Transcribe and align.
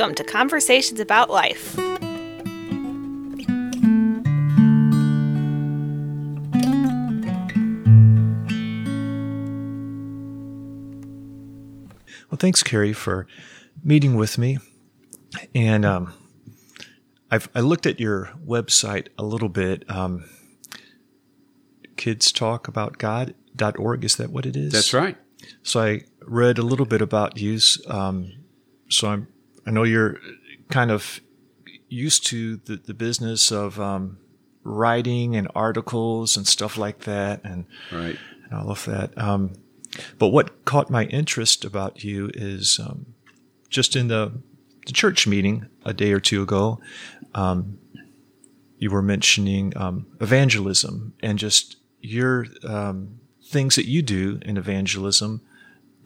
Welcome 0.00 0.14
to 0.14 0.24
Conversations 0.24 0.98
About 0.98 1.28
Life. 1.28 1.76
Well, 1.76 1.90
thanks, 12.38 12.62
Carey, 12.62 12.94
for 12.94 13.26
meeting 13.84 14.16
with 14.16 14.38
me. 14.38 14.56
And 15.54 15.84
um, 15.84 16.14
I've 17.30 17.50
I 17.54 17.60
looked 17.60 17.84
at 17.84 18.00
your 18.00 18.30
website 18.42 19.08
a 19.18 19.22
little 19.22 19.50
bit. 19.50 19.84
Um, 19.90 20.24
kids 21.98 22.32
talk 22.32 22.68
about 22.68 22.96
God.org. 22.96 24.02
Is 24.06 24.16
that 24.16 24.30
what 24.30 24.46
it 24.46 24.56
is? 24.56 24.72
That's 24.72 24.94
right. 24.94 25.18
So 25.62 25.82
I 25.82 26.04
read 26.22 26.56
a 26.56 26.62
little 26.62 26.86
bit 26.86 27.02
about 27.02 27.36
you. 27.36 27.58
Um, 27.86 28.32
so 28.88 29.08
I'm, 29.10 29.28
I 29.66 29.70
know 29.70 29.82
you're 29.82 30.18
kind 30.68 30.90
of 30.90 31.20
used 31.88 32.26
to 32.26 32.56
the, 32.58 32.76
the 32.76 32.94
business 32.94 33.50
of 33.50 33.80
um, 33.80 34.18
writing 34.62 35.36
and 35.36 35.48
articles 35.54 36.36
and 36.36 36.46
stuff 36.46 36.78
like 36.78 37.00
that, 37.00 37.40
and, 37.44 37.66
right. 37.92 38.16
and 38.44 38.54
all 38.54 38.70
of 38.70 38.84
that. 38.84 39.16
Um, 39.18 39.54
but 40.18 40.28
what 40.28 40.64
caught 40.64 40.90
my 40.90 41.04
interest 41.06 41.64
about 41.64 42.04
you 42.04 42.30
is 42.34 42.78
um, 42.82 43.14
just 43.68 43.96
in 43.96 44.08
the, 44.08 44.32
the, 44.86 44.92
church 44.92 45.26
meeting 45.26 45.66
a 45.84 45.92
day 45.92 46.12
or 46.12 46.20
two 46.20 46.42
ago, 46.42 46.80
um, 47.34 47.78
you 48.78 48.90
were 48.90 49.02
mentioning 49.02 49.72
um, 49.76 50.06
evangelism 50.20 51.12
and 51.22 51.38
just 51.38 51.76
your 52.00 52.46
um, 52.64 53.20
things 53.44 53.76
that 53.76 53.86
you 53.86 54.00
do 54.00 54.38
in 54.42 54.56
evangelism 54.56 55.42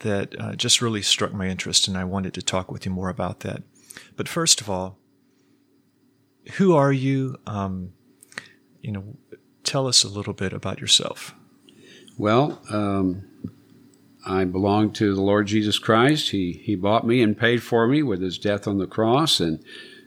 that 0.00 0.34
uh, 0.38 0.54
just 0.54 0.82
really 0.82 1.02
struck 1.02 1.32
my 1.32 1.48
interest, 1.48 1.88
and 1.88 1.96
I 1.96 2.04
wanted 2.04 2.34
to 2.34 2.42
talk 2.42 2.70
with 2.70 2.84
you 2.84 2.92
more 2.92 3.08
about 3.08 3.40
that. 3.40 3.62
But 4.16 4.28
first 4.28 4.60
of 4.60 4.68
all, 4.68 4.98
who 6.54 6.74
are 6.74 6.92
you? 6.92 7.36
Um, 7.46 7.92
you 8.82 8.92
know, 8.92 9.16
tell 9.62 9.86
us 9.86 10.04
a 10.04 10.08
little 10.08 10.34
bit 10.34 10.52
about 10.52 10.80
yourself. 10.80 11.34
Well, 12.18 12.60
um, 12.70 13.24
I 14.26 14.44
belong 14.44 14.92
to 14.94 15.14
the 15.14 15.22
Lord 15.22 15.46
Jesus 15.46 15.78
Christ. 15.78 16.30
He 16.30 16.52
He 16.52 16.74
bought 16.74 17.06
me 17.06 17.22
and 17.22 17.38
paid 17.38 17.62
for 17.62 17.86
me 17.86 18.02
with 18.02 18.20
His 18.20 18.38
death 18.38 18.66
on 18.68 18.78
the 18.78 18.86
cross, 18.86 19.40
and 19.40 19.62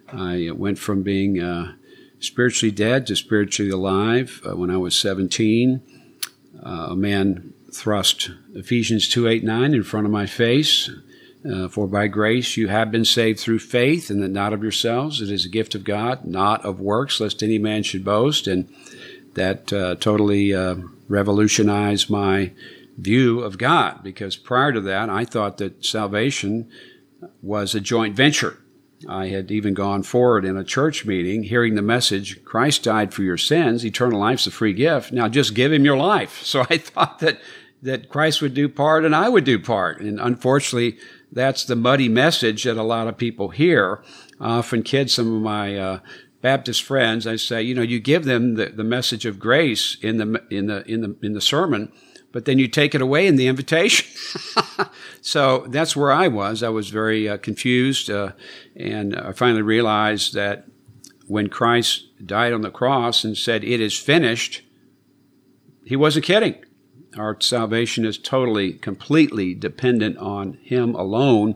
I 0.08 0.52
went 0.54 0.80
from 0.80 1.04
being 1.04 1.42
uh, 1.42 1.74
spiritually 2.20 2.72
dead 2.72 3.08
to 3.08 3.16
spiritually 3.16 3.72
alive 3.72 4.42
uh, 4.48 4.56
when 4.56 4.70
I 4.70 4.78
was 4.78 4.96
17. 4.96 5.82
Uh, 6.64 6.70
a 6.70 6.96
man 6.96 7.54
thrust 7.78 8.32
Ephesians 8.56 9.08
2 9.08 9.28
8 9.28 9.44
9 9.44 9.74
in 9.74 9.84
front 9.84 10.06
of 10.06 10.12
my 10.12 10.26
face. 10.26 10.90
Uh, 11.50 11.68
for 11.68 11.88
by 11.88 12.08
grace 12.08 12.58
you 12.58 12.68
have 12.68 12.92
been 12.92 13.06
saved 13.06 13.40
through 13.40 13.60
faith, 13.60 14.10
and 14.10 14.22
that 14.22 14.32
not 14.32 14.52
of 14.52 14.64
yourselves. 14.64 15.22
It 15.22 15.32
is 15.32 15.46
a 15.46 15.50
gift 15.50 15.76
of 15.76 15.84
God, 15.84 16.26
not 16.26 16.66
of 16.66 16.80
works, 16.80 17.20
lest 17.20 17.44
any 17.44 17.60
man 17.60 17.84
should 17.84 18.04
boast. 18.04 18.48
And 18.48 18.68
that 19.36 19.72
uh, 19.72 19.96
totally 19.96 20.54
uh, 20.54 20.76
revolutionized 21.08 22.10
my 22.10 22.52
view 22.98 23.42
of 23.42 23.60
God, 23.60 24.04
because 24.04 24.36
prior 24.36 24.74
to 24.74 24.82
that, 24.82 25.10
I 25.10 25.24
thought 25.24 25.58
that 25.60 25.86
salvation 25.86 26.70
was 27.42 27.76
a 27.76 27.80
joint 27.80 28.16
venture. 28.16 28.58
I 29.08 29.28
had 29.28 29.52
even 29.52 29.74
gone 29.74 30.02
forward 30.04 30.44
in 30.44 30.58
a 30.58 30.64
church 30.64 31.06
meeting 31.06 31.44
hearing 31.44 31.76
the 31.76 31.82
message 31.84 32.44
Christ 32.44 32.84
died 32.84 33.14
for 33.14 33.22
your 33.22 33.38
sins, 33.38 33.86
eternal 33.86 34.20
life's 34.20 34.48
a 34.48 34.52
free 34.52 34.74
gift. 34.74 35.12
Now 35.12 35.28
just 35.28 35.54
give 35.54 35.72
him 35.72 35.86
your 35.86 35.98
life. 35.98 36.42
So 36.48 36.66
I 36.70 36.78
thought 36.78 37.20
that 37.20 37.40
that 37.82 38.10
Christ 38.10 38.42
would 38.42 38.54
do 38.54 38.68
part 38.68 39.06
and 39.06 39.16
I 39.16 39.30
would 39.30 39.44
do 39.44 39.60
part. 39.60 40.00
And 40.02 40.20
unfortunately, 40.20 40.98
that's 41.32 41.66
the 41.66 41.76
muddy 41.76 42.10
message 42.10 42.64
that 42.64 42.78
a 42.78 42.84
lot 42.84 43.08
of 43.08 43.18
people 43.18 43.50
hear. 43.50 44.04
I 44.40 44.58
often 44.58 44.84
kid 44.84 45.12
some 45.12 45.36
of 45.36 45.42
my 45.42 45.78
uh, 45.78 46.00
Baptist 46.42 46.84
friends. 46.84 47.28
I 47.28 47.36
say, 47.36 47.62
you 47.62 47.76
know, 47.76 47.82
you 47.82 48.00
give 48.00 48.26
them 48.26 48.56
the, 48.56 48.68
the 48.68 48.84
message 48.84 49.26
of 49.26 49.40
grace 49.40 49.98
in 50.02 50.18
the 50.18 50.44
in 50.50 50.68
the 50.68 50.90
in 50.90 51.02
the 51.02 51.16
in 51.22 51.34
the 51.34 51.42
sermon, 51.42 51.92
but 52.32 52.46
then 52.46 52.60
you 52.60 52.68
take 52.68 52.94
it 52.94 53.02
away 53.02 53.28
in 53.28 53.36
the 53.36 53.48
invitation. 53.48 54.08
so 55.22 55.66
that's 55.70 55.96
where 55.96 56.12
I 56.12 56.28
was. 56.28 56.64
I 56.64 56.70
was 56.70 56.90
very 56.90 57.28
uh, 57.28 57.38
confused, 57.38 58.10
uh, 58.10 58.34
and 58.76 59.16
I 59.16 59.32
finally 59.32 59.64
realized 59.64 60.34
that 60.36 60.66
when 61.28 61.50
Christ 61.50 62.06
died 62.26 62.54
on 62.54 62.62
the 62.62 62.72
cross 62.72 63.24
and 63.24 63.36
said, 63.36 63.64
"It 63.64 63.82
is 63.82 63.98
finished," 63.98 64.62
he 65.86 65.96
wasn't 65.96 66.26
kidding. 66.26 66.64
Our 67.18 67.40
salvation 67.42 68.06
is 68.06 68.18
totally, 68.18 68.74
completely 68.74 69.54
dependent 69.54 70.18
on 70.18 70.54
Him 70.64 70.96
alone, 70.96 71.56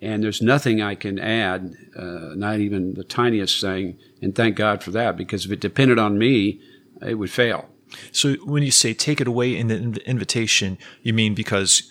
and 0.00 0.22
there's 0.22 0.40
nothing 0.40 0.80
I 0.80 0.94
can 0.94 1.18
add, 1.18 1.74
uh, 1.96 2.34
not 2.34 2.58
even 2.58 2.94
the 2.94 3.04
tiniest 3.04 3.60
thing. 3.60 3.98
And 4.22 4.34
thank 4.34 4.56
God 4.56 4.82
for 4.82 4.90
that, 4.92 5.16
because 5.16 5.44
if 5.44 5.52
it 5.52 5.60
depended 5.60 5.98
on 5.98 6.18
me, 6.18 6.60
it 7.02 7.14
would 7.14 7.30
fail. 7.30 7.68
So 8.12 8.34
when 8.44 8.62
you 8.62 8.70
say 8.70 8.94
take 8.94 9.20
it 9.20 9.26
away 9.26 9.56
in 9.56 9.68
the 9.68 10.08
invitation, 10.08 10.78
you 11.02 11.12
mean 11.12 11.34
because 11.34 11.90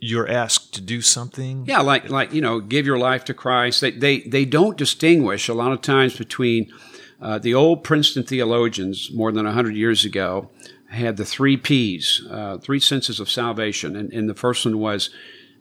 you're 0.00 0.28
asked 0.28 0.74
to 0.74 0.80
do 0.80 1.00
something? 1.00 1.64
Yeah, 1.66 1.80
like 1.80 2.08
like 2.10 2.32
you 2.32 2.40
know, 2.40 2.60
give 2.60 2.86
your 2.86 2.98
life 2.98 3.24
to 3.26 3.34
Christ. 3.34 3.80
They 3.80 3.90
they 3.90 4.20
they 4.20 4.44
don't 4.44 4.76
distinguish 4.76 5.48
a 5.48 5.54
lot 5.54 5.72
of 5.72 5.80
times 5.80 6.16
between 6.16 6.70
uh, 7.20 7.38
the 7.38 7.54
old 7.54 7.82
Princeton 7.82 8.22
theologians 8.24 9.10
more 9.12 9.32
than 9.32 9.46
hundred 9.46 9.74
years 9.74 10.04
ago 10.04 10.50
had 10.90 11.16
the 11.16 11.24
three 11.24 11.56
P's, 11.56 12.26
uh, 12.30 12.58
three 12.58 12.80
senses 12.80 13.20
of 13.20 13.30
salvation. 13.30 13.94
And, 13.96 14.12
and 14.12 14.28
the 14.28 14.34
first 14.34 14.64
one 14.64 14.78
was 14.78 15.10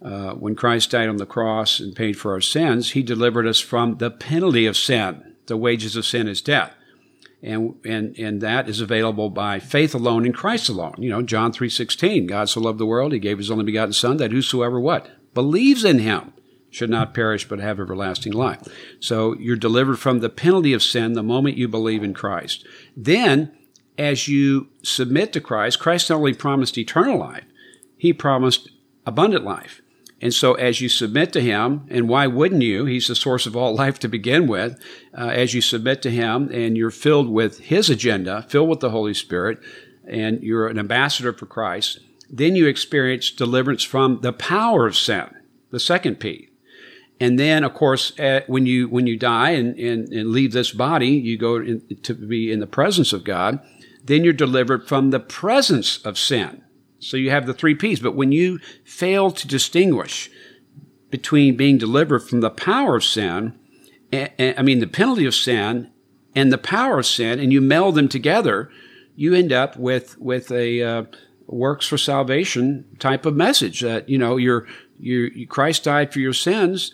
uh, 0.01 0.33
when 0.33 0.55
Christ 0.55 0.91
died 0.91 1.09
on 1.09 1.17
the 1.17 1.25
cross 1.25 1.79
and 1.79 1.95
paid 1.95 2.17
for 2.17 2.33
our 2.33 2.41
sins, 2.41 2.91
he 2.91 3.03
delivered 3.03 3.47
us 3.47 3.59
from 3.59 3.97
the 3.97 4.11
penalty 4.11 4.65
of 4.65 4.77
sin. 4.77 5.35
The 5.47 5.57
wages 5.57 5.95
of 5.95 6.05
sin 6.05 6.27
is 6.27 6.41
death. 6.41 6.73
And, 7.41 7.75
and, 7.85 8.17
and 8.17 8.41
that 8.41 8.67
is 8.67 8.81
available 8.81 9.29
by 9.29 9.59
faith 9.59 9.93
alone 9.93 10.25
in 10.25 10.33
Christ 10.33 10.69
alone. 10.69 10.95
You 10.97 11.09
know, 11.09 11.21
John 11.21 11.51
3.16, 11.51 12.27
God 12.27 12.49
so 12.49 12.59
loved 12.59 12.79
the 12.79 12.85
world, 12.85 13.13
he 13.13 13.19
gave 13.19 13.37
his 13.37 13.51
only 13.51 13.63
begotten 13.63 13.93
son 13.93 14.17
that 14.17 14.31
whosoever 14.31 14.79
what? 14.79 15.09
Believes 15.33 15.83
in 15.83 15.99
him 15.99 16.33
should 16.69 16.89
not 16.89 17.13
perish 17.13 17.47
but 17.47 17.59
have 17.59 17.79
everlasting 17.79 18.33
life. 18.33 18.61
So 18.99 19.35
you're 19.37 19.55
delivered 19.55 19.97
from 19.97 20.19
the 20.19 20.29
penalty 20.29 20.73
of 20.73 20.83
sin 20.83 21.13
the 21.13 21.23
moment 21.23 21.57
you 21.57 21.67
believe 21.67 22.03
in 22.03 22.13
Christ. 22.13 22.65
Then 22.95 23.56
as 23.97 24.27
you 24.27 24.67
submit 24.83 25.33
to 25.33 25.41
Christ, 25.41 25.79
Christ 25.79 26.09
not 26.09 26.17
only 26.17 26.33
promised 26.33 26.77
eternal 26.77 27.17
life, 27.17 27.45
he 27.97 28.13
promised 28.13 28.69
abundant 29.05 29.43
life. 29.43 29.81
And 30.21 30.33
so 30.33 30.55
as 30.55 30.81
you 30.81 30.89
submit 30.89 31.31
to 31.33 31.41
him, 31.41 31.85
and 31.89 32.09
why 32.09 32.27
wouldn't 32.27 32.63
you? 32.63 32.85
He's 32.85 33.07
the 33.07 33.15
source 33.15 33.45
of 33.45 33.55
all 33.55 33.75
life 33.83 33.99
to 33.99 34.07
begin 34.07 34.47
with. 34.47 34.79
Uh, 35.17 35.27
as 35.27 35.53
you 35.53 35.61
submit 35.61 36.01
to 36.03 36.11
him 36.11 36.49
and 36.51 36.77
you're 36.77 36.91
filled 36.91 37.29
with 37.29 37.59
his 37.59 37.89
agenda, 37.89 38.45
filled 38.49 38.69
with 38.69 38.79
the 38.79 38.91
Holy 38.91 39.13
Spirit, 39.13 39.59
and 40.07 40.41
you're 40.41 40.67
an 40.67 40.79
ambassador 40.79 41.33
for 41.33 41.45
Christ, 41.45 41.99
then 42.29 42.55
you 42.55 42.67
experience 42.67 43.31
deliverance 43.31 43.83
from 43.83 44.21
the 44.21 44.33
power 44.33 44.87
of 44.87 44.95
sin, 44.95 45.29
the 45.71 45.79
second 45.79 46.19
P. 46.19 46.49
And 47.19 47.39
then, 47.39 47.63
of 47.63 47.73
course, 47.73 48.17
uh, 48.19 48.41
when 48.45 48.67
you 48.67 48.87
when 48.89 49.07
you 49.07 49.17
die 49.17 49.51
and, 49.51 49.75
and, 49.79 50.07
and 50.09 50.29
leave 50.29 50.51
this 50.51 50.71
body, 50.71 51.09
you 51.09 51.35
go 51.35 51.55
in, 51.55 51.81
to 52.03 52.13
be 52.13 52.51
in 52.51 52.59
the 52.59 52.67
presence 52.67 53.11
of 53.11 53.23
God 53.23 53.59
then 54.07 54.23
you're 54.23 54.33
delivered 54.33 54.87
from 54.87 55.11
the 55.11 55.19
presence 55.19 55.97
of 56.05 56.17
sin. 56.17 56.63
So 56.99 57.17
you 57.17 57.29
have 57.29 57.45
the 57.45 57.53
three 57.53 57.75
P's. 57.75 57.99
But 57.99 58.15
when 58.15 58.31
you 58.31 58.59
fail 58.83 59.31
to 59.31 59.47
distinguish 59.47 60.29
between 61.09 61.55
being 61.55 61.77
delivered 61.77 62.19
from 62.19 62.41
the 62.41 62.49
power 62.49 62.95
of 62.95 63.03
sin, 63.03 63.57
I 64.11 64.61
mean, 64.61 64.79
the 64.79 64.87
penalty 64.87 65.25
of 65.25 65.35
sin 65.35 65.91
and 66.35 66.51
the 66.51 66.57
power 66.57 66.99
of 66.99 67.05
sin, 67.05 67.39
and 67.39 67.51
you 67.53 67.61
meld 67.61 67.95
them 67.95 68.07
together, 68.07 68.69
you 69.15 69.33
end 69.33 69.51
up 69.51 69.77
with, 69.77 70.17
with 70.19 70.51
a, 70.51 70.81
uh, 70.81 71.03
works 71.47 71.87
for 71.87 71.97
salvation 71.97 72.85
type 72.99 73.25
of 73.25 73.35
message 73.35 73.79
that, 73.81 74.09
you 74.09 74.17
know, 74.17 74.37
you're, 74.37 74.67
you 74.99 75.47
Christ 75.47 75.83
died 75.83 76.11
for 76.11 76.19
your 76.19 76.33
sins. 76.33 76.91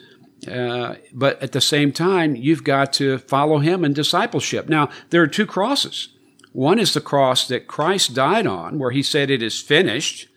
Uh, 0.48 0.96
but 1.14 1.42
at 1.42 1.54
the 1.54 1.62
same 1.62 1.92
time, 1.92 2.36
you've 2.36 2.64
got 2.64 2.92
to 2.94 3.18
follow 3.18 3.60
him 3.60 3.86
in 3.86 3.94
discipleship. 3.94 4.68
Now, 4.68 4.90
there 5.10 5.22
are 5.22 5.28
two 5.28 5.46
crosses. 5.46 6.10
One 6.54 6.80
is 6.80 6.94
the 6.94 7.02
cross 7.02 7.48
that 7.48 7.68
Christ 7.68 8.14
died 8.14 8.48
on, 8.48 8.80
where 8.80 8.92
he 8.92 9.04
said, 9.04 9.30
It 9.30 9.44
is 9.44 9.60
finished. 9.60 10.28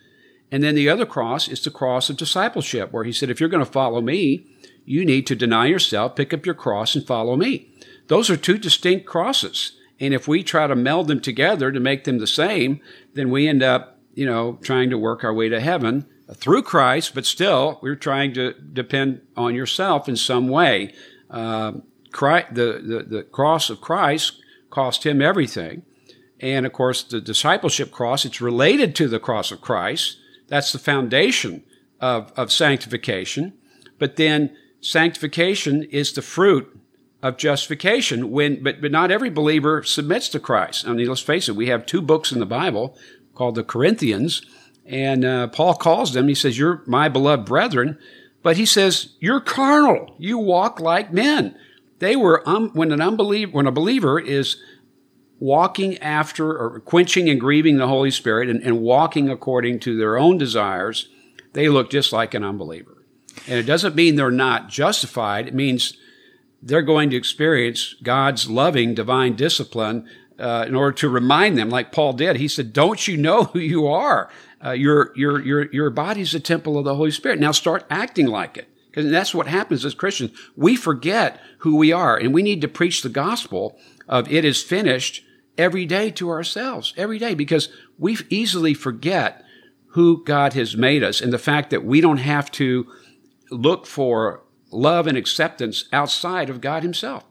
And 0.50 0.62
then 0.62 0.74
the 0.74 0.88
other 0.88 1.06
cross 1.06 1.48
is 1.48 1.62
the 1.62 1.70
cross 1.70 2.08
of 2.08 2.16
discipleship, 2.16 2.92
where 2.92 3.04
he 3.04 3.12
said, 3.12 3.30
If 3.30 3.38
you're 3.38 3.48
going 3.48 3.64
to 3.64 3.70
follow 3.70 4.00
me, 4.00 4.46
you 4.84 5.04
need 5.04 5.26
to 5.26 5.36
deny 5.36 5.66
yourself, 5.66 6.16
pick 6.16 6.32
up 6.32 6.46
your 6.46 6.54
cross, 6.54 6.94
and 6.94 7.06
follow 7.06 7.36
me. 7.36 7.70
Those 8.06 8.30
are 8.30 8.36
two 8.36 8.56
distinct 8.56 9.04
crosses. 9.06 9.72
And 9.98 10.14
if 10.14 10.28
we 10.28 10.42
try 10.42 10.66
to 10.66 10.76
meld 10.76 11.08
them 11.08 11.20
together 11.20 11.72
to 11.72 11.80
make 11.80 12.04
them 12.04 12.18
the 12.18 12.26
same, 12.26 12.80
then 13.14 13.30
we 13.30 13.48
end 13.48 13.62
up, 13.62 13.98
you 14.14 14.26
know, 14.26 14.58
trying 14.62 14.90
to 14.90 14.98
work 14.98 15.24
our 15.24 15.34
way 15.34 15.48
to 15.48 15.60
heaven 15.60 16.06
through 16.34 16.62
Christ, 16.62 17.14
but 17.14 17.24
still 17.24 17.78
we're 17.82 17.94
trying 17.94 18.34
to 18.34 18.52
depend 18.52 19.22
on 19.36 19.54
yourself 19.54 20.08
in 20.08 20.16
some 20.16 20.48
way. 20.48 20.94
Uh, 21.30 21.72
Christ, 22.12 22.54
the, 22.54 22.82
the, 22.84 23.16
the 23.16 23.22
cross 23.22 23.70
of 23.70 23.80
Christ 23.80 24.42
cost 24.70 25.04
him 25.04 25.22
everything. 25.22 25.82
And 26.40 26.66
of 26.66 26.72
course, 26.72 27.02
the 27.02 27.20
discipleship 27.20 27.90
cross, 27.90 28.24
it's 28.24 28.40
related 28.40 28.94
to 28.96 29.08
the 29.08 29.18
cross 29.18 29.50
of 29.50 29.60
Christ. 29.60 30.18
That's 30.48 30.72
the 30.72 30.78
foundation 30.78 31.64
of, 32.00 32.32
of 32.36 32.52
sanctification. 32.52 33.54
But 33.98 34.16
then 34.16 34.56
sanctification 34.80 35.84
is 35.84 36.12
the 36.12 36.22
fruit 36.22 36.78
of 37.22 37.36
justification 37.36 38.30
when 38.30 38.62
but 38.62 38.80
but 38.80 38.92
not 38.92 39.10
every 39.10 39.30
believer 39.30 39.82
submits 39.82 40.28
to 40.30 40.40
Christ. 40.40 40.86
I 40.86 40.92
mean, 40.92 41.08
let's 41.08 41.20
face 41.20 41.48
it, 41.48 41.56
we 41.56 41.68
have 41.68 41.86
two 41.86 42.02
books 42.02 42.30
in 42.30 42.40
the 42.40 42.46
Bible 42.46 42.96
called 43.34 43.54
the 43.54 43.64
Corinthians, 43.64 44.42
and 44.84 45.24
uh, 45.24 45.48
Paul 45.48 45.74
calls 45.74 46.12
them. 46.12 46.28
He 46.28 46.34
says, 46.34 46.58
"You're 46.58 46.82
my 46.86 47.08
beloved 47.08 47.46
brethren," 47.46 47.98
but 48.42 48.56
he 48.56 48.66
says, 48.66 49.14
"You're 49.18 49.40
carnal. 49.40 50.14
You 50.18 50.38
walk 50.38 50.78
like 50.80 51.12
men." 51.12 51.56
They 51.98 52.14
were 52.14 52.46
um, 52.48 52.70
when 52.74 52.92
an 52.92 53.00
unbeliever 53.00 53.52
when 53.52 53.66
a 53.66 53.72
believer 53.72 54.20
is 54.20 54.56
walking 55.38 55.98
after 55.98 56.56
or 56.56 56.80
quenching 56.80 57.28
and 57.28 57.40
grieving 57.40 57.76
the 57.76 57.88
Holy 57.88 58.10
Spirit 58.10 58.48
and, 58.48 58.62
and 58.62 58.80
walking 58.80 59.28
according 59.28 59.80
to 59.80 59.96
their 59.96 60.16
own 60.16 60.38
desires, 60.38 61.08
they 61.52 61.68
look 61.68 61.90
just 61.90 62.12
like 62.12 62.34
an 62.34 62.44
unbeliever. 62.44 63.04
And 63.46 63.58
it 63.58 63.64
doesn't 63.64 63.94
mean 63.94 64.16
they're 64.16 64.30
not 64.30 64.68
justified. 64.68 65.48
It 65.48 65.54
means 65.54 65.96
they're 66.62 66.82
going 66.82 67.10
to 67.10 67.16
experience 67.16 67.94
God's 68.02 68.48
loving 68.48 68.94
divine 68.94 69.36
discipline 69.36 70.08
uh, 70.38 70.64
in 70.66 70.74
order 70.74 70.92
to 70.92 71.08
remind 71.08 71.56
them, 71.56 71.70
like 71.70 71.92
Paul 71.92 72.12
did. 72.12 72.36
He 72.36 72.48
said, 72.48 72.72
"Don't 72.72 73.06
you 73.06 73.16
know 73.16 73.44
who 73.44 73.58
you 73.58 73.86
are? 73.86 74.30
Uh, 74.64 74.72
your 74.72 75.12
your 75.16 75.40
your 75.40 75.72
your 75.72 75.90
body's 75.90 76.34
a 76.34 76.40
temple 76.40 76.78
of 76.78 76.84
the 76.84 76.94
Holy 76.94 77.10
Spirit. 77.10 77.38
Now 77.38 77.52
start 77.52 77.86
acting 77.90 78.26
like 78.26 78.56
it." 78.56 78.68
Because 78.88 79.10
that's 79.10 79.34
what 79.34 79.46
happens 79.46 79.84
as 79.84 79.94
Christians. 79.94 80.36
We 80.56 80.76
forget 80.76 81.40
who 81.58 81.76
we 81.76 81.92
are, 81.92 82.16
and 82.16 82.32
we 82.32 82.42
need 82.42 82.62
to 82.62 82.68
preach 82.68 83.02
the 83.02 83.08
gospel 83.08 83.78
of 84.08 84.30
"it 84.30 84.44
is 84.44 84.62
finished" 84.62 85.22
every 85.58 85.86
day 85.86 86.10
to 86.12 86.30
ourselves, 86.30 86.92
every 86.96 87.18
day, 87.18 87.34
because 87.34 87.68
we 87.98 88.16
easily 88.30 88.74
forget 88.74 89.44
who 89.88 90.22
God 90.24 90.52
has 90.52 90.76
made 90.76 91.02
us, 91.02 91.20
and 91.20 91.32
the 91.32 91.38
fact 91.38 91.70
that 91.70 91.84
we 91.84 92.00
don't 92.00 92.18
have 92.18 92.50
to 92.52 92.86
look 93.50 93.86
for 93.86 94.42
love 94.70 95.06
and 95.06 95.16
acceptance 95.16 95.86
outside 95.92 96.50
of 96.50 96.60
God 96.60 96.82
Himself. 96.82 97.24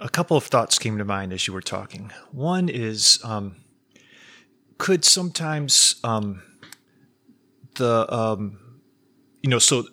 A 0.00 0.08
couple 0.08 0.36
of 0.36 0.44
thoughts 0.44 0.78
came 0.78 0.98
to 0.98 1.04
mind 1.04 1.32
as 1.32 1.46
you 1.46 1.52
were 1.52 1.60
talking. 1.60 2.10
One 2.32 2.68
is 2.68 3.20
um, 3.22 3.56
could 4.78 5.04
sometimes 5.04 5.96
um, 6.02 6.42
the, 7.76 8.12
um, 8.12 8.58
you 9.42 9.50
know, 9.50 9.58
so 9.58 9.84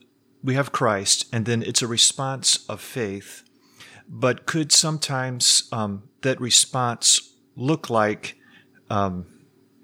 we 0.43 0.55
have 0.55 0.71
Christ, 0.71 1.27
and 1.31 1.45
then 1.45 1.61
it's 1.61 1.81
a 1.81 1.87
response 1.87 2.65
of 2.69 2.81
faith, 2.81 3.43
but 4.07 4.45
could 4.45 4.71
sometimes 4.71 5.67
um, 5.71 6.03
that 6.21 6.39
response 6.39 7.33
look 7.55 7.89
like, 7.89 8.37
um, 8.89 9.25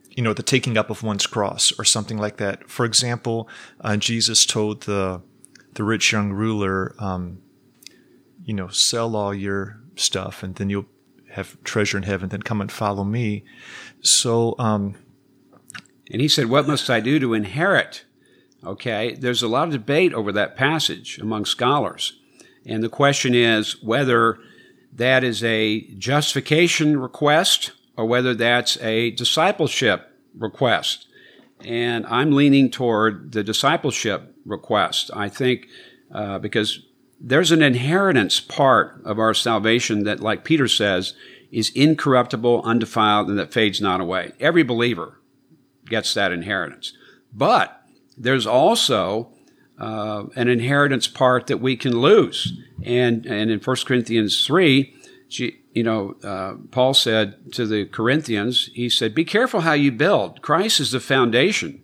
you 0.10 0.24
know, 0.24 0.34
the 0.34 0.44
taking 0.44 0.78
up 0.78 0.90
of 0.90 1.04
one's 1.04 1.28
cross 1.28 1.74
or 1.78 1.84
something 1.84 2.18
like 2.18 2.38
that? 2.38 2.70
For 2.70 2.86
example, 2.86 3.50
uh, 3.82 3.98
Jesus 3.98 4.46
told 4.46 4.84
the 4.84 5.22
the 5.74 5.84
rich 5.84 6.12
young 6.12 6.32
ruler, 6.32 6.94
um, 7.00 7.40
you 8.44 8.54
know, 8.54 8.68
sell 8.68 9.16
all 9.16 9.34
your 9.34 9.82
stuff 9.96 10.44
and 10.44 10.56
then 10.56 10.70
you'll 10.70 10.86
have 11.32 11.62
treasure 11.64 11.98
in 11.98 12.04
heaven. 12.04 12.30
Then 12.30 12.44
come 12.44 12.62
and 12.62 12.72
follow 12.72 13.04
me. 13.04 13.44
So, 14.02 14.56
um, 14.60 14.96
and 16.12 16.22
he 16.22 16.28
said, 16.28 16.48
"What 16.48 16.68
must 16.68 16.90
I 16.90 17.00
do 17.00 17.20
to 17.20 17.34
inherit?" 17.34 18.06
Okay, 18.64 19.16
there's 19.16 19.44
a 19.44 19.48
lot 19.48 19.68
of 19.68 19.74
debate 19.74 20.14
over 20.14 20.32
that 20.32 20.56
passage 20.56 21.18
among 21.18 21.46
scholars, 21.46 22.20
and 22.66 22.84
the 22.84 22.90
question 22.90 23.34
is 23.36 23.82
whether 23.84 24.40
that 24.94 25.24
is 25.24 25.44
a 25.44 25.82
justification 25.98 27.00
request 27.00 27.72
or 27.98 28.06
whether 28.06 28.34
that's 28.34 28.78
a 28.82 29.12
discipleship 29.12 30.10
request. 30.38 31.08
And 31.64 32.06
I'm 32.08 32.32
leaning 32.32 32.70
toward 32.70 33.32
the 33.32 33.44
discipleship 33.44 34.36
request. 34.46 35.12
I 35.14 35.30
think 35.30 35.68
uh, 36.12 36.40
because 36.40 36.86
there's 37.20 37.52
an 37.52 37.62
inheritance 37.62 38.40
part 38.40 39.02
of 39.06 39.18
our 39.18 39.34
salvation 39.34 40.04
that, 40.04 40.20
like 40.20 40.44
Peter 40.44 40.68
says, 40.68 41.14
is 41.52 41.70
incorruptible, 41.70 42.62
undefiled, 42.64 43.30
and 43.30 43.40
that 43.40 43.54
fades 43.54 43.80
not 43.80 44.02
away. 44.02 44.34
Every 44.40 44.64
believer 44.64 45.20
gets 45.86 46.14
that 46.16 46.32
inheritance. 46.32 46.94
But 47.32 47.82
there's 48.18 48.46
also 48.46 49.32
uh, 49.80 50.26
an 50.36 50.48
inheritance 50.48 51.08
part 51.08 51.48
that 51.48 51.58
we 51.58 51.76
can 51.76 52.00
lose. 52.00 52.54
And, 52.84 53.26
and 53.26 53.50
in 53.50 53.60
1 53.60 53.76
Corinthians 53.86 54.46
3, 54.46 54.94
you 55.74 55.84
know, 55.84 56.16
uh, 56.24 56.56
Paul 56.72 56.94
said 56.94 57.54
to 57.54 57.66
the 57.66 57.86
Corinthians, 57.86 58.70
he 58.74 58.90
said, 58.90 59.16
Be 59.16 59.26
careful 59.26 59.62
how 59.62 59.74
you 59.74 59.92
build. 59.92 60.42
Christ 60.42 60.80
is 60.80 60.92
the 60.92 61.00
foundation, 61.00 61.82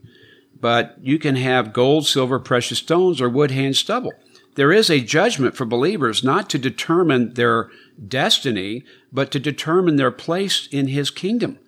but 0.59 0.97
you 1.01 1.17
can 1.17 1.35
have 1.35 1.73
gold, 1.73 2.05
silver, 2.05 2.39
precious 2.39 2.79
stones, 2.79 3.19
or 3.19 3.29
wood, 3.29 3.51
hand, 3.51 3.75
stubble. 3.75 4.13
There 4.55 4.71
is 4.71 4.89
a 4.89 4.99
judgment 4.99 5.55
for 5.55 5.65
believers 5.65 6.23
not 6.23 6.49
to 6.49 6.59
determine 6.59 7.33
their 7.33 7.69
destiny, 8.07 8.83
but 9.11 9.31
to 9.31 9.39
determine 9.39 9.95
their 9.95 10.11
place 10.11 10.67
in 10.71 10.87
his 10.87 11.09
kingdom. 11.09 11.59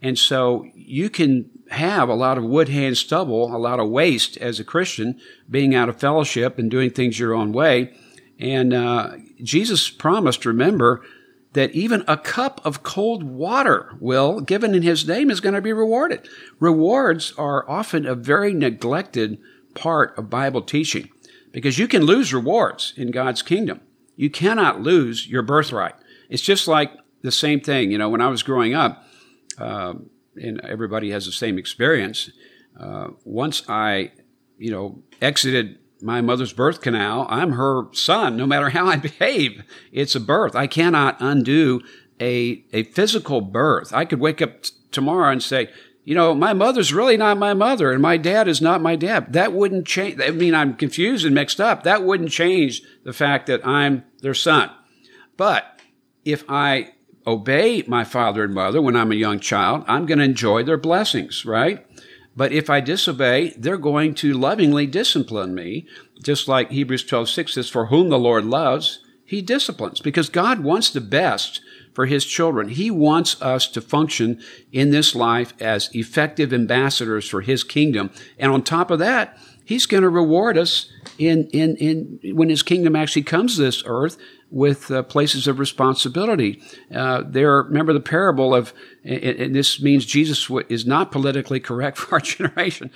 And 0.00 0.18
so 0.18 0.66
you 0.74 1.10
can 1.10 1.50
have 1.70 2.08
a 2.08 2.14
lot 2.14 2.38
of 2.38 2.44
wood, 2.44 2.68
hand, 2.68 2.96
stubble, 2.96 3.54
a 3.54 3.58
lot 3.58 3.80
of 3.80 3.88
waste 3.88 4.36
as 4.38 4.60
a 4.60 4.64
Christian, 4.64 5.20
being 5.50 5.74
out 5.74 5.88
of 5.88 5.98
fellowship 5.98 6.58
and 6.58 6.70
doing 6.70 6.90
things 6.90 7.18
your 7.18 7.34
own 7.34 7.52
way. 7.52 7.92
And 8.38 8.72
uh, 8.72 9.16
Jesus 9.42 9.90
promised, 9.90 10.44
remember, 10.44 11.02
that 11.54 11.72
even 11.72 12.04
a 12.06 12.18
cup 12.18 12.60
of 12.64 12.82
cold 12.82 13.22
water 13.22 13.94
will, 13.98 14.40
given 14.40 14.74
in 14.74 14.82
his 14.82 15.08
name, 15.08 15.30
is 15.30 15.40
going 15.40 15.54
to 15.54 15.62
be 15.62 15.72
rewarded. 15.72 16.28
Rewards 16.60 17.32
are 17.38 17.68
often 17.68 18.04
a 18.04 18.14
very 18.14 18.52
neglected 18.52 19.38
part 19.74 20.16
of 20.18 20.28
Bible 20.28 20.62
teaching 20.62 21.08
because 21.52 21.78
you 21.78 21.88
can 21.88 22.02
lose 22.02 22.34
rewards 22.34 22.92
in 22.96 23.10
God's 23.10 23.40
kingdom. 23.40 23.80
You 24.16 24.28
cannot 24.28 24.82
lose 24.82 25.26
your 25.26 25.42
birthright. 25.42 25.94
It's 26.28 26.42
just 26.42 26.68
like 26.68 26.92
the 27.22 27.32
same 27.32 27.60
thing. 27.60 27.90
You 27.90 27.98
know, 27.98 28.10
when 28.10 28.20
I 28.20 28.28
was 28.28 28.42
growing 28.42 28.74
up, 28.74 29.04
uh, 29.58 29.94
and 30.36 30.60
everybody 30.60 31.10
has 31.10 31.26
the 31.26 31.32
same 31.32 31.58
experience, 31.58 32.30
uh, 32.78 33.08
once 33.24 33.62
I, 33.68 34.12
you 34.58 34.70
know, 34.70 35.02
exited 35.20 35.78
my 36.00 36.20
mother's 36.20 36.52
birth 36.52 36.80
canal. 36.80 37.26
I'm 37.28 37.52
her 37.52 37.84
son, 37.92 38.36
no 38.36 38.46
matter 38.46 38.70
how 38.70 38.86
I 38.86 38.96
behave. 39.10 39.62
It's 39.92 40.14
a 40.14 40.20
birth. 40.20 40.54
I 40.54 40.66
cannot 40.66 41.16
undo 41.20 41.80
a, 42.20 42.64
a 42.72 42.84
physical 42.84 43.40
birth. 43.40 43.92
I 43.92 44.04
could 44.04 44.20
wake 44.20 44.42
up 44.42 44.62
t- 44.62 44.70
tomorrow 44.90 45.30
and 45.30 45.42
say, 45.42 45.70
you 46.04 46.14
know, 46.14 46.34
my 46.34 46.52
mother's 46.52 46.92
really 46.92 47.16
not 47.16 47.36
my 47.36 47.52
mother 47.52 47.90
and 47.90 48.00
my 48.00 48.16
dad 48.16 48.46
is 48.46 48.62
not 48.62 48.80
my 48.80 48.94
dad. 48.94 49.32
That 49.32 49.52
wouldn't 49.52 49.86
change. 49.86 50.20
I 50.20 50.30
mean, 50.30 50.54
I'm 50.54 50.74
confused 50.74 51.26
and 51.26 51.34
mixed 51.34 51.60
up. 51.60 51.82
That 51.82 52.04
wouldn't 52.04 52.30
change 52.30 52.82
the 53.02 53.12
fact 53.12 53.48
that 53.48 53.66
I'm 53.66 54.04
their 54.20 54.34
son. 54.34 54.70
But 55.36 55.80
if 56.24 56.44
I 56.48 56.92
obey 57.26 57.82
my 57.86 58.04
father 58.04 58.44
and 58.44 58.54
mother 58.54 58.80
when 58.80 58.96
I'm 58.96 59.12
a 59.12 59.16
young 59.16 59.40
child, 59.40 59.84
I'm 59.88 60.06
going 60.06 60.18
to 60.18 60.24
enjoy 60.24 60.62
their 60.62 60.76
blessings, 60.76 61.44
right? 61.44 61.86
But 62.36 62.52
if 62.52 62.68
I 62.68 62.80
disobey, 62.80 63.54
they're 63.56 63.78
going 63.78 64.14
to 64.16 64.34
lovingly 64.34 64.86
discipline 64.86 65.54
me, 65.54 65.86
just 66.22 66.48
like 66.48 66.70
Hebrews 66.70 67.04
12, 67.04 67.28
6 67.30 67.54
says, 67.54 67.68
For 67.68 67.86
whom 67.86 68.10
the 68.10 68.18
Lord 68.18 68.44
loves, 68.44 69.00
he 69.24 69.40
disciplines, 69.42 70.00
because 70.00 70.28
God 70.28 70.60
wants 70.60 70.90
the 70.90 71.00
best 71.00 71.60
for 71.94 72.04
his 72.04 72.26
children. 72.26 72.68
He 72.68 72.90
wants 72.90 73.40
us 73.40 73.66
to 73.68 73.80
function 73.80 74.38
in 74.70 74.90
this 74.90 75.14
life 75.14 75.54
as 75.60 75.88
effective 75.94 76.52
ambassadors 76.52 77.26
for 77.26 77.40
his 77.40 77.64
kingdom. 77.64 78.10
And 78.38 78.52
on 78.52 78.62
top 78.62 78.90
of 78.90 78.98
that, 78.98 79.38
he's 79.64 79.86
going 79.86 80.02
to 80.02 80.10
reward 80.10 80.58
us 80.58 80.92
in, 81.18 81.48
in, 81.54 81.74
in, 81.76 82.36
when 82.36 82.50
his 82.50 82.62
kingdom 82.62 82.94
actually 82.94 83.22
comes 83.22 83.56
to 83.56 83.62
this 83.62 83.82
earth 83.86 84.18
with 84.50 84.90
uh, 84.90 85.02
places 85.02 85.48
of 85.48 85.58
responsibility. 85.58 86.62
Uh, 86.94 87.22
there, 87.26 87.62
remember 87.62 87.92
the 87.92 88.00
parable 88.00 88.54
of, 88.54 88.72
and 89.04 89.54
this 89.54 89.80
means 89.82 90.06
Jesus 90.06 90.50
is 90.68 90.86
not 90.86 91.10
politically 91.10 91.60
correct 91.60 91.98
for 91.98 92.14
our 92.16 92.20
generation. 92.20 92.90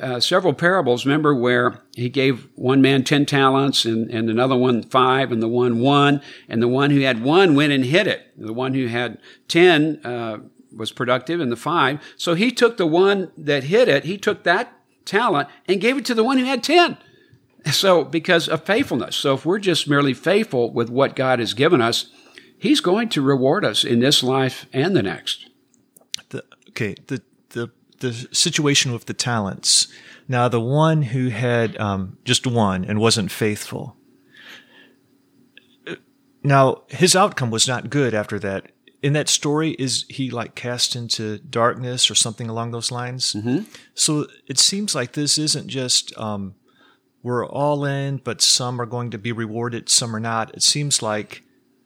Uh, 0.00 0.20
several 0.20 0.54
parables, 0.54 1.04
remember, 1.04 1.34
where 1.34 1.82
he 1.96 2.08
gave 2.08 2.48
one 2.54 2.80
man 2.80 3.02
10 3.02 3.26
talents 3.26 3.84
and, 3.84 4.08
and 4.10 4.30
another 4.30 4.56
one 4.56 4.84
five 4.84 5.32
and 5.32 5.42
the 5.42 5.48
one 5.48 5.80
one, 5.80 6.22
and 6.48 6.62
the 6.62 6.68
one 6.68 6.90
who 6.90 7.00
had 7.00 7.24
one 7.24 7.56
went 7.56 7.72
and 7.72 7.84
hid 7.84 8.06
it. 8.06 8.32
The 8.36 8.52
one 8.52 8.74
who 8.74 8.86
had 8.86 9.18
10 9.48 10.00
uh, 10.04 10.38
was 10.72 10.92
productive 10.92 11.40
and 11.40 11.50
the 11.50 11.56
five. 11.56 12.00
So 12.16 12.34
he 12.34 12.52
took 12.52 12.76
the 12.76 12.86
one 12.86 13.32
that 13.36 13.64
hid 13.64 13.88
it, 13.88 14.04
he 14.04 14.16
took 14.16 14.44
that 14.44 14.72
talent 15.04 15.48
and 15.66 15.80
gave 15.80 15.98
it 15.98 16.04
to 16.04 16.14
the 16.14 16.24
one 16.24 16.38
who 16.38 16.44
had 16.44 16.62
10. 16.62 16.96
So, 17.66 18.04
because 18.04 18.48
of 18.48 18.64
faithfulness. 18.64 19.16
So, 19.16 19.34
if 19.34 19.44
we're 19.44 19.58
just 19.58 19.88
merely 19.88 20.14
faithful 20.14 20.72
with 20.72 20.88
what 20.88 21.16
God 21.16 21.38
has 21.40 21.54
given 21.54 21.80
us, 21.80 22.10
He's 22.58 22.80
going 22.80 23.08
to 23.10 23.22
reward 23.22 23.64
us 23.64 23.84
in 23.84 24.00
this 24.00 24.22
life 24.22 24.66
and 24.72 24.94
the 24.94 25.02
next. 25.02 25.48
The, 26.28 26.44
okay, 26.70 26.94
the, 27.06 27.22
the, 27.50 27.70
the 28.00 28.12
situation 28.32 28.92
with 28.92 29.06
the 29.06 29.14
talents. 29.14 29.88
Now, 30.28 30.48
the 30.48 30.60
one 30.60 31.02
who 31.02 31.28
had 31.28 31.76
um, 31.78 32.18
just 32.24 32.46
one 32.46 32.84
and 32.84 33.00
wasn't 33.00 33.30
faithful. 33.30 33.96
Now, 36.42 36.82
his 36.88 37.16
outcome 37.16 37.50
was 37.50 37.66
not 37.66 37.90
good 37.90 38.14
after 38.14 38.38
that. 38.38 38.72
In 39.02 39.14
that 39.14 39.28
story, 39.28 39.70
is 39.72 40.04
he 40.08 40.30
like 40.30 40.54
cast 40.54 40.94
into 40.94 41.38
darkness 41.38 42.10
or 42.10 42.14
something 42.14 42.48
along 42.48 42.70
those 42.70 42.90
lines? 42.90 43.32
Mm-hmm. 43.32 43.70
So 43.94 44.26
it 44.46 44.58
seems 44.58 44.94
like 44.94 45.12
this 45.12 45.38
isn't 45.38 45.68
just 45.68 46.16
um, 46.18 46.54
we're 47.22 47.46
all 47.46 47.84
in, 47.84 48.18
but 48.18 48.40
some 48.40 48.80
are 48.80 48.86
going 48.86 49.10
to 49.10 49.18
be 49.18 49.32
rewarded, 49.32 49.88
some 49.88 50.14
are 50.16 50.20
not. 50.20 50.54
It 50.54 50.62
seems 50.62 51.02
like, 51.02 51.42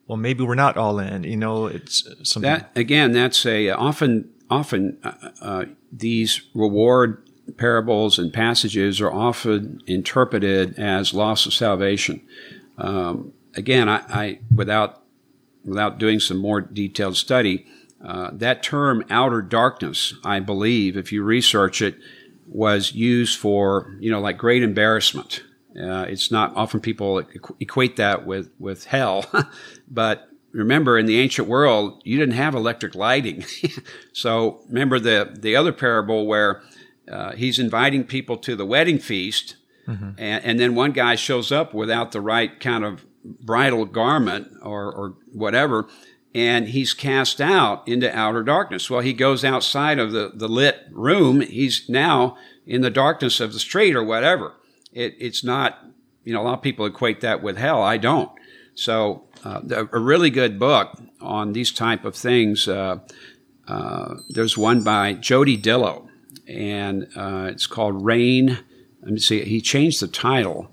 well, 0.06 0.16
maybe 0.16 0.44
we're 0.44 0.54
not 0.54 0.76
all 0.76 0.98
in. 0.98 1.24
You 1.24 1.36
know, 1.36 1.66
it's 1.66 2.06
something. 2.22 2.50
That 2.50 2.70
again, 2.76 3.12
that's 3.12 3.44
a 3.46 3.70
often 3.70 4.30
often 4.50 4.98
uh, 5.02 5.30
uh, 5.40 5.64
these 5.92 6.42
reward 6.54 7.28
parables 7.56 8.18
and 8.18 8.32
passages 8.32 9.00
are 9.00 9.12
often 9.12 9.80
interpreted 9.86 10.78
as 10.78 11.12
loss 11.12 11.46
of 11.46 11.52
salvation. 11.52 12.20
Um, 12.78 13.32
again, 13.54 13.88
I, 13.88 14.02
I, 14.08 14.38
without 14.54 15.02
without 15.64 15.98
doing 15.98 16.20
some 16.20 16.36
more 16.38 16.60
detailed 16.60 17.16
study, 17.16 17.66
uh, 18.04 18.30
that 18.32 18.62
term 18.62 19.04
outer 19.08 19.40
darkness, 19.40 20.14
I 20.24 20.40
believe, 20.40 20.96
if 20.96 21.10
you 21.10 21.22
research 21.22 21.80
it, 21.80 21.96
was 22.46 22.92
used 22.92 23.38
for 23.38 23.96
you 24.00 24.10
know 24.10 24.20
like 24.20 24.38
great 24.38 24.62
embarrassment. 24.62 25.42
Uh, 25.80 26.06
it's 26.08 26.30
not 26.30 26.54
often 26.54 26.80
people 26.80 27.22
equate 27.60 27.96
that 27.96 28.26
with 28.26 28.50
with 28.58 28.84
hell, 28.84 29.24
but 29.88 30.28
remember 30.52 30.96
in 30.98 31.06
the 31.06 31.18
ancient 31.18 31.48
world 31.48 32.00
you 32.04 32.16
didn't 32.16 32.34
have 32.34 32.54
electric 32.54 32.94
lighting. 32.94 33.44
so 34.12 34.60
remember 34.68 34.98
the 34.98 35.36
the 35.38 35.56
other 35.56 35.72
parable 35.72 36.26
where 36.26 36.62
uh, 37.10 37.32
he's 37.32 37.58
inviting 37.58 38.04
people 38.04 38.36
to 38.38 38.56
the 38.56 38.64
wedding 38.64 38.98
feast, 38.98 39.56
mm-hmm. 39.86 40.10
and, 40.16 40.44
and, 40.44 40.58
then 40.58 40.74
one 40.74 40.92
guy 40.92 41.14
shows 41.14 41.52
up 41.52 41.74
without 41.74 42.12
the 42.12 42.20
right 42.20 42.58
kind 42.60 42.82
of 42.82 43.04
bridal 43.24 43.84
garment 43.84 44.48
or, 44.62 44.90
or 44.92 45.14
whatever, 45.32 45.86
and 46.34 46.68
he's 46.68 46.92
cast 46.94 47.40
out 47.40 47.86
into 47.86 48.14
outer 48.16 48.42
darkness. 48.42 48.90
Well, 48.90 49.00
he 49.00 49.12
goes 49.12 49.44
outside 49.44 49.98
of 49.98 50.12
the, 50.12 50.32
the 50.34 50.48
lit 50.48 50.86
room. 50.90 51.40
He's 51.40 51.88
now 51.88 52.36
in 52.66 52.80
the 52.80 52.90
darkness 52.90 53.38
of 53.40 53.52
the 53.52 53.60
street 53.60 53.94
or 53.94 54.02
whatever. 54.02 54.54
It, 54.92 55.14
it's 55.18 55.44
not, 55.44 55.78
you 56.24 56.32
know, 56.32 56.42
a 56.42 56.44
lot 56.44 56.54
of 56.54 56.62
people 56.62 56.86
equate 56.86 57.20
that 57.20 57.42
with 57.42 57.56
hell. 57.56 57.82
I 57.82 57.98
don't. 57.98 58.30
So, 58.74 59.24
uh, 59.44 59.60
a 59.92 59.98
really 59.98 60.30
good 60.30 60.58
book 60.58 60.98
on 61.20 61.52
these 61.52 61.70
type 61.70 62.04
of 62.04 62.16
things. 62.16 62.66
Uh, 62.66 63.00
uh, 63.68 64.16
there's 64.30 64.58
one 64.58 64.82
by 64.82 65.12
Jody 65.12 65.56
Dillow, 65.56 66.08
and 66.48 67.06
uh, 67.14 67.48
it's 67.50 67.66
called 67.66 68.04
Reign. 68.04 68.58
Let 69.02 69.12
me 69.12 69.20
see. 69.20 69.44
He 69.44 69.60
changed 69.60 70.00
the 70.00 70.08
title. 70.08 70.70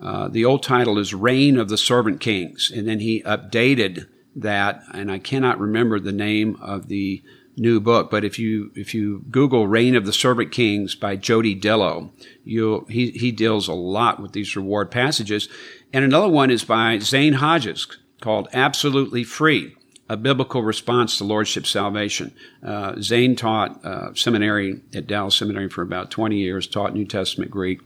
Uh, 0.00 0.28
the 0.28 0.44
old 0.44 0.62
title 0.62 0.98
is 0.98 1.14
Reign 1.14 1.56
of 1.56 1.68
the 1.68 1.78
Servant 1.78 2.20
Kings, 2.20 2.70
and 2.74 2.86
then 2.86 3.00
he 3.00 3.22
updated 3.22 4.06
that, 4.42 4.82
and 4.92 5.10
I 5.10 5.18
cannot 5.18 5.58
remember 5.58 5.98
the 5.98 6.12
name 6.12 6.56
of 6.60 6.88
the 6.88 7.22
new 7.56 7.80
book. 7.80 8.10
But 8.10 8.24
if 8.24 8.38
you 8.38 8.72
if 8.74 8.94
you 8.94 9.24
Google 9.30 9.68
"Reign 9.68 9.94
of 9.94 10.06
the 10.06 10.12
Servant 10.12 10.50
Kings" 10.50 10.94
by 10.94 11.16
Jody 11.16 11.58
Dillow, 11.58 12.10
you 12.44 12.86
he 12.88 13.10
he 13.10 13.30
deals 13.30 13.68
a 13.68 13.74
lot 13.74 14.20
with 14.20 14.32
these 14.32 14.56
reward 14.56 14.90
passages. 14.90 15.48
And 15.92 16.04
another 16.04 16.28
one 16.28 16.50
is 16.50 16.64
by 16.64 16.98
Zane 16.98 17.34
Hodges 17.34 17.86
called 18.20 18.48
"Absolutely 18.52 19.24
Free." 19.24 19.76
A 20.08 20.16
biblical 20.16 20.64
response 20.64 21.18
to 21.18 21.24
lordship 21.24 21.64
salvation. 21.68 22.34
Uh, 22.64 23.00
Zane 23.00 23.36
taught 23.36 23.84
uh, 23.84 24.12
seminary 24.14 24.80
at 24.92 25.06
Dallas 25.06 25.36
Seminary 25.36 25.68
for 25.68 25.82
about 25.82 26.10
20 26.10 26.36
years, 26.36 26.66
taught 26.66 26.94
New 26.94 27.04
Testament 27.04 27.48
Greek, 27.48 27.78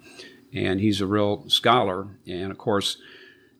and 0.50 0.80
he's 0.80 1.02
a 1.02 1.06
real 1.06 1.46
scholar. 1.50 2.08
And 2.26 2.50
of 2.50 2.56
course, 2.56 2.96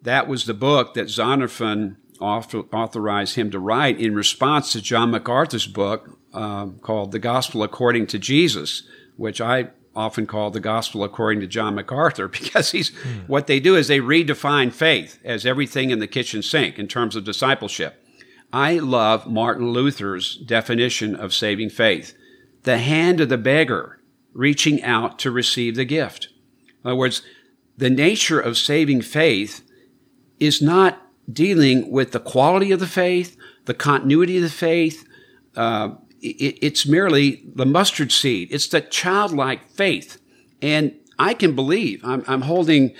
that 0.01 0.29
was 0.29 0.47
the 0.47 0.55
book 0.55 0.95
that 0.95 1.09
Zondervan 1.09 1.97
authorized 2.21 3.37
him 3.37 3.51
to 3.51 3.59
write 3.59 4.01
in 4.01 4.15
response 4.15 4.73
to 4.73 4.81
John 4.81 5.11
MacArthur's 5.11 5.67
book 5.67 6.19
uh, 6.33 6.67
called 6.83 7.13
The 7.13 7.19
Gospel 7.19 7.63
According 7.63 8.07
to 8.09 8.19
Jesus, 8.19 8.83
which 9.17 9.41
I 9.41 9.71
often 9.97 10.27
call 10.27 10.51
the 10.51 10.61
gospel 10.61 11.05
according 11.05 11.41
to 11.41 11.47
John 11.47 11.75
MacArthur 11.75 12.29
because 12.41 12.73
he's 12.73 12.89
hmm. 12.89 13.21
what 13.27 13.47
they 13.47 13.61
do 13.61 13.77
is 13.77 13.89
they 13.89 14.01
redefine 14.01 14.73
faith 14.73 15.19
as 15.25 15.47
everything 15.47 15.91
in 15.91 15.99
the 15.99 16.07
kitchen 16.07 16.43
sink 16.43 16.79
in 16.79 16.89
terms 16.89 17.17
of 17.17 17.25
discipleship. 17.25 18.01
I 18.53 18.79
love 18.79 19.27
Martin 19.27 19.71
Luther's 19.71 20.37
definition 20.37 21.15
of 21.17 21.35
saving 21.35 21.71
faith. 21.71 22.17
The 22.63 22.79
hand 22.79 23.21
of 23.21 23.29
the 23.29 23.39
beggar 23.39 24.01
reaching 24.33 24.83
out 24.83 25.19
to 25.21 25.31
receive 25.31 25.77
the 25.77 25.85
gift. 25.85 26.29
In 26.83 26.91
other 26.91 26.97
words, 26.97 27.23
the 27.77 27.91
nature 27.91 28.41
of 28.41 28.57
saving 28.57 29.03
faith 29.03 29.69
is 30.39 30.63
not 30.63 31.04
dealing 31.33 31.91
with 31.91 32.13
the 32.13 32.21
quality 32.21 32.73
of 32.73 32.81
the 32.81 32.87
faith, 32.87 33.37
the 33.65 33.75
continuity 33.75 34.37
of 34.37 34.43
the 34.43 34.51
faith. 34.51 35.09
Uh, 35.57 35.95
it, 36.21 36.59
it's 36.61 36.87
merely 36.87 37.43
the 37.55 37.67
mustard 37.67 38.13
seed. 38.13 38.49
It's 38.51 38.69
the 38.69 38.81
childlike 38.81 39.71
faith. 39.71 40.21
And 40.63 40.95
I 41.19 41.35
can 41.35 41.55
believe 41.55 42.05
I'm, 42.05 42.25
I'm 42.27 42.43
holding 42.43 42.95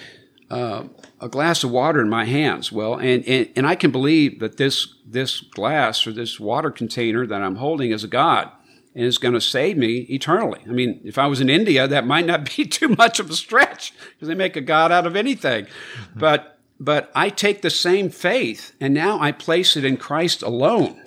uh, 0.51 0.85
a 1.21 1.29
glass 1.29 1.65
of 1.65 1.71
water 1.71 2.01
in 2.01 2.09
my 2.09 2.25
hands. 2.25 2.71
Well, 2.71 2.95
and, 2.95 3.27
and, 3.27 3.49
and 3.57 3.67
I 3.67 3.75
can 3.75 3.91
believe 3.91 4.41
that 4.41 4.57
this, 4.57 4.95
this 5.07 5.41
glass 5.41 6.07
or 6.07 6.13
this 6.13 6.39
water 6.39 6.71
container 6.71 7.27
that 7.27 7.43
I'm 7.43 7.57
holding 7.57 7.91
is 7.91 8.05
a 8.05 8.09
God 8.09 8.51
and 8.95 9.05
is 9.05 9.19
going 9.19 9.35
to 9.35 9.41
save 9.41 9.77
me 9.77 10.01
eternally. 10.11 10.61
I 10.67 10.71
mean, 10.71 11.01
if 11.05 11.19
I 11.19 11.27
was 11.27 11.41
in 11.41 11.51
India, 11.51 11.89
that 11.89 12.07
might 12.07 12.27
not 12.27 12.45
be 12.57 12.65
too 12.65 12.89
much 12.89 13.19
of 13.19 13.31
a 13.31 13.35
stretch 13.35 13.93
because 14.13 14.29
they 14.29 14.35
make 14.35 14.57
a 14.57 14.61
God 14.61 14.93
out 14.93 15.07
of 15.07 15.17
anything. 15.17 15.65
Mm-hmm. 15.65 16.21
But 16.21 16.54
but 16.79 17.11
I 17.15 17.29
take 17.29 17.63
the 17.63 17.71
same 17.71 18.11
faith 18.11 18.75
and 18.81 18.93
now 18.93 19.21
I 19.21 19.33
place 19.33 19.77
it 19.77 19.85
in 19.85 19.97
Christ 19.97 20.43
alone. 20.43 21.01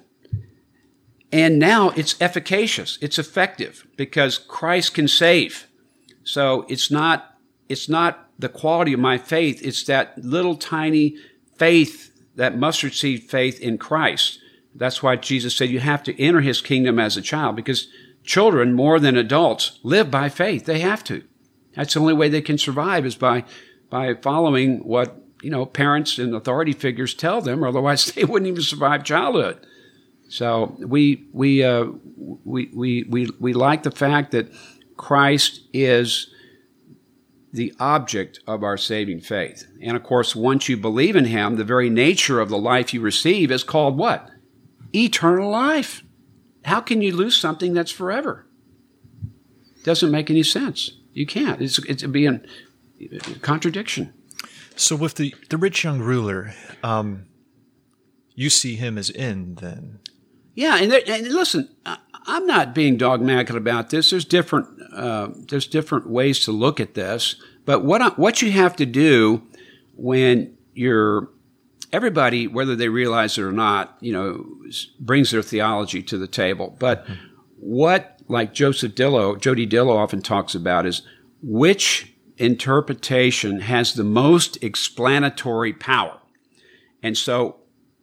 And 1.32 1.60
now 1.60 1.90
it's 1.90 2.20
efficacious. 2.22 2.98
It's 3.02 3.20
effective 3.20 3.86
because 3.98 4.38
Christ 4.38 4.94
can 4.94 5.08
save. 5.08 5.68
So 6.24 6.66
it's 6.70 6.90
not, 6.90 7.38
it's 7.68 7.90
not 7.90 8.30
the 8.40 8.50
quality 8.50 8.94
of 8.94 9.00
my 9.00 9.18
faith. 9.18 9.60
It's 9.62 9.84
that 9.86 10.18
little 10.24 10.56
tiny 10.56 11.18
faith, 11.56 12.12
that 12.36 12.58
mustard 12.58 12.94
seed 12.94 13.24
faith 13.24 13.60
in 13.60 13.78
Christ. 13.78 14.40
That's 14.74 15.04
why 15.04 15.16
Jesus 15.18 15.56
said 15.56 15.70
you 15.70 15.80
have 15.80 16.04
to 16.04 16.22
enter 16.22 16.42
his 16.42 16.62
kingdom 16.62 17.00
as 17.00 17.18
a 17.18 17.22
child 17.22 17.56
because 17.56 17.88
children 18.24 18.74
more 18.74 19.00
than 19.00 19.18
adults 19.18 19.80
live 19.84 20.10
by 20.10 20.30
faith. 20.30 20.66
They 20.66 20.80
have 20.80 21.04
to. 21.06 21.24
That's 21.76 21.94
the 21.94 22.00
only 22.00 22.14
way 22.14 22.30
they 22.30 22.42
can 22.42 22.58
survive 22.58 23.06
is 23.06 23.16
by, 23.16 23.44
by 23.90 24.14
following 24.16 24.80
what 24.80 25.27
you 25.42 25.50
know, 25.50 25.66
parents 25.66 26.18
and 26.18 26.34
authority 26.34 26.74
figures 26.74 27.14
tell 27.14 27.42
them, 27.42 27.64
otherwise 27.64 28.06
they 28.14 28.24
wouldn't 28.24 28.48
even 28.48 28.62
survive 28.62 29.04
childhood. 29.04 29.66
So 30.30 30.76
we 30.80 31.26
we 31.32 31.64
uh, 31.64 31.86
we, 32.44 32.70
we 32.74 33.04
we 33.04 33.30
we 33.40 33.54
like 33.54 33.84
the 33.84 33.92
fact 33.92 34.32
that 34.32 34.52
Christ 34.98 35.62
is 35.72 36.34
the 37.54 37.74
object 37.80 38.40
of 38.46 38.62
our 38.62 38.78
saving 38.78 39.22
faith, 39.22 39.66
and 39.82 39.96
of 39.96 40.04
course, 40.04 40.36
once 40.36 40.68
you 40.68 40.76
believe 40.76 41.16
in 41.16 41.26
Him, 41.26 41.56
the 41.56 41.64
very 41.64 41.90
nature 41.90 42.42
of 42.42 42.50
the 42.50 42.58
life 42.58 42.94
you 42.94 43.00
receive 43.00 43.52
is 43.52 43.64
called 43.64 43.98
what? 43.98 44.30
Eternal 44.94 45.50
life. 45.50 46.04
How 46.66 46.82
can 46.82 47.02
you 47.02 47.16
lose 47.16 47.38
something 47.38 47.74
that's 47.74 47.92
forever? 47.92 48.46
Doesn't 49.84 50.12
make 50.12 50.30
any 50.30 50.44
sense. 50.44 50.92
You 51.14 51.26
can't. 51.26 51.62
It's 51.62 51.80
it'd 51.80 52.12
be 52.12 52.26
a 52.26 52.42
contradiction. 53.42 54.14
So 54.78 54.96
with 54.96 55.16
the 55.16 55.34
the 55.50 55.58
rich 55.58 55.84
young 55.84 56.00
ruler, 56.00 56.54
um, 56.84 57.26
you 58.36 58.50
see 58.50 58.76
him 58.76 58.98
as 58.98 59.10
in 59.10 59.56
then. 59.56 60.00
Yeah, 60.54 60.78
and, 60.78 60.92
there, 60.92 61.02
and 61.08 61.28
listen, 61.28 61.70
I'm 62.26 62.48
not 62.48 62.74
being 62.74 62.98
dogmatic 62.98 63.52
about 63.52 63.90
this. 63.90 64.10
There's 64.10 64.26
different 64.26 64.68
uh, 64.94 65.30
there's 65.50 65.68
different 65.68 66.10
ways 66.10 66.40
to 66.46 66.52
look 66.52 66.80
at 66.80 66.94
this, 66.94 67.36
but 67.66 67.84
what 67.84 68.02
I, 68.02 68.10
what 68.10 68.42
you 68.42 68.52
have 68.52 68.76
to 68.78 68.86
do 68.86 69.44
when 69.96 70.58
you're 70.74 71.30
everybody, 71.92 72.48
whether 72.48 72.76
they 72.76 72.90
realize 72.90 73.38
it 73.38 73.44
or 73.44 73.52
not, 73.52 73.98
you 74.02 74.14
know, 74.14 74.46
brings 75.00 75.32
their 75.32 75.42
theology 75.42 76.04
to 76.04 76.18
the 76.18 76.28
table. 76.28 76.76
But 76.80 77.06
mm-hmm. 77.06 77.14
what, 77.58 78.20
like 78.28 78.54
Joseph 78.54 78.94
Dillow, 78.94 79.40
Jody 79.40 79.68
Dillow 79.68 79.96
often 79.96 80.22
talks 80.22 80.54
about, 80.56 80.86
is 80.86 81.02
which 81.42 82.14
interpretation 82.38 83.62
has 83.62 83.94
the 83.94 84.04
most 84.04 84.64
explanatory 84.64 85.74
power. 85.74 86.20
And 87.04 87.18
so, 87.18 87.58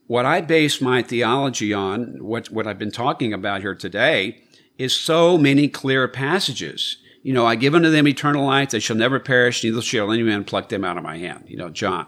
what 0.06 0.26
I 0.26 0.42
base 0.42 0.80
my 0.80 1.02
theology 1.02 1.72
on, 1.72 2.22
what, 2.22 2.50
what 2.50 2.66
I've 2.66 2.78
been 2.78 2.90
talking 2.90 3.32
about 3.32 3.62
here 3.62 3.74
today, 3.74 4.42
is 4.76 4.94
so 4.94 5.38
many 5.38 5.68
clear 5.68 6.06
passages. 6.08 6.98
You 7.22 7.32
know, 7.32 7.46
I 7.46 7.54
give 7.54 7.74
unto 7.74 7.90
them 7.90 8.06
eternal 8.06 8.44
life, 8.44 8.70
they 8.70 8.80
shall 8.80 8.96
never 8.96 9.18
perish, 9.18 9.64
neither 9.64 9.80
shall 9.80 10.12
any 10.12 10.22
man 10.22 10.44
pluck 10.44 10.68
them 10.68 10.84
out 10.84 10.98
of 10.98 11.02
my 11.02 11.16
hand. 11.16 11.44
You 11.48 11.56
know, 11.56 11.70
John. 11.70 12.06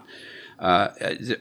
Uh, 0.59 0.89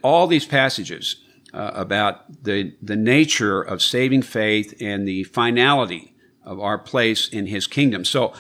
all 0.03 0.27
these 0.27 0.47
passages 0.47 1.17
uh, 1.53 1.73
about 1.75 2.45
the, 2.45 2.75
the 2.83 2.97
nature 2.97 3.63
of 3.63 3.83
saving 3.83 4.23
faith 4.23 4.75
and 4.81 5.07
the 5.07 5.25
finality 5.25 6.15
of 6.43 6.61
our 6.61 6.79
place 6.79 7.29
in 7.29 7.47
his 7.47 7.67
kingdom. 7.67 8.05
So 8.05 8.33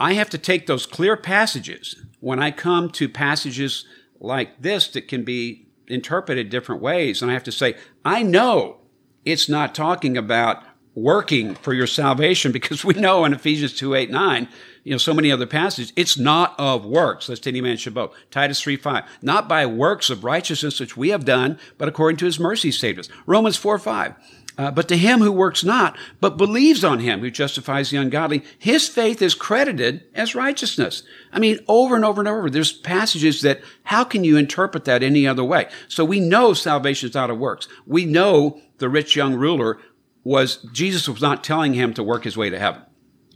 I 0.00 0.14
have 0.14 0.30
to 0.30 0.38
take 0.38 0.66
those 0.66 0.86
clear 0.86 1.16
passages 1.16 1.94
when 2.20 2.42
I 2.42 2.50
come 2.50 2.90
to 2.92 3.08
passages 3.08 3.84
like 4.18 4.62
this 4.62 4.88
that 4.88 5.08
can 5.08 5.24
be 5.24 5.68
interpreted 5.86 6.48
different 6.48 6.80
ways. 6.80 7.20
And 7.20 7.30
I 7.30 7.34
have 7.34 7.44
to 7.44 7.52
say, 7.52 7.76
I 8.04 8.22
know 8.22 8.78
it's 9.26 9.48
not 9.48 9.74
talking 9.74 10.16
about 10.16 10.64
working 10.94 11.54
for 11.54 11.74
your 11.74 11.86
salvation 11.86 12.50
because 12.52 12.84
we 12.84 12.94
know 12.94 13.24
in 13.26 13.34
Ephesians 13.34 13.74
2 13.74 13.94
8 13.94 14.10
9 14.10 14.48
you 14.82 14.92
know, 14.92 14.98
so 14.98 15.14
many 15.14 15.30
other 15.30 15.46
passages. 15.46 15.92
It's 15.96 16.18
not 16.18 16.58
of 16.58 16.84
works, 16.84 17.28
lest 17.28 17.46
any 17.46 17.60
man 17.60 17.76
should 17.76 17.94
boast. 17.94 18.14
Titus 18.30 18.60
3 18.60 18.76
5. 18.76 19.04
Not 19.22 19.48
by 19.48 19.66
works 19.66 20.10
of 20.10 20.24
righteousness 20.24 20.80
which 20.80 20.96
we 20.96 21.10
have 21.10 21.24
done, 21.24 21.58
but 21.78 21.88
according 21.88 22.16
to 22.18 22.24
his 22.24 22.40
mercy 22.40 22.70
saved 22.70 22.98
us. 22.98 23.08
Romans 23.26 23.56
4 23.56 23.78
5. 23.78 24.14
Uh, 24.60 24.70
but 24.70 24.88
to 24.88 24.96
him 24.98 25.20
who 25.20 25.32
works 25.32 25.64
not, 25.64 25.96
but 26.20 26.36
believes 26.36 26.84
on 26.84 26.98
him 26.98 27.20
who 27.20 27.30
justifies 27.30 27.88
the 27.88 27.96
ungodly, 27.96 28.44
his 28.58 28.86
faith 28.86 29.22
is 29.22 29.34
credited 29.34 30.04
as 30.14 30.34
righteousness. 30.34 31.02
I 31.32 31.38
mean, 31.38 31.60
over 31.66 31.96
and 31.96 32.04
over 32.04 32.20
and 32.20 32.28
over, 32.28 32.50
there's 32.50 32.70
passages 32.70 33.40
that 33.40 33.62
how 33.84 34.04
can 34.04 34.22
you 34.22 34.36
interpret 34.36 34.84
that 34.84 35.02
any 35.02 35.26
other 35.26 35.42
way? 35.42 35.70
So 35.88 36.04
we 36.04 36.20
know 36.20 36.52
salvation 36.52 37.08
is 37.08 37.16
out 37.16 37.30
of 37.30 37.38
works. 37.38 37.68
We 37.86 38.04
know 38.04 38.60
the 38.76 38.90
rich 38.90 39.16
young 39.16 39.34
ruler 39.34 39.78
was, 40.24 40.58
Jesus 40.74 41.08
was 41.08 41.22
not 41.22 41.42
telling 41.42 41.72
him 41.72 41.94
to 41.94 42.02
work 42.02 42.24
his 42.24 42.36
way 42.36 42.50
to 42.50 42.58
heaven. 42.58 42.82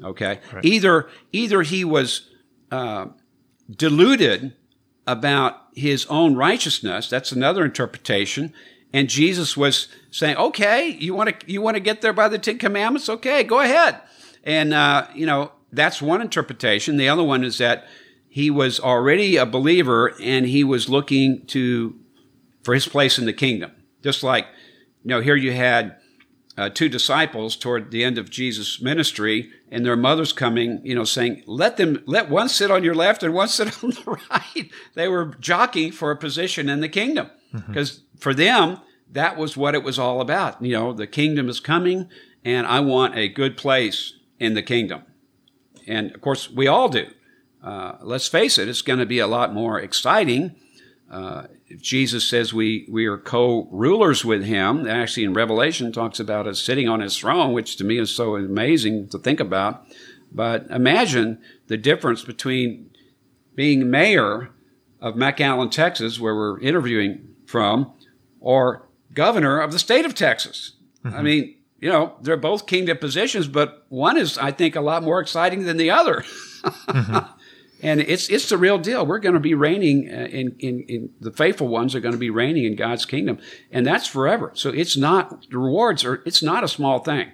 Okay. 0.02 0.40
Right. 0.52 0.62
Either, 0.62 1.08
either 1.32 1.62
he 1.62 1.86
was, 1.86 2.28
uh, 2.70 3.06
deluded 3.74 4.52
about 5.06 5.68
his 5.74 6.04
own 6.10 6.34
righteousness. 6.34 7.08
That's 7.08 7.32
another 7.32 7.64
interpretation. 7.64 8.52
And 8.92 9.08
Jesus 9.08 9.56
was 9.56 9.88
saying, 10.14 10.37
okay, 10.37 10.90
you 10.90 11.12
want 11.12 11.40
to, 11.40 11.52
you 11.52 11.61
want 11.61 11.75
to 11.75 11.80
get 11.80 12.00
there 12.00 12.12
by 12.12 12.28
the 12.28 12.38
Ten 12.38 12.56
Commandments? 12.56 13.09
Okay, 13.09 13.42
go 13.42 13.59
ahead. 13.59 13.99
And, 14.44 14.73
uh, 14.73 15.09
you 15.12 15.26
know, 15.26 15.50
that's 15.73 16.00
one 16.00 16.21
interpretation. 16.21 16.99
The 16.99 17.09
other 17.09 17.25
one 17.25 17.42
is 17.42 17.59
that 17.59 17.88
he 18.28 18.49
was 18.49 18.78
already 18.78 19.37
a 19.37 19.44
believer 19.44 20.14
and 20.23 20.47
he 20.47 20.62
was 20.62 20.88
looking 20.88 21.44
to, 21.47 21.99
for 22.62 22.75
his 22.75 22.87
place 22.87 23.18
in 23.18 23.25
the 23.25 23.33
kingdom. 23.33 23.73
Just 24.04 24.23
like, 24.23 24.47
you 25.02 25.09
know, 25.09 25.21
here 25.21 25.35
you 25.35 25.50
had, 25.50 25.97
uh, 26.56 26.68
two 26.68 26.88
disciples 26.88 27.56
toward 27.56 27.90
the 27.90 28.04
end 28.04 28.16
of 28.16 28.30
Jesus' 28.30 28.80
ministry, 28.80 29.50
and 29.73 29.85
their 29.85 29.97
mothers 29.97 30.33
coming, 30.33 30.80
you 30.85 30.94
know, 30.94 31.02
saying, 31.02 31.42
"Let 31.47 31.78
them, 31.78 32.00
let 32.06 32.30
one 32.30 32.49
sit 32.49 32.71
on 32.71 32.85
your 32.85 32.94
left 32.94 33.25
and 33.25 33.35
one 33.35 33.49
sit 33.49 33.66
on 33.83 33.90
the 33.90 34.18
right." 34.30 34.71
They 34.94 35.09
were 35.09 35.35
jockeying 35.40 35.90
for 35.90 36.12
a 36.12 36.16
position 36.16 36.68
in 36.68 36.78
the 36.78 36.88
kingdom 36.88 37.28
because 37.66 37.99
mm-hmm. 37.99 38.18
for 38.18 38.35
them 38.35 38.78
that 39.14 39.37
was 39.37 39.56
what 39.56 39.75
it 39.75 39.83
was 39.83 39.99
all 39.99 40.21
about. 40.21 40.62
You 40.62 40.73
know, 40.73 40.92
the 40.92 41.06
kingdom 41.06 41.49
is 41.49 41.61
coming, 41.61 42.09
and 42.44 42.66
I 42.66 42.80
want 42.80 43.16
a 43.16 43.28
good 43.28 43.56
place 43.56 44.14
in 44.38 44.54
the 44.54 44.62
kingdom. 44.62 45.02
And 45.87 46.14
of 46.14 46.21
course, 46.21 46.50
we 46.50 46.66
all 46.66 46.88
do. 46.88 47.06
Uh, 47.62 47.97
let's 48.02 48.28
face 48.28 48.59
it; 48.59 48.68
it's 48.68 48.83
going 48.83 48.99
to 48.99 49.06
be 49.06 49.18
a 49.18 49.26
lot 49.26 49.54
more 49.54 49.80
exciting. 49.80 50.54
Uh, 51.11 51.47
Jesus 51.80 52.28
says 52.28 52.52
we, 52.52 52.87
we 52.90 53.06
are 53.06 53.18
co-rulers 53.18 54.25
with 54.25 54.44
him, 54.44 54.87
actually 54.87 55.25
in 55.25 55.33
Revelation 55.33 55.92
talks 55.92 56.18
about 56.18 56.47
us 56.47 56.61
sitting 56.61 56.88
on 56.88 57.00
his 57.00 57.18
throne, 57.18 57.52
which 57.52 57.76
to 57.76 57.85
me 57.85 57.99
is 57.99 58.11
so 58.11 58.37
amazing 58.37 59.09
to 59.11 59.18
think 59.18 59.40
about. 59.40 59.87
But 60.33 60.66
imagine 60.71 61.40
the 61.68 61.76
difference 61.76 62.25
between 62.25 62.90
being 63.54 63.90
mayor 63.90 64.50
of 65.00 65.14
McAllen, 65.14 65.71
Texas, 65.71 66.18
where 66.18 66.35
we're 66.35 66.61
interviewing 66.61 67.28
from, 67.47 67.92
or 68.40 68.83
governor 69.14 69.61
of 69.61 69.73
the 69.73 69.78
state 69.78 70.04
of 70.04 70.14
Texas. 70.14 70.73
Mm-hmm. 71.04 71.16
I 71.16 71.23
mean, 71.23 71.56
you 71.78 71.88
know, 71.88 72.16
they're 72.21 72.37
both 72.37 72.66
kingdom 72.66 72.99
positions, 72.99 73.49
but 73.49 73.87
one 73.88 74.16
is, 74.16 74.38
I 74.38 74.50
think, 74.50 74.76
a 74.76 74.80
lot 74.80 75.02
more 75.02 75.21
exciting 75.21 75.64
than 75.64 75.76
the 75.76 75.90
other. 75.90 76.25
mm-hmm. 76.62 77.18
And 77.83 78.00
it's 78.00 78.30
it's 78.30 78.49
the 78.49 78.56
real 78.56 78.78
deal. 78.78 79.04
We're 79.04 79.18
going 79.18 79.35
to 79.35 79.40
be 79.40 79.52
reigning 79.52 80.09
uh, 80.09 80.25
in, 80.25 80.56
in, 80.59 80.80
in 80.88 81.11
the 81.21 81.30
faithful 81.30 81.68
ones 81.68 81.94
are 81.94 82.00
going 82.00 82.14
to 82.14 82.18
be 82.18 82.30
reigning 82.30 82.64
in 82.64 82.76
God's 82.76 83.04
kingdom, 83.04 83.38
and 83.71 83.87
that's 83.87 84.06
forever. 84.06 84.52
So 84.54 84.71
it's 84.71 84.97
not 84.97 85.50
the 85.50 85.59
rewards 85.59 86.02
are 86.02 86.23
it's 86.25 86.42
not 86.42 86.64
a 86.64 86.68
small 86.68 87.00
thing. 87.00 87.33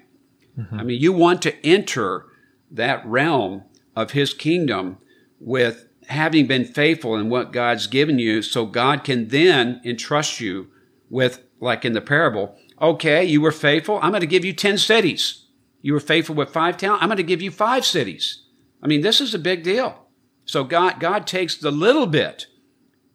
Mm-hmm. 0.59 0.81
I 0.81 0.83
mean, 0.83 1.01
you 1.01 1.13
want 1.13 1.41
to 1.43 1.65
enter 1.65 2.27
that 2.69 3.07
realm 3.07 3.63
of 3.95 4.11
His 4.11 4.35
kingdom 4.35 4.99
with 5.39 5.87
having 6.09 6.49
been 6.49 6.65
faithful 6.65 7.15
in 7.15 7.31
what 7.31 7.53
God's 7.53 7.87
given 7.87 8.19
you, 8.19 8.43
so 8.43 8.67
God 8.67 9.05
can 9.05 9.29
then 9.29 9.81
entrust 9.85 10.41
you 10.41 10.69
with, 11.09 11.45
like 11.61 11.85
in 11.85 11.93
the 11.93 12.01
parable, 12.01 12.57
okay, 12.81 13.25
you 13.25 13.41
were 13.41 13.53
faithful. 13.53 13.99
I'm 14.03 14.11
going 14.11 14.21
to 14.21 14.27
give 14.27 14.45
you 14.45 14.53
10 14.53 14.79
cities. 14.79 15.45
You 15.83 15.93
were 15.93 16.01
faithful 16.01 16.35
with 16.35 16.51
five 16.51 16.77
towns. 16.77 16.99
I'm 17.01 17.09
going 17.09 17.17
to 17.19 17.23
give 17.23 17.43
you 17.43 17.51
five 17.51 17.85
cities. 17.85 18.43
I 18.83 18.87
mean, 18.87 19.03
this 19.03 19.21
is 19.21 19.35
a 19.35 19.39
big 19.39 19.63
deal. 19.63 20.07
So 20.45 20.65
God, 20.65 21.01
God 21.01 21.27
takes 21.27 21.57
the 21.57 21.71
little 21.71 22.07
bit 22.07 22.47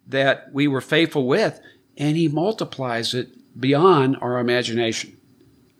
that 0.07 0.53
we 0.53 0.67
were 0.67 0.81
faithful 0.81 1.27
with 1.27 1.59
and 1.97 2.17
he 2.17 2.27
multiplies 2.27 3.13
it 3.13 3.29
beyond 3.59 4.17
our 4.21 4.39
imagination. 4.39 5.17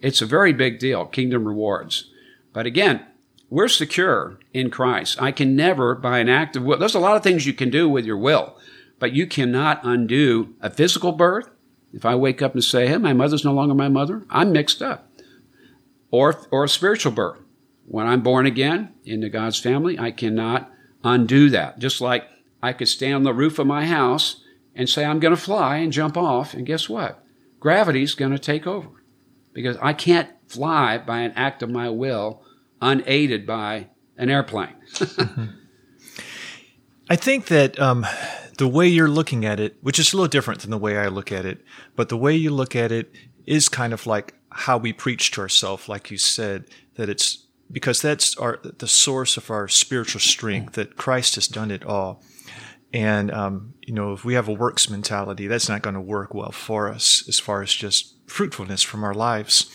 It's 0.02 0.22
a 0.22 0.26
very 0.26 0.54
big 0.54 0.80
deal, 0.80 1.06
kingdom 1.06 1.48
rewards. 1.48 2.12
But 2.54 2.66
again, 2.66 3.06
we're 3.50 3.68
secure 3.68 4.40
in 4.54 4.70
Christ. 4.70 5.22
I 5.22 5.32
can 5.32 5.56
never, 5.56 5.96
by 5.96 6.20
an 6.20 6.30
act 6.30 6.56
of 6.56 6.64
will, 6.64 6.78
there's 6.78 6.96
a 6.96 7.00
lot 7.00 7.16
of 7.16 7.24
things 7.24 7.46
you 7.46 7.54
can 7.54 7.70
do 7.70 7.88
with 7.88 8.06
your 8.06 8.18
will, 8.18 8.58
but 9.00 9.14
you 9.14 9.28
cannot 9.28 9.82
undo 9.84 10.56
a 10.62 10.70
physical 10.70 11.12
birth. 11.12 11.50
If 11.96 12.06
I 12.06 12.14
wake 12.16 12.42
up 12.42 12.54
and 12.54 12.64
say, 12.64 12.88
hey, 12.88 12.98
my 12.98 13.14
mother's 13.14 13.46
no 13.46 13.54
longer 13.54 13.74
my 13.74 13.88
mother, 13.88 14.26
I'm 14.30 14.52
mixed 14.52 14.82
up. 14.82 15.10
Or, 16.12 16.46
or 16.52 16.66
a 16.66 16.70
spiritual 16.70 17.14
birth. 17.14 17.40
When 17.86 18.06
I'm 18.06 18.22
born 18.22 18.46
again 18.46 18.94
into 19.06 19.30
God's 19.30 19.60
family, 19.60 19.98
I 19.98 20.12
cannot 20.12 20.70
undo 21.06 21.50
that. 21.52 21.80
Just 21.80 22.02
like 22.02 22.26
I 22.62 22.74
could 22.74 22.90
stand 22.90 23.16
on 23.16 23.24
the 23.24 23.34
roof 23.34 23.60
of 23.60 23.68
my 23.68 23.86
house 23.86 24.42
and 24.76 24.90
say, 24.90 25.06
I'm 25.06 25.22
going 25.22 25.34
to 25.34 25.42
fly 25.42 25.78
and 25.78 25.94
jump 25.94 26.18
off. 26.18 26.54
And 26.54 26.66
guess 26.66 26.90
what? 26.90 27.24
Gravity's 27.62 28.14
going 28.14 28.34
to 28.34 28.40
take 28.40 28.68
over 28.68 28.90
because 29.54 29.78
I 29.82 29.94
can't 29.94 30.30
fly 30.48 30.98
by 30.98 31.20
an 31.20 31.32
act 31.32 31.64
of 31.64 31.70
my 31.70 31.90
will 31.90 32.44
unaided 32.82 33.48
by 33.48 33.88
an 34.18 34.30
airplane. 34.30 34.76
I 37.10 37.16
think 37.16 37.46
that 37.48 37.80
um, 37.80 38.06
the 38.58 38.68
way 38.68 38.88
you're 38.88 39.10
looking 39.10 39.46
at 39.46 39.60
it, 39.60 39.78
which 39.82 40.00
is 40.00 40.14
a 40.14 40.16
little 40.16 40.30
different 40.30 40.62
than 40.62 40.72
the 40.72 40.78
way 40.78 40.98
I 40.98 41.08
look 41.08 41.32
at 41.32 41.46
it, 41.46 41.62
but 41.96 42.10
the 42.10 42.18
way 42.18 42.36
you 42.36 42.52
look 42.52 42.76
at 42.76 42.92
it 42.92 43.12
is 43.46 43.70
kind 43.70 43.94
of 43.94 44.08
like 44.08 44.34
how 44.50 44.78
we 44.78 44.94
preach 44.94 45.32
to 45.32 45.42
ourselves, 45.42 45.90
like 45.90 46.10
you 46.10 46.18
said, 46.18 46.66
that 46.96 47.10
it's 47.10 47.46
because 47.72 48.02
that's 48.02 48.36
our 48.38 48.60
the 48.64 48.88
source 48.88 49.38
of 49.38 49.50
our 49.50 49.68
spiritual 49.68 50.22
strength 50.22 50.74
that 50.74 50.96
Christ 50.96 51.36
has 51.36 51.48
done 51.48 51.72
it 51.72 51.84
all. 51.84 52.24
And 52.94 53.32
um, 53.32 53.74
you 53.82 53.94
know, 53.94 54.14
if 54.14 54.24
we 54.24 54.36
have 54.36 54.48
a 54.48 54.54
works 54.54 54.90
mentality, 54.90 55.48
that's 55.48 55.68
not 55.68 55.82
going 55.82 55.96
to 55.96 56.02
work 56.02 56.34
well 56.34 56.52
for 56.52 56.90
us 56.90 57.28
as 57.28 57.40
far 57.40 57.62
as 57.62 57.74
just 57.74 58.16
fruitfulness 58.28 58.82
from 58.84 59.04
our 59.04 59.14
lives. 59.14 59.70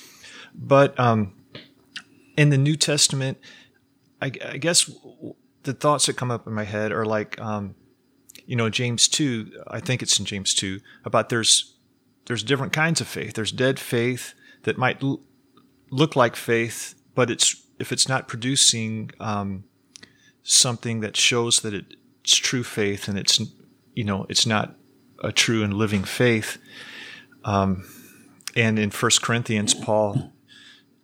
But 0.55 0.99
um, 0.99 1.35
in 2.37 2.51
the 2.51 2.59
New 2.59 2.77
Testament, 2.77 3.39
I, 4.23 4.33
I, 4.45 4.57
guess 4.57 4.91
the 5.63 5.73
thoughts 5.73 6.07
that 6.07 6.17
come 6.17 6.31
up 6.31 6.47
in 6.47 6.53
my 6.53 6.65
head 6.65 6.93
are 6.93 7.05
like, 7.05 7.41
um, 7.41 7.75
you 8.51 8.57
know, 8.57 8.69
James 8.69 9.07
two. 9.07 9.53
I 9.69 9.79
think 9.79 10.03
it's 10.03 10.19
in 10.19 10.25
James 10.25 10.55
two 10.55 10.81
about 11.05 11.29
there's 11.29 11.77
there's 12.27 12.43
different 12.43 12.73
kinds 12.73 13.01
of 13.01 13.07
faith. 13.07 13.35
There's 13.35 13.53
dead 13.53 13.79
faith 13.79 14.35
that 14.65 14.77
might 14.77 15.01
l- 15.05 15.21
look 15.93 16.17
like 16.17 16.35
faith, 16.35 16.97
but 17.15 17.31
it's 17.31 17.65
if 17.79 17.93
it's 17.93 18.09
not 18.09 18.27
producing 18.27 19.13
um, 19.21 19.63
something 20.43 20.99
that 20.99 21.17
shows 21.17 21.61
that 21.61 21.75
it's 21.75 22.35
true 22.35 22.65
faith 22.65 23.07
and 23.07 23.17
it's 23.17 23.41
you 23.95 24.03
know 24.03 24.27
it's 24.29 24.47
not 24.47 24.75
a 25.23 25.31
true 25.31 25.63
and 25.63 25.73
living 25.73 26.03
faith. 26.03 26.59
Um, 27.45 27.85
and 28.57 28.81
in 28.81 28.91
First 28.91 29.23
Corinthians, 29.23 29.75
Paul, 29.75 30.33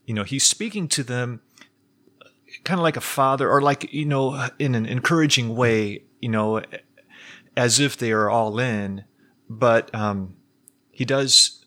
you 0.05 0.15
know, 0.15 0.25
he's 0.25 0.45
speaking 0.45 0.89
to 0.89 1.05
them 1.05 1.43
kind 2.65 2.81
of 2.81 2.83
like 2.83 2.97
a 2.97 3.01
father, 3.01 3.49
or 3.49 3.63
like 3.63 3.93
you 3.93 4.05
know, 4.05 4.49
in 4.59 4.75
an 4.75 4.85
encouraging 4.85 5.55
way, 5.55 6.03
you 6.21 6.29
know, 6.29 6.61
as 7.57 7.81
if 7.81 7.97
they 7.97 8.13
are 8.13 8.29
all 8.29 8.59
in. 8.59 9.05
But 9.49 9.95
um, 9.95 10.37
he 10.91 11.05
does 11.05 11.65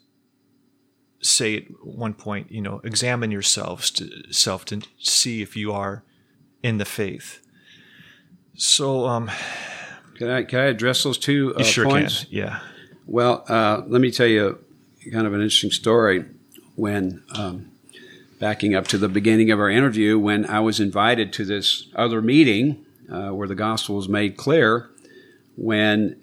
say 1.22 1.58
at 1.58 1.64
one 1.84 2.14
point, 2.14 2.52
you 2.52 2.62
know, 2.62 2.82
examine 2.84 3.32
yourselves 3.32 3.92
to 3.92 4.32
self 4.32 4.66
to 4.66 4.82
see 4.98 5.42
if 5.42 5.56
you 5.56 5.72
are 5.72 6.04
in 6.64 6.78
the 6.78 6.86
faith. 6.86 7.42
So, 8.56 9.08
um, 9.08 9.32
can 10.16 10.30
I 10.30 10.44
can 10.44 10.60
I 10.60 10.66
address 10.66 11.04
those 11.04 11.18
two 11.18 11.56
uh, 11.56 11.64
sure 11.64 11.86
points? 11.86 12.26
Can. 12.26 12.34
Yeah. 12.34 12.60
Well, 13.06 13.46
uh, 13.48 13.82
let 13.88 14.02
me 14.02 14.12
tell 14.12 14.28
you 14.28 14.60
kind 15.12 15.26
of 15.26 15.34
an 15.34 15.42
interesting 15.42 15.72
story. 15.72 16.26
When 16.76 17.24
um, 17.34 17.72
backing 18.40 18.74
up 18.74 18.88
to 18.88 18.98
the 18.98 19.10
beginning 19.10 19.52
of 19.52 19.60
our 19.60 19.70
interview, 19.70 20.18
when 20.18 20.46
I 20.46 20.60
was 20.60 20.80
invited 20.80 21.34
to 21.34 21.46
this 21.46 21.88
other 21.96 22.22
meeting 22.22 22.86
uh, 23.12 23.30
where 23.30 23.48
the 23.48 23.56
gospel 23.56 23.96
was 23.96 24.08
made 24.08 24.38
clear, 24.38 24.90
when 25.60 26.16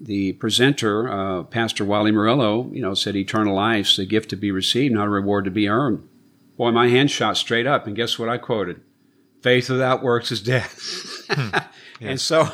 the 0.00 0.32
presenter, 0.32 1.12
uh, 1.12 1.42
Pastor 1.44 1.84
Wally 1.84 2.10
Murillo, 2.10 2.70
you 2.72 2.80
know, 2.80 2.94
said 2.94 3.14
eternal 3.14 3.54
life's 3.54 3.98
a 3.98 4.06
gift 4.06 4.30
to 4.30 4.36
be 4.36 4.50
received, 4.50 4.94
not 4.94 5.06
a 5.06 5.10
reward 5.10 5.44
to 5.44 5.50
be 5.50 5.68
earned. 5.68 6.08
Boy, 6.56 6.70
my 6.70 6.88
hand 6.88 7.10
shot 7.10 7.36
straight 7.36 7.66
up, 7.66 7.86
and 7.86 7.94
guess 7.94 8.18
what 8.18 8.28
I 8.28 8.38
quoted? 8.38 8.80
Faith 9.42 9.68
without 9.68 10.02
works 10.02 10.32
is 10.32 10.40
dead. 10.40 10.68
hmm. 11.30 11.48
yeah. 11.52 11.64
And 12.00 12.20
so 12.20 12.40
uh, 12.40 12.50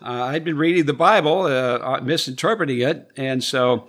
I'd 0.00 0.44
been 0.44 0.56
reading 0.56 0.86
the 0.86 0.92
Bible, 0.92 1.42
uh, 1.42 1.78
uh, 1.78 2.00
misinterpreting 2.04 2.80
it, 2.82 3.10
and 3.16 3.42
so 3.42 3.88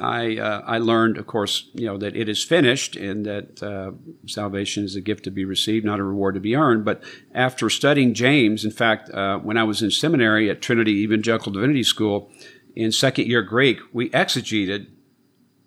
I 0.00 0.38
uh, 0.38 0.62
I 0.66 0.78
learned, 0.78 1.18
of 1.18 1.26
course, 1.26 1.68
you 1.74 1.86
know 1.86 1.98
that 1.98 2.16
it 2.16 2.28
is 2.28 2.42
finished 2.42 2.96
and 2.96 3.26
that 3.26 3.62
uh, 3.62 3.92
salvation 4.26 4.84
is 4.84 4.96
a 4.96 5.00
gift 5.00 5.24
to 5.24 5.30
be 5.30 5.44
received, 5.44 5.84
not 5.84 6.00
a 6.00 6.04
reward 6.04 6.34
to 6.34 6.40
be 6.40 6.56
earned. 6.56 6.84
But 6.84 7.02
after 7.34 7.68
studying 7.70 8.14
James, 8.14 8.64
in 8.64 8.70
fact, 8.70 9.10
uh, 9.10 9.38
when 9.38 9.56
I 9.56 9.64
was 9.64 9.82
in 9.82 9.90
seminary 9.90 10.50
at 10.50 10.62
Trinity 10.62 11.02
Evangelical 11.02 11.52
Divinity 11.52 11.82
School 11.82 12.30
in 12.74 12.92
second 12.92 13.26
year 13.26 13.42
Greek, 13.42 13.78
we 13.92 14.10
exegeted 14.10 14.86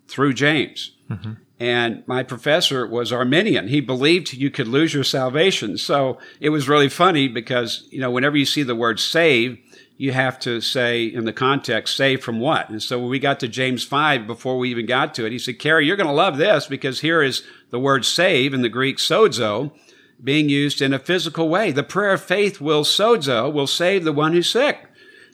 through 0.07 0.33
James. 0.33 0.95
Mm-hmm. 1.09 1.33
And 1.59 2.03
my 2.07 2.23
professor 2.23 2.85
was 2.85 3.13
Arminian. 3.13 3.67
He 3.69 3.79
believed 3.79 4.33
you 4.33 4.51
could 4.51 4.67
lose 4.67 4.93
your 4.93 5.03
salvation. 5.03 5.77
So 5.77 6.17
it 6.41 6.49
was 6.49 6.67
really 6.67 6.89
funny 6.89 7.27
because, 7.27 7.87
you 7.89 7.99
know, 7.99 8.11
whenever 8.11 8.35
you 8.35 8.45
see 8.45 8.63
the 8.63 8.75
word 8.75 8.99
save, 8.99 9.59
you 9.97 10.11
have 10.11 10.39
to 10.39 10.59
say 10.59 11.05
in 11.05 11.25
the 11.25 11.33
context, 11.33 11.95
save 11.95 12.23
from 12.23 12.39
what? 12.39 12.69
And 12.69 12.81
so 12.81 12.99
when 12.99 13.09
we 13.09 13.19
got 13.19 13.39
to 13.41 13.47
James 13.47 13.83
5, 13.83 14.25
before 14.25 14.57
we 14.57 14.69
even 14.71 14.85
got 14.85 15.13
to 15.15 15.25
it, 15.25 15.31
he 15.31 15.39
said, 15.39 15.59
Carey, 15.59 15.85
you're 15.85 15.95
going 15.95 16.07
to 16.07 16.13
love 16.13 16.37
this 16.37 16.67
because 16.67 17.01
here 17.01 17.21
is 17.21 17.43
the 17.69 17.79
word 17.79 18.05
save 18.05 18.53
in 18.53 18.61
the 18.61 18.69
Greek 18.69 18.97
sozo 18.97 19.71
being 20.23 20.49
used 20.49 20.81
in 20.81 20.93
a 20.93 20.99
physical 20.99 21.49
way. 21.49 21.71
The 21.71 21.83
prayer 21.83 22.13
of 22.13 22.23
faith 22.23 22.59
will 22.59 22.83
sozo, 22.83 23.51
will 23.51 23.67
save 23.67 24.03
the 24.03 24.13
one 24.13 24.33
who's 24.33 24.49
sick. 24.49 24.87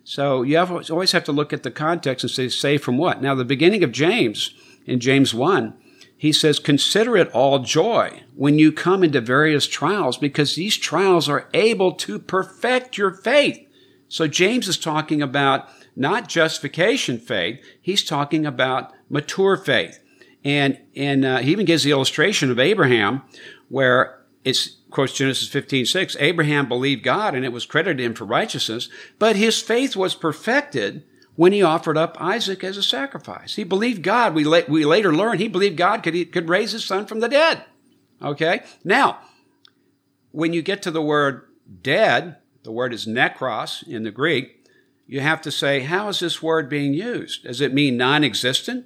So 0.04 0.42
you 0.42 0.58
have, 0.58 0.72
always 0.90 1.12
have 1.12 1.24
to 1.26 1.32
look 1.32 1.54
at 1.54 1.64
the 1.64 1.72
context 1.72 2.24
and 2.24 2.32
say, 2.32 2.50
save 2.50 2.84
from 2.84 2.98
what? 2.98 3.22
Now, 3.22 3.36
the 3.36 3.46
beginning 3.46 3.84
of 3.84 3.92
James, 3.92 4.54
in 4.86 5.00
James 5.00 5.34
1, 5.34 5.74
he 6.18 6.34
says, 6.34 6.60
consider 6.60 7.16
it 7.16 7.32
all 7.32 7.60
joy 7.60 8.24
when 8.36 8.60
you 8.60 8.72
come 8.72 9.04
into 9.04 9.22
various 9.22 9.68
trials 9.68 10.18
because 10.18 10.56
these 10.56 10.76
trials 10.76 11.30
are 11.30 11.48
able 11.54 11.94
to 11.94 12.20
perfect 12.20 12.98
your 12.98 13.12
faith. 13.12 13.69
So 14.10 14.28
James 14.28 14.68
is 14.68 14.78
talking 14.78 15.22
about 15.22 15.70
not 15.96 16.28
justification 16.28 17.20
faith. 17.20 17.64
He's 17.80 18.04
talking 18.04 18.46
about 18.46 18.92
mature 19.10 19.56
faith. 19.56 20.00
And, 20.44 20.80
and 20.96 21.24
uh, 21.24 21.38
he 21.38 21.52
even 21.52 21.66
gives 21.66 21.84
the 21.84 21.92
illustration 21.92 22.50
of 22.50 22.60
Abraham 22.60 23.22
where 23.70 24.20
it's, 24.44 24.78
quotes 24.90 25.14
Genesis 25.14 25.48
15, 25.48 25.86
6, 25.86 26.18
Abraham 26.20 26.68
believed 26.68 27.04
God 27.04 27.36
and 27.36 27.46
it 27.46 27.54
was 27.54 27.66
credited 27.66 28.00
him 28.00 28.14
for 28.14 28.26
righteousness, 28.26 28.90
but 29.20 29.36
his 29.36 29.62
faith 29.62 29.96
was 29.96 30.16
perfected 30.16 31.04
when 31.36 31.54
he 31.54 31.62
offered 31.62 31.98
up 31.98 32.18
Isaac 32.20 32.64
as 32.64 32.78
a 32.78 32.84
sacrifice. 32.84 33.56
He 33.56 33.64
believed 33.64 34.02
God. 34.02 34.34
We, 34.34 34.44
la- 34.44 34.62
we 34.68 34.86
later 34.86 35.14
learned 35.14 35.40
he 35.40 35.48
believed 35.48 35.78
God 35.78 36.04
could, 36.04 36.32
could 36.32 36.50
raise 36.50 36.72
his 36.72 36.84
son 36.84 37.06
from 37.06 37.20
the 37.20 37.30
dead. 37.30 37.64
Okay? 38.22 38.64
Now, 38.84 39.20
when 40.32 40.54
you 40.54 40.62
get 40.62 40.82
to 40.84 40.92
the 40.92 41.02
word 41.02 41.44
dead, 41.82 42.38
the 42.70 42.74
word 42.74 42.94
is 42.94 43.08
necros 43.08 43.82
in 43.88 44.04
the 44.04 44.12
Greek, 44.12 44.64
you 45.08 45.22
have 45.22 45.42
to 45.42 45.50
say, 45.50 45.80
how 45.80 46.08
is 46.08 46.20
this 46.20 46.44
word 46.44 46.70
being 46.70 46.94
used? 46.94 47.46
Does 47.46 47.62
it 47.62 47.74
mean 47.74 47.98
non 47.98 48.24
existent? 48.24 48.86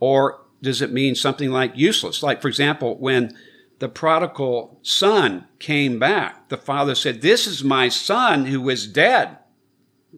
Or 0.00 0.40
does 0.60 0.82
it 0.82 0.92
mean 0.92 1.14
something 1.14 1.52
like 1.52 1.76
useless? 1.76 2.24
Like, 2.24 2.42
for 2.42 2.48
example, 2.48 2.98
when 2.98 3.38
the 3.78 3.88
prodigal 3.88 4.80
son 4.82 5.46
came 5.60 6.00
back, 6.00 6.48
the 6.48 6.56
father 6.56 6.96
said, 6.96 7.20
This 7.20 7.46
is 7.46 7.62
my 7.62 7.88
son 7.88 8.46
who 8.46 8.60
was 8.60 8.88
dead. 8.88 9.38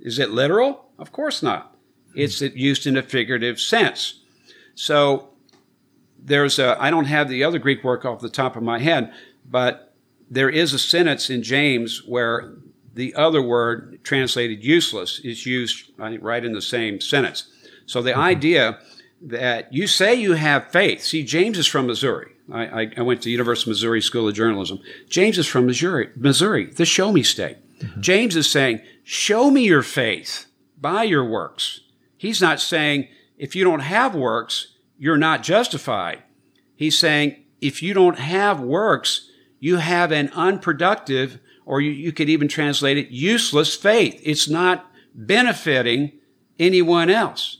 Is 0.00 0.18
it 0.18 0.30
literal? 0.30 0.86
Of 0.98 1.12
course 1.12 1.42
not. 1.42 1.76
It's 2.14 2.40
used 2.40 2.86
in 2.86 2.96
a 2.96 3.02
figurative 3.02 3.60
sense. 3.60 4.22
So 4.74 5.34
there's 6.18 6.58
a, 6.58 6.80
I 6.82 6.88
don't 6.88 7.04
have 7.04 7.28
the 7.28 7.44
other 7.44 7.58
Greek 7.58 7.84
work 7.84 8.06
off 8.06 8.22
the 8.22 8.30
top 8.30 8.56
of 8.56 8.62
my 8.62 8.78
head, 8.78 9.12
but 9.44 9.92
there 10.32 10.48
is 10.48 10.72
a 10.72 10.78
sentence 10.78 11.28
in 11.28 11.42
James 11.42 12.02
where 12.06 12.54
the 12.94 13.14
other 13.14 13.42
word 13.42 14.00
translated 14.04 14.62
useless 14.62 15.20
is 15.20 15.46
used 15.46 15.90
right 15.98 16.44
in 16.44 16.52
the 16.52 16.62
same 16.62 17.00
sentence. 17.00 17.48
So 17.86 18.02
the 18.02 18.12
mm-hmm. 18.12 18.20
idea 18.20 18.78
that 19.22 19.72
you 19.72 19.86
say 19.86 20.14
you 20.14 20.32
have 20.32 20.70
faith. 20.70 21.02
See, 21.02 21.22
James 21.22 21.58
is 21.58 21.66
from 21.66 21.86
Missouri. 21.86 22.32
I, 22.50 22.90
I, 22.96 23.02
went 23.02 23.22
to 23.22 23.30
University 23.30 23.70
of 23.70 23.74
Missouri 23.74 24.02
School 24.02 24.28
of 24.28 24.34
Journalism. 24.34 24.80
James 25.08 25.38
is 25.38 25.46
from 25.46 25.66
Missouri, 25.66 26.10
Missouri, 26.16 26.66
the 26.66 26.84
show 26.84 27.12
me 27.12 27.22
state. 27.22 27.56
Mm-hmm. 27.78 28.00
James 28.00 28.36
is 28.36 28.50
saying, 28.50 28.80
show 29.04 29.50
me 29.50 29.64
your 29.64 29.82
faith 29.82 30.46
by 30.80 31.04
your 31.04 31.24
works. 31.24 31.80
He's 32.16 32.40
not 32.40 32.60
saying 32.60 33.08
if 33.38 33.54
you 33.54 33.64
don't 33.64 33.80
have 33.80 34.14
works, 34.14 34.74
you're 34.98 35.16
not 35.16 35.42
justified. 35.42 36.22
He's 36.74 36.98
saying 36.98 37.42
if 37.60 37.82
you 37.82 37.94
don't 37.94 38.18
have 38.18 38.60
works, 38.60 39.30
you 39.60 39.76
have 39.76 40.10
an 40.10 40.28
unproductive, 40.34 41.38
or 41.64 41.80
you, 41.80 41.90
you 41.90 42.12
could 42.12 42.28
even 42.28 42.48
translate 42.48 42.98
it, 42.98 43.08
useless 43.10 43.74
faith. 43.74 44.20
It's 44.24 44.48
not 44.48 44.90
benefiting 45.14 46.12
anyone 46.58 47.10
else. 47.10 47.58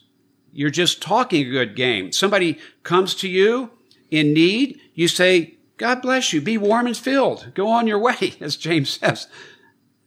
You're 0.53 0.71
just 0.71 1.01
talking 1.01 1.47
a 1.47 1.51
good 1.51 1.77
game. 1.77 2.13
Somebody 2.13 2.59
comes 2.83 3.15
to 3.17 3.29
you 3.29 3.71
in 4.11 4.35
need, 4.35 4.79
you 4.95 5.09
say, 5.09 5.55
God 5.79 6.03
bless 6.03 6.33
you, 6.33 6.41
be 6.41 6.59
warm 6.59 6.87
and 6.87 6.97
filled, 6.97 7.53
go 7.55 7.69
on 7.69 7.87
your 7.87 7.99
way, 8.09 8.35
as 8.41 8.57
James 8.57 8.91
says. 8.91 9.27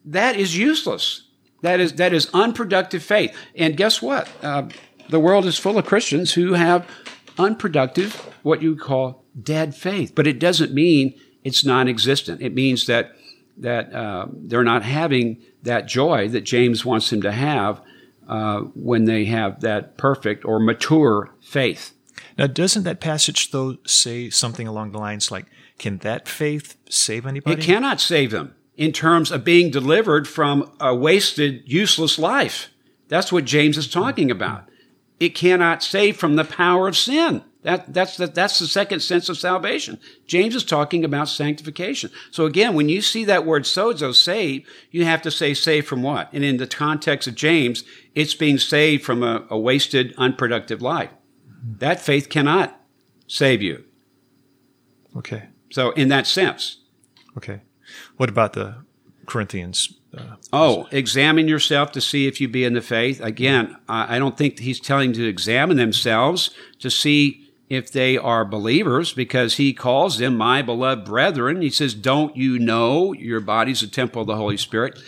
That 0.03 0.35
is 0.35 0.57
useless. 0.57 1.23
That 1.61 1.79
is, 1.79 1.93
that 1.93 2.13
is 2.13 2.29
unproductive 2.31 3.01
faith. 3.01 3.35
And 3.55 3.75
guess 3.75 4.01
what? 4.01 4.29
Uh, 4.43 4.69
the 5.09 5.19
world 5.19 5.45
is 5.45 5.57
full 5.57 5.79
of 5.79 5.85
Christians 5.85 6.33
who 6.33 6.53
have 6.53 6.87
unproductive, 7.39 8.13
what 8.43 8.61
you 8.61 8.75
call 8.75 9.23
dead 9.41 9.75
faith. 9.75 10.13
But 10.13 10.27
it 10.27 10.39
doesn't 10.39 10.73
mean 10.73 11.19
it's 11.43 11.65
non-existent. 11.65 12.41
It 12.41 12.53
means 12.53 12.85
that 12.85 13.15
that 13.57 13.93
uh, 13.93 14.27
they're 14.31 14.63
not 14.63 14.83
having 14.83 15.41
that 15.63 15.87
joy 15.87 16.27
that 16.29 16.41
James 16.41 16.85
wants 16.85 17.09
them 17.09 17.21
to 17.21 17.31
have 17.31 17.81
uh, 18.27 18.61
when 18.75 19.05
they 19.05 19.25
have 19.25 19.61
that 19.61 19.97
perfect 19.97 20.45
or 20.45 20.59
mature 20.59 21.33
faith. 21.41 21.93
Now, 22.37 22.47
doesn't 22.47 22.83
that 22.83 22.99
passage 22.99 23.51
though 23.51 23.77
say 23.85 24.29
something 24.29 24.67
along 24.67 24.91
the 24.91 24.99
lines 24.99 25.31
like, 25.31 25.45
"Can 25.77 25.99
that 25.99 26.27
faith 26.27 26.75
save 26.89 27.25
anybody?" 27.25 27.61
It 27.61 27.65
cannot 27.65 28.01
save 28.01 28.31
them 28.31 28.55
in 28.77 28.91
terms 28.91 29.31
of 29.31 29.43
being 29.43 29.71
delivered 29.71 30.27
from 30.27 30.71
a 30.79 30.93
wasted, 30.93 31.63
useless 31.65 32.19
life. 32.19 32.69
That's 33.07 33.31
what 33.31 33.45
James 33.45 33.77
is 33.77 33.87
talking 33.87 34.29
about. 34.31 34.67
It 35.19 35.29
cannot 35.29 35.83
save 35.83 36.17
from 36.17 36.35
the 36.35 36.43
power 36.43 36.87
of 36.87 36.97
sin. 36.97 37.43
That, 37.65 37.91
that's, 37.91 38.17
the, 38.17 38.27
that's 38.27 38.59
the 38.59 38.67
second 38.67 38.99
sense 38.99 39.27
of 39.27 39.39
salvation. 39.39 39.99
James 40.27 40.53
is 40.53 40.63
talking 40.63 41.03
about 41.03 41.29
sanctification. 41.29 42.11
So 42.29 42.45
again, 42.45 42.75
when 42.75 42.89
you 42.89 43.01
see 43.01 43.25
that 43.25 43.43
word 43.43 43.63
sozo, 43.63 44.13
save, 44.13 44.67
you 44.91 45.03
have 45.05 45.23
to 45.23 45.31
say 45.31 45.55
save 45.55 45.87
from 45.87 46.03
what? 46.03 46.29
And 46.31 46.43
in 46.43 46.57
the 46.57 46.67
context 46.67 47.27
of 47.27 47.33
James, 47.33 47.83
it's 48.13 48.35
being 48.35 48.59
saved 48.59 49.03
from 49.03 49.23
a, 49.23 49.47
a 49.49 49.57
wasted, 49.57 50.13
unproductive 50.15 50.79
life. 50.79 51.09
That 51.79 51.99
faith 51.99 52.29
cannot 52.29 52.79
save 53.25 53.63
you. 53.63 53.83
Okay. 55.17 55.47
So 55.71 55.89
in 55.93 56.09
that 56.09 56.27
sense. 56.27 56.81
Okay. 57.35 57.61
What 58.17 58.29
about 58.29 58.53
the 58.53 58.75
Corinthians? 59.25 59.91
Uh, 60.15 60.35
oh, 60.53 60.87
examine 60.91 61.47
yourself 61.47 61.91
to 61.93 61.99
see 61.99 62.27
if 62.27 62.39
you 62.39 62.47
be 62.47 62.63
in 62.63 62.75
the 62.75 62.81
faith. 62.81 63.19
Again, 63.21 63.75
I 63.89 64.19
don't 64.19 64.37
think 64.37 64.59
he's 64.59 64.79
telling 64.79 65.13
to 65.13 65.27
examine 65.27 65.77
themselves 65.77 66.51
to 66.77 66.91
see 66.91 67.41
if 67.69 67.91
they 67.91 68.17
are 68.17 68.45
believers 68.45 69.13
because 69.13 69.55
he 69.55 69.73
calls 69.73 70.17
them 70.17 70.37
my 70.37 70.61
beloved 70.61 71.05
brethren. 71.05 71.61
He 71.61 71.69
says, 71.69 71.93
Don't 71.93 72.35
you 72.35 72.59
know 72.59 73.13
your 73.13 73.39
body's 73.39 73.81
a 73.81 73.87
temple 73.87 74.21
of 74.21 74.27
the 74.27 74.35
Holy 74.35 74.57
Spirit? 74.57 74.99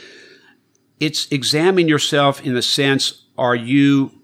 It's 1.00 1.28
examine 1.32 1.88
yourself 1.88 2.42
in 2.42 2.56
the 2.56 2.62
sense, 2.62 3.26
are 3.38 3.56
you, 3.56 4.22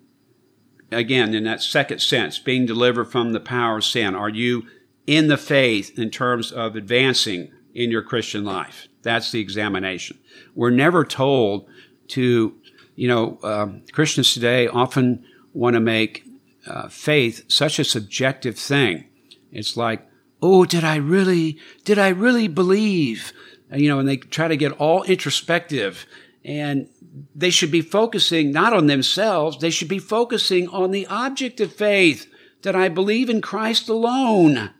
again, 0.91 1.35
in 1.35 1.43
that 1.43 1.61
second 1.61 1.99
sense, 1.99 2.39
being 2.39 2.65
delivered 2.65 3.05
from 3.05 3.33
the 3.33 3.39
power 3.39 3.77
of 3.77 3.85
sin? 3.85 4.15
Are 4.15 4.29
you 4.29 4.65
in 5.05 5.27
the 5.27 5.37
faith 5.37 5.97
in 5.97 6.09
terms 6.09 6.51
of 6.51 6.75
advancing 6.75 7.51
in 7.73 7.91
your 7.91 8.01
Christian 8.01 8.43
life. 8.43 8.87
That's 9.01 9.31
the 9.31 9.39
examination. 9.39 10.19
We're 10.55 10.69
never 10.69 11.03
told 11.03 11.67
to, 12.09 12.55
you 12.95 13.07
know, 13.07 13.39
um, 13.43 13.81
Christians 13.91 14.33
today 14.33 14.67
often 14.67 15.25
want 15.53 15.73
to 15.73 15.79
make 15.79 16.23
uh, 16.67 16.87
faith 16.87 17.43
such 17.47 17.79
a 17.79 17.83
subjective 17.83 18.57
thing. 18.57 19.05
It's 19.51 19.77
like, 19.77 20.07
oh, 20.41 20.65
did 20.65 20.83
I 20.83 20.97
really, 20.97 21.57
did 21.83 21.97
I 21.97 22.09
really 22.09 22.47
believe? 22.47 23.33
You 23.71 23.89
know, 23.89 23.99
and 23.99 24.07
they 24.07 24.17
try 24.17 24.47
to 24.47 24.57
get 24.57 24.73
all 24.73 25.03
introspective 25.03 26.05
and 26.45 26.89
they 27.35 27.49
should 27.49 27.71
be 27.71 27.81
focusing 27.81 28.51
not 28.51 28.73
on 28.73 28.87
themselves, 28.87 29.59
they 29.59 29.69
should 29.69 29.87
be 29.87 29.99
focusing 29.99 30.67
on 30.69 30.91
the 30.91 31.07
object 31.07 31.61
of 31.61 31.73
faith 31.73 32.29
that 32.63 32.75
I 32.75 32.89
believe 32.89 33.29
in 33.29 33.41
Christ 33.41 33.87
alone. 33.87 34.71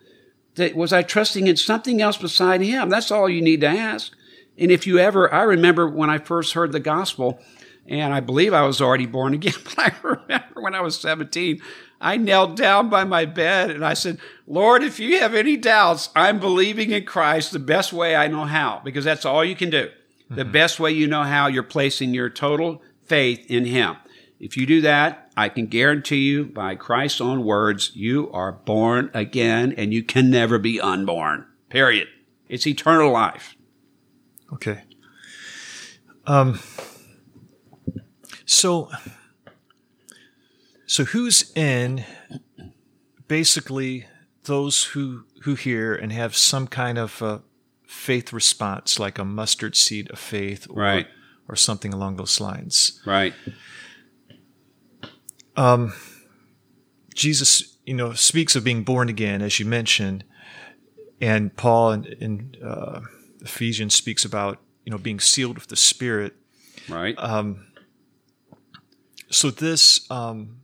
That 0.56 0.76
was 0.76 0.94
I 0.94 1.02
trusting 1.02 1.48
in 1.48 1.58
something 1.58 2.02
else 2.02 2.18
beside 2.18 2.62
him? 2.62 2.90
That's 2.90 3.12
all 3.12 3.30
you 3.30 3.42
need 3.42 3.62
to 3.62 3.68
ask. 3.68 4.14
And 4.58 4.72
if 4.72 4.86
you 4.86 5.00
ever, 5.00 5.34
I 5.34 5.44
remember 5.44 5.88
when 5.88 6.10
I 6.10 6.20
first 6.20 6.54
heard 6.54 6.72
the 6.72 6.80
gospel, 6.80 7.40
and 7.88 8.14
I 8.14 8.20
believe 8.20 8.54
I 8.54 8.66
was 8.66 8.82
already 8.82 9.06
born 9.06 9.34
again, 9.34 9.54
but 9.64 9.80
I 9.80 9.94
remember 10.02 10.62
when 10.62 10.76
I 10.76 10.82
was 10.82 11.00
17, 11.00 11.62
I 12.00 12.18
knelt 12.18 12.56
down 12.56 12.90
by 12.90 13.04
my 13.04 13.26
bed 13.26 13.72
and 13.72 13.86
I 13.86 13.94
said, 13.94 14.20
Lord, 14.46 14.84
if 14.84 15.00
you 15.00 15.20
have 15.20 15.34
any 15.34 15.58
doubts, 15.58 16.10
I'm 16.16 16.40
believing 16.40 16.92
in 16.92 17.06
Christ 17.06 17.52
the 17.52 17.60
best 17.60 17.94
way 17.94 18.16
I 18.16 18.28
know 18.28 18.46
how, 18.46 18.82
because 18.84 19.06
that's 19.06 19.26
all 19.26 19.44
you 19.44 19.56
can 19.56 19.70
do. 19.70 19.86
Mm-hmm. 19.86 20.36
The 20.36 20.46
best 20.46 20.80
way 20.80 20.92
you 20.92 21.08
know 21.08 21.24
how, 21.24 21.48
you're 21.48 21.64
placing 21.64 22.14
your 22.14 22.30
total 22.30 22.82
faith 23.06 23.46
in 23.50 23.66
Him. 23.66 23.96
If 24.40 24.58
you 24.58 24.66
do 24.66 24.82
that, 24.82 25.32
I 25.38 25.48
can 25.48 25.68
guarantee 25.68 26.28
you 26.28 26.46
by 26.46 26.76
Christ's 26.76 27.22
own 27.22 27.46
words, 27.46 27.92
you 27.96 28.30
are 28.32 28.52
born 28.52 29.10
again 29.14 29.74
and 29.78 29.94
you 29.94 30.04
can 30.04 30.30
never 30.30 30.60
be 30.60 30.82
unborn. 30.82 31.46
Period. 31.70 32.08
It's 32.50 32.68
eternal 32.68 33.12
life. 33.12 33.56
Okay. 34.52 34.84
Um, 36.28 36.60
so, 38.54 38.90
so 40.86 41.06
who's 41.06 41.52
in 41.56 42.04
basically 43.28 44.06
those 44.46 44.84
who 44.86 45.24
who 45.44 45.56
hear 45.56 45.94
and 45.94 46.12
have 46.12 46.36
some 46.38 46.68
kind 46.68 46.98
of 46.98 47.42
faith 47.88 48.32
response, 48.34 48.98
like 49.00 49.18
a 49.20 49.26
mustard 49.26 49.76
seed 49.76 50.10
of 50.12 50.20
faith, 50.20 50.68
or, 50.70 50.82
Right. 50.82 51.08
or 51.50 51.56
something 51.56 51.94
along 51.94 52.16
those 52.16 52.40
lines. 52.40 53.02
Right. 53.06 53.34
Um, 55.56 55.94
Jesus, 57.14 57.78
you 57.86 57.94
know, 57.94 58.14
speaks 58.14 58.56
of 58.56 58.64
being 58.64 58.84
born 58.84 59.10
again, 59.10 59.42
as 59.42 59.60
you 59.60 59.66
mentioned, 59.66 60.24
and 61.22 61.56
Paul 61.56 61.92
in, 61.92 62.06
in 62.20 62.56
uh, 62.66 63.02
Ephesians 63.42 63.94
speaks 63.94 64.26
about 64.26 64.60
you 64.86 64.92
know 64.92 64.98
being 64.98 65.20
sealed 65.20 65.56
with 65.58 65.68
the 65.68 65.76
Spirit. 65.76 66.36
Right. 66.90 67.16
So 69.34 69.50
this 69.50 70.10
um, 70.12 70.62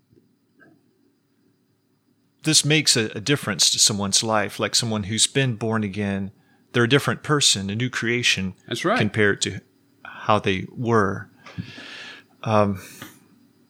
this 2.44 2.64
makes 2.64 2.96
a, 2.96 3.06
a 3.16 3.20
difference 3.20 3.70
to 3.72 3.80
someone's 3.80 4.24
life, 4.24 4.60
like 4.60 4.76
someone 4.76 5.04
who's 5.04 5.28
been 5.28 5.56
born 5.56 5.84
again. 5.84 6.32
They're 6.72 6.84
a 6.84 6.90
different 6.90 7.24
person, 7.24 7.70
a 7.70 7.76
new 7.76 7.90
creation. 7.90 8.54
That's 8.68 8.86
right. 8.86 9.00
Compared 9.00 9.42
to 9.42 9.62
how 10.04 10.40
they 10.40 10.68
were. 10.70 11.30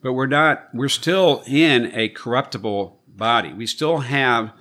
But 0.02 0.14
we're 0.14 0.28
not, 0.28 0.68
we're 0.74 0.90
still 0.90 1.44
in 1.48 1.92
a 1.94 2.10
corruptible 2.10 3.02
body. 3.08 3.54
We 3.54 3.68
still 3.68 4.00
have 4.00 4.54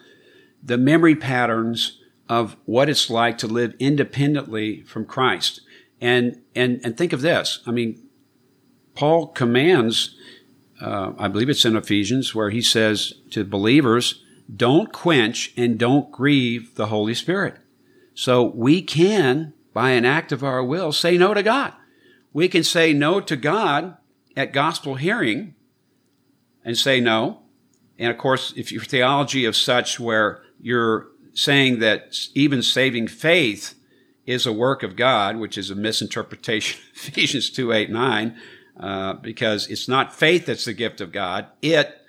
the 0.63 0.79
memory 0.79 1.15
patterns 1.15 2.01
of 2.29 2.57
what 2.65 2.89
it's 2.89 3.11
like 3.11 3.39
to 3.39 3.47
live 3.47 3.75
independently 3.79 4.83
from 4.83 5.05
Christ. 5.05 5.61
And, 6.01 6.41
and, 6.55 6.81
and 6.85 6.97
think 6.97 7.13
of 7.13 7.21
this. 7.21 7.61
I 7.67 7.71
mean, 7.71 8.08
Paul 8.99 9.29
commands, 9.29 10.17
uh, 10.81 11.13
I 11.17 11.29
believe 11.29 11.49
it's 11.49 11.65
in 11.65 11.77
Ephesians, 11.77 12.35
where 12.35 12.51
he 12.51 12.61
says 12.61 13.13
to 13.31 13.45
believers, 13.45 14.25
don't 14.53 14.93
quench 14.93 15.53
and 15.57 15.79
don't 15.79 16.11
grieve 16.11 16.75
the 16.75 16.87
Holy 16.87 17.15
Spirit. 17.15 17.59
So 18.13 18.43
we 18.43 18.83
can, 18.83 19.53
by 19.73 19.91
an 19.91 20.05
act 20.05 20.33
of 20.33 20.43
our 20.43 20.65
will, 20.65 20.91
say 20.91 21.17
no 21.17 21.33
to 21.33 21.45
God. 21.45 21.75
We 22.33 22.49
can 22.49 22.65
say 22.65 22.93
no 22.93 23.21
to 23.21 23.37
God 23.37 23.97
at 24.37 24.53
gospel 24.53 24.97
hearing 24.97 25.55
and 26.65 26.77
say 26.77 26.99
no. 26.99 27.43
And 28.01 28.11
of 28.11 28.19
course, 28.19 28.53
if 28.57 28.73
your 28.73 28.83
theology 28.83 29.45
of 29.45 29.55
such 29.55 30.01
where 30.01 30.43
you're 30.61 31.07
saying 31.35 31.79
that 31.79 32.17
even 32.35 32.63
saving 32.63 33.07
faith 33.07 33.77
is 34.27 34.45
a 34.45 34.53
work 34.53 34.83
of 34.83 34.97
God, 34.97 35.37
which 35.37 35.57
is 35.57 35.71
a 35.71 35.77
misinterpretation 35.77 36.81
of 36.81 36.97
Ephesians 37.09 37.49
2, 37.49 37.73
8, 37.73 37.91
9, 37.91 38.37
uh, 38.79 39.15
because 39.15 39.67
it's 39.69 39.89
not 39.89 40.15
faith 40.15 40.47
that's 40.47 40.65
the 40.65 40.73
gift 40.73 41.01
of 41.01 41.13
God. 41.13 41.47
It 41.63 42.01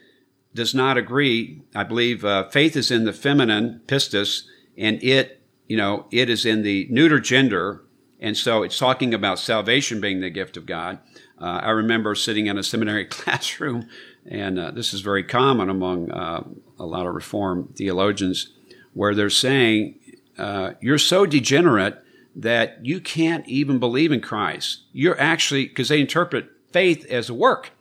does 0.53 0.73
not 0.73 0.97
agree. 0.97 1.61
I 1.75 1.83
believe 1.83 2.25
uh, 2.25 2.49
faith 2.49 2.75
is 2.75 2.91
in 2.91 3.05
the 3.05 3.13
feminine 3.13 3.81
pistis, 3.87 4.43
and 4.77 5.01
it, 5.03 5.41
you 5.67 5.77
know, 5.77 6.05
it 6.11 6.29
is 6.29 6.45
in 6.45 6.63
the 6.63 6.87
neuter 6.89 7.19
gender, 7.19 7.83
and 8.19 8.35
so 8.35 8.63
it's 8.63 8.77
talking 8.77 9.13
about 9.13 9.39
salvation 9.39 10.01
being 10.01 10.21
the 10.21 10.29
gift 10.29 10.57
of 10.57 10.65
God. 10.65 10.99
Uh, 11.39 11.61
I 11.63 11.69
remember 11.69 12.15
sitting 12.15 12.47
in 12.47 12.57
a 12.57 12.63
seminary 12.63 13.05
classroom, 13.09 13.87
and 14.25 14.59
uh, 14.59 14.71
this 14.71 14.93
is 14.93 15.01
very 15.01 15.23
common 15.23 15.69
among 15.69 16.11
uh, 16.11 16.43
a 16.77 16.85
lot 16.85 17.05
of 17.07 17.15
Reformed 17.15 17.75
theologians, 17.75 18.53
where 18.93 19.15
they're 19.15 19.29
saying, 19.29 19.99
uh, 20.37 20.71
You're 20.81 20.97
so 20.97 21.25
degenerate 21.25 22.03
that 22.35 22.85
you 22.85 23.01
can't 23.01 23.47
even 23.47 23.79
believe 23.79 24.11
in 24.11 24.21
Christ. 24.21 24.83
You're 24.91 25.19
actually, 25.19 25.67
because 25.67 25.89
they 25.89 25.99
interpret 25.99 26.49
faith 26.71 27.05
as 27.09 27.29
a 27.29 27.33
work, 27.33 27.71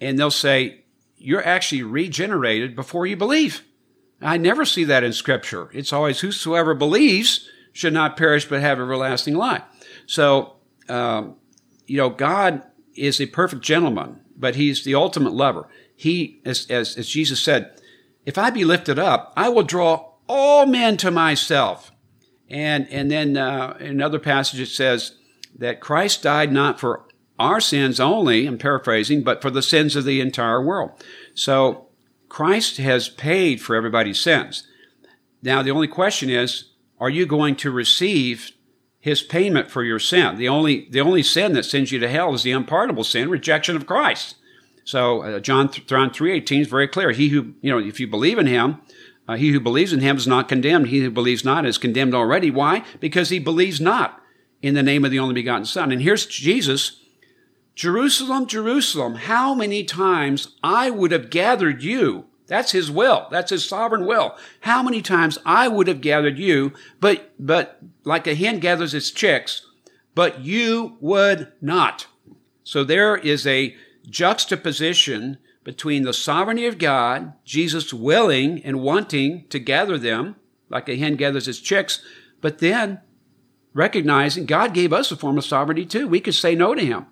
and 0.00 0.18
they'll 0.18 0.30
say, 0.30 0.84
You're 1.16 1.44
actually 1.44 1.82
regenerated 1.82 2.74
before 2.74 3.06
you 3.06 3.16
believe. 3.16 3.62
I 4.22 4.36
never 4.36 4.64
see 4.64 4.84
that 4.84 5.04
in 5.04 5.12
Scripture. 5.12 5.70
It's 5.72 5.92
always 5.92 6.20
whosoever 6.20 6.74
believes 6.74 7.48
should 7.72 7.92
not 7.92 8.16
perish 8.16 8.44
but 8.44 8.60
have 8.60 8.78
everlasting 8.78 9.34
life. 9.34 9.62
So, 10.06 10.56
um, 10.88 11.36
you 11.86 11.96
know, 11.96 12.10
God 12.10 12.62
is 12.94 13.20
a 13.20 13.26
perfect 13.26 13.62
gentleman, 13.62 14.20
but 14.36 14.56
He's 14.56 14.84
the 14.84 14.94
ultimate 14.94 15.32
lover. 15.32 15.68
He, 15.94 16.40
as, 16.44 16.66
as, 16.70 16.96
as 16.96 17.08
Jesus 17.08 17.42
said, 17.42 17.78
if 18.26 18.36
I 18.38 18.50
be 18.50 18.64
lifted 18.64 18.98
up, 18.98 19.32
I 19.36 19.48
will 19.48 19.62
draw 19.62 20.12
all 20.28 20.66
men 20.66 20.96
to 20.98 21.10
myself. 21.10 21.92
And, 22.48 22.88
and 22.88 23.10
then 23.10 23.36
uh, 23.36 23.76
in 23.80 23.88
another 23.88 24.18
passage 24.18 24.60
it 24.60 24.66
says 24.66 25.14
that 25.58 25.80
Christ 25.80 26.22
died 26.22 26.52
not 26.52 26.80
for 26.80 27.04
our 27.40 27.60
sins 27.60 27.98
only, 27.98 28.46
I'm 28.46 28.58
paraphrasing, 28.58 29.22
but 29.22 29.42
for 29.42 29.50
the 29.50 29.62
sins 29.62 29.96
of 29.96 30.04
the 30.04 30.20
entire 30.20 30.62
world. 30.62 30.92
So 31.34 31.86
Christ 32.28 32.76
has 32.76 33.08
paid 33.08 33.60
for 33.60 33.74
everybody's 33.74 34.20
sins. 34.20 34.68
Now, 35.42 35.62
the 35.62 35.70
only 35.70 35.88
question 35.88 36.28
is, 36.28 36.70
are 37.00 37.10
you 37.10 37.24
going 37.24 37.56
to 37.56 37.70
receive 37.70 38.52
his 39.00 39.22
payment 39.22 39.70
for 39.70 39.82
your 39.82 39.98
sin? 39.98 40.36
The 40.36 40.48
only, 40.48 40.86
the 40.90 41.00
only 41.00 41.22
sin 41.22 41.54
that 41.54 41.64
sends 41.64 41.90
you 41.90 41.98
to 41.98 42.08
hell 42.08 42.34
is 42.34 42.42
the 42.42 42.52
unpardonable 42.52 43.04
sin, 43.04 43.30
rejection 43.30 43.74
of 43.74 43.86
Christ. 43.86 44.36
So, 44.84 45.22
uh, 45.22 45.40
John, 45.40 45.70
John 45.70 46.10
3.18 46.10 46.60
is 46.60 46.68
very 46.68 46.88
clear. 46.88 47.12
He 47.12 47.28
who, 47.28 47.54
you 47.62 47.70
know, 47.70 47.78
if 47.78 47.98
you 47.98 48.06
believe 48.06 48.38
in 48.38 48.46
him, 48.46 48.82
uh, 49.26 49.36
he 49.36 49.50
who 49.50 49.60
believes 49.60 49.94
in 49.94 50.00
him 50.00 50.18
is 50.18 50.26
not 50.26 50.48
condemned. 50.48 50.88
He 50.88 51.00
who 51.00 51.10
believes 51.10 51.44
not 51.44 51.64
is 51.64 51.78
condemned 51.78 52.14
already. 52.14 52.50
Why? 52.50 52.84
Because 52.98 53.30
he 53.30 53.38
believes 53.38 53.80
not 53.80 54.20
in 54.60 54.74
the 54.74 54.82
name 54.82 55.04
of 55.04 55.10
the 55.10 55.18
only 55.18 55.34
begotten 55.34 55.64
Son. 55.64 55.90
And 55.90 56.02
here's 56.02 56.26
Jesus 56.26 56.99
Jerusalem, 57.74 58.46
Jerusalem, 58.46 59.14
how 59.14 59.54
many 59.54 59.84
times 59.84 60.56
I 60.62 60.90
would 60.90 61.12
have 61.12 61.30
gathered 61.30 61.82
you. 61.82 62.26
That's 62.46 62.72
his 62.72 62.90
will. 62.90 63.28
That's 63.30 63.50
his 63.50 63.64
sovereign 63.64 64.06
will. 64.06 64.36
How 64.62 64.82
many 64.82 65.02
times 65.02 65.38
I 65.46 65.68
would 65.68 65.86
have 65.86 66.00
gathered 66.00 66.36
you, 66.36 66.72
but, 66.98 67.32
but 67.38 67.78
like 68.04 68.26
a 68.26 68.34
hen 68.34 68.58
gathers 68.58 68.92
its 68.92 69.12
chicks, 69.12 69.66
but 70.16 70.40
you 70.40 70.96
would 71.00 71.52
not. 71.60 72.08
So 72.64 72.82
there 72.82 73.16
is 73.16 73.46
a 73.46 73.76
juxtaposition 74.08 75.38
between 75.62 76.02
the 76.02 76.12
sovereignty 76.12 76.66
of 76.66 76.78
God, 76.78 77.34
Jesus 77.44 77.94
willing 77.94 78.62
and 78.64 78.82
wanting 78.82 79.46
to 79.48 79.58
gather 79.58 79.96
them, 79.96 80.36
like 80.68 80.88
a 80.88 80.96
hen 80.96 81.16
gathers 81.16 81.46
its 81.46 81.60
chicks, 81.60 82.02
but 82.40 82.58
then 82.58 83.00
recognizing 83.74 84.46
God 84.46 84.74
gave 84.74 84.92
us 84.92 85.12
a 85.12 85.16
form 85.16 85.38
of 85.38 85.44
sovereignty 85.44 85.86
too. 85.86 86.08
We 86.08 86.20
could 86.20 86.34
say 86.34 86.54
no 86.54 86.74
to 86.74 86.84
him. 86.84 87.06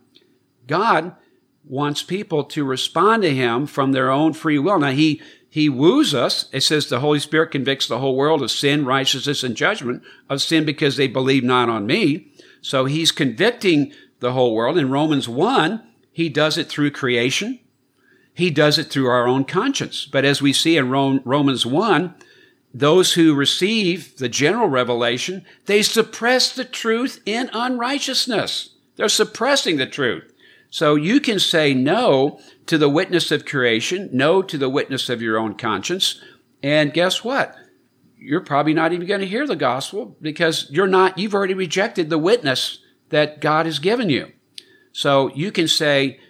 God 0.68 1.16
wants 1.64 2.02
people 2.02 2.44
to 2.44 2.64
respond 2.64 3.22
to 3.22 3.35
him 3.35 3.66
from 3.66 3.90
their 3.90 4.11
own 4.11 4.33
free 4.33 4.59
will. 4.59 4.78
Now 4.78 4.92
he 4.92 5.20
he 5.50 5.68
woos 5.68 6.14
us. 6.14 6.48
It 6.52 6.61
says 6.61 6.87
the 6.87 7.00
Holy 7.00 7.18
Spirit 7.18 7.50
convicts 7.50 7.88
the 7.88 7.98
whole 7.98 8.14
world 8.14 8.42
of 8.42 8.50
sin, 8.50 8.85
righteousness, 8.85 9.42
and 9.42 9.57
judgment 9.57 10.02
of 10.28 10.42
sin 10.42 10.64
because 10.64 10.96
they 10.96 11.09
believe 11.09 11.42
not 11.42 11.68
on 11.68 11.87
me. 11.87 12.31
So 12.61 12.85
he's 12.85 13.12
convicting 13.12 13.92
the 14.20 14.33
whole 14.33 14.54
world. 14.54 14.76
In 14.76 14.90
Romans 14.90 15.28
1, 15.28 15.83
he 16.12 16.28
does 16.28 16.59
it 16.59 16.68
through 16.68 16.90
creation. 16.90 17.61
He 18.35 18.50
does 18.50 18.78
it 18.78 18.90
through 18.90 19.07
our 19.07 19.26
own 19.26 19.44
conscience. 19.44 20.07
But 20.07 20.24
as 20.24 20.42
we 20.42 20.52
see 20.52 20.76
in 20.76 20.90
Romans 20.90 21.64
1, 21.64 22.14
those 22.74 23.14
who 23.14 23.35
receive 23.35 24.18
the 24.18 24.28
general 24.28 24.68
revelation, 24.68 25.44
they 25.66 25.83
suppress 25.83 26.54
the 26.54 26.64
truth 26.64 27.20
in 27.24 27.48
unrighteousness. 27.52 28.74
They're 28.96 29.09
suppressing 29.09 29.78
the 29.78 29.87
truth. 29.87 30.33
So 30.70 30.94
you 30.94 31.20
can 31.20 31.38
say 31.38 31.74
no 31.74 32.40
to 32.66 32.76
the 32.76 32.88
witness 32.88 33.31
of 33.31 33.44
creation, 33.44 34.11
no 34.12 34.42
to 34.42 34.59
the 34.59 34.68
witness 34.68 35.09
of 35.09 35.22
your 35.22 35.38
own 35.38 35.54
conscience. 35.54 36.20
And 36.62 36.92
guess 36.92 37.24
what? 37.24 37.54
You're 38.18 38.40
probably 38.40 38.74
not 38.74 38.92
even 38.92 39.07
going 39.07 39.20
to 39.20 39.26
hear 39.26 39.46
the 39.46 39.57
gospel 39.57 40.16
because 40.20 40.70
you're 40.70 40.87
not, 40.87 41.18
you've 41.18 41.35
already 41.35 41.54
rejected 41.54 42.11
the 42.11 42.18
witness 42.18 42.81
that 43.11 43.40
God 43.40 43.64
has 43.64 43.78
given 43.78 44.11
you. 44.11 44.33
So 44.92 45.33
you 45.35 45.52
can 45.52 45.68
say 45.68 46.20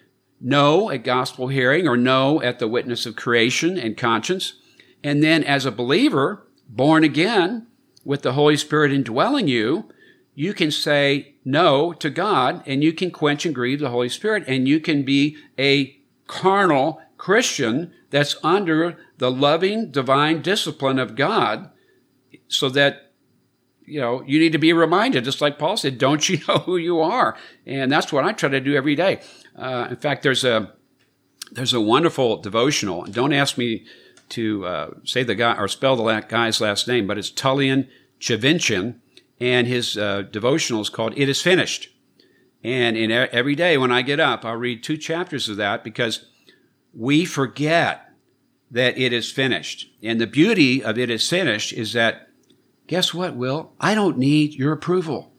no 0.40 0.90
at 0.90 1.02
gospel 1.02 1.48
hearing 1.48 1.88
or 1.88 1.96
no 1.96 2.40
at 2.42 2.58
the 2.58 2.68
witness 2.68 3.06
of 3.06 3.16
creation 3.16 3.78
and 3.78 3.96
conscience. 3.96 4.54
And 5.02 5.22
then 5.22 5.42
as 5.42 5.64
a 5.64 5.72
believer, 5.72 6.46
born 6.68 7.02
again 7.02 7.66
with 8.04 8.22
the 8.22 8.34
Holy 8.34 8.56
Spirit 8.56 8.92
indwelling 8.92 9.48
you, 9.48 9.88
you 10.38 10.54
can 10.54 10.70
say 10.70 11.34
no 11.44 11.92
to 11.94 12.08
God 12.08 12.62
and 12.64 12.84
you 12.84 12.92
can 12.92 13.10
quench 13.10 13.44
and 13.44 13.52
grieve 13.52 13.80
the 13.80 13.90
Holy 13.90 14.08
Spirit 14.08 14.44
and 14.46 14.68
you 14.68 14.78
can 14.78 15.02
be 15.02 15.36
a 15.58 15.98
carnal 16.28 17.02
Christian 17.16 17.92
that's 18.10 18.36
under 18.44 18.96
the 19.16 19.32
loving 19.32 19.90
divine 19.90 20.40
discipline 20.40 21.00
of 21.00 21.16
God 21.16 21.70
so 22.46 22.68
that 22.68 23.10
you 23.84 24.00
know 24.00 24.22
you 24.28 24.38
need 24.38 24.52
to 24.52 24.58
be 24.58 24.72
reminded 24.72 25.24
just 25.24 25.40
like 25.40 25.58
Paul 25.58 25.76
said 25.76 25.98
don't 25.98 26.28
you 26.28 26.38
know 26.48 26.58
who 26.58 26.76
you 26.76 27.00
are? 27.00 27.36
And 27.66 27.90
that's 27.90 28.12
what 28.12 28.24
I 28.24 28.30
try 28.30 28.50
to 28.50 28.60
do 28.60 28.76
every 28.76 28.94
day. 28.94 29.20
Uh, 29.56 29.88
in 29.90 29.96
fact 29.96 30.22
there's 30.22 30.44
a 30.44 30.72
there's 31.50 31.74
a 31.74 31.80
wonderful 31.80 32.36
devotional. 32.36 33.02
Don't 33.06 33.32
ask 33.32 33.58
me 33.58 33.86
to 34.28 34.64
uh, 34.64 34.90
say 35.02 35.24
the 35.24 35.34
guy 35.34 35.56
or 35.58 35.66
spell 35.66 35.96
the 35.96 36.20
guy's 36.28 36.60
last 36.60 36.86
name, 36.86 37.08
but 37.08 37.18
it's 37.18 37.32
Tullian 37.32 37.88
Tchividjian, 38.20 39.00
and 39.40 39.66
his 39.66 39.96
uh, 39.96 40.22
devotional 40.22 40.80
is 40.80 40.88
called 40.88 41.14
"It 41.16 41.28
Is 41.28 41.40
Finished." 41.40 41.90
And 42.62 42.96
in 42.96 43.10
every 43.10 43.54
day 43.54 43.78
when 43.78 43.92
I 43.92 44.02
get 44.02 44.20
up, 44.20 44.44
I'll 44.44 44.56
read 44.56 44.82
two 44.82 44.96
chapters 44.96 45.48
of 45.48 45.56
that 45.58 45.84
because 45.84 46.26
we 46.92 47.24
forget 47.24 48.12
that 48.70 48.98
it 48.98 49.12
is 49.12 49.30
finished. 49.30 49.90
And 50.02 50.20
the 50.20 50.26
beauty 50.26 50.82
of 50.82 50.98
it 50.98 51.10
is 51.10 51.28
finished 51.28 51.72
is 51.72 51.92
that, 51.92 52.28
guess 52.86 53.14
what, 53.14 53.36
Will? 53.36 53.72
I 53.80 53.94
don't 53.94 54.18
need 54.18 54.54
your 54.54 54.72
approval. 54.72 55.32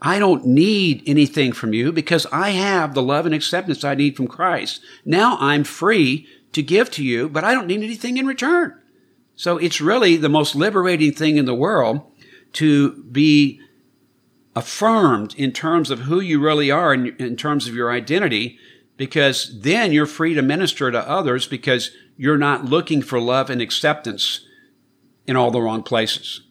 I 0.00 0.18
don't 0.18 0.46
need 0.46 1.02
anything 1.06 1.52
from 1.52 1.74
you 1.74 1.92
because 1.92 2.26
I 2.32 2.50
have 2.50 2.94
the 2.94 3.02
love 3.02 3.26
and 3.26 3.34
acceptance 3.34 3.84
I 3.84 3.94
need 3.94 4.16
from 4.16 4.28
Christ. 4.28 4.80
Now 5.04 5.36
I'm 5.40 5.64
free 5.64 6.26
to 6.52 6.62
give 6.62 6.90
to 6.92 7.04
you, 7.04 7.28
but 7.28 7.44
I 7.44 7.52
don't 7.52 7.66
need 7.66 7.82
anything 7.82 8.16
in 8.16 8.26
return. 8.26 8.78
So 9.36 9.58
it's 9.58 9.80
really 9.80 10.16
the 10.16 10.28
most 10.28 10.54
liberating 10.54 11.12
thing 11.12 11.36
in 11.36 11.44
the 11.44 11.54
world 11.54 12.02
to 12.54 13.02
be 13.04 13.60
affirmed 14.56 15.34
in 15.36 15.52
terms 15.52 15.90
of 15.90 16.00
who 16.00 16.20
you 16.20 16.40
really 16.40 16.70
are 16.70 16.92
in, 16.92 17.14
in 17.16 17.36
terms 17.36 17.68
of 17.68 17.74
your 17.74 17.90
identity, 17.90 18.58
because 18.96 19.60
then 19.60 19.92
you're 19.92 20.06
free 20.06 20.34
to 20.34 20.42
minister 20.42 20.90
to 20.90 21.08
others 21.08 21.46
because 21.46 21.92
you're 22.16 22.36
not 22.36 22.64
looking 22.64 23.00
for 23.00 23.20
love 23.20 23.48
and 23.48 23.62
acceptance 23.62 24.40
in 25.26 25.36
all 25.36 25.50
the 25.50 25.62
wrong 25.62 25.82
places. 25.82 26.42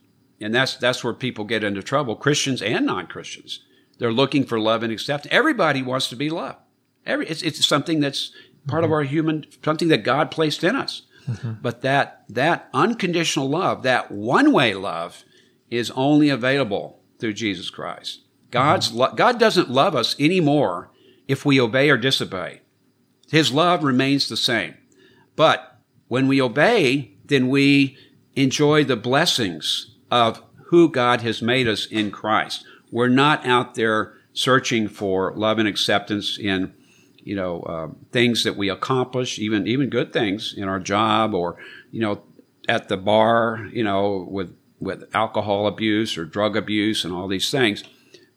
And 0.41 0.55
that's, 0.55 0.77
that's 0.77 1.03
where 1.03 1.13
people 1.13 1.43
get 1.43 1.63
into 1.63 1.83
trouble, 1.83 2.15
Christians 2.15 2.61
and 2.61 2.85
non-Christians. 2.85 3.59
They're 3.97 4.13
looking 4.13 4.45
for 4.45 4.59
love 4.59 4.81
and 4.81 4.93
acceptance. 4.93 5.33
Everybody 5.33 5.81
wants 5.81 6.07
to 6.09 6.15
be 6.15 6.29
loved. 6.29 6.59
Every, 7.05 7.27
it's, 7.27 7.41
it's 7.41 7.65
something 7.67 7.99
that's 7.99 8.31
part 8.65 8.83
mm-hmm. 8.83 8.85
of 8.85 8.91
our 8.93 9.03
human, 9.03 9.45
something 9.63 9.89
that 9.89 10.03
God 10.03 10.31
placed 10.31 10.63
in 10.63 10.75
us. 10.77 11.01
Mm-hmm. 11.27 11.53
But 11.61 11.81
that, 11.81 12.23
that 12.29 12.69
unconditional 12.73 13.49
love, 13.49 13.83
that 13.83 14.11
one-way 14.11 14.73
love 14.73 15.25
is 15.69 15.91
only 15.91 16.29
available 16.29 16.99
through 17.19 17.33
Jesus 17.33 17.69
Christ. 17.69 18.21
God's, 18.51 18.91
lo- 18.91 19.13
God 19.15 19.39
doesn't 19.39 19.69
love 19.69 19.95
us 19.95 20.15
anymore 20.19 20.89
if 21.27 21.45
we 21.45 21.59
obey 21.59 21.89
or 21.89 21.97
disobey. 21.97 22.61
His 23.29 23.51
love 23.51 23.83
remains 23.83 24.27
the 24.27 24.37
same. 24.37 24.75
But 25.35 25.79
when 26.07 26.27
we 26.27 26.41
obey, 26.41 27.13
then 27.25 27.49
we 27.49 27.97
enjoy 28.35 28.83
the 28.83 28.95
blessings 28.95 29.95
of 30.09 30.41
who 30.65 30.89
God 30.89 31.21
has 31.21 31.41
made 31.41 31.67
us 31.67 31.85
in 31.85 32.11
Christ. 32.11 32.65
We're 32.91 33.07
not 33.07 33.45
out 33.45 33.75
there 33.75 34.13
searching 34.33 34.87
for 34.87 35.33
love 35.35 35.59
and 35.59 35.67
acceptance 35.67 36.37
in, 36.39 36.73
you 37.17 37.35
know, 37.35 37.61
uh, 37.61 37.87
things 38.11 38.43
that 38.43 38.55
we 38.55 38.69
accomplish, 38.69 39.37
even 39.37 39.67
even 39.67 39.89
good 39.89 40.11
things 40.13 40.53
in 40.55 40.67
our 40.67 40.79
job 40.79 41.33
or, 41.33 41.57
you 41.91 42.01
know, 42.01 42.23
at 42.67 42.87
the 42.87 42.97
bar, 42.97 43.67
you 43.71 43.83
know, 43.83 44.27
with 44.29 44.55
with 44.79 45.13
alcohol 45.13 45.67
abuse 45.67 46.17
or 46.17 46.25
drug 46.25 46.55
abuse 46.55 47.03
and 47.03 47.13
all 47.13 47.27
these 47.27 47.51
things. 47.51 47.83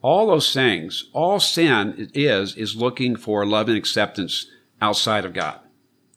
All 0.00 0.26
those 0.26 0.52
things, 0.52 1.08
all 1.12 1.38
sin 1.38 2.10
is 2.12 2.56
is 2.56 2.74
looking 2.74 3.14
for 3.14 3.46
love 3.46 3.68
and 3.68 3.78
acceptance 3.78 4.46
outside 4.80 5.24
of 5.24 5.32
God, 5.32 5.60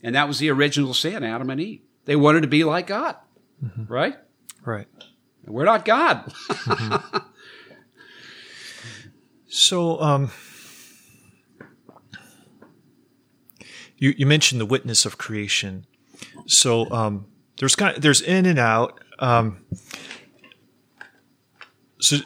and 0.02 0.16
that 0.16 0.28
was 0.28 0.40
the 0.40 0.50
original 0.50 0.96
sin, 0.96 1.24
Adam 1.24 1.52
and 1.52 1.62
Eve. 1.62 1.82
They 2.06 2.16
wanted 2.16 2.42
to 2.42 2.48
be 2.48 2.64
like 2.64 2.88
God, 2.88 3.16
mm-hmm. 3.64 3.86
right? 3.86 4.16
Right. 4.64 4.88
We're 5.46 5.66
not 5.66 5.86
God. 5.86 6.26
mm-hmm. 6.50 7.18
So, 9.48 10.02
um, 10.02 10.32
you 13.98 14.14
you 14.18 14.26
mentioned 14.26 14.60
the 14.60 14.66
witness 14.66 15.06
of 15.06 15.18
creation. 15.18 15.86
So 16.48 16.90
um, 16.92 17.26
there's 17.60 17.76
kind 17.76 17.96
of, 17.96 18.02
there's 18.02 18.22
in 18.22 18.46
and 18.46 18.60
out. 18.60 19.00
Um, 19.20 19.66
so 22.06 22.18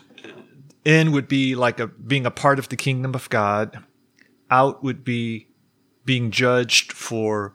in 0.83 1.11
would 1.11 1.27
be 1.27 1.55
like 1.55 1.79
a 1.79 1.87
being 1.87 2.25
a 2.25 2.31
part 2.31 2.59
of 2.59 2.69
the 2.69 2.75
kingdom 2.75 3.15
of 3.15 3.29
God. 3.29 3.83
Out 4.51 4.83
would 4.83 5.03
be 5.03 5.47
being 6.05 6.31
judged 6.31 6.91
for 6.91 7.53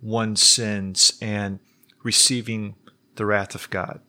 one's 0.00 0.42
sins 0.42 1.18
and 1.20 1.60
receiving 2.02 2.74
the 3.16 3.26
wrath 3.26 3.54
of 3.54 3.68
God. 3.70 4.00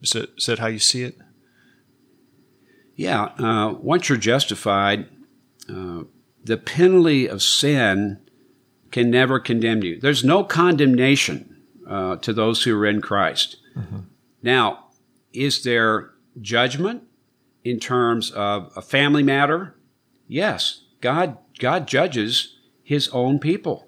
Is 0.00 0.10
that, 0.10 0.30
is 0.36 0.46
that 0.46 0.58
how 0.58 0.68
you 0.68 0.78
see 0.78 1.02
it? 1.02 1.18
Yeah. 2.94 3.24
Uh, 3.38 3.74
once 3.74 4.08
you're 4.08 4.18
justified, 4.18 5.08
uh, 5.68 6.04
the 6.42 6.56
penalty 6.56 7.26
of 7.26 7.42
sin 7.42 8.20
can 8.90 9.10
never 9.10 9.40
condemn 9.40 9.82
you. 9.82 10.00
There's 10.00 10.24
no 10.24 10.44
condemnation 10.44 11.62
uh, 11.88 12.16
to 12.16 12.32
those 12.32 12.62
who 12.62 12.78
are 12.78 12.86
in 12.86 13.00
Christ. 13.02 13.56
Mm-hmm. 13.76 14.00
Now, 14.42 14.86
is 15.32 15.64
there 15.64 16.13
judgment 16.40 17.04
in 17.64 17.80
terms 17.80 18.30
of 18.32 18.72
a 18.76 18.82
family 18.82 19.22
matter? 19.22 19.74
Yes. 20.28 20.82
God, 21.00 21.38
God 21.58 21.86
judges 21.86 22.56
his 22.82 23.08
own 23.08 23.38
people. 23.38 23.86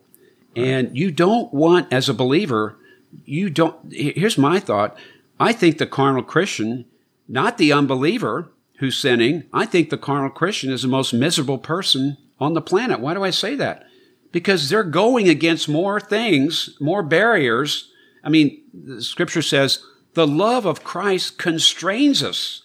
Right. 0.57 0.67
And 0.67 0.97
you 0.97 1.11
don't 1.11 1.53
want, 1.53 1.93
as 1.93 2.09
a 2.09 2.15
believer, 2.15 2.79
you 3.25 3.51
don't, 3.51 3.93
here's 3.93 4.39
my 4.39 4.59
thought. 4.61 4.97
I 5.39 5.53
think 5.53 5.79
the 5.79 5.87
carnal 5.87 6.23
Christian, 6.23 6.87
not 7.29 7.59
the 7.59 7.73
unbeliever 7.73 8.51
who's 8.79 8.97
sinning, 8.97 9.45
I 9.53 9.67
think 9.67 9.91
the 9.91 9.99
carnal 9.99 10.31
Christian 10.31 10.71
is 10.71 10.83
the 10.83 10.89
most 10.89 11.13
miserable 11.13 11.59
person 11.59 12.17
on 12.39 12.55
the 12.55 12.61
planet. 12.61 13.01
Why 13.01 13.15
do 13.15 13.23
I 13.23 13.31
say 13.31 13.55
that? 13.57 13.87
Because 14.33 14.69
they're 14.69 14.83
going 14.83 15.29
against 15.29 15.69
more 15.69 16.01
things, 16.01 16.77
more 16.81 17.03
barriers. 17.03 17.91
I 18.23 18.29
mean, 18.29 18.63
the 18.75 19.03
scripture 19.03 19.43
says 19.43 19.83
the 20.17 20.27
love 20.27 20.65
of 20.65 20.83
Christ 20.83 21.37
constrains 21.37 22.23
us. 22.23 22.63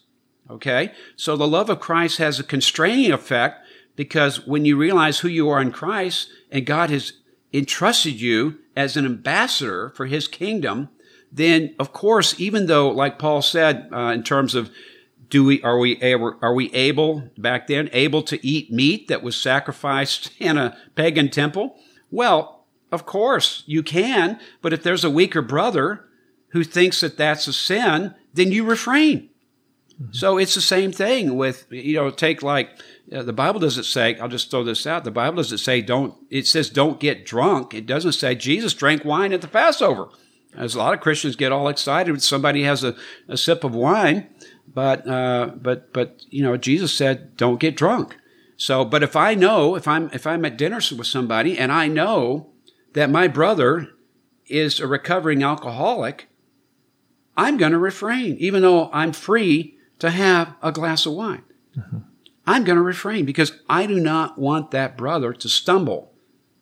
Okay. 0.49 0.93
So 1.17 1.35
the 1.35 1.47
love 1.47 1.69
of 1.69 1.81
Christ 1.81 2.17
has 2.17 2.39
a 2.39 2.45
constraining 2.45 3.11
effect 3.11 3.67
because 3.97 4.47
when 4.47 4.63
you 4.63 4.77
realize 4.77 5.19
who 5.19 5.27
you 5.27 5.49
are 5.49 5.61
in 5.61 5.73
Christ 5.73 6.29
and 6.49 6.65
God 6.65 6.89
has 6.91 7.11
entrusted 7.51 8.21
you 8.21 8.59
as 8.73 8.95
an 8.95 9.05
ambassador 9.05 9.89
for 9.89 10.05
his 10.05 10.29
kingdom, 10.29 10.87
then 11.29 11.75
of 11.77 11.91
course, 11.91 12.39
even 12.39 12.67
though, 12.67 12.89
like 12.89 13.19
Paul 13.19 13.41
said, 13.41 13.89
uh, 13.91 14.13
in 14.13 14.23
terms 14.23 14.55
of 14.55 14.71
do 15.29 15.43
we 15.43 15.61
are 15.61 15.77
we 15.77 16.01
are 16.01 16.53
we 16.53 16.73
able 16.73 17.31
back 17.37 17.67
then 17.67 17.89
able 17.91 18.23
to 18.23 18.45
eat 18.47 18.71
meat 18.71 19.09
that 19.09 19.23
was 19.23 19.35
sacrificed 19.35 20.31
in 20.39 20.57
a 20.57 20.77
pagan 20.95 21.29
temple? 21.29 21.75
Well, 22.09 22.65
of 22.93 23.05
course 23.05 23.63
you 23.65 23.83
can, 23.83 24.39
but 24.61 24.71
if 24.71 24.83
there's 24.83 25.03
a 25.03 25.09
weaker 25.09 25.41
brother 25.41 26.05
who 26.51 26.63
thinks 26.63 27.01
that 27.01 27.17
that's 27.17 27.47
a 27.47 27.53
sin, 27.53 28.13
then 28.33 28.51
you 28.51 28.63
refrain. 28.63 29.29
Mm-hmm. 30.01 30.13
So 30.13 30.37
it's 30.37 30.55
the 30.55 30.61
same 30.61 30.91
thing 30.91 31.35
with 31.35 31.67
you 31.69 31.95
know 31.95 32.09
take 32.09 32.41
like 32.41 32.69
uh, 33.11 33.23
the 33.23 33.33
Bible 33.33 33.59
doesn't 33.59 33.83
say 33.83 34.17
I'll 34.17 34.27
just 34.27 34.51
throw 34.51 34.63
this 34.63 34.87
out. 34.87 35.03
The 35.03 35.11
Bible 35.11 35.37
doesn't 35.37 35.59
say 35.59 35.81
don't. 35.81 36.15
It 36.29 36.47
says 36.47 36.69
don't 36.69 36.99
get 36.99 37.25
drunk. 37.25 37.73
It 37.73 37.85
doesn't 37.85 38.13
say 38.13 38.35
Jesus 38.35 38.73
drank 38.73 39.05
wine 39.05 39.33
at 39.33 39.41
the 39.41 39.47
Passover. 39.47 40.09
As 40.55 40.75
a 40.75 40.79
lot 40.79 40.93
of 40.93 40.99
Christians 40.99 41.37
get 41.37 41.53
all 41.53 41.69
excited 41.69 42.11
when 42.11 42.19
somebody 42.19 42.63
has 42.63 42.83
a, 42.83 42.95
a 43.29 43.37
sip 43.37 43.63
of 43.63 43.73
wine, 43.73 44.27
but 44.67 45.07
uh, 45.07 45.51
but 45.55 45.93
but 45.93 46.23
you 46.29 46.43
know 46.43 46.57
Jesus 46.57 46.93
said 46.93 47.37
don't 47.37 47.59
get 47.59 47.77
drunk. 47.77 48.17
So, 48.57 48.85
but 48.85 49.01
if 49.01 49.15
I 49.15 49.33
know 49.33 49.75
if 49.75 49.87
I'm 49.87 50.09
if 50.13 50.27
I'm 50.27 50.45
at 50.45 50.57
dinner 50.57 50.79
with 50.95 51.07
somebody 51.07 51.57
and 51.57 51.71
I 51.71 51.87
know 51.87 52.49
that 52.93 53.09
my 53.09 53.27
brother 53.27 53.89
is 54.47 54.79
a 54.79 54.87
recovering 54.87 55.41
alcoholic, 55.41 56.27
I'm 57.37 57.57
going 57.57 57.71
to 57.71 57.77
refrain, 57.77 58.37
even 58.37 58.61
though 58.61 58.89
I'm 58.91 59.13
free 59.13 59.77
to 59.99 60.09
have 60.09 60.55
a 60.61 60.71
glass 60.71 61.05
of 61.05 61.13
wine. 61.13 61.43
Mm-hmm. 61.77 61.99
I'm 62.45 62.63
going 62.63 62.77
to 62.77 62.83
refrain 62.83 63.25
because 63.25 63.53
I 63.69 63.85
do 63.85 63.99
not 63.99 64.37
want 64.37 64.71
that 64.71 64.97
brother 64.97 65.31
to 65.33 65.47
stumble. 65.47 66.11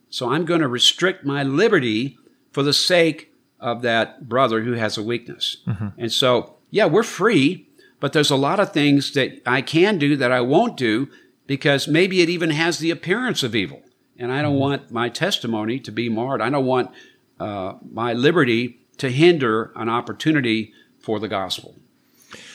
So 0.09 0.29
I'm 0.29 0.45
going 0.45 0.61
to 0.61 0.67
restrict 0.67 1.25
my 1.25 1.43
liberty 1.43 2.17
for 2.51 2.63
the 2.63 2.73
sake 2.73 3.33
of 3.59 3.81
that 3.81 4.27
brother 4.27 4.61
who 4.61 4.73
has 4.73 4.97
a 4.97 5.03
weakness. 5.03 5.57
Mm-hmm. 5.67 5.87
And 5.97 6.11
so, 6.11 6.57
yeah, 6.69 6.85
we're 6.85 7.03
free, 7.03 7.67
but 7.99 8.13
there's 8.13 8.31
a 8.31 8.35
lot 8.35 8.59
of 8.59 8.73
things 8.73 9.13
that 9.13 9.41
I 9.45 9.61
can 9.61 9.97
do 9.97 10.15
that 10.17 10.31
I 10.31 10.41
won't 10.41 10.77
do 10.77 11.09
because 11.47 11.87
maybe 11.87 12.21
it 12.21 12.29
even 12.29 12.51
has 12.51 12.79
the 12.79 12.91
appearance 12.91 13.43
of 13.43 13.55
evil. 13.55 13.81
And 14.17 14.31
I 14.31 14.41
don't 14.41 14.53
mm-hmm. 14.53 14.61
want 14.61 14.91
my 14.91 15.09
testimony 15.09 15.79
to 15.79 15.91
be 15.91 16.09
marred. 16.09 16.41
I 16.41 16.49
don't 16.49 16.65
want 16.65 16.91
uh, 17.39 17.75
my 17.89 18.13
liberty 18.13 18.79
to 18.99 19.09
hinder 19.09 19.71
an 19.75 19.89
opportunity 19.89 20.73
for 21.01 21.19
the 21.19 21.27
gospel. 21.27 21.75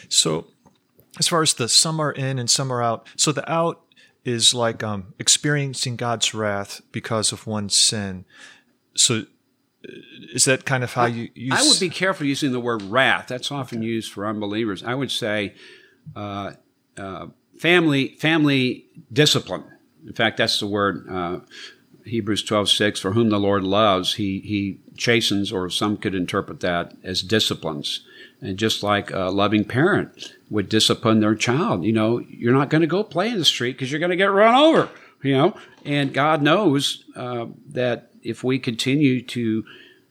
So, 0.08 0.46
as 1.18 1.28
far 1.28 1.42
as 1.42 1.54
the 1.54 1.68
some 1.68 2.00
are 2.00 2.12
in 2.12 2.38
and 2.38 2.48
some 2.48 2.72
are 2.72 2.82
out, 2.82 3.08
so 3.16 3.32
the 3.32 3.50
out 3.50 3.82
is 4.24 4.54
like 4.54 4.82
um, 4.82 5.14
experiencing 5.18 5.96
God's 5.96 6.32
wrath 6.32 6.80
because 6.92 7.32
of 7.32 7.46
one's 7.46 7.76
sin. 7.76 8.24
So, 8.94 9.24
is 10.32 10.44
that 10.44 10.64
kind 10.64 10.84
of 10.84 10.92
how 10.92 11.06
you 11.06 11.28
use? 11.34 11.52
I 11.54 11.62
would 11.62 11.80
be 11.80 11.90
careful 11.90 12.26
using 12.26 12.52
the 12.52 12.60
word 12.60 12.82
wrath. 12.82 13.26
That's 13.28 13.50
often 13.50 13.78
okay. 13.78 13.86
used 13.86 14.12
for 14.12 14.26
unbelievers. 14.26 14.82
I 14.82 14.94
would 14.94 15.10
say 15.10 15.54
uh, 16.14 16.52
uh, 16.96 17.26
family 17.58 18.16
family 18.18 18.86
discipline. 19.12 19.64
In 20.06 20.12
fact, 20.12 20.36
that's 20.36 20.60
the 20.60 20.66
word. 20.66 21.06
Uh, 21.10 21.40
Hebrews 22.04 22.42
twelve 22.42 22.68
six, 22.68 23.00
for 23.00 23.12
whom 23.12 23.30
the 23.30 23.38
Lord 23.38 23.64
loves, 23.64 24.14
he, 24.14 24.40
he 24.40 24.78
chastens, 24.96 25.50
or 25.50 25.70
some 25.70 25.96
could 25.96 26.14
interpret 26.14 26.60
that 26.60 26.94
as 27.02 27.22
disciplines. 27.22 28.04
And 28.40 28.58
just 28.58 28.82
like 28.82 29.10
a 29.10 29.30
loving 29.30 29.64
parent 29.64 30.34
would 30.50 30.68
discipline 30.68 31.20
their 31.20 31.34
child, 31.34 31.84
you 31.84 31.92
know, 31.92 32.18
you're 32.18 32.52
not 32.52 32.68
going 32.68 32.82
to 32.82 32.86
go 32.86 33.02
play 33.02 33.30
in 33.30 33.38
the 33.38 33.44
street 33.44 33.72
because 33.72 33.90
you're 33.90 34.00
going 34.00 34.10
to 34.10 34.16
get 34.16 34.26
run 34.26 34.54
over, 34.54 34.90
you 35.22 35.32
know. 35.32 35.56
And 35.84 36.12
God 36.12 36.42
knows 36.42 37.04
uh, 37.16 37.46
that 37.70 38.10
if 38.22 38.44
we 38.44 38.58
continue 38.58 39.22
to 39.22 39.64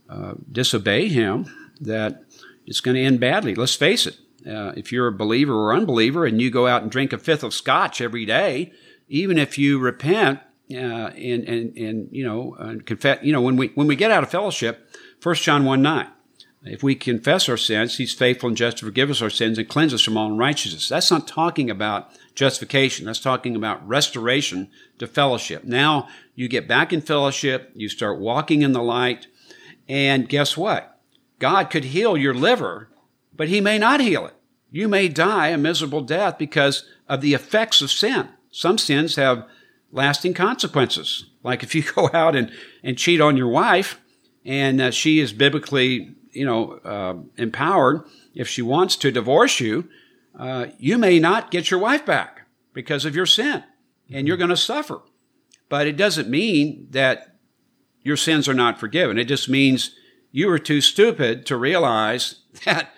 uh, 0.10 0.34
disobey 0.52 1.10
Him, 1.10 1.46
that 1.80 2.24
it's 2.66 2.80
going 2.80 2.96
to 2.96 3.04
end 3.04 3.20
badly. 3.20 3.54
Let's 3.54 3.76
face 3.76 4.08
it. 4.08 4.18
Uh, 4.48 4.74
if 4.76 4.92
you're 4.92 5.08
a 5.08 5.14
believer 5.14 5.54
or 5.54 5.74
unbeliever 5.74 6.26
and 6.26 6.42
you 6.42 6.50
go 6.50 6.68
out 6.68 6.82
and 6.82 6.92
drink 6.92 7.14
a 7.14 7.18
fifth 7.18 7.44
of 7.44 7.54
scotch 7.54 8.02
every 8.02 8.26
day, 8.26 8.74
even 9.08 9.38
if 9.38 9.58
you 9.58 9.80
repent 9.80 10.40
uh, 10.74 11.10
and, 11.10 11.44
and, 11.48 11.78
and, 11.78 12.10
you 12.12 12.26
know, 12.26 12.56
and 12.60 12.86
confess, 12.86 13.20
you 13.24 13.32
know, 13.32 13.42
when 13.42 13.56
we, 13.56 13.68
when 13.70 13.88
we 13.88 13.96
get 13.96 14.12
out 14.12 14.24
of 14.24 14.32
fellowship, 14.32 14.90
1 15.22 15.36
John 15.36 15.66
1 15.66 15.82
9, 15.82 16.08
if 16.66 16.82
we 16.82 16.96
confess 16.96 17.50
our 17.50 17.58
sins, 17.58 17.98
he's 17.98 18.14
faithful 18.14 18.48
and 18.48 18.58
just 18.58 18.78
to 18.78 18.86
forgive 18.86 19.10
us 19.10 19.22
our 19.22 19.30
sins 19.30 19.58
and 19.58 19.68
cleanse 19.68 19.94
us 19.94 20.02
from 20.02 20.18
all 20.18 20.32
unrighteousness. 20.32 20.88
That's 20.88 21.12
not 21.12 21.28
talking 21.28 21.70
about 21.70 22.10
justification. 22.36 23.06
That's 23.06 23.20
talking 23.20 23.56
about 23.56 23.86
restoration 23.86 24.70
to 25.00 25.08
fellowship. 25.08 25.66
Now 25.66 26.08
you 26.36 26.48
get 26.48 26.68
back 26.68 26.94
in 26.94 27.02
fellowship, 27.02 27.72
you 27.76 27.90
start 27.90 28.20
walking 28.20 28.62
in 28.62 28.72
the 28.72 28.82
light, 28.82 29.28
and 29.90 30.30
guess 30.30 30.56
what? 30.56 31.02
God 31.40 31.70
could 31.70 31.86
heal 31.86 32.16
your 32.16 32.34
liver, 32.34 32.90
but 33.36 33.50
he 33.50 33.60
may 33.60 33.78
not 33.78 34.00
heal 34.00 34.26
it. 34.26 34.36
You 34.72 34.88
may 34.88 35.10
die 35.10 35.50
a 35.50 35.58
miserable 35.58 36.02
death 36.02 36.38
because 36.38 36.86
of 37.10 37.22
the 37.22 37.34
effects 37.34 37.82
of 37.82 37.92
sin. 37.92 38.30
Some 38.50 38.78
sins 38.78 39.18
have 39.18 39.46
lasting 39.94 40.34
consequences. 40.34 41.28
Like 41.44 41.64
if 41.64 41.74
you 41.74 41.84
go 41.96 42.10
out 42.14 42.36
and, 42.36 42.52
and 42.84 42.98
cheat 42.98 43.22
on 43.22 43.38
your 43.38 43.48
wife 43.48 44.02
and 44.44 44.82
uh, 44.82 44.92
she 44.92 45.20
is 45.20 45.32
biblically 45.32 46.16
you 46.34 46.46
know, 46.46 46.80
uh, 46.84 47.16
empowered, 47.38 48.02
if 48.34 48.48
she 48.48 48.62
wants 48.62 48.96
to 48.98 49.12
divorce 49.12 49.60
you, 49.60 49.88
uh, 50.38 50.66
you 50.80 50.98
may 50.98 51.20
not 51.20 51.52
get 51.52 51.70
your 51.70 51.80
wife 51.80 52.06
back 52.06 52.42
because 52.74 53.06
of 53.06 53.16
your 53.16 53.28
sin 53.28 53.64
and 54.12 54.28
you're 54.28 54.38
going 54.38 54.50
to 54.50 54.58
suffer. 54.58 55.02
But 55.70 55.88
it 55.88 55.96
doesn't 55.96 56.30
mean 56.30 56.88
that 56.90 57.36
your 58.02 58.18
sins 58.18 58.50
are 58.50 58.54
not 58.54 58.80
forgiven. 58.80 59.18
It 59.18 59.26
just 59.26 59.48
means 59.48 59.96
you 60.32 60.48
were 60.48 60.60
too 60.60 60.82
stupid 60.82 61.46
to 61.46 61.56
realize 61.56 62.42
that 62.66 62.94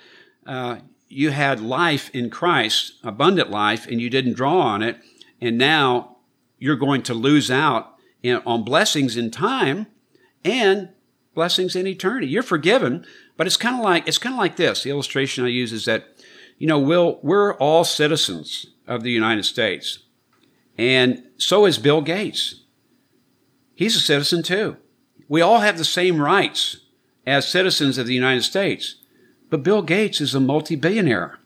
uh, 0.46 0.78
you 1.10 1.32
had 1.32 1.60
life 1.60 2.10
in 2.14 2.30
Christ, 2.30 2.94
abundant 3.04 3.52
life, 3.52 3.86
and 3.86 4.02
you 4.02 4.10
didn't 4.10 4.34
draw 4.34 4.60
on 4.60 4.82
it. 4.82 4.98
And 5.42 5.58
now 5.58 6.15
you're 6.58 6.76
going 6.76 7.04
to 7.04 7.14
lose 7.14 7.52
out 7.52 7.96
in, 8.24 8.42
on 8.46 8.64
blessings 8.64 9.18
in 9.18 9.32
time 9.32 9.88
and 10.44 10.90
blessings 11.34 11.76
in 11.76 11.86
eternity. 11.86 12.28
You're 12.28 12.44
forgiven, 12.44 13.06
but 13.38 13.46
it's 13.46 13.58
kind 13.58 13.76
of 13.76 13.84
like 13.84 14.08
it's 14.08 14.18
kind 14.18 14.34
of 14.34 14.40
like 14.40 14.56
this. 14.56 14.84
The 14.84 14.90
illustration 14.90 15.46
I 15.46 15.50
use 15.50 15.74
is 15.74 15.86
that, 15.86 16.08
you 16.58 16.68
know, 16.68 16.80
we'll, 16.80 17.20
we're 17.22 17.54
all 17.56 17.84
citizens 17.84 18.68
of 18.88 19.04
the 19.04 19.12
United 19.12 19.44
States, 19.44 20.00
and 20.78 21.24
so 21.38 21.66
is 21.66 21.78
Bill 21.78 22.02
Gates. 22.02 22.62
He's 23.74 23.96
a 23.96 24.00
citizen 24.00 24.44
too. 24.44 24.78
We 25.28 25.42
all 25.42 25.60
have 25.60 25.78
the 25.78 25.84
same 25.84 26.22
rights 26.22 26.78
as 27.28 27.48
citizens 27.48 27.98
of 27.98 28.08
the 28.08 28.14
United 28.14 28.44
States, 28.44 28.96
but 29.50 29.64
Bill 29.64 29.82
Gates 29.82 30.22
is 30.22 30.34
a 30.34 30.40
multi-billionaire. 30.40 31.40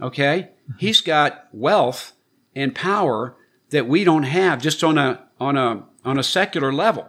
Okay, 0.00 0.50
mm-hmm. 0.62 0.78
he's 0.78 1.00
got 1.00 1.48
wealth 1.52 2.12
and 2.54 2.74
power 2.74 3.36
that 3.70 3.86
we 3.86 4.04
don't 4.04 4.24
have 4.24 4.60
just 4.60 4.82
on 4.82 4.98
a 4.98 5.24
on 5.38 5.56
a 5.56 5.84
on 6.04 6.18
a 6.18 6.22
secular 6.22 6.72
level, 6.72 7.08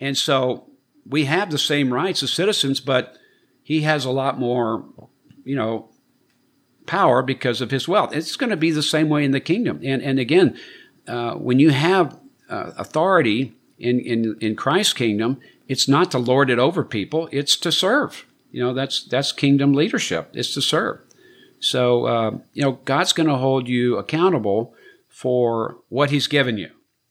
and 0.00 0.16
so 0.16 0.70
we 1.06 1.24
have 1.24 1.50
the 1.50 1.58
same 1.58 1.92
rights 1.92 2.22
as 2.22 2.32
citizens, 2.32 2.80
but 2.80 3.16
he 3.62 3.82
has 3.82 4.04
a 4.04 4.10
lot 4.10 4.38
more, 4.38 4.84
you 5.44 5.56
know, 5.56 5.88
power 6.86 7.22
because 7.22 7.60
of 7.60 7.70
his 7.70 7.88
wealth. 7.88 8.14
It's 8.14 8.36
going 8.36 8.50
to 8.50 8.56
be 8.56 8.70
the 8.70 8.82
same 8.82 9.08
way 9.08 9.24
in 9.24 9.30
the 9.30 9.40
kingdom. 9.40 9.80
And 9.82 10.02
and 10.02 10.18
again, 10.18 10.58
uh, 11.06 11.34
when 11.34 11.58
you 11.58 11.70
have 11.70 12.18
uh, 12.48 12.72
authority 12.76 13.54
in, 13.78 14.00
in 14.00 14.36
in 14.40 14.56
Christ's 14.56 14.94
kingdom, 14.94 15.40
it's 15.68 15.88
not 15.88 16.10
to 16.12 16.18
lord 16.18 16.50
it 16.50 16.58
over 16.58 16.84
people; 16.84 17.28
it's 17.32 17.56
to 17.58 17.72
serve. 17.72 18.26
You 18.50 18.62
know, 18.62 18.74
that's 18.74 19.04
that's 19.04 19.32
kingdom 19.32 19.72
leadership. 19.72 20.30
It's 20.34 20.54
to 20.54 20.62
serve. 20.62 21.00
So 21.60 22.06
uh, 22.06 22.30
you 22.52 22.62
know, 22.62 22.72
God's 22.84 23.12
going 23.12 23.28
to 23.28 23.36
hold 23.36 23.68
you 23.68 23.96
accountable 23.96 24.74
for 25.12 25.76
what 25.88 26.10
He's 26.10 26.26
given 26.26 26.58
you. 26.58 26.70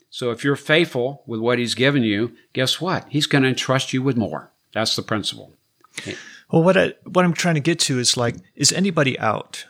So 0.09 0.31
if 0.31 0.43
you're 0.43 0.57
faithful 0.57 1.23
with 1.25 1.39
what 1.39 1.59
He's 1.59 1.75
given 1.75 2.03
you, 2.03 2.35
guess 2.51 2.81
what? 2.81 3.05
He's 3.07 3.27
going 3.27 3.43
to 3.43 3.49
entrust 3.49 3.93
you 3.93 4.01
with 4.01 4.17
more. 4.17 4.51
That's 4.73 4.95
the 4.95 5.03
principle. 5.03 5.53
Well, 6.51 6.63
what 6.63 6.77
I 6.77 6.95
what 7.05 7.23
I'm 7.23 7.33
trying 7.33 7.55
to 7.55 7.61
get 7.61 7.79
to 7.81 7.99
is 7.99 8.17
like, 8.17 8.35
is 8.55 8.73
anybody 8.73 9.17
out? 9.19 9.65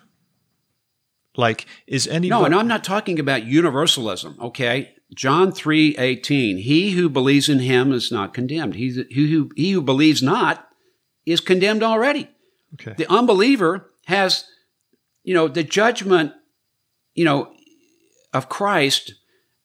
Like, 1.35 1.65
is 1.87 2.07
anybody? 2.07 2.29
No, 2.29 2.45
and 2.45 2.55
I'm 2.55 2.67
not 2.67 2.83
talking 2.83 3.19
about 3.19 3.45
universalism. 3.45 4.37
Okay, 4.41 4.95
John 5.13 5.51
three 5.51 5.95
eighteen. 5.97 6.57
He 6.57 6.91
who 6.91 7.09
believes 7.09 7.49
in 7.49 7.59
him 7.59 7.91
is 7.91 8.11
not 8.11 8.33
condemned. 8.33 8.75
He 8.75 8.89
who 9.13 9.51
he 9.55 9.71
who 9.71 9.81
believes 9.81 10.21
not 10.23 10.67
is 11.25 11.39
condemned 11.39 11.83
already. 11.83 12.29
Okay. 12.73 12.93
The 12.97 13.11
unbeliever 13.11 13.91
has, 14.05 14.45
you 15.23 15.33
know, 15.33 15.47
the 15.47 15.63
judgment, 15.63 16.33
you 17.13 17.25
know, 17.25 17.53
of 18.33 18.49
Christ 18.49 19.15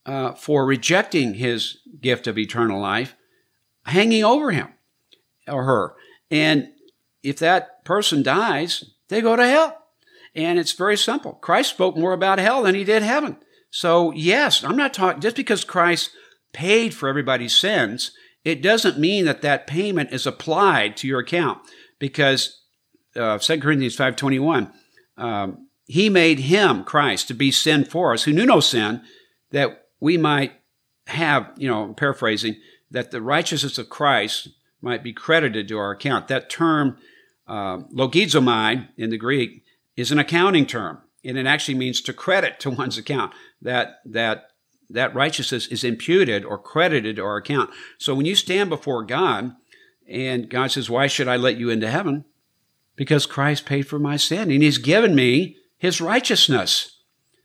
uh, 0.05 0.33
for 0.33 0.65
rejecting 0.65 1.35
his 1.35 1.79
gift 2.01 2.27
of 2.27 2.39
eternal 2.39 2.81
life 2.81 3.17
hanging 3.85 4.25
over 4.25 4.51
him 4.51 4.69
or 5.49 5.65
her. 5.65 5.95
And 6.31 6.69
if 7.23 7.39
that 7.39 7.85
person 7.85 8.23
dies, 8.23 8.85
they 9.09 9.21
go 9.21 9.37
to 9.37 9.47
hell. 9.47 9.83
And 10.35 10.59
it's 10.59 10.73
very 10.73 10.97
simple. 10.97 11.33
Christ 11.33 11.71
spoke 11.71 11.97
more 11.97 12.13
about 12.13 12.39
hell 12.39 12.63
than 12.63 12.75
he 12.75 12.85
did 12.85 13.03
heaven. 13.03 13.39
So, 13.71 14.13
yes, 14.13 14.63
I'm 14.65 14.77
not 14.77 14.95
talking, 14.95 15.21
just 15.21 15.37
because 15.37 15.65
Christ 15.65 16.11
paid 16.53 16.95
for 16.95 17.09
everybody's 17.09 17.57
sins, 17.57 18.13
it 18.45 18.63
doesn't 18.63 18.99
mean 18.99 19.25
that 19.25 19.43
that 19.43 19.67
payment 19.67 20.13
is 20.13 20.27
applied 20.27 20.97
to 20.99 21.09
your 21.09 21.21
account 21.21 21.59
because 21.99 22.61
uh, 23.17 23.39
2 23.39 23.61
Corinthians 23.61 23.97
5.21, 23.97 24.73
um, 25.17 25.66
he 25.87 26.11
made 26.11 26.41
him, 26.41 26.85
Christ, 26.85 27.29
to 27.29 27.35
be 27.35 27.51
sin 27.51 27.85
for 27.85 28.13
us, 28.13 28.25
who 28.25 28.33
knew 28.33 28.45
no 28.45 28.61
sin, 28.61 29.03
that 29.53 29.87
we 30.01 30.17
might 30.19 30.53
have, 31.07 31.53
you 31.57 31.69
know, 31.69 31.95
paraphrasing, 31.95 32.57
that 32.91 33.13
the 33.13 33.23
righteousness 33.23 33.79
of 33.79 33.89
Christ 33.89 34.49
might 34.81 35.03
be 35.03 35.13
credited 35.13 35.69
to 35.69 35.79
our 35.79 35.93
account. 35.93 36.29
That 36.29 36.51
term, 36.51 36.99
uh, 37.47 37.79
logizomai 37.95 38.89
in 38.97 39.11
the 39.11 39.17
Greek, 39.17 39.63
is 39.97 40.11
an 40.11 40.19
accounting 40.19 40.67
term, 40.67 40.99
and 41.25 41.39
it 41.39 41.47
actually 41.47 41.77
means 41.77 42.01
to 42.03 42.13
credit 42.13 42.59
to 42.61 42.71
one's 42.83 42.99
account. 42.99 43.33
That 43.63 44.01
that 44.05 44.51
that 44.89 45.15
righteousness 45.15 45.67
is 45.67 45.83
imputed 45.83 46.45
or 46.45 46.59
credited 46.59 47.17
to 47.17 47.25
our 47.25 47.37
account. 47.37 47.71
So 47.99 48.15
when 48.15 48.27
you 48.27 48.37
stand 48.37 48.71
before 48.71 49.05
God, 49.05 49.55
and 50.09 50.49
God 50.51 50.71
says, 50.71 50.91
"Why 50.91 51.07
should 51.07 51.29
I 51.29 51.37
let 51.37 51.57
you 51.57 51.71
into 51.71 51.91
heaven?" 51.91 52.25
Because 52.97 53.27
Christ 53.27 53.67
paid 53.67 53.87
for 53.87 53.99
my 53.99 54.17
sin, 54.17 54.51
and 54.51 54.63
He's 54.63 54.79
given 54.79 55.15
me 55.15 55.57
His 55.87 56.01
righteousness. 56.01 56.97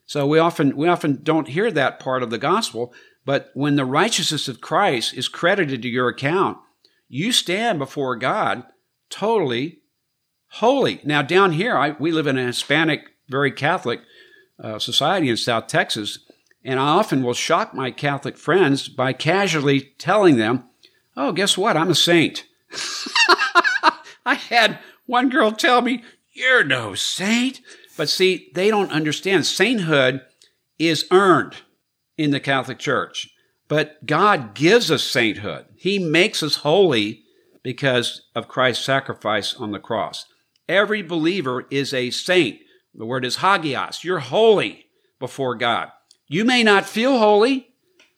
So 0.07 0.25
we 0.25 0.39
often 0.39 0.75
we 0.75 0.87
often 0.87 1.19
don't 1.21 1.47
hear 1.47 1.69
that 1.69 1.99
part 1.99 2.23
of 2.23 2.31
the 2.31 2.39
gospel. 2.39 2.91
But 3.23 3.51
when 3.53 3.75
the 3.75 3.85
righteousness 3.85 4.47
of 4.47 4.61
Christ 4.61 5.13
is 5.13 5.27
credited 5.27 5.83
to 5.83 5.87
your 5.87 6.07
account, 6.07 6.57
you 7.07 7.33
stand 7.33 7.77
before 7.77 8.15
God 8.15 8.63
totally 9.11 9.81
holy. 10.53 11.01
Now, 11.03 11.21
down 11.21 11.51
here, 11.51 11.77
I, 11.77 11.91
we 11.91 12.11
live 12.11 12.25
in 12.25 12.39
a 12.39 12.47
Hispanic, 12.47 13.01
very 13.29 13.51
Catholic 13.51 13.99
uh, 14.59 14.79
society 14.79 15.29
in 15.29 15.37
South 15.37 15.67
Texas, 15.67 16.17
and 16.63 16.79
I 16.79 16.87
often 16.87 17.21
will 17.21 17.35
shock 17.35 17.75
my 17.75 17.91
Catholic 17.91 18.39
friends 18.39 18.87
by 18.87 19.13
casually 19.13 19.93
telling 19.99 20.37
them, 20.37 20.63
Oh, 21.15 21.31
guess 21.31 21.59
what? 21.59 21.77
I'm 21.77 21.91
a 21.91 21.95
saint. 21.95 22.47
I 24.25 24.33
had 24.33 24.79
one 25.05 25.29
girl 25.29 25.51
tell 25.51 25.83
me, 25.83 26.03
You're 26.33 26.63
no 26.63 26.95
saint. 26.95 27.61
But 28.01 28.09
see, 28.09 28.49
they 28.55 28.71
don't 28.71 28.91
understand. 28.91 29.45
Sainthood 29.45 30.21
is 30.79 31.05
earned 31.11 31.57
in 32.17 32.31
the 32.31 32.39
Catholic 32.39 32.79
Church. 32.79 33.29
But 33.67 34.07
God 34.07 34.55
gives 34.55 34.89
us 34.89 35.03
sainthood. 35.03 35.67
He 35.75 35.99
makes 35.99 36.41
us 36.41 36.55
holy 36.55 37.21
because 37.61 38.23
of 38.33 38.47
Christ's 38.47 38.85
sacrifice 38.85 39.53
on 39.53 39.71
the 39.71 39.77
cross. 39.77 40.25
Every 40.67 41.03
believer 41.03 41.67
is 41.69 41.93
a 41.93 42.09
saint. 42.09 42.57
The 42.95 43.05
word 43.05 43.23
is 43.23 43.35
hagios. 43.35 44.03
You're 44.03 44.17
holy 44.17 44.87
before 45.19 45.53
God. 45.53 45.89
You 46.27 46.43
may 46.43 46.63
not 46.63 46.87
feel 46.87 47.19
holy, 47.19 47.67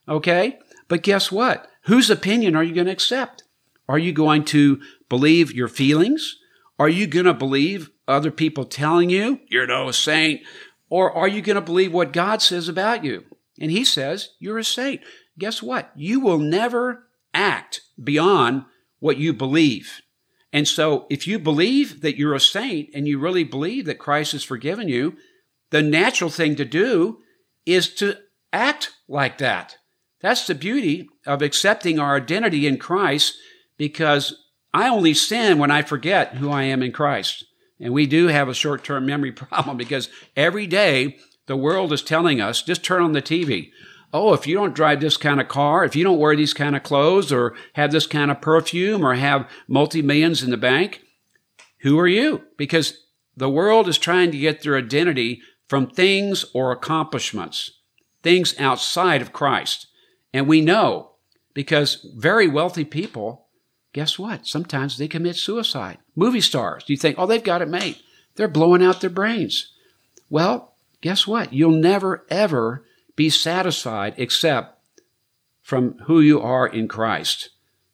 okay? 0.07 0.59
But 0.88 1.03
guess 1.03 1.29
what? 1.29 1.67
Whose 1.88 2.09
opinion 2.09 2.55
are 2.55 2.63
you 2.63 2.73
going 2.73 2.88
to 2.88 2.93
accept? 2.93 3.43
Are 3.89 3.99
you 3.99 4.13
going 4.13 4.45
to 4.45 4.79
believe 5.09 5.51
your 5.51 5.67
feelings? 5.67 6.38
Are 6.79 6.88
you 6.88 7.05
going 7.05 7.25
to 7.25 7.34
believe 7.34 7.89
other 8.08 8.32
people 8.32 8.66
telling 8.66 9.10
you 9.10 9.39
you're 9.49 9.68
no 9.68 9.91
saint? 9.91 10.41
Or 10.89 11.12
are 11.12 11.28
you 11.28 11.41
going 11.41 11.56
to 11.56 11.62
believe 11.62 11.91
what 11.93 12.14
God 12.14 12.41
says 12.41 12.68
about 12.68 13.04
you? 13.04 13.26
And 13.60 13.72
he 13.72 13.84
says, 13.84 14.30
You're 14.39 14.60
a 14.60 14.64
saint. 14.64 15.01
guess 15.38 15.62
what? 15.62 15.91
You 15.95 16.20
will 16.20 16.39
never 16.39 17.08
act 17.34 17.82
beyond 18.01 18.66
what 18.99 19.18
you 19.18 19.34
believe. 19.34 20.01
And 20.51 20.68
so 20.68 21.08
if 21.10 21.28
you 21.28 21.39
believe 21.39 22.01
that 22.01 22.18
you're 22.18 22.36
a 22.36 22.39
saint 22.39 22.89
and 22.93 23.08
you 23.08 23.18
really 23.18 23.43
believe 23.43 23.86
that 23.86 23.97
Christ 23.97 24.34
has 24.34 24.43
forgiven 24.43 24.88
you, 24.88 25.18
the 25.72 25.82
natural 25.82 26.30
thing 26.30 26.56
to 26.58 26.66
do 26.66 27.18
is 27.66 27.93
to 27.95 28.18
act 28.51 28.91
like 29.08 29.39
that. 29.39 29.78
That's 30.22 30.45
the 30.45 30.56
beauty 30.56 31.10
of 31.26 31.41
accepting 31.41 31.99
our 31.99 32.16
identity 32.16 32.68
in 32.68 32.78
Christ 32.78 33.36
because 33.78 34.36
I 34.74 34.88
only 34.88 35.14
sin 35.14 35.58
when 35.58 35.72
I 35.72 35.82
forget 35.82 36.36
who 36.36 36.51
I 36.51 36.64
am 36.64 36.84
in 36.84 36.91
Christ. 36.91 37.45
And 37.84 37.93
we 37.93 38.05
do 38.05 38.27
have 38.27 38.47
a 38.47 38.53
short 38.53 38.84
term 38.86 39.05
memory 39.05 39.31
problem 39.34 39.75
because 39.77 40.09
every 40.36 40.65
day 40.65 41.17
the 41.45 41.57
world 41.57 41.91
is 41.91 42.01
telling 42.01 42.39
us 42.39 42.63
just 42.63 42.84
turn 42.84 43.03
on 43.03 43.11
the 43.11 43.21
TV. 43.21 43.71
Oh, 44.13 44.34
if 44.34 44.47
you 44.47 44.55
don't 44.55 44.75
drive 44.75 45.01
this 45.01 45.17
kind 45.17 45.41
of 45.41 45.49
car, 45.49 45.84
if 45.84 45.95
you 45.95 46.03
don't 46.03 46.19
wear 46.19 46.36
these 46.36 46.53
kind 46.53 46.75
of 46.75 46.84
clothes 46.84 47.31
or 47.31 47.55
have 47.73 47.91
this 47.91 48.07
kind 48.07 48.31
of 48.31 48.41
perfume 48.41 49.03
or 49.05 49.15
have 49.15 49.49
multi 49.67 50.01
millions 50.01 50.41
in 50.41 50.49
the 50.49 50.57
bank, 50.57 51.01
who 51.79 51.99
are 51.99 52.07
you? 52.07 52.43
Because 52.57 53.05
the 53.36 53.49
world 53.49 53.89
is 53.89 53.97
trying 53.97 54.31
to 54.31 54.38
get 54.38 54.61
their 54.61 54.77
identity 54.77 55.41
from 55.67 55.88
things 55.88 56.45
or 56.53 56.71
accomplishments, 56.71 57.79
things 58.21 58.57
outside 58.59 59.21
of 59.21 59.34
Christ. 59.34 59.88
And 60.31 60.47
we 60.47 60.61
know 60.61 61.15
because 61.53 62.07
very 62.15 62.47
wealthy 62.47 62.86
people, 62.86 63.43
guess 63.94 64.20
what? 64.20 64.46
Sometimes 64.46 64.98
they 64.98 65.08
commit 65.08 65.36
suicide. 65.36 66.00
Movie 66.16 66.41
stars, 66.41 66.84
you 66.88 66.98
think, 66.98 67.18
oh, 67.18 67.26
they've 67.26 67.44
got 67.44 67.62
it 67.62 67.70
made. 67.70 67.98
They're 68.36 68.48
blowing 68.48 68.84
out 68.84 69.02
their 69.02 69.10
brains. 69.10 69.74
Well, 70.30 70.74
guess 71.02 71.28
what? 71.28 71.54
You'll 71.54 71.72
never, 71.72 72.26
ever 72.30 72.84
be 73.16 73.30
satisfied 73.30 74.16
except 74.18 74.80
from 75.62 76.00
who 76.06 76.20
you 76.20 76.41
are 76.41 76.68
in 76.68 76.88
Christ. 76.88 77.50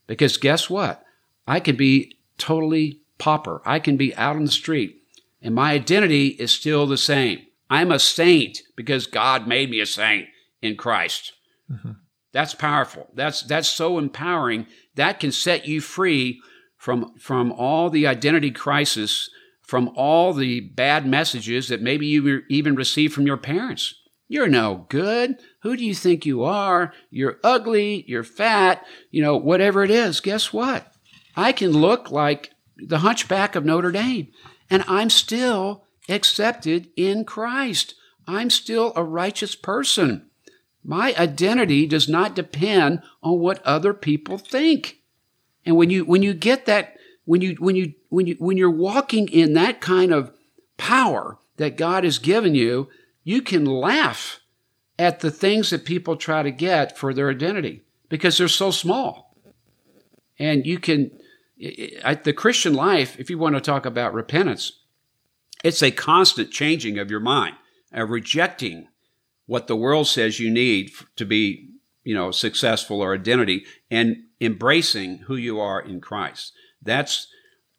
Because 0.08 0.38
guess 0.38 0.70
what? 0.70 1.04
I 1.48 1.60
can 1.60 1.76
be 1.76 2.18
totally 2.38 3.02
pauper. 3.18 3.62
I 3.66 3.80
can 3.80 3.98
be 3.98 4.16
out 4.16 4.36
on 4.36 4.46
the 4.46 4.52
street 4.52 5.00
and 5.42 5.56
my 5.56 5.74
identity 5.74 6.28
is 6.28 6.52
still 6.52 6.86
the 6.86 6.98
same. 6.98 7.46
I'm 7.70 7.92
a 7.92 8.00
saint 8.00 8.62
because 8.76 9.08
God 9.08 9.48
made 9.48 9.70
me 9.70 9.80
a 9.80 9.86
saint 9.86 10.28
in 10.62 10.76
Christ. 10.76 11.34
Mm-hmm. 11.72 11.92
That's 12.32 12.54
powerful. 12.54 13.08
That's 13.14 13.42
that's 13.44 13.68
so 13.68 13.98
empowering. 13.98 14.68
That 15.00 15.22
can 15.22 15.32
set 15.32 15.66
you 15.66 15.80
free 15.80 16.42
from 16.76 17.18
from 17.18 17.54
all 17.54 17.90
the 17.90 18.06
identity 18.06 18.52
crisis, 18.52 19.30
from 19.62 19.92
all 19.96 20.34
the 20.34 20.60
bad 20.60 21.06
messages 21.06 21.70
that 21.70 21.82
maybe 21.82 22.06
you 22.06 22.42
even 22.50 22.76
received 22.76 23.14
from 23.14 23.26
your 23.26 23.38
parents. 23.38 23.96
You're 24.28 24.50
no 24.50 24.88
good. 24.90 25.40
Who 25.62 25.78
do 25.78 25.86
you 25.86 25.96
think 25.96 26.26
you 26.26 26.44
are? 26.44 26.92
You're 27.12 27.40
ugly. 27.46 28.04
You're 28.10 28.26
fat. 28.26 28.86
You 29.10 29.22
know, 29.22 29.38
whatever 29.38 29.86
it 29.86 29.90
is. 29.90 30.20
Guess 30.20 30.52
what? 30.52 30.92
I 31.34 31.54
can 31.54 31.72
look 31.72 32.12
like 32.12 32.52
the 32.76 33.00
hunchback 33.00 33.56
of 33.56 33.64
Notre 33.64 33.94
Dame 33.94 34.28
and 34.70 34.84
I'm 34.86 35.10
still 35.10 35.86
accepted 36.10 36.90
in 36.98 37.24
Christ. 37.24 37.96
I'm 38.28 38.50
still 38.50 38.92
a 38.98 39.04
righteous 39.06 39.56
person. 39.56 40.29
My 40.84 41.14
identity 41.18 41.86
does 41.86 42.08
not 42.08 42.36
depend 42.36 43.02
on 43.22 43.40
what 43.40 43.64
other 43.66 43.94
people 43.94 44.38
think. 44.38 45.00
And 45.66 45.76
when 45.76 45.90
you 45.90 46.06
when 46.06 46.24
you 46.24 46.34
get 46.34 46.66
that 46.66 46.98
when 47.26 47.42
you 47.42 47.56
when 47.60 47.76
you 47.76 47.94
when 48.10 48.28
you 48.28 48.36
when 48.40 48.58
you're 48.58 48.70
walking 48.70 49.28
in 49.28 49.54
that 49.54 49.82
kind 49.82 50.14
of 50.14 50.32
power 50.78 51.38
that 51.58 51.78
God 51.78 52.04
has 52.04 52.18
given 52.18 52.56
you, 52.56 52.90
you 53.24 53.42
can 53.42 53.66
laugh 53.66 54.40
at 54.98 55.20
the 55.20 55.32
things 55.32 55.70
that 55.70 55.86
people 55.86 56.16
try 56.16 56.44
to 56.44 56.52
get 56.52 56.98
for 56.98 57.14
their 57.14 57.30
identity 57.30 57.84
because 58.08 58.38
they're 58.38 58.48
so 58.48 58.72
small. 58.72 59.36
And 60.38 60.66
you 60.66 60.80
can 60.80 61.12
the 61.60 62.34
Christian 62.36 62.74
life, 62.74 63.20
if 63.20 63.30
you 63.30 63.38
want 63.38 63.56
to 63.56 63.62
talk 63.62 63.86
about 63.86 64.14
repentance, 64.14 64.80
it's 65.64 65.84
a 65.84 65.92
constant 65.92 66.52
changing 66.52 66.98
of 66.98 67.12
your 67.12 67.20
mind, 67.20 67.56
of 67.92 68.10
rejecting 68.10 68.88
what 69.50 69.66
the 69.66 69.76
world 69.76 70.08
says 70.08 70.40
you 70.40 70.52
need 70.52 70.92
to 71.16 71.26
be, 71.26 71.68
you 72.04 72.14
know, 72.14 72.30
successful 72.30 73.02
or 73.02 73.16
identity 73.16 73.66
and 73.90 74.16
embracing 74.40 75.18
who 75.26 75.36
you 75.36 75.60
are 75.60 75.82
in 75.82 76.00
Christ. 76.00 76.54
That's, 76.84 77.28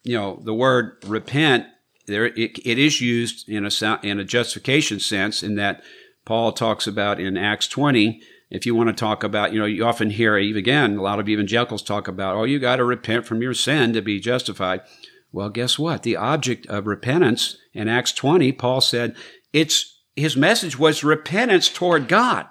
you 0.03 0.17
know, 0.17 0.41
the 0.45 0.53
word 0.53 0.97
repent 1.07 1.67
there 2.09 2.27
it, 2.27 2.59
it 2.65 2.77
is 2.77 3.01
used 3.01 3.49
in 3.49 3.65
a 3.65 4.01
in 4.03 4.19
a 4.19 4.25
justification 4.25 4.99
sense 4.99 5.45
in 5.45 5.55
that 5.55 5.81
Paul 6.25 6.51
talks 6.51 6.89
about 6.89 7.21
in 7.21 7.37
Acts 7.37 7.69
20 7.69 8.21
if 8.51 8.67
you 8.67 8.75
want 8.75 8.89
to 8.89 8.93
talk 8.93 9.23
about, 9.23 9.53
you 9.53 9.61
know, 9.61 9.65
you 9.65 9.85
often 9.85 10.11
hear 10.11 10.37
again 10.37 10.97
a 10.97 11.03
lot 11.03 11.21
of 11.21 11.29
evangelicals 11.29 11.85
talk 11.85 12.09
about, 12.09 12.35
oh, 12.35 12.43
you 12.43 12.59
got 12.59 12.77
to 12.77 12.85
repent 12.85 13.27
from 13.27 13.43
your 13.43 13.55
sin 13.55 13.93
to 13.93 14.03
be 14.03 14.19
justified. 14.19 14.81
Well, 15.31 15.51
guess 15.51 15.79
what? 15.79 16.03
The 16.03 16.17
object 16.17 16.67
of 16.67 16.89
repentance 16.89 17.57
in 17.73 17.87
Acts 17.87 18.11
20, 18.11 18.51
Paul 18.51 18.81
said, 18.81 19.15
it's 19.53 20.00
his 20.17 20.37
message 20.37 20.79
was 20.79 21.05
repentance 21.05 21.69
toward 21.69 22.09
God 22.09 22.47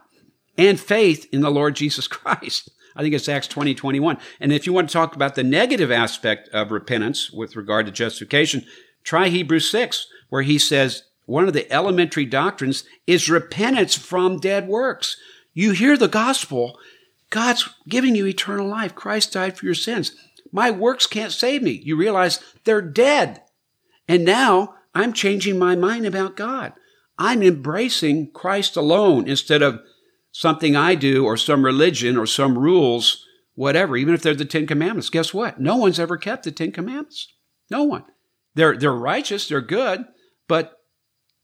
and 0.57 0.79
faith 0.79 1.27
in 1.31 1.41
the 1.41 1.51
Lord 1.51 1.75
Jesus 1.75 2.07
Christ. 2.09 2.69
I 2.95 3.01
think 3.01 3.13
it's 3.13 3.29
Acts 3.29 3.47
20, 3.47 3.75
21. 3.75 4.17
And 4.39 4.51
if 4.51 4.65
you 4.65 4.73
want 4.73 4.89
to 4.89 4.93
talk 4.93 5.15
about 5.15 5.35
the 5.35 5.43
negative 5.43 5.91
aspect 5.91 6.49
of 6.49 6.71
repentance 6.71 7.31
with 7.31 7.55
regard 7.55 7.85
to 7.85 7.91
justification, 7.91 8.65
try 9.03 9.29
Hebrews 9.29 9.69
6, 9.69 10.07
where 10.29 10.41
he 10.41 10.57
says 10.57 11.03
one 11.25 11.47
of 11.47 11.53
the 11.53 11.71
elementary 11.71 12.25
doctrines 12.25 12.83
is 13.05 13.29
repentance 13.29 13.95
from 13.95 14.39
dead 14.39 14.67
works. 14.67 15.15
You 15.53 15.71
hear 15.71 15.95
the 15.95 16.07
gospel, 16.07 16.77
God's 17.29 17.69
giving 17.87 18.15
you 18.15 18.25
eternal 18.25 18.67
life. 18.67 18.95
Christ 18.95 19.33
died 19.33 19.57
for 19.57 19.65
your 19.65 19.75
sins. 19.75 20.15
My 20.51 20.71
works 20.71 21.05
can't 21.05 21.31
save 21.31 21.61
me. 21.61 21.71
You 21.83 21.95
realize 21.95 22.39
they're 22.63 22.81
dead. 22.81 23.43
And 24.07 24.25
now 24.25 24.75
I'm 24.95 25.13
changing 25.13 25.59
my 25.59 25.75
mind 25.75 26.05
about 26.05 26.35
God. 26.35 26.73
I'm 27.19 27.43
embracing 27.43 28.31
Christ 28.31 28.77
alone 28.77 29.27
instead 29.27 29.61
of 29.61 29.81
something 30.31 30.75
I 30.75 30.95
do 30.95 31.25
or 31.25 31.35
some 31.35 31.65
religion 31.65 32.15
or 32.17 32.25
some 32.25 32.57
rules, 32.57 33.25
whatever, 33.55 33.97
even 33.97 34.13
if 34.13 34.23
they're 34.23 34.33
the 34.33 34.45
Ten 34.45 34.65
Commandments. 34.65 35.09
Guess 35.09 35.33
what? 35.33 35.59
No 35.59 35.75
one's 35.75 35.99
ever 35.99 36.15
kept 36.15 36.45
the 36.45 36.51
Ten 36.51 36.71
Commandments. 36.71 37.33
No 37.69 37.83
one. 37.83 38.05
They're, 38.55 38.77
they're 38.77 38.93
righteous, 38.93 39.49
they're 39.49 39.61
good, 39.61 40.05
but 40.47 40.77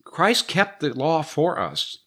Christ 0.06 0.48
kept 0.48 0.80
the 0.80 0.94
law 0.94 1.22
for 1.22 1.60
us. 1.60 2.00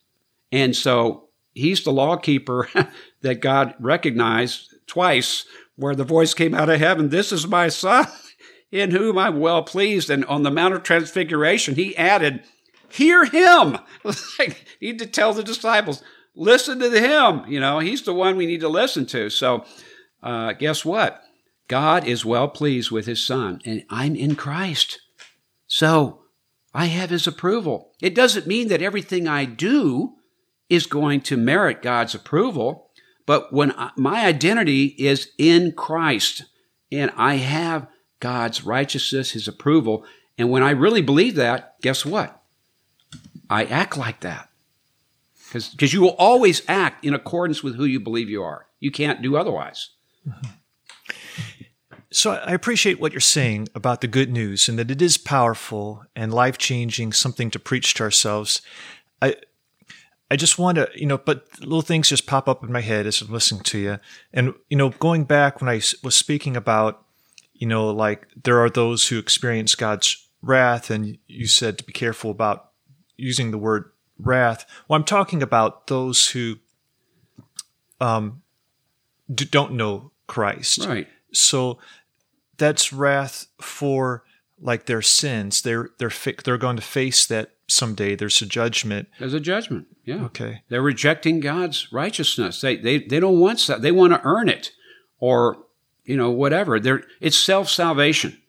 And 0.51 0.75
so 0.75 1.29
he's 1.53 1.85
the 1.85 1.93
law 1.93 2.17
keeper 2.17 2.69
that 3.21 3.43
God 3.43 3.75
recognized 3.79 4.75
twice 4.87 5.45
where 5.77 5.95
the 5.95 6.05
voice 6.05 6.33
came 6.35 6.55
out 6.55 6.71
of 6.71 6.81
heaven, 6.81 7.11
This 7.11 7.33
is 7.33 7.47
my 7.47 7.69
son 7.69 8.07
in 8.73 8.91
whom 8.93 9.19
I'm 9.19 9.41
well 9.41 9.63
pleased. 9.63 10.09
And 10.09 10.25
on 10.25 10.43
the 10.43 10.51
Mount 10.51 10.75
of 10.75 10.83
Transfiguration, 10.83 11.75
he 11.75 11.97
added, 11.97 12.43
hear 12.91 13.25
him. 13.25 13.79
Like, 14.39 14.65
need 14.81 15.01
to 15.01 15.07
tell 15.07 15.35
the 15.35 15.43
disciples, 15.43 16.03
listen 16.35 16.79
to 16.79 16.89
him. 16.89 17.45
You 17.49 17.61
know, 17.61 17.81
he's 17.81 18.03
the 18.03 18.15
one 18.15 18.37
we 18.37 18.47
need 18.47 18.61
to 18.61 18.69
listen 18.69 19.05
to. 19.07 19.29
So, 19.29 19.65
uh, 20.23 20.53
guess 20.53 20.85
what? 20.85 21.23
God 21.67 22.07
is 22.07 22.25
well 22.25 22.49
pleased 22.49 22.91
with 22.91 23.07
his 23.07 23.25
son, 23.25 23.61
and 23.65 23.85
I'm 23.91 24.17
in 24.17 24.35
Christ. 24.37 25.01
So, 25.67 26.23
I 26.73 26.87
have 26.87 27.11
his 27.11 27.27
approval. 27.27 27.93
It 28.01 28.15
doesn't 28.15 28.47
mean 28.47 28.69
that 28.69 28.83
everything 28.83 29.27
I 29.27 29.45
do 29.45 30.15
is 30.69 30.87
going 30.87 31.23
to 31.23 31.37
merit 31.37 31.83
God's 31.83 32.15
approval, 32.15 32.91
but 33.27 33.53
when 33.53 33.73
I, 33.73 33.91
my 33.97 34.25
identity 34.25 34.95
is 34.99 35.31
in 35.39 35.73
Christ 35.73 36.45
and 36.93 37.11
I 37.17 37.35
have 37.35 37.89
God's 38.21 38.65
righteousness, 38.65 39.33
his 39.33 39.49
approval, 39.49 40.07
and 40.37 40.51
when 40.51 40.63
I 40.63 40.71
really 40.71 41.03
believe 41.03 41.35
that, 41.35 41.81
guess 41.83 42.07
what? 42.07 42.38
I 43.51 43.65
act 43.65 43.97
like 43.97 44.21
that. 44.21 44.49
Because 45.53 45.93
you 45.93 46.03
will 46.03 46.17
always 46.19 46.63
act 46.69 47.05
in 47.05 47.15
accordance 47.15 47.63
with 47.63 47.77
who 47.77 47.85
you 47.85 48.01
believe 48.01 48.29
you 48.29 48.43
are. 48.43 48.67
You 48.81 48.91
can't 48.91 49.23
do 49.23 49.37
otherwise. 49.37 49.91
So 52.11 52.33
I 52.33 52.53
appreciate 52.53 53.01
what 53.01 53.13
you're 53.13 53.21
saying 53.21 53.69
about 53.75 54.01
the 54.01 54.09
good 54.09 54.31
news 54.31 54.69
and 54.69 54.79
that 54.79 54.91
it 54.91 55.01
is 55.01 55.17
powerful 55.17 56.05
and 56.15 56.33
life 56.33 56.59
changing, 56.59 57.13
something 57.13 57.51
to 57.51 57.59
preach 57.59 57.95
to 57.95 58.03
ourselves. 58.03 58.61
I 59.23 59.37
I 60.31 60.37
just 60.37 60.59
want 60.59 60.77
to, 60.77 60.89
you 60.95 61.07
know, 61.07 61.19
but 61.19 61.47
little 61.61 61.83
things 61.83 62.11
just 62.11 62.27
pop 62.27 62.49
up 62.49 62.63
in 62.63 62.71
my 62.71 62.83
head 62.83 63.07
as 63.07 63.23
I'm 63.23 63.33
listening 63.33 63.63
to 63.63 63.79
you. 63.79 63.99
And, 64.33 64.55
you 64.69 64.77
know, 64.77 64.91
going 64.91 65.25
back 65.25 65.61
when 65.61 65.71
I 65.71 65.81
was 66.03 66.15
speaking 66.15 66.57
about, 66.57 67.03
you 67.55 67.67
know, 67.67 67.91
like 67.91 68.27
there 68.45 68.59
are 68.61 68.69
those 68.71 69.09
who 69.09 69.19
experience 69.19 69.75
God's 69.75 70.29
wrath, 70.43 70.91
and 70.91 71.19
you 71.27 71.47
said 71.47 71.79
to 71.79 71.85
be 71.85 71.93
careful 71.93 72.31
about 72.31 72.68
using 73.19 73.51
the 73.51 73.59
word 73.59 73.91
wrath. 74.19 74.65
Well, 74.89 74.97
I'm 74.97 75.05
talking 75.05 75.43
about 75.43 75.89
those 75.89 76.29
who 76.31 76.57
um, 78.01 78.43
don't 79.33 79.73
know 79.73 80.13
Christ. 80.27 80.87
Right. 80.87 81.07
So 81.33 81.79
that's 82.57 82.93
wrath 82.93 83.47
for 83.61 84.25
like 84.61 84.87
their 84.87 85.03
sins. 85.03 85.63
They're 85.63 85.91
they're 85.99 86.11
fi- 86.11 86.37
they're 86.45 86.59
going 86.59 86.77
to 86.77 86.83
face 86.83 87.27
that 87.27 87.53
someday. 87.69 88.15
There's 88.15 88.43
a 88.43 88.47
judgment. 88.47 89.09
There's 89.19 89.35
a 89.35 89.41
judgment. 89.41 89.87
Yeah. 90.05 90.25
Okay. 90.25 90.63
They're 90.69 90.83
rejecting 90.83 91.41
God's 91.41 91.93
righteousness. 91.93 92.61
They 92.61 92.77
they 92.77 92.99
they 92.99 93.21
don't 93.21 93.39
want 93.39 93.67
that. 93.67 93.83
They 93.83 93.93
want 93.93 94.13
to 94.15 94.21
earn 94.25 94.49
it, 94.49 94.73
or 95.21 95.59
you 96.05 96.17
know 96.17 96.31
whatever. 96.31 96.81
They're 96.81 97.05
it's 97.21 97.39
self 97.39 97.69
salvation, 97.69 98.41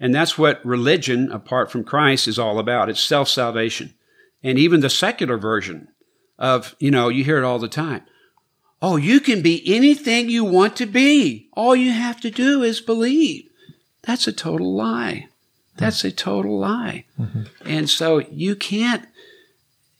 and 0.00 0.14
that's 0.14 0.38
what 0.38 0.64
religion 0.64 1.30
apart 1.30 1.70
from 1.70 1.84
Christ 1.84 2.28
is 2.28 2.38
all 2.38 2.58
about. 2.58 2.88
It's 2.88 3.02
self 3.02 3.28
salvation, 3.28 3.94
and 4.42 4.58
even 4.58 4.80
the 4.80 4.90
secular 4.90 5.36
version 5.36 5.88
of 6.38 6.74
you 6.78 6.90
know 6.90 7.08
you 7.08 7.24
hear 7.24 7.38
it 7.38 7.44
all 7.44 7.58
the 7.58 7.68
time. 7.68 8.02
Oh, 8.80 8.96
you 8.96 9.20
can 9.20 9.42
be 9.42 9.62
anything 9.72 10.28
you 10.28 10.44
want 10.44 10.76
to 10.76 10.86
be. 10.86 11.48
All 11.52 11.76
you 11.76 11.92
have 11.92 12.20
to 12.22 12.30
do 12.30 12.62
is 12.62 12.80
believe. 12.80 13.48
That's 14.02 14.26
a 14.26 14.32
total 14.32 14.74
lie. 14.74 15.28
That's 15.76 16.04
a 16.04 16.10
total 16.10 16.58
lie. 16.58 17.04
Mm-hmm. 17.18 17.42
And 17.64 17.88
so 17.88 18.18
you 18.18 18.56
can't 18.56 19.06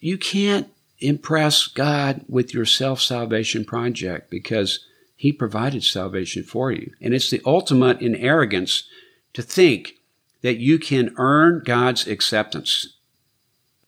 you 0.01 0.19
can't 0.19 0.69
impress 0.99 1.67
God 1.67 2.25
with 2.29 2.53
your 2.53 2.65
self-salvation 2.65 3.65
project 3.65 4.31
because 4.31 4.85
he 5.17 5.33
provided 5.33 5.85
salvation 5.85 6.43
for 6.43 6.73
you. 6.73 6.93
And 7.01 7.15
it's 7.15 7.31
the 7.31 7.41
ultimate 7.47 8.01
in 8.01 8.17
arrogance 8.17 8.85
to 9.35 9.43
think 9.43 9.95
that 10.43 10.59
you 10.59 10.79
can 10.79 11.15
earn 11.17 11.63
God's 11.65 12.07
acceptance. 12.07 12.99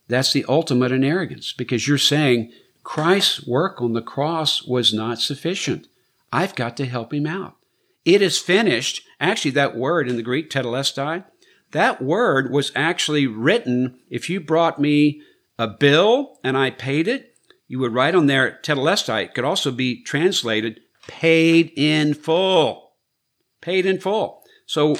That's 0.09 0.32
the 0.32 0.44
ultimate 0.48 0.92
in 0.92 1.05
arrogance 1.05 1.52
because 1.52 1.88
you're 1.88 1.98
saying 1.98 2.52
Christ's 2.82 3.46
work 3.46 3.80
on 3.80 3.94
the 3.94 4.02
cross 4.02 4.62
was 4.62 4.92
not 4.92 5.18
sufficient. 5.18 5.86
I've 6.32 6.55
got 6.55 6.76
to 6.78 6.86
help 6.86 7.14
him 7.14 7.26
out. 7.26 7.57
It 8.05 8.20
is 8.20 8.38
finished. 8.38 9.02
Actually, 9.18 9.52
that 9.52 9.76
word 9.76 10.09
in 10.09 10.16
the 10.16 10.22
Greek, 10.22 10.50
tetelestai, 10.50 11.24
that 11.72 12.02
word 12.02 12.52
was 12.52 12.70
actually 12.76 13.26
written. 13.26 13.98
If 14.11 14.28
you 14.28 14.40
brought 14.40 14.78
me 14.78 15.22
a 15.59 15.66
bill 15.66 16.38
and 16.44 16.57
I 16.57 16.70
paid 16.70 17.09
it, 17.09 17.36
you 17.66 17.78
would 17.78 17.94
write 17.94 18.14
on 18.14 18.26
there 18.26 18.59
tetelestai. 18.62 19.24
It 19.24 19.34
could 19.34 19.44
also 19.44 19.72
be 19.72 20.02
translated 20.02 20.80
paid 21.07 21.72
in 21.76 22.14
full. 22.14 22.92
Paid 23.61 23.86
in 23.86 23.98
full. 23.98 24.42
So 24.66 24.96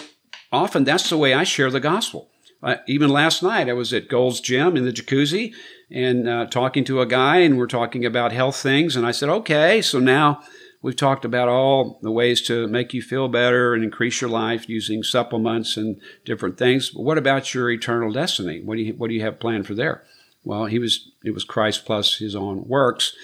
often 0.51 0.85
that's 0.85 1.11
the 1.11 1.17
way 1.17 1.35
I 1.35 1.45
share 1.45 1.71
the 1.71 1.81
gospel. 1.81 2.31
Uh, 2.65 2.77
even 2.87 3.11
last 3.11 3.43
night, 3.43 3.69
I 3.69 3.75
was 3.75 3.93
at 3.93 4.09
Gold's 4.09 4.41
Gym 4.41 4.75
in 4.75 4.87
the 4.87 4.93
jacuzzi 4.93 5.55
and 5.91 6.27
uh, 6.27 6.47
talking 6.47 6.83
to 6.85 7.03
a 7.03 7.07
guy, 7.07 7.41
and 7.41 7.59
we're 7.59 7.67
talking 7.67 8.07
about 8.07 8.33
health 8.33 8.57
things. 8.57 8.97
And 8.97 9.05
I 9.05 9.11
said, 9.11 9.29
okay, 9.29 9.83
so 9.83 9.99
now 9.99 10.41
we've 10.81 10.97
talked 10.97 11.27
about 11.27 11.49
all 11.49 11.99
the 12.01 12.11
ways 12.11 12.41
to 12.43 12.67
make 12.67 12.95
you 12.95 13.03
feel 13.03 13.29
better 13.29 13.75
and 13.75 13.85
increase 13.85 14.23
your 14.23 14.31
life 14.31 14.67
using 14.67 15.03
supplements 15.03 15.77
and 15.77 16.01
different 16.25 16.57
things. 16.57 16.89
But 16.89 17.03
what 17.03 17.19
about 17.19 17.53
your 17.53 17.71
eternal 17.71 18.11
destiny? 18.11 18.63
What 18.63 18.77
do 18.77 18.83
you 18.83 18.95
what 18.95 19.09
do 19.09 19.15
you 19.15 19.21
have 19.21 19.41
planned 19.41 19.67
for 19.67 19.75
there? 19.75 20.03
Well, 20.43 20.65
he 20.65 20.79
was 20.79 21.11
it 21.23 21.33
was 21.33 21.45
Christ 21.45 21.85
plus 21.85 22.17
his 22.17 22.35
own 22.35 22.67
works, 22.67 23.15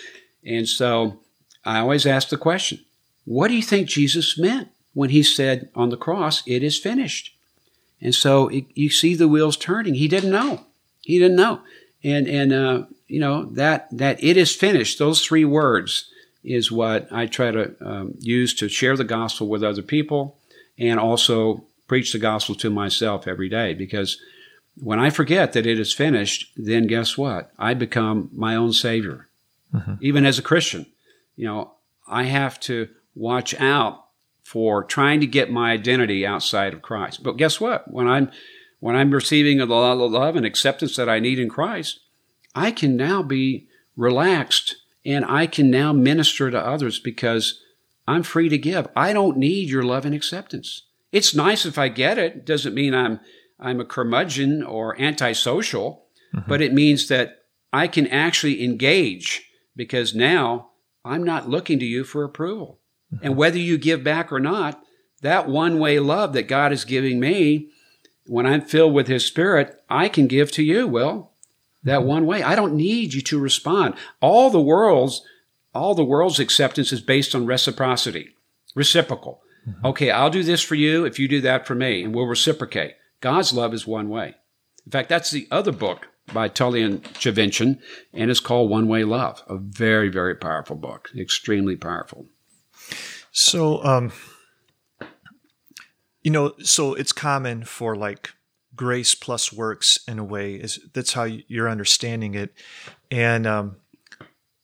and 0.45 0.69
so 0.69 1.21
I 1.65 1.79
always 1.81 2.07
ask 2.07 2.29
the 2.29 2.39
question: 2.39 2.85
What 3.25 3.49
do 3.49 3.55
you 3.55 3.63
think 3.63 3.89
Jesus 3.89 4.39
meant 4.39 4.69
when 4.95 5.11
he 5.11 5.23
said 5.23 5.71
on 5.75 5.91
the 5.91 5.99
cross, 5.99 6.43
"It 6.47 6.63
is 6.63 6.79
finished"? 6.79 7.37
And 8.01 8.15
so 8.15 8.49
it, 8.49 8.65
you 8.75 8.91
see 8.91 9.15
the 9.15 9.29
wheels 9.29 9.57
turning. 9.57 9.95
He 9.95 10.09
didn't 10.09 10.31
know. 10.31 10.67
He 11.03 11.19
didn't 11.19 11.37
know. 11.37 11.61
And, 12.03 12.27
and, 12.29 12.53
uh, 12.53 12.85
you 13.09 13.21
know, 13.21 13.45
that, 13.45 13.89
that 13.93 14.23
it 14.23 14.37
is 14.37 14.55
finished, 14.55 14.99
those 14.99 15.25
three 15.25 15.45
words 15.45 16.11
is 16.43 16.73
what 16.73 17.09
I 17.13 17.27
try 17.27 17.51
to 17.51 17.75
um, 17.81 18.15
use 18.19 18.55
to 18.55 18.69
share 18.69 18.97
the 18.97 19.05
gospel 19.05 19.49
with 19.49 19.63
other 19.63 19.83
people 19.83 20.39
and 20.79 20.99
also 20.99 21.65
preach 21.87 22.13
the 22.13 22.19
gospel 22.19 22.55
to 22.55 22.71
myself 22.71 23.29
every 23.29 23.49
day. 23.49 23.75
Because 23.75 24.19
when 24.77 24.99
I 24.99 25.11
forget 25.11 25.53
that 25.53 25.67
it 25.67 25.79
is 25.79 25.93
finished, 25.93 26.51
then 26.57 26.87
guess 26.87 27.19
what? 27.19 27.53
I 27.59 27.75
become 27.75 28.31
my 28.33 28.57
own 28.57 28.73
savior. 28.73 29.29
Mm-hmm. 29.75 29.95
Even 30.01 30.25
as 30.25 30.39
a 30.39 30.43
Christian, 30.43 30.87
you 31.37 31.47
know, 31.47 31.73
I 32.09 32.25
have 32.25 32.59
to 32.61 32.89
watch 33.15 33.55
out 33.61 34.07
for 34.51 34.83
trying 34.83 35.21
to 35.21 35.29
get 35.29 35.49
my 35.49 35.71
identity 35.71 36.27
outside 36.27 36.75
of 36.75 36.83
Christ. 36.83 37.23
But 37.23 37.37
guess 37.37 37.61
what? 37.61 37.89
When 37.89 38.09
I'm 38.09 38.33
when 38.81 38.97
I'm 38.97 39.13
receiving 39.13 39.59
the 39.59 39.67
love 39.67 40.35
and 40.35 40.45
acceptance 40.45 40.97
that 40.97 41.09
I 41.09 41.21
need 41.21 41.39
in 41.39 41.49
Christ, 41.49 42.01
I 42.53 42.73
can 42.73 42.97
now 42.97 43.23
be 43.23 43.69
relaxed 43.95 44.75
and 45.07 45.25
I 45.25 45.47
can 45.47 45.71
now 45.71 45.93
minister 45.93 46.51
to 46.51 46.59
others 46.59 46.99
because 46.99 47.63
I'm 48.09 48.25
free 48.25 48.49
to 48.49 48.59
give. 48.59 48.89
I 48.97 49.13
don't 49.13 49.37
need 49.37 49.69
your 49.69 49.85
love 49.85 50.05
and 50.05 50.17
acceptance. 50.17 50.83
It's 51.13 51.33
nice 51.33 51.65
if 51.65 51.79
I 51.79 51.87
get 51.87 52.19
it. 52.19 52.45
doesn't 52.45 52.75
mean 52.75 52.93
I'm 52.93 53.21
I'm 53.61 53.79
a 53.79 53.85
curmudgeon 53.85 54.65
or 54.65 55.01
antisocial, 55.01 56.07
mm-hmm. 56.35 56.49
but 56.49 56.61
it 56.61 56.75
means 56.75 57.07
that 57.07 57.45
I 57.73 57.87
can 57.87 58.09
actually 58.09 58.65
engage 58.65 59.49
because 59.77 60.13
now 60.13 60.71
I'm 61.05 61.23
not 61.23 61.49
looking 61.49 61.79
to 61.79 61.87
you 61.87 62.03
for 62.03 62.25
approval. 62.25 62.80
And 63.23 63.37
whether 63.37 63.59
you 63.59 63.77
give 63.77 64.05
back 64.05 64.33
or 64.33 64.41
not, 64.41 64.83
that 65.23 65.49
one 65.49 65.79
way 65.79 65.99
love 65.99 66.33
that 66.33 66.49
God 66.49 66.73
is 66.73 66.85
giving 66.85 67.19
me, 67.21 67.69
when 68.27 68.47
I'm 68.47 68.63
filled 68.63 68.95
with 68.95 69.09
His 69.09 69.27
Spirit, 69.27 69.83
I 69.89 70.09
can 70.09 70.27
give 70.27 70.53
to 70.53 70.63
you. 70.63 70.87
Well, 70.87 71.33
that 71.83 72.05
one 72.05 72.27
way. 72.27 72.43
I 72.43 72.55
don't 72.55 72.75
need 72.75 73.15
you 73.15 73.21
to 73.23 73.39
respond. 73.39 73.95
All 74.21 74.51
the 74.51 74.61
world's, 74.61 75.23
all 75.75 75.95
the 75.95 76.05
world's 76.05 76.39
acceptance 76.39 76.93
is 76.93 77.01
based 77.01 77.35
on 77.35 77.47
reciprocity, 77.47 78.31
reciprocal. 78.75 79.43
Mm-hmm. 79.69 79.87
Okay, 79.87 80.11
I'll 80.11 80.31
do 80.31 80.43
this 80.43 80.63
for 80.63 80.75
you 80.75 81.05
if 81.05 81.19
you 81.19 81.29
do 81.29 81.41
that 81.41 81.67
for 81.67 81.75
me, 81.75 82.03
and 82.05 82.15
we'll 82.15 82.27
reciprocate. 82.27 82.95
God's 83.21 83.53
love 83.53 83.75
is 83.75 83.87
one 83.87 84.09
way. 84.09 84.35
In 84.87 84.93
fact, 84.93 85.09
that's 85.09 85.31
the 85.31 85.47
other 85.51 85.73
book 85.73 86.09
by 86.33 86.49
Tullian 86.49 87.01
Tchividjian, 87.01 87.79
and 88.13 88.31
it's 88.31 88.41
called 88.41 88.71
One 88.71 88.89
Way 88.89 89.05
Love. 89.05 89.43
A 89.49 89.57
very, 89.57 90.09
very 90.09 90.35
powerful 90.35 90.77
book, 90.77 91.11
extremely 91.17 91.77
powerful. 91.77 92.27
So, 93.33 93.83
um, 93.85 94.13
you 96.23 96.31
know, 96.31 96.55
so 96.63 96.95
it's 96.95 97.13
common 97.13 97.65
for 97.65 97.97
like 97.97 98.31
grace 98.75 99.15
plus 99.15 99.53
works 99.53 99.99
in 100.09 100.19
a 100.19 100.25
way 100.25 100.55
is 100.55 100.81
that's 100.93 101.13
how 101.13 101.25
you're 101.25 101.69
understanding 101.69 102.35
it. 102.35 102.53
And, 103.11 103.47
um, 103.47 103.77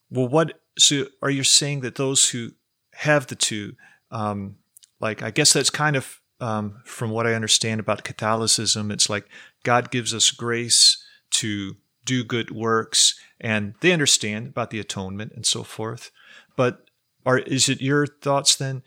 well, 0.09 0.27
what, 0.27 0.59
so 0.77 1.05
are 1.21 1.29
you 1.29 1.43
saying 1.43 1.81
that 1.81 1.95
those 1.95 2.29
who 2.29 2.51
have 2.93 3.27
the 3.27 3.35
two, 3.35 3.75
um, 4.11 4.57
like, 4.99 5.21
I 5.21 5.31
guess 5.31 5.53
that's 5.53 5.69
kind 5.69 5.95
of, 5.95 6.21
um, 6.39 6.81
from 6.85 7.11
what 7.11 7.25
I 7.27 7.33
understand 7.33 7.79
about 7.79 8.03
Catholicism, 8.03 8.91
it's 8.91 9.09
like 9.09 9.27
God 9.63 9.91
gives 9.91 10.13
us 10.13 10.29
grace 10.29 11.03
to 11.31 11.75
do 12.05 12.23
good 12.23 12.51
works 12.51 13.19
and 13.39 13.73
they 13.81 13.91
understand 13.91 14.47
about 14.47 14.69
the 14.69 14.79
atonement 14.79 15.33
and 15.35 15.45
so 15.45 15.63
forth. 15.63 16.11
But 16.55 16.86
or 17.27 17.39
is 17.39 17.67
it 17.67 17.81
your 17.81 18.07
thoughts 18.07 18.55
then? 18.55 18.83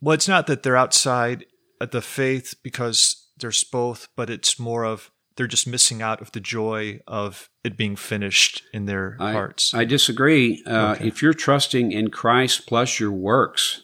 Well, 0.00 0.14
it's 0.14 0.26
not 0.26 0.46
that 0.46 0.62
they're 0.62 0.78
outside 0.78 1.44
the 1.78 2.00
faith 2.00 2.54
because 2.62 3.28
there's 3.36 3.62
both, 3.64 4.08
but 4.16 4.30
it's 4.30 4.58
more 4.58 4.84
of 4.84 5.10
they're 5.36 5.46
just 5.46 5.66
missing 5.66 6.00
out 6.00 6.22
of 6.22 6.32
the 6.32 6.40
joy 6.40 7.00
of 7.06 7.50
it 7.62 7.76
being 7.76 7.94
finished 7.94 8.62
in 8.72 8.86
their 8.86 9.18
I, 9.20 9.32
hearts. 9.32 9.74
I 9.74 9.84
disagree. 9.84 10.62
Uh, 10.66 10.92
okay. 10.92 11.06
If 11.06 11.20
you're 11.20 11.34
trusting 11.34 11.92
in 11.92 12.08
Christ 12.08 12.66
plus 12.66 12.98
your 12.98 13.12
works 13.12 13.82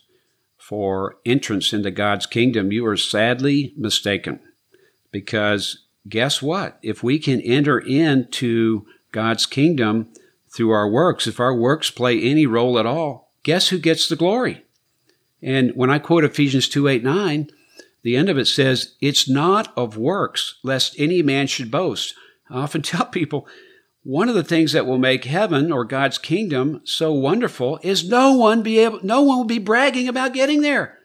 for 0.56 1.16
entrance 1.26 1.74
into 1.74 1.90
God's 1.90 2.24
kingdom, 2.24 2.72
you 2.72 2.86
are 2.86 2.96
sadly 2.96 3.74
mistaken. 3.76 4.40
Because 5.10 5.84
guess 6.08 6.40
what? 6.40 6.78
If 6.82 7.02
we 7.02 7.18
can 7.18 7.42
enter 7.42 7.78
into 7.78 8.86
God's 9.12 9.44
kingdom 9.44 10.14
through 10.48 10.70
our 10.70 10.88
works, 10.88 11.26
if 11.26 11.38
our 11.38 11.54
works 11.54 11.90
play 11.90 12.18
any 12.22 12.46
role 12.46 12.78
at 12.78 12.86
all, 12.86 13.21
guess 13.42 13.68
who 13.68 13.78
gets 13.78 14.08
the 14.08 14.16
glory? 14.16 14.64
And 15.42 15.72
when 15.74 15.90
I 15.90 15.98
quote 15.98 16.24
Ephesians 16.24 16.68
2 16.68 16.88
8 16.88 17.02
9, 17.04 17.50
the 18.02 18.16
end 18.16 18.28
of 18.28 18.38
it 18.38 18.46
says, 18.46 18.94
It's 19.00 19.28
not 19.28 19.72
of 19.76 19.96
works, 19.96 20.58
lest 20.62 20.94
any 20.98 21.22
man 21.22 21.46
should 21.46 21.70
boast. 21.70 22.14
I 22.50 22.60
often 22.60 22.82
tell 22.82 23.06
people, 23.06 23.46
one 24.04 24.28
of 24.28 24.34
the 24.34 24.44
things 24.44 24.72
that 24.72 24.86
will 24.86 24.98
make 24.98 25.24
heaven 25.24 25.70
or 25.70 25.84
God's 25.84 26.18
kingdom 26.18 26.80
so 26.84 27.12
wonderful 27.12 27.78
is 27.82 28.08
no 28.08 28.32
one 28.32 28.62
be 28.62 28.78
able, 28.78 29.00
no 29.02 29.22
one 29.22 29.38
will 29.38 29.44
be 29.44 29.58
bragging 29.58 30.08
about 30.08 30.34
getting 30.34 30.60
there. 30.60 30.98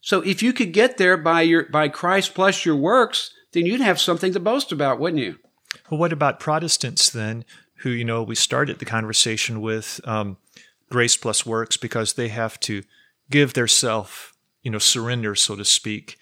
So 0.00 0.20
if 0.22 0.42
you 0.42 0.52
could 0.52 0.72
get 0.72 0.96
there 0.96 1.16
by 1.16 1.42
your, 1.42 1.64
by 1.66 1.88
Christ 1.88 2.34
plus 2.34 2.64
your 2.64 2.76
works, 2.76 3.30
then 3.52 3.66
you'd 3.66 3.80
have 3.80 4.00
something 4.00 4.32
to 4.32 4.40
boast 4.40 4.72
about, 4.72 4.98
wouldn't 4.98 5.22
you? 5.22 5.38
Well, 5.90 6.00
what 6.00 6.12
about 6.12 6.40
Protestants 6.40 7.10
then, 7.10 7.44
who, 7.76 7.90
you 7.90 8.04
know, 8.04 8.22
we 8.22 8.34
started 8.34 8.78
the 8.78 8.84
conversation 8.84 9.60
with, 9.60 10.00
um, 10.04 10.38
grace 10.94 11.16
plus 11.16 11.44
works 11.44 11.76
because 11.76 12.12
they 12.12 12.28
have 12.28 12.60
to 12.60 12.84
give 13.28 13.54
their 13.54 13.66
self, 13.66 14.32
you 14.62 14.70
know, 14.70 14.78
surrender, 14.78 15.34
so 15.34 15.56
to 15.56 15.64
speak. 15.64 16.16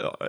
Uh, 0.00 0.28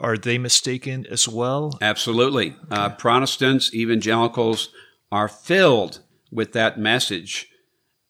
are 0.00 0.16
they 0.16 0.38
mistaken 0.38 1.06
as 1.08 1.28
well? 1.28 1.78
Absolutely. 1.80 2.56
Uh, 2.68 2.74
okay. 2.74 2.82
Uh, 2.82 2.88
Protestants, 2.88 3.72
evangelicals 3.72 4.70
are 5.12 5.28
filled 5.28 6.00
with 6.32 6.52
that 6.52 6.80
message 6.80 7.46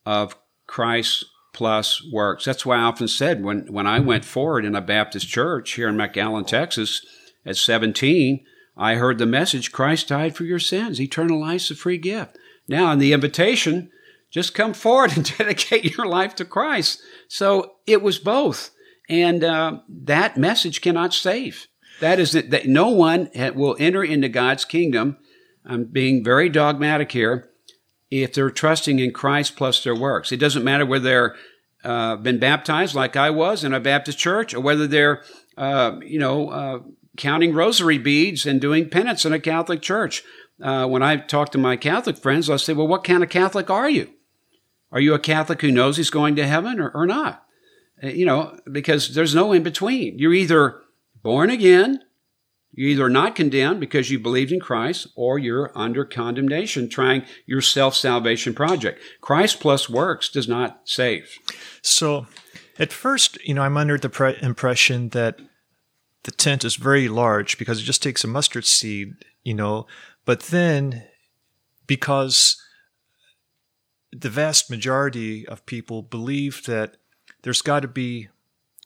of 0.03 0.35
Christ 0.65 1.25
plus 1.53 2.01
works. 2.11 2.43
That's 2.45 2.65
why 2.65 2.77
I 2.77 2.81
often 2.81 3.07
said 3.07 3.43
when, 3.43 3.71
when 3.71 3.85
I 3.85 3.99
went 3.99 4.25
forward 4.25 4.65
in 4.65 4.73
a 4.73 4.81
Baptist 4.81 5.27
church 5.27 5.73
here 5.73 5.89
in 5.89 5.95
McAllen, 5.95 6.47
Texas, 6.47 7.05
At 7.45 7.55
17, 7.55 8.43
I 8.75 8.95
heard 8.95 9.19
the 9.19 9.27
message 9.27 9.71
Christ 9.71 10.07
died 10.07 10.35
for 10.35 10.43
your 10.43 10.57
sins. 10.57 10.99
Eternal 10.99 11.39
life's 11.39 11.69
a 11.69 11.75
free 11.75 11.99
gift. 11.99 12.35
Now, 12.67 12.91
in 12.93 12.97
the 12.97 13.13
invitation, 13.13 13.91
just 14.31 14.55
come 14.55 14.73
forward 14.73 15.11
and 15.15 15.37
dedicate 15.37 15.95
your 15.95 16.07
life 16.07 16.33
to 16.35 16.45
Christ. 16.45 17.01
So 17.27 17.73
it 17.85 18.01
was 18.01 18.17
both. 18.17 18.71
And 19.09 19.43
uh, 19.43 19.79
that 19.89 20.37
message 20.37 20.81
cannot 20.81 21.13
save. 21.13 21.67
That 21.99 22.19
is 22.19 22.31
that, 22.31 22.49
that 22.49 22.65
no 22.67 22.89
one 22.89 23.29
will 23.35 23.75
enter 23.79 24.03
into 24.03 24.29
God's 24.29 24.65
kingdom. 24.65 25.17
I'm 25.65 25.85
being 25.85 26.23
very 26.23 26.49
dogmatic 26.49 27.11
here. 27.11 27.49
If 28.09 28.33
they're 28.33 28.49
trusting 28.49 28.99
in 28.99 29.11
Christ 29.11 29.55
plus 29.55 29.83
their 29.83 29.95
works, 29.95 30.31
it 30.31 30.37
doesn't 30.37 30.63
matter 30.63 30.85
whether 30.85 31.03
they're 31.03 31.35
uh, 31.83 32.15
been 32.15 32.39
baptized 32.39 32.95
like 32.95 33.15
I 33.15 33.29
was 33.29 33.63
in 33.63 33.73
a 33.73 33.79
Baptist 33.79 34.17
church, 34.17 34.53
or 34.53 34.59
whether 34.59 34.87
they're, 34.87 35.23
uh, 35.57 35.97
you 36.03 36.19
know, 36.19 36.49
uh, 36.49 36.79
counting 37.17 37.53
rosary 37.53 37.97
beads 37.97 38.45
and 38.45 38.61
doing 38.61 38.89
penance 38.89 39.25
in 39.25 39.33
a 39.33 39.39
Catholic 39.39 39.81
church. 39.81 40.23
Uh, 40.61 40.87
when 40.87 41.01
I 41.01 41.17
talk 41.17 41.51
to 41.51 41.57
my 41.57 41.75
Catholic 41.75 42.17
friends, 42.17 42.49
I 42.49 42.57
say, 42.57 42.73
"Well, 42.73 42.87
what 42.87 43.03
kind 43.03 43.23
of 43.23 43.29
Catholic 43.29 43.69
are 43.69 43.89
you? 43.89 44.09
Are 44.91 44.99
you 44.99 45.13
a 45.13 45.19
Catholic 45.19 45.61
who 45.61 45.71
knows 45.71 45.97
he's 45.97 46.09
going 46.09 46.35
to 46.35 46.47
heaven 46.47 46.79
or, 46.79 46.89
or 46.89 47.05
not?" 47.05 47.45
Uh, 48.03 48.07
you 48.07 48.25
know, 48.25 48.57
because 48.71 49.13
there's 49.13 49.35
no 49.35 49.51
in 49.51 49.63
between. 49.63 50.17
You're 50.17 50.33
either 50.33 50.81
born 51.21 51.49
again, 51.49 52.01
you're 52.73 52.89
either 52.89 53.09
not 53.09 53.35
condemned 53.35 53.79
because 53.79 54.09
you 54.09 54.19
believed 54.19 54.51
in 54.51 54.59
Christ, 54.59 55.07
or 55.15 55.37
you're 55.37 55.71
under 55.75 56.05
condemnation 56.05 56.87
trying 56.87 57.25
your 57.45 57.61
self 57.61 57.95
salvation 57.95 58.53
project. 58.53 59.01
Christ 59.19 59.59
plus 59.59 59.89
works 59.89 60.29
does 60.29 60.47
not 60.47 60.81
save. 60.85 61.37
So, 61.81 62.27
at 62.79 62.93
first, 62.93 63.37
you 63.45 63.53
know, 63.53 63.61
I'm 63.61 63.77
under 63.77 63.97
the 63.97 64.09
pre- 64.09 64.37
impression 64.41 65.09
that 65.09 65.39
the 66.23 66.31
tent 66.31 66.63
is 66.63 66.75
very 66.75 67.09
large 67.09 67.57
because 67.57 67.79
it 67.79 67.83
just 67.83 68.01
takes 68.01 68.23
a 68.23 68.27
mustard 68.27 68.65
seed, 68.65 69.15
you 69.43 69.53
know, 69.53 69.85
but 70.23 70.43
then 70.43 71.03
because 71.87 72.61
the 74.11 74.29
vast 74.29 74.69
majority 74.69 75.47
of 75.47 75.65
people 75.65 76.01
believe 76.01 76.65
that 76.65 76.97
there's 77.43 77.61
got 77.61 77.81
to 77.81 77.87
be 77.87 78.27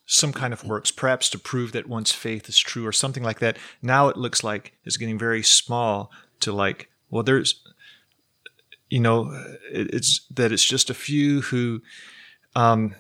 some 0.06 0.32
kind 0.32 0.54
of 0.54 0.64
works, 0.64 0.92
perhaps 0.92 1.30
to 1.32 1.40
prove 1.40 1.72
that 1.72 1.90
one's 1.90 2.12
faith 2.12 2.48
is 2.48 2.60
true 2.60 2.86
or 2.86 2.92
something 2.92 3.24
like 3.24 3.40
that. 3.40 3.58
Now 3.82 4.08
it 4.08 4.18
looks 4.18 4.44
like 4.44 4.74
it's 4.84 4.98
getting 4.98 5.18
very 5.18 5.42
small 5.42 6.12
to 6.42 6.52
like, 6.52 6.90
well, 7.10 7.24
there's, 7.24 7.64
you 8.90 9.00
know, 9.00 9.32
it's 9.72 10.26
that 10.30 10.52
it's 10.52 10.64
just 10.64 10.90
a 10.90 10.94
few 10.94 11.42
who, 11.42 11.82
um, 12.56 12.94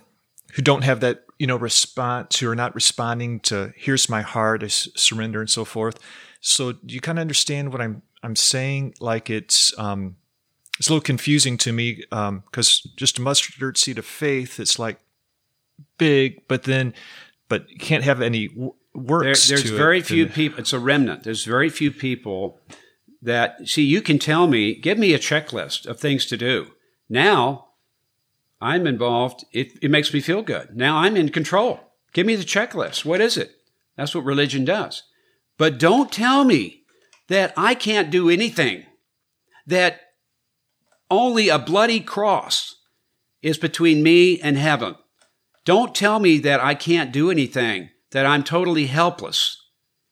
who 0.53 0.61
don't 0.63 0.83
have 0.83 1.01
that, 1.01 1.25
you 1.37 1.45
know, 1.45 1.57
response, 1.57 2.39
who 2.39 2.49
are 2.49 2.55
not 2.55 2.73
responding 2.73 3.39
to 3.41 3.71
"Here's 3.75 4.09
my 4.09 4.21
heart, 4.21 4.63
I 4.63 4.67
surrender" 4.67 5.41
and 5.41 5.49
so 5.49 5.65
forth. 5.65 5.99
So, 6.39 6.73
you 6.83 7.01
kind 7.01 7.19
of 7.19 7.21
understand 7.21 7.71
what 7.71 7.81
I'm 7.81 8.01
I'm 8.23 8.35
saying? 8.35 8.95
Like 8.99 9.29
it's 9.29 9.77
um, 9.77 10.15
it's 10.77 10.89
a 10.89 10.91
little 10.91 11.01
confusing 11.01 11.57
to 11.59 11.71
me 11.71 11.95
because 11.95 12.81
um, 12.85 12.91
just 12.95 13.17
a 13.17 13.21
mustard 13.21 13.77
seed 13.77 13.97
of 13.97 14.05
faith, 14.05 14.59
it's 14.59 14.77
like 14.77 14.99
big, 15.97 16.47
but 16.47 16.63
then, 16.63 16.93
but 17.47 17.69
you 17.69 17.77
can't 17.77 18.03
have 18.03 18.21
any 18.21 18.49
works. 18.93 19.47
There, 19.47 19.57
there's 19.57 19.69
very 19.69 19.99
it. 19.99 20.05
few 20.05 20.27
people. 20.27 20.59
It's 20.59 20.73
a 20.73 20.79
remnant. 20.79 21.23
There's 21.23 21.45
very 21.45 21.69
few 21.69 21.91
people 21.91 22.59
that 23.21 23.67
see. 23.67 23.83
You 23.83 24.01
can 24.01 24.19
tell 24.19 24.47
me, 24.47 24.75
give 24.75 24.97
me 24.97 25.13
a 25.13 25.19
checklist 25.19 25.85
of 25.85 25.99
things 25.99 26.25
to 26.27 26.37
do. 26.37 26.71
Now, 27.07 27.67
I'm 28.59 28.87
involved. 28.87 29.45
It, 29.51 29.77
it 29.81 29.91
makes 29.91 30.13
me 30.13 30.19
feel 30.19 30.41
good. 30.41 30.75
Now 30.75 30.97
I'm 30.97 31.15
in 31.15 31.29
control. 31.29 31.79
Give 32.13 32.25
me 32.25 32.35
the 32.35 32.43
checklist. 32.43 33.05
What 33.05 33.21
is 33.21 33.37
it? 33.37 33.51
That's 33.95 34.15
what 34.15 34.25
religion 34.25 34.65
does. 34.65 35.03
But 35.57 35.77
don't 35.77 36.11
tell 36.11 36.43
me 36.43 36.83
that 37.27 37.53
I 37.55 37.75
can't 37.75 38.09
do 38.09 38.29
anything. 38.29 38.85
That 39.67 40.01
only 41.15 41.49
a 41.49 41.59
bloody 41.59 41.99
cross 41.99 42.75
is 43.41 43.57
between 43.57 44.03
me 44.03 44.39
and 44.41 44.57
heaven. 44.57 44.95
Don't 45.65 45.95
tell 45.95 46.19
me 46.19 46.37
that 46.39 46.63
I 46.63 46.75
can't 46.75 47.11
do 47.11 47.31
anything, 47.31 47.89
that 48.11 48.25
I'm 48.25 48.43
totally 48.43 48.87
helpless. 48.87 49.61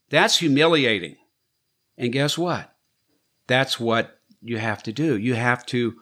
That's 0.09 0.39
humiliating. 0.39 1.15
And 1.97 2.11
guess 2.11 2.37
what? 2.37 2.73
That's 3.47 3.79
what 3.79 4.19
you 4.41 4.57
have 4.57 4.83
to 4.83 4.91
do. 4.93 5.17
You 5.17 5.35
have 5.35 5.65
to 5.67 5.95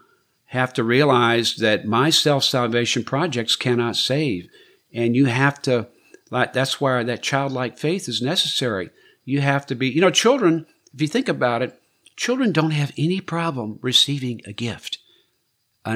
have 0.46 0.74
to 0.74 0.84
realize 0.84 1.56
that 1.58 1.86
my 1.86 2.10
self-salvation 2.10 3.04
projects 3.04 3.56
cannot 3.56 3.96
save. 3.96 4.48
And 4.94 5.16
you 5.16 5.26
have 5.26 5.62
to 5.64 5.88
like 6.30 6.54
that's 6.54 6.80
why 6.80 7.04
that 7.04 7.22
childlike 7.22 7.78
faith 7.78 8.08
is 8.08 8.22
necessary. 8.22 8.90
You 9.26 9.42
have 9.42 9.66
to 9.68 9.76
be, 9.76 9.90
you 9.90 10.02
know, 10.02 10.10
children, 10.10 10.66
if 10.94 11.02
you 11.02 11.08
think 11.08 11.30
about 11.30 11.62
it, 11.62 11.81
children 12.16 12.52
don't 12.52 12.72
have 12.72 12.92
any 12.98 13.22
problem 13.22 13.80
receiving 13.82 14.42
a 14.46 14.54
gift 14.54 15.00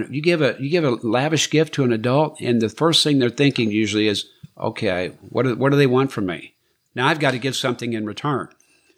you 0.09 0.21
give 0.21 0.41
a 0.41 0.55
you 0.59 0.69
give 0.69 0.83
a 0.83 0.91
lavish 0.91 1.49
gift 1.49 1.73
to 1.75 1.83
an 1.83 1.91
adult, 1.91 2.39
and 2.41 2.61
the 2.61 2.69
first 2.69 3.03
thing 3.03 3.19
they're 3.19 3.29
thinking 3.29 3.71
usually 3.71 4.07
is, 4.07 4.29
okay, 4.57 5.09
what 5.29 5.43
do, 5.43 5.55
what 5.55 5.71
do 5.71 5.77
they 5.77 5.87
want 5.87 6.11
from 6.11 6.25
me? 6.25 6.55
Now 6.95 7.07
I've 7.07 7.19
got 7.19 7.31
to 7.31 7.39
give 7.39 7.55
something 7.55 7.93
in 7.93 8.05
return. 8.05 8.49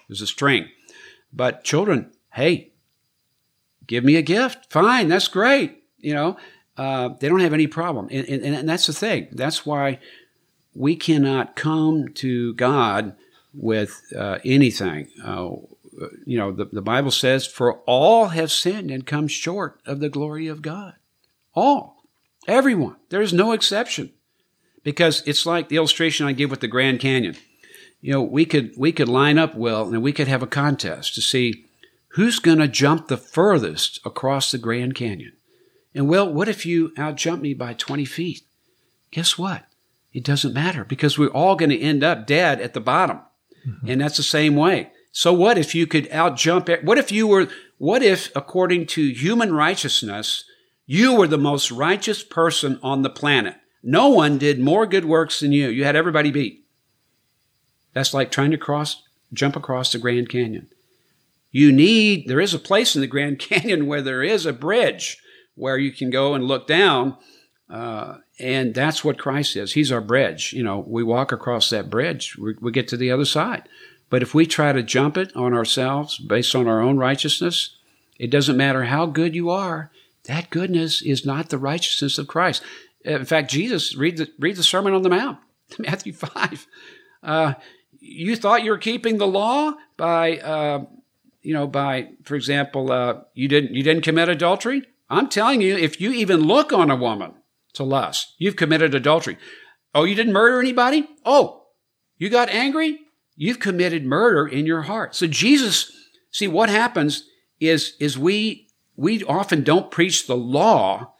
There's 0.07 0.21
a 0.21 0.27
string, 0.27 0.69
but 1.33 1.63
children, 1.63 2.11
hey, 2.33 2.71
give 3.85 4.03
me 4.03 4.15
a 4.15 4.21
gift. 4.21 4.71
Fine, 4.71 5.09
that's 5.09 5.27
great. 5.27 5.83
You 5.97 6.13
know, 6.13 6.37
uh, 6.77 7.09
they 7.19 7.27
don't 7.27 7.41
have 7.41 7.53
any 7.53 7.67
problem, 7.67 8.07
and, 8.09 8.27
and, 8.27 8.43
and 8.43 8.69
that's 8.69 8.87
the 8.87 8.93
thing. 8.93 9.27
That's 9.31 9.65
why 9.65 9.99
we 10.73 10.95
cannot 10.95 11.55
come 11.55 12.07
to 12.15 12.53
God 12.53 13.15
with 13.53 14.01
uh, 14.15 14.37
anything. 14.45 15.09
Uh, 15.21 15.49
you 16.25 16.37
know, 16.37 16.51
the, 16.51 16.65
the 16.65 16.81
Bible 16.81 17.11
says, 17.11 17.47
for 17.47 17.79
all 17.81 18.29
have 18.29 18.51
sinned 18.51 18.91
and 18.91 19.05
come 19.05 19.27
short 19.27 19.79
of 19.85 19.99
the 19.99 20.09
glory 20.09 20.47
of 20.47 20.61
God. 20.61 20.95
All. 21.53 22.03
Everyone. 22.47 22.95
There's 23.09 23.33
no 23.33 23.51
exception. 23.51 24.11
Because 24.83 25.21
it's 25.25 25.45
like 25.45 25.69
the 25.69 25.75
illustration 25.75 26.25
I 26.25 26.31
give 26.31 26.49
with 26.49 26.61
the 26.61 26.67
Grand 26.67 26.99
Canyon. 26.99 27.35
You 27.99 28.13
know, 28.13 28.21
we 28.21 28.45
could, 28.45 28.73
we 28.77 28.91
could 28.91 29.09
line 29.09 29.37
up 29.37 29.55
well 29.55 29.89
and 29.89 30.01
we 30.01 30.13
could 30.13 30.27
have 30.27 30.43
a 30.43 30.47
contest 30.47 31.15
to 31.15 31.21
see 31.21 31.65
who's 32.09 32.39
going 32.39 32.59
to 32.59 32.67
jump 32.67 33.07
the 33.07 33.17
furthest 33.17 33.99
across 34.05 34.51
the 34.51 34.57
Grand 34.57 34.95
Canyon. 34.95 35.33
And 35.93 36.07
well, 36.07 36.31
what 36.31 36.47
if 36.47 36.65
you 36.65 36.89
outjump 36.91 37.41
me 37.41 37.53
by 37.53 37.73
20 37.73 38.05
feet? 38.05 38.43
Guess 39.11 39.37
what? 39.37 39.65
It 40.13 40.23
doesn't 40.23 40.53
matter 40.53 40.85
because 40.85 41.17
we're 41.17 41.27
all 41.29 41.55
going 41.55 41.71
to 41.71 41.79
end 41.79 42.03
up 42.03 42.27
dead 42.27 42.61
at 42.61 42.73
the 42.73 42.79
bottom. 42.79 43.19
Mm-hmm. 43.67 43.89
And 43.89 44.01
that's 44.01 44.17
the 44.17 44.23
same 44.23 44.55
way. 44.55 44.91
So 45.17 45.33
what 45.33 45.57
if 45.57 45.73
you 45.73 45.87
could 45.87 46.07
outjump 46.11 46.69
it? 46.69 46.83
What 46.83 46.99
if 46.99 47.11
you 47.11 47.25
were, 47.25 47.47
what 47.79 48.03
if 48.03 48.29
according 48.35 48.85
to 48.85 49.13
human 49.13 49.51
righteousness, 49.51 50.43
you 50.85 51.15
were 51.15 51.25
the 51.25 51.39
most 51.39 51.71
righteous 51.71 52.21
person 52.21 52.79
on 52.83 53.01
the 53.01 53.09
planet? 53.09 53.55
No 53.81 54.09
one 54.09 54.37
did 54.37 54.59
more 54.59 54.85
good 54.85 55.05
works 55.05 55.39
than 55.39 55.51
you. 55.51 55.69
You 55.69 55.85
had 55.85 55.95
everybody 55.95 56.29
beat. 56.29 56.67
That's 57.93 58.13
like 58.13 58.29
trying 58.29 58.51
to 58.51 58.59
cross, 58.59 59.01
jump 59.33 59.55
across 59.55 59.91
the 59.91 59.97
Grand 59.97 60.29
Canyon. 60.29 60.67
You 61.49 61.71
need, 61.71 62.27
there 62.27 62.39
is 62.39 62.53
a 62.53 62.59
place 62.59 62.93
in 62.93 63.01
the 63.01 63.07
Grand 63.07 63.39
Canyon 63.39 63.87
where 63.87 64.03
there 64.03 64.21
is 64.21 64.45
a 64.45 64.53
bridge 64.53 65.17
where 65.55 65.79
you 65.79 65.91
can 65.91 66.11
go 66.11 66.35
and 66.35 66.43
look 66.43 66.67
down. 66.67 67.17
Uh, 67.67 68.17
and 68.39 68.75
that's 68.75 69.03
what 69.03 69.17
Christ 69.17 69.55
is. 69.55 69.73
He's 69.73 69.91
our 69.91 69.99
bridge. 69.99 70.53
You 70.53 70.61
know, 70.61 70.85
we 70.87 71.01
walk 71.01 71.31
across 71.31 71.71
that 71.71 71.89
bridge, 71.89 72.37
we, 72.37 72.53
we 72.61 72.71
get 72.71 72.87
to 72.89 72.97
the 72.97 73.09
other 73.09 73.25
side. 73.25 73.67
But 74.09 74.21
if 74.21 74.33
we 74.33 74.45
try 74.45 74.71
to 74.71 74.83
jump 74.83 75.17
it 75.17 75.35
on 75.35 75.53
ourselves 75.53 76.17
based 76.17 76.55
on 76.55 76.67
our 76.67 76.81
own 76.81 76.97
righteousness, 76.97 77.75
it 78.17 78.31
doesn't 78.31 78.57
matter 78.57 78.85
how 78.85 79.05
good 79.05 79.35
you 79.35 79.49
are. 79.49 79.91
That 80.25 80.49
goodness 80.49 81.01
is 81.01 81.25
not 81.25 81.49
the 81.49 81.57
righteousness 81.57 82.17
of 82.17 82.27
Christ. 82.27 82.63
In 83.03 83.25
fact, 83.25 83.51
Jesus, 83.51 83.95
read 83.95 84.17
the, 84.17 84.29
read 84.39 84.55
the 84.55 84.63
Sermon 84.63 84.93
on 84.93 85.01
the 85.01 85.09
Mount, 85.09 85.39
Matthew 85.79 86.13
5. 86.13 86.67
Uh, 87.23 87.53
you 87.99 88.35
thought 88.35 88.63
you 88.63 88.71
were 88.71 88.77
keeping 88.77 89.17
the 89.17 89.27
law 89.27 89.73
by, 89.95 90.37
uh, 90.37 90.85
you 91.41 91.53
know, 91.53 91.67
by, 91.67 92.09
for 92.23 92.35
example, 92.35 92.91
uh, 92.91 93.21
you 93.33 93.47
didn't, 93.47 93.73
you 93.73 93.83
didn't 93.83 94.03
commit 94.03 94.29
adultery. 94.29 94.83
I'm 95.09 95.29
telling 95.29 95.61
you, 95.61 95.77
if 95.77 96.01
you 96.01 96.11
even 96.11 96.41
look 96.41 96.73
on 96.73 96.91
a 96.91 96.95
woman 96.95 97.33
to 97.73 97.83
lust, 97.83 98.33
you've 98.37 98.55
committed 98.55 98.93
adultery. 98.93 99.37
Oh, 99.95 100.03
you 100.03 100.15
didn't 100.15 100.33
murder 100.33 100.59
anybody? 100.59 101.07
Oh, 101.25 101.67
you 102.17 102.29
got 102.29 102.49
angry? 102.49 102.99
You've 103.37 103.59
committed 103.59 104.05
murder 104.05 104.45
in 104.45 104.65
your 104.65 104.81
heart. 104.81 105.15
So 105.15 105.27
Jesus, 105.27 105.91
see 106.31 106.47
what 106.47 106.69
happens 106.69 107.29
is, 107.61 107.93
is 107.99 108.17
we, 108.17 108.67
we 108.97 109.23
often 109.23 109.63
don't 109.63 109.91
preach 109.91 110.27
the 110.27 110.35
law 110.35 111.13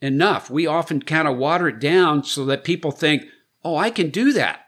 enough. 0.00 0.48
We 0.48 0.66
often 0.66 1.02
kind 1.02 1.28
of 1.28 1.36
water 1.36 1.68
it 1.68 1.80
down 1.80 2.24
so 2.24 2.46
that 2.46 2.64
people 2.64 2.92
think, 2.92 3.24
oh, 3.62 3.76
I 3.76 3.90
can 3.90 4.10
do 4.10 4.32
that. 4.32 4.60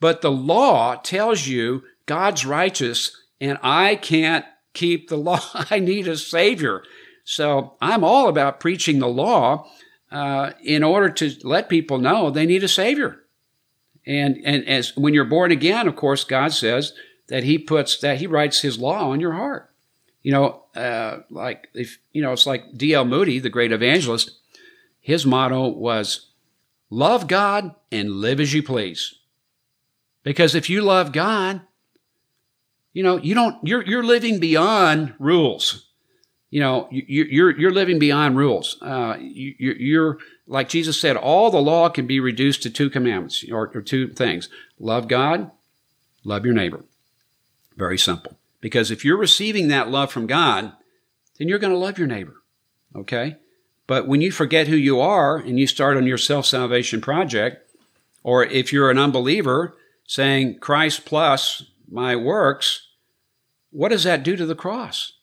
But 0.00 0.20
the 0.20 0.32
law 0.32 0.96
tells 0.96 1.46
you 1.46 1.84
God's 2.06 2.44
righteous 2.44 3.16
and 3.40 3.58
I 3.62 3.96
can't 3.96 4.44
keep 4.74 5.08
the 5.08 5.16
law. 5.16 5.40
I 5.70 5.78
need 5.78 6.08
a 6.08 6.16
savior. 6.16 6.82
So 7.24 7.76
I'm 7.80 8.02
all 8.02 8.28
about 8.28 8.60
preaching 8.60 8.98
the 8.98 9.08
law 9.08 9.70
uh, 10.10 10.52
in 10.62 10.82
order 10.82 11.10
to 11.10 11.32
let 11.44 11.68
people 11.68 11.98
know 11.98 12.30
they 12.30 12.46
need 12.46 12.64
a 12.64 12.68
savior. 12.68 13.20
And, 14.10 14.40
and 14.44 14.66
as 14.66 14.96
when 14.96 15.14
you're 15.14 15.24
born 15.24 15.52
again, 15.52 15.86
of 15.86 15.94
course, 15.94 16.24
God 16.24 16.52
says 16.52 16.94
that 17.28 17.44
he 17.44 17.58
puts 17.58 17.98
that 17.98 18.18
he 18.18 18.26
writes 18.26 18.60
his 18.60 18.76
law 18.76 19.08
on 19.10 19.20
your 19.20 19.34
heart. 19.34 19.70
You 20.24 20.32
know, 20.32 20.64
uh, 20.74 21.20
like 21.30 21.68
if 21.74 21.98
you 22.10 22.20
know, 22.20 22.32
it's 22.32 22.44
like 22.44 22.76
D.L. 22.76 23.04
Moody, 23.04 23.38
the 23.38 23.48
great 23.48 23.70
evangelist. 23.70 24.32
His 25.00 25.24
motto 25.24 25.68
was, 25.68 26.26
"Love 26.90 27.28
God 27.28 27.76
and 27.92 28.10
live 28.10 28.40
as 28.40 28.52
you 28.52 28.64
please." 28.64 29.14
Because 30.24 30.56
if 30.56 30.68
you 30.68 30.82
love 30.82 31.12
God, 31.12 31.60
you 32.92 33.04
know 33.04 33.16
you 33.16 33.36
don't. 33.36 33.64
You're 33.64 33.86
you're 33.86 34.02
living 34.02 34.40
beyond 34.40 35.14
rules. 35.20 35.86
You 36.50 36.60
know, 36.60 36.88
you, 36.90 37.24
you're 37.24 37.58
you're 37.58 37.70
living 37.70 37.98
beyond 37.98 38.36
rules. 38.36 38.76
Uh, 38.82 39.16
you, 39.20 39.54
you're 39.58 40.18
like 40.46 40.68
Jesus 40.68 41.00
said, 41.00 41.16
all 41.16 41.50
the 41.50 41.62
law 41.62 41.88
can 41.88 42.06
be 42.06 42.18
reduced 42.18 42.62
to 42.64 42.70
two 42.70 42.90
commandments 42.90 43.44
or, 43.50 43.70
or 43.74 43.82
two 43.82 44.08
things: 44.08 44.48
love 44.78 45.06
God, 45.06 45.50
love 46.24 46.44
your 46.44 46.54
neighbor. 46.54 46.84
Very 47.76 47.98
simple. 47.98 48.36
Because 48.60 48.90
if 48.90 49.04
you're 49.04 49.16
receiving 49.16 49.68
that 49.68 49.88
love 49.88 50.12
from 50.12 50.26
God, 50.26 50.72
then 51.38 51.48
you're 51.48 51.58
going 51.58 51.72
to 51.72 51.78
love 51.78 51.98
your 51.98 52.06
neighbor. 52.06 52.36
Okay? 52.94 53.36
But 53.86 54.06
when 54.06 54.20
you 54.20 54.30
forget 54.30 54.68
who 54.68 54.76
you 54.76 55.00
are 55.00 55.36
and 55.36 55.58
you 55.58 55.66
start 55.66 55.96
on 55.96 56.06
your 56.06 56.18
self 56.18 56.46
salvation 56.46 57.00
project, 57.00 57.68
or 58.22 58.44
if 58.44 58.72
you're 58.72 58.90
an 58.90 58.98
unbeliever 58.98 59.76
saying 60.06 60.58
Christ 60.58 61.04
plus 61.04 61.64
my 61.90 62.14
works, 62.14 62.88
what 63.70 63.88
does 63.88 64.04
that 64.04 64.22
do 64.22 64.36
to 64.36 64.46
the 64.46 64.54
cross? 64.54 65.14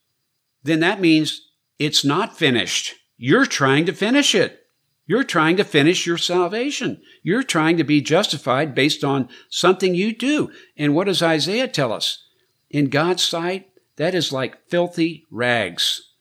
Then 0.68 0.82
that 0.82 1.00
means 1.00 1.50
it's 1.80 2.04
not 2.04 2.38
finished. 2.38 2.96
You're 3.18 3.46
trying 3.46 3.86
to 3.86 3.94
finish 3.94 4.36
it. 4.36 4.66
You're 5.06 5.24
trying 5.24 5.56
to 5.56 5.64
finish 5.64 6.06
your 6.06 6.18
salvation. 6.18 7.02
You're 7.24 7.44
trying 7.44 7.78
to 7.78 7.86
be 7.86 8.02
justified 8.02 8.76
based 8.76 9.02
on 9.02 9.30
something 9.48 9.96
you 9.96 10.14
do. 10.14 10.52
And 10.76 10.94
what 10.94 11.08
does 11.08 11.24
Isaiah 11.24 11.70
tell 11.70 11.94
us? 11.94 12.26
In 12.70 12.90
God's 12.90 13.24
sight, 13.24 13.70
that 13.96 14.14
is 14.14 14.34
like 14.34 14.68
filthy 14.68 15.26
rags. 15.32 16.12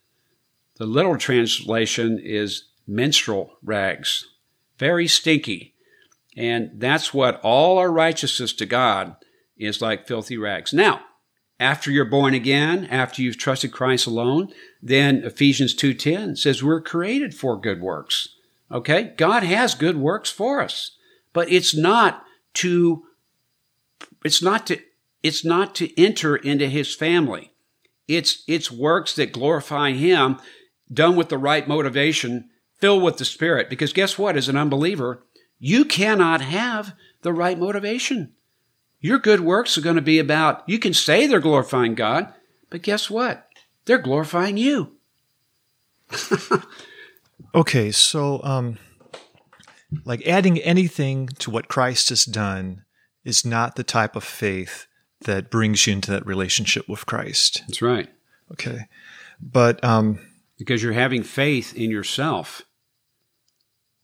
The 0.77 0.85
literal 0.85 1.17
translation 1.17 2.17
is 2.17 2.69
menstrual 2.87 3.57
rags. 3.61 4.29
Very 4.79 5.07
stinky. 5.07 5.75
And 6.37 6.71
that's 6.75 7.13
what 7.13 7.41
all 7.41 7.77
our 7.79 7.91
righteousness 7.91 8.53
to 8.53 8.65
God 8.65 9.17
is 9.57 9.81
like 9.81 10.07
filthy 10.07 10.37
rags. 10.37 10.71
Now, 10.71 11.01
after 11.59 11.91
you're 11.91 12.05
born 12.05 12.33
again, 12.33 12.85
after 12.85 13.21
you've 13.21 13.37
trusted 13.37 13.71
Christ 13.71 14.05
alone, 14.05 14.53
then 14.81 15.23
Ephesians 15.23 15.73
2:10 15.73 16.35
says 16.35 16.63
we're 16.63 16.81
created 16.81 17.33
for 17.33 17.59
good 17.59 17.81
works. 17.81 18.29
Okay? 18.71 19.13
God 19.17 19.43
has 19.43 19.73
good 19.73 19.97
works 19.97 20.29
for 20.29 20.61
us. 20.61 20.91
But 21.33 21.51
it's 21.51 21.75
not 21.75 22.23
to 22.55 23.05
it's 24.23 24.41
not 24.41 24.67
to 24.67 24.79
it's 25.23 25.43
not 25.43 25.75
to 25.75 26.01
enter 26.01 26.35
into 26.35 26.67
his 26.67 26.95
family. 26.95 27.51
It's 28.07 28.43
it's 28.47 28.71
works 28.71 29.15
that 29.15 29.33
glorify 29.33 29.91
him, 29.91 30.37
done 30.91 31.15
with 31.15 31.29
the 31.29 31.37
right 31.37 31.67
motivation, 31.67 32.49
filled 32.79 33.03
with 33.03 33.17
the 33.17 33.25
spirit. 33.25 33.69
Because 33.69 33.93
guess 33.93 34.17
what? 34.17 34.37
As 34.37 34.47
an 34.47 34.57
unbeliever, 34.57 35.23
you 35.59 35.85
cannot 35.85 36.41
have 36.41 36.93
the 37.21 37.33
right 37.33 37.57
motivation. 37.57 38.33
Your 38.99 39.19
good 39.19 39.41
works 39.41 39.77
are 39.77 39.81
going 39.81 39.95
to 39.95 40.01
be 40.01 40.19
about, 40.19 40.63
you 40.67 40.79
can 40.79 40.93
say 40.93 41.27
they're 41.27 41.39
glorifying 41.39 41.95
God, 41.95 42.33
but 42.69 42.81
guess 42.81 43.09
what? 43.09 43.47
They're 43.85 43.97
glorifying 43.97 44.57
you. 44.57 44.93
okay, 47.55 47.91
so 47.91 48.41
um, 48.43 48.77
like 50.03 50.25
adding 50.25 50.57
anything 50.59 51.27
to 51.39 51.51
what 51.51 51.67
Christ 51.67 52.09
has 52.09 52.25
done 52.25 52.83
is 53.23 53.45
not 53.45 53.75
the 53.75 53.83
type 53.83 54.15
of 54.15 54.23
faith 54.23 54.87
that 55.21 55.51
brings 55.51 55.85
you 55.85 55.93
into 55.93 56.11
that 56.11 56.25
relationship 56.25 56.87
with 56.87 57.05
Christ. 57.05 57.63
That's 57.67 57.81
right. 57.81 58.09
Okay. 58.51 58.87
But 59.39 59.83
um, 59.83 60.19
because 60.57 60.81
you're 60.81 60.93
having 60.93 61.23
faith 61.23 61.75
in 61.75 61.91
yourself 61.91 62.63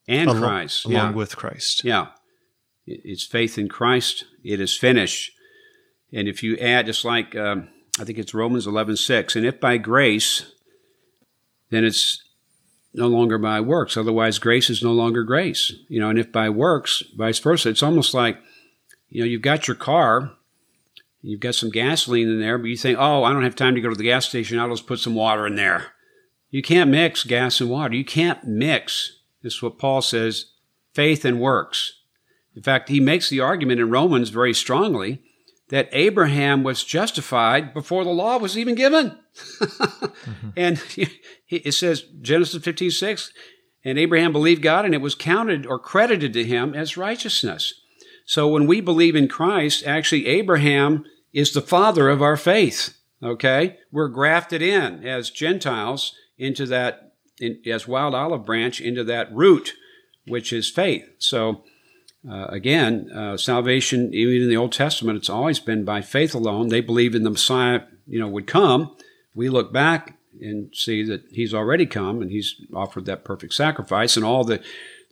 and 0.07 0.29
along, 0.29 0.41
Christ, 0.41 0.85
along 0.85 0.95
yeah. 0.95 1.11
with 1.11 1.35
Christ. 1.35 1.83
Yeah. 1.83 2.07
It's 2.85 3.25
faith 3.25 3.57
in 3.57 3.69
Christ. 3.69 4.25
It 4.43 4.59
is 4.59 4.77
finished. 4.77 5.31
And 6.11 6.27
if 6.27 6.43
you 6.43 6.57
add, 6.57 6.85
just 6.85 7.05
like 7.05 7.35
um, 7.35 7.69
I 7.99 8.03
think 8.03 8.17
it's 8.17 8.33
Romans 8.33 8.67
11 8.67 8.97
6, 8.97 9.35
and 9.35 9.45
if 9.45 9.59
by 9.59 9.77
grace, 9.77 10.51
then 11.69 11.83
it's 11.83 12.23
no 12.93 13.07
longer 13.07 13.37
by 13.37 13.59
works. 13.59 13.97
Otherwise, 13.97 14.39
grace 14.39 14.69
is 14.69 14.83
no 14.83 14.91
longer 14.91 15.23
grace. 15.23 15.73
You 15.87 15.99
know, 15.99 16.09
and 16.09 16.19
if 16.19 16.31
by 16.31 16.49
works, 16.49 17.03
vice 17.15 17.39
versa. 17.39 17.69
It's 17.69 17.83
almost 17.83 18.13
like, 18.13 18.37
you 19.09 19.21
know, 19.21 19.27
you've 19.27 19.41
got 19.41 19.67
your 19.67 19.75
car, 19.75 20.31
you've 21.21 21.39
got 21.39 21.55
some 21.55 21.71
gasoline 21.71 22.29
in 22.29 22.39
there, 22.39 22.57
but 22.57 22.67
you 22.67 22.77
think, 22.77 22.97
oh, 22.99 23.23
I 23.23 23.33
don't 23.33 23.43
have 23.43 23.55
time 23.55 23.75
to 23.75 23.81
go 23.81 23.89
to 23.89 23.95
the 23.95 24.03
gas 24.03 24.27
station. 24.27 24.59
I'll 24.59 24.69
just 24.69 24.87
put 24.87 24.99
some 24.99 25.15
water 25.15 25.47
in 25.47 25.55
there. 25.55 25.87
You 26.49 26.61
can't 26.61 26.91
mix 26.91 27.23
gas 27.23 27.59
and 27.61 27.69
water. 27.69 27.95
You 27.95 28.05
can't 28.05 28.43
mix, 28.43 29.19
this 29.41 29.55
is 29.55 29.61
what 29.63 29.79
Paul 29.79 30.01
says, 30.01 30.51
faith 30.93 31.25
and 31.25 31.39
works. 31.39 32.02
In 32.55 32.61
fact, 32.61 32.89
he 32.89 32.99
makes 32.99 33.29
the 33.29 33.39
argument 33.39 33.79
in 33.79 33.89
Romans 33.89 34.29
very 34.29 34.53
strongly 34.53 35.21
that 35.69 35.89
Abraham 35.91 36.63
was 36.63 36.83
justified 36.83 37.73
before 37.73 38.03
the 38.03 38.09
law 38.09 38.37
was 38.37 38.57
even 38.57 38.75
given. 38.75 39.17
mm-hmm. 39.59 40.49
And 40.55 40.81
it 41.49 41.73
says, 41.73 42.03
Genesis 42.21 42.63
15, 42.63 42.91
6, 42.91 43.31
and 43.83 43.97
Abraham 43.97 44.31
believed 44.31 44.61
God 44.61 44.85
and 44.85 44.93
it 44.93 45.01
was 45.01 45.15
counted 45.15 45.65
or 45.65 45.79
credited 45.79 46.33
to 46.33 46.43
him 46.43 46.73
as 46.73 46.97
righteousness. 46.97 47.73
So 48.25 48.47
when 48.47 48.67
we 48.67 48.81
believe 48.81 49.15
in 49.15 49.27
Christ, 49.27 49.83
actually 49.85 50.27
Abraham 50.27 51.05
is 51.33 51.51
the 51.51 51.61
father 51.61 52.09
of 52.09 52.21
our 52.21 52.37
faith. 52.37 52.97
Okay? 53.21 53.77
We're 53.91 54.09
grafted 54.09 54.61
in 54.61 55.05
as 55.05 55.29
Gentiles 55.29 56.15
into 56.37 56.65
that, 56.67 57.13
in, 57.39 57.61
as 57.65 57.87
wild 57.87 58.13
olive 58.13 58.45
branch 58.45 58.79
into 58.79 59.03
that 59.05 59.33
root, 59.33 59.73
which 60.25 60.53
is 60.53 60.69
faith. 60.69 61.05
So, 61.17 61.63
uh, 62.29 62.45
again, 62.45 63.11
uh, 63.11 63.37
salvation, 63.37 64.13
even 64.13 64.43
in 64.43 64.49
the 64.49 64.57
Old 64.57 64.71
Testament, 64.71 65.17
it's 65.17 65.29
always 65.29 65.59
been 65.59 65.83
by 65.83 66.01
faith 66.01 66.33
alone. 66.33 66.69
They 66.69 66.81
believe 66.81 67.15
in 67.15 67.23
the 67.23 67.29
Messiah, 67.29 67.81
you 68.07 68.19
know, 68.19 68.27
would 68.27 68.47
come. 68.47 68.95
We 69.35 69.49
look 69.49 69.73
back 69.73 70.17
and 70.39 70.73
see 70.73 71.03
that 71.03 71.23
he's 71.31 71.53
already 71.53 71.85
come 71.85 72.21
and 72.21 72.31
he's 72.31 72.55
offered 72.73 73.05
that 73.05 73.25
perfect 73.25 73.53
sacrifice 73.53 74.15
and 74.15 74.25
all 74.25 74.43
the 74.43 74.61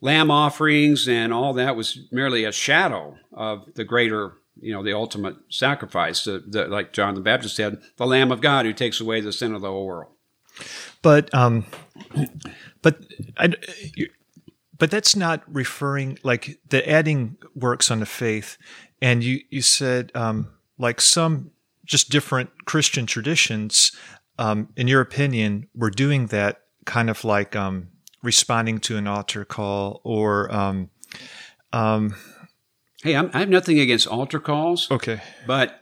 lamb 0.01 0.32
offerings 0.32 1.07
and 1.07 1.34
all 1.34 1.53
that 1.53 1.76
was 1.76 1.99
merely 2.12 2.43
a 2.43 2.51
shadow 2.51 3.18
of 3.32 3.74
the 3.76 3.84
greater, 3.84 4.34
you 4.59 4.74
know, 4.74 4.84
the 4.84 4.93
ultimate 4.93 5.36
sacrifice, 5.49 6.24
the, 6.24 6.43
the, 6.47 6.68
like 6.68 6.93
John 6.93 7.16
the 7.16 7.22
Baptist 7.22 7.55
said, 7.55 7.82
the 7.97 8.07
Lamb 8.07 8.32
of 8.32 8.41
God 8.41 8.66
who 8.66 8.74
takes 8.74 8.99
away 8.99 9.22
the 9.22 9.34
sin 9.34 9.53
of 9.53 9.62
the 9.62 9.70
whole 9.70 9.86
world. 9.86 10.12
But, 11.01 11.34
um, 11.34 11.66
but 12.82 12.99
I, 13.38 13.53
but 14.82 14.90
that's 14.90 15.16
not 15.16 15.44
referring 15.46 16.18
like 16.24 16.60
the 16.70 16.90
adding 16.90 17.38
works 17.54 17.92
on 17.92 18.00
the 18.00 18.06
faith. 18.08 18.58
And 19.00 19.24
you, 19.24 19.42
you 19.52 19.62
said, 19.62 20.12
um, 20.16 20.54
like 20.80 21.00
some 21.00 21.52
just 21.86 22.10
different 22.10 22.66
Christian 22.66 23.06
traditions, 23.06 23.92
um, 24.40 24.70
in 24.76 24.88
your 24.88 25.00
opinion, 25.00 25.68
were 25.76 25.92
doing 25.92 26.28
that 26.28 26.62
kind 26.86 27.12
of 27.12 27.24
like, 27.24 27.56
um, 27.56 27.90
responding 28.24 28.80
to 28.80 28.98
an 28.98 29.06
altar 29.06 29.46
call 29.46 30.02
or, 30.04 30.52
um, 30.52 30.90
um, 31.72 32.16
Hey, 33.04 33.16
I'm, 33.16 33.30
i 33.36 33.40
have 33.40 33.50
nothing 33.50 33.80
against 33.80 34.08
altar 34.08 34.40
calls. 34.40 34.90
Okay. 34.90 35.22
But 35.46 35.80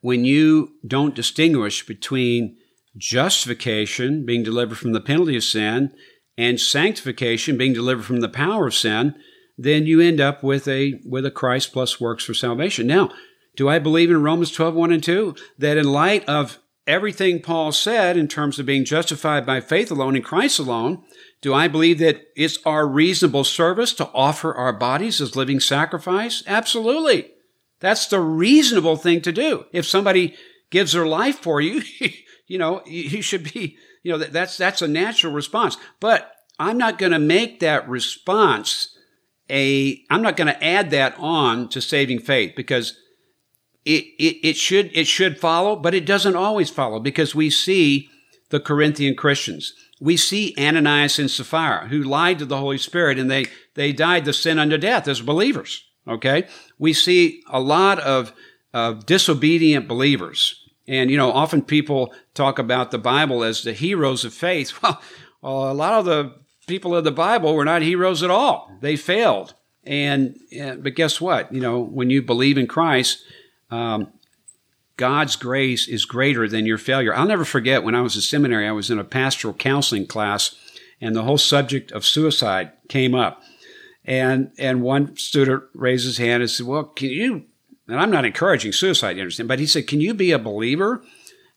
when 0.00 0.24
you 0.24 0.76
don't 0.86 1.14
distinguish 1.14 1.84
between 1.84 2.56
justification, 2.96 4.24
being 4.24 4.42
delivered 4.42 4.78
from 4.78 4.92
the 4.92 5.00
penalty 5.02 5.36
of 5.36 5.44
sin, 5.44 5.92
and 6.40 6.58
sanctification, 6.58 7.58
being 7.58 7.74
delivered 7.74 8.06
from 8.06 8.20
the 8.20 8.28
power 8.28 8.66
of 8.66 8.74
sin, 8.74 9.14
then 9.58 9.84
you 9.84 10.00
end 10.00 10.22
up 10.22 10.42
with 10.42 10.66
a 10.66 10.98
with 11.04 11.26
a 11.26 11.30
Christ 11.30 11.70
plus 11.70 12.00
works 12.00 12.24
for 12.24 12.32
salvation. 12.32 12.86
Now, 12.86 13.10
do 13.56 13.68
I 13.68 13.78
believe 13.78 14.10
in 14.10 14.22
Romans 14.22 14.50
12, 14.50 14.74
1 14.74 14.90
and 14.90 15.04
2, 15.04 15.34
that 15.58 15.76
in 15.76 15.92
light 15.92 16.26
of 16.26 16.58
everything 16.86 17.42
Paul 17.42 17.72
said 17.72 18.16
in 18.16 18.26
terms 18.26 18.58
of 18.58 18.64
being 18.64 18.86
justified 18.86 19.44
by 19.44 19.60
faith 19.60 19.90
alone 19.90 20.16
in 20.16 20.22
Christ 20.22 20.58
alone, 20.58 21.04
do 21.42 21.52
I 21.52 21.68
believe 21.68 21.98
that 21.98 22.22
it's 22.34 22.58
our 22.64 22.88
reasonable 22.88 23.44
service 23.44 23.92
to 23.94 24.08
offer 24.14 24.54
our 24.54 24.72
bodies 24.72 25.20
as 25.20 25.36
living 25.36 25.60
sacrifice? 25.60 26.42
Absolutely. 26.46 27.32
That's 27.80 28.06
the 28.06 28.20
reasonable 28.20 28.96
thing 28.96 29.20
to 29.22 29.32
do. 29.32 29.66
If 29.72 29.86
somebody 29.86 30.36
gives 30.70 30.92
their 30.92 31.06
life 31.06 31.40
for 31.40 31.60
you, 31.60 31.82
you 32.46 32.56
know, 32.56 32.80
you 32.86 33.20
should 33.20 33.52
be 33.52 33.76
you 34.02 34.12
know, 34.12 34.18
that, 34.18 34.32
that's, 34.32 34.56
that's 34.56 34.82
a 34.82 34.88
natural 34.88 35.32
response. 35.32 35.76
But 36.00 36.32
I'm 36.58 36.78
not 36.78 36.98
going 36.98 37.12
to 37.12 37.18
make 37.18 37.60
that 37.60 37.88
response 37.88 38.96
a, 39.48 40.00
I'm 40.10 40.22
not 40.22 40.36
going 40.36 40.48
to 40.48 40.64
add 40.64 40.90
that 40.90 41.14
on 41.18 41.68
to 41.70 41.80
saving 41.80 42.20
faith 42.20 42.52
because 42.56 42.96
it, 43.84 44.04
it, 44.18 44.48
it 44.48 44.56
should, 44.56 44.90
it 44.94 45.06
should 45.06 45.40
follow, 45.40 45.74
but 45.76 45.94
it 45.94 46.06
doesn't 46.06 46.36
always 46.36 46.70
follow 46.70 47.00
because 47.00 47.34
we 47.34 47.50
see 47.50 48.08
the 48.50 48.60
Corinthian 48.60 49.16
Christians. 49.16 49.74
We 50.00 50.16
see 50.16 50.54
Ananias 50.58 51.18
and 51.18 51.30
Sapphira 51.30 51.88
who 51.88 52.02
lied 52.02 52.38
to 52.38 52.46
the 52.46 52.58
Holy 52.58 52.78
Spirit 52.78 53.18
and 53.18 53.30
they, 53.30 53.46
they 53.74 53.92
died 53.92 54.24
the 54.24 54.32
sin 54.32 54.58
unto 54.58 54.78
death 54.78 55.08
as 55.08 55.20
believers. 55.20 55.84
Okay. 56.06 56.46
We 56.78 56.92
see 56.92 57.42
a 57.50 57.60
lot 57.60 57.98
of 58.00 58.32
of 58.72 59.06
disobedient 59.06 59.88
believers. 59.88 60.59
And, 60.90 61.08
you 61.08 61.16
know, 61.16 61.30
often 61.30 61.62
people 61.62 62.12
talk 62.34 62.58
about 62.58 62.90
the 62.90 62.98
Bible 62.98 63.44
as 63.44 63.62
the 63.62 63.72
heroes 63.72 64.24
of 64.24 64.34
faith. 64.34 64.78
Well, 65.42 65.70
a 65.70 65.72
lot 65.72 65.94
of 65.94 66.04
the 66.04 66.34
people 66.66 66.94
of 66.94 67.04
the 67.04 67.10
Bible 67.10 67.54
were 67.54 67.64
not 67.64 67.80
heroes 67.80 68.22
at 68.22 68.28
all. 68.28 68.70
They 68.82 68.94
failed. 68.94 69.54
And, 69.84 70.38
but 70.52 70.94
guess 70.94 71.18
what? 71.18 71.50
You 71.50 71.62
know, 71.62 71.80
when 71.80 72.10
you 72.10 72.20
believe 72.20 72.58
in 72.58 72.66
Christ, 72.66 73.24
um, 73.70 74.12
God's 74.98 75.36
grace 75.36 75.88
is 75.88 76.04
greater 76.04 76.46
than 76.46 76.66
your 76.66 76.76
failure. 76.76 77.14
I'll 77.14 77.24
never 77.24 77.46
forget 77.46 77.82
when 77.82 77.94
I 77.94 78.02
was 78.02 78.16
in 78.16 78.20
seminary, 78.20 78.68
I 78.68 78.72
was 78.72 78.90
in 78.90 78.98
a 78.98 79.04
pastoral 79.04 79.54
counseling 79.54 80.06
class 80.06 80.54
and 81.00 81.16
the 81.16 81.22
whole 81.22 81.38
subject 81.38 81.90
of 81.92 82.04
suicide 82.04 82.72
came 82.90 83.14
up. 83.14 83.42
And, 84.04 84.52
and 84.58 84.82
one 84.82 85.16
student 85.16 85.62
raised 85.72 86.04
his 86.04 86.18
hand 86.18 86.42
and 86.42 86.50
said, 86.50 86.66
well, 86.66 86.84
can 86.84 87.08
you, 87.08 87.46
and 87.90 88.00
I'm 88.00 88.10
not 88.10 88.24
encouraging 88.24 88.72
suicide, 88.72 89.16
you 89.16 89.22
understand, 89.22 89.48
but 89.48 89.58
he 89.58 89.66
said, 89.66 89.86
can 89.86 90.00
you 90.00 90.14
be 90.14 90.32
a 90.32 90.38
believer 90.38 91.02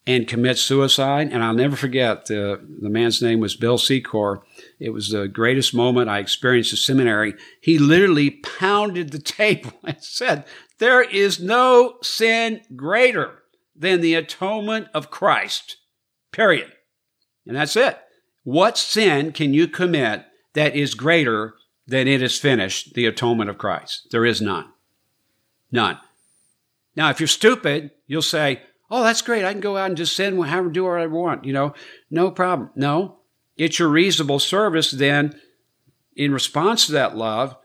and 0.05 0.27
commit 0.27 0.57
suicide? 0.57 1.29
And 1.31 1.43
I'll 1.43 1.53
never 1.53 1.75
forget 1.75 2.25
the, 2.25 2.59
the 2.81 2.89
man's 2.89 3.21
name 3.21 3.39
was 3.39 3.55
Bill 3.55 3.77
Secor. 3.77 4.41
It 4.79 4.89
was 4.89 5.09
the 5.09 5.27
greatest 5.27 5.73
moment 5.73 6.09
I 6.09 6.19
experienced 6.19 6.73
at 6.73 6.79
seminary. 6.79 7.35
He 7.61 7.77
literally 7.77 8.31
pounded 8.31 9.11
the 9.11 9.19
table 9.19 9.73
and 9.83 10.01
said, 10.01 10.45
there 10.79 11.01
is 11.01 11.39
no 11.39 11.97
sin 12.01 12.61
greater 12.75 13.43
than 13.75 14.01
the 14.01 14.15
atonement 14.15 14.87
of 14.93 15.11
Christ. 15.11 15.77
Period. 16.31 16.71
And 17.45 17.55
that's 17.55 17.75
it. 17.75 17.99
What 18.43 18.77
sin 18.77 19.31
can 19.31 19.53
you 19.53 19.67
commit 19.67 20.25
that 20.53 20.75
is 20.75 20.95
greater 20.95 21.55
than 21.87 22.07
it 22.07 22.21
is 22.21 22.39
finished, 22.39 22.93
the 22.93 23.05
atonement 23.05 23.49
of 23.49 23.57
Christ? 23.57 24.07
There 24.11 24.25
is 24.25 24.41
none. 24.41 24.71
None. 25.71 25.97
Now, 26.95 27.09
if 27.09 27.19
you're 27.19 27.27
stupid, 27.27 27.91
you'll 28.07 28.21
say, 28.21 28.61
Oh, 28.89 29.03
that's 29.03 29.23
great. 29.23 29.43
I 29.43 29.51
can 29.51 29.61
go 29.61 29.75
out 29.75 29.87
and 29.87 29.97
just 29.97 30.15
sin, 30.15 30.39
however, 30.39 30.69
do 30.69 30.83
what 30.83 30.99
I 30.99 31.07
want. 31.07 31.45
You 31.45 31.53
know, 31.53 31.73
no 32.11 32.29
problem. 32.29 32.69
No, 32.75 33.17
it's 33.57 33.79
your 33.79 33.87
reasonable 33.87 34.39
service 34.39 34.91
then 34.91 35.39
in 36.15 36.31
response 36.31 36.85
to 36.85 36.91
that 36.91 37.17
love 37.17 37.55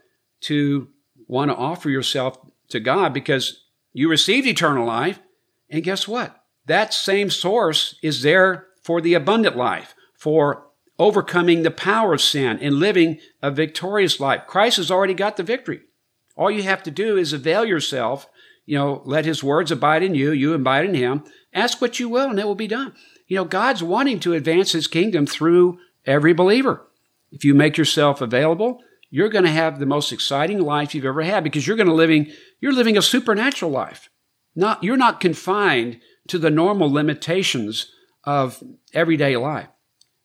to 0.42 0.88
want 1.26 1.50
to 1.50 1.56
offer 1.56 1.90
yourself 1.90 2.38
to 2.68 2.80
God 2.80 3.12
because 3.12 3.64
you 3.92 4.08
received 4.08 4.46
eternal 4.46 4.86
life. 4.86 5.20
And 5.68 5.84
guess 5.84 6.08
what? 6.08 6.42
That 6.66 6.94
same 6.94 7.30
source 7.30 7.96
is 8.02 8.22
there 8.22 8.68
for 8.82 9.00
the 9.00 9.14
abundant 9.14 9.56
life, 9.56 9.94
for 10.14 10.68
overcoming 10.98 11.62
the 11.62 11.70
power 11.70 12.14
of 12.14 12.20
sin 12.20 12.58
and 12.60 12.76
living 12.76 13.18
a 13.42 13.50
victorious 13.50 14.18
life. 14.18 14.46
Christ 14.46 14.78
has 14.78 14.90
already 14.90 15.14
got 15.14 15.36
the 15.36 15.42
victory. 15.42 15.80
All 16.36 16.50
you 16.50 16.62
have 16.62 16.82
to 16.84 16.90
do 16.90 17.16
is 17.16 17.32
avail 17.32 17.64
yourself, 17.64 18.26
you 18.68 18.76
know, 18.76 19.02
let 19.04 19.24
his 19.24 19.42
words 19.42 19.70
abide 19.70 20.02
in 20.02 20.14
you, 20.14 20.30
you 20.30 20.54
abide 20.54 20.84
in 20.84 20.94
him. 20.94 21.24
Ask 21.52 21.80
what 21.80 21.98
you 21.98 22.08
will 22.08 22.30
and 22.30 22.38
it 22.38 22.46
will 22.46 22.54
be 22.54 22.68
done. 22.68 22.94
You 23.26 23.36
know, 23.36 23.44
God's 23.44 23.82
wanting 23.82 24.20
to 24.20 24.34
advance 24.34 24.72
his 24.72 24.86
kingdom 24.86 25.26
through 25.26 25.78
every 26.04 26.32
believer. 26.32 26.86
If 27.30 27.44
you 27.44 27.54
make 27.54 27.76
yourself 27.76 28.20
available, 28.20 28.80
you're 29.10 29.28
going 29.28 29.44
to 29.44 29.50
have 29.50 29.78
the 29.78 29.86
most 29.86 30.12
exciting 30.12 30.60
life 30.60 30.94
you've 30.94 31.04
ever 31.04 31.22
had 31.22 31.44
because 31.44 31.66
you're 31.66 31.76
going 31.76 31.88
to 31.88 31.94
living 31.94 32.30
you're 32.60 32.72
living 32.72 32.96
a 32.96 33.02
supernatural 33.02 33.70
life. 33.70 34.10
Not 34.54 34.84
you're 34.84 34.96
not 34.96 35.20
confined 35.20 36.00
to 36.28 36.38
the 36.38 36.50
normal 36.50 36.90
limitations 36.90 37.90
of 38.24 38.62
everyday 38.92 39.36
life 39.36 39.68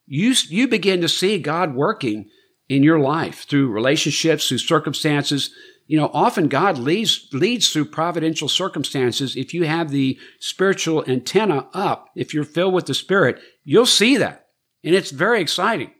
you, 0.06 0.34
you 0.48 0.68
begin 0.68 1.00
to 1.00 1.08
see 1.08 1.38
God 1.38 1.74
working 1.74 2.28
in 2.68 2.82
your 2.82 2.98
life 2.98 3.44
through 3.44 3.70
relationships, 3.70 4.48
through 4.48 4.58
circumstances. 4.58 5.50
You 5.86 5.98
know, 5.98 6.10
often 6.14 6.48
God 6.48 6.78
leads, 6.78 7.28
leads 7.32 7.70
through 7.70 7.86
providential 7.86 8.48
circumstances. 8.48 9.36
If 9.36 9.52
you 9.52 9.64
have 9.64 9.90
the 9.90 10.18
spiritual 10.40 11.04
antenna 11.06 11.68
up, 11.74 12.08
if 12.16 12.32
you're 12.32 12.44
filled 12.44 12.74
with 12.74 12.86
the 12.86 12.94
Spirit, 12.94 13.38
you'll 13.64 13.84
see 13.84 14.16
that. 14.16 14.46
And 14.82 14.94
it's 14.94 15.10
very 15.10 15.40
exciting. 15.40 15.92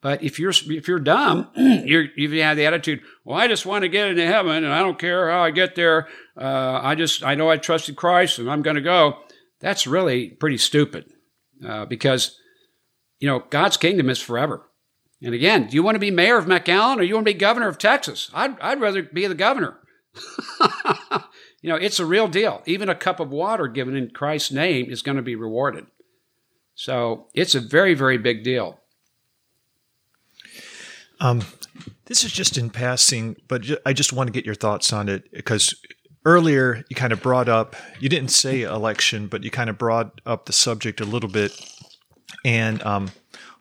But 0.00 0.22
if 0.22 0.38
you're 0.38 0.52
if 0.66 0.86
you're 0.86 0.98
dumb, 0.98 1.48
you're, 1.56 2.04
if 2.14 2.30
you 2.30 2.42
have 2.42 2.58
the 2.58 2.66
attitude, 2.66 3.00
well, 3.24 3.38
I 3.38 3.48
just 3.48 3.64
want 3.64 3.84
to 3.84 3.88
get 3.88 4.08
into 4.08 4.26
heaven, 4.26 4.62
and 4.62 4.72
I 4.72 4.80
don't 4.80 4.98
care 4.98 5.30
how 5.30 5.42
I 5.42 5.50
get 5.50 5.76
there. 5.76 6.08
Uh, 6.38 6.78
I 6.82 6.94
just 6.94 7.24
I 7.24 7.34
know 7.34 7.48
I 7.48 7.56
trusted 7.56 7.96
Christ, 7.96 8.38
and 8.38 8.50
I'm 8.50 8.60
going 8.60 8.76
to 8.76 8.82
go. 8.82 9.20
That's 9.60 9.86
really 9.86 10.28
pretty 10.28 10.58
stupid, 10.58 11.06
uh, 11.66 11.86
because 11.86 12.38
you 13.18 13.30
know, 13.30 13.42
God's 13.48 13.78
kingdom 13.78 14.10
is 14.10 14.20
forever. 14.20 14.68
And 15.24 15.34
again, 15.34 15.68
do 15.68 15.74
you 15.74 15.82
want 15.82 15.94
to 15.94 16.00
be 16.00 16.10
mayor 16.10 16.36
of 16.36 16.44
McAllen 16.44 16.98
or 16.98 17.02
you 17.02 17.14
want 17.14 17.26
to 17.26 17.32
be 17.32 17.38
governor 17.38 17.66
of 17.66 17.78
Texas? 17.78 18.30
I'd, 18.34 18.60
I'd 18.60 18.80
rather 18.80 19.02
be 19.02 19.26
the 19.26 19.34
governor. 19.34 19.78
you 21.62 21.70
know, 21.70 21.76
it's 21.76 21.98
a 21.98 22.04
real 22.04 22.28
deal. 22.28 22.62
Even 22.66 22.90
a 22.90 22.94
cup 22.94 23.20
of 23.20 23.30
water 23.30 23.66
given 23.66 23.96
in 23.96 24.10
Christ's 24.10 24.52
name 24.52 24.90
is 24.90 25.00
going 25.00 25.16
to 25.16 25.22
be 25.22 25.34
rewarded. 25.34 25.86
So 26.74 27.28
it's 27.32 27.54
a 27.54 27.60
very, 27.60 27.94
very 27.94 28.18
big 28.18 28.44
deal. 28.44 28.80
Um, 31.20 31.42
this 32.04 32.22
is 32.22 32.30
just 32.30 32.58
in 32.58 32.68
passing, 32.68 33.36
but 33.48 33.64
I 33.86 33.94
just 33.94 34.12
want 34.12 34.28
to 34.28 34.32
get 34.32 34.44
your 34.44 34.54
thoughts 34.54 34.92
on 34.92 35.08
it 35.08 35.32
because 35.32 35.74
earlier 36.26 36.84
you 36.90 36.96
kind 36.96 37.14
of 37.14 37.22
brought 37.22 37.48
up, 37.48 37.76
you 37.98 38.10
didn't 38.10 38.30
say 38.30 38.60
election, 38.60 39.28
but 39.28 39.42
you 39.42 39.50
kind 39.50 39.70
of 39.70 39.78
brought 39.78 40.20
up 40.26 40.44
the 40.44 40.52
subject 40.52 41.00
a 41.00 41.06
little 41.06 41.30
bit 41.30 41.52
and 42.44 42.82
um, 42.82 43.10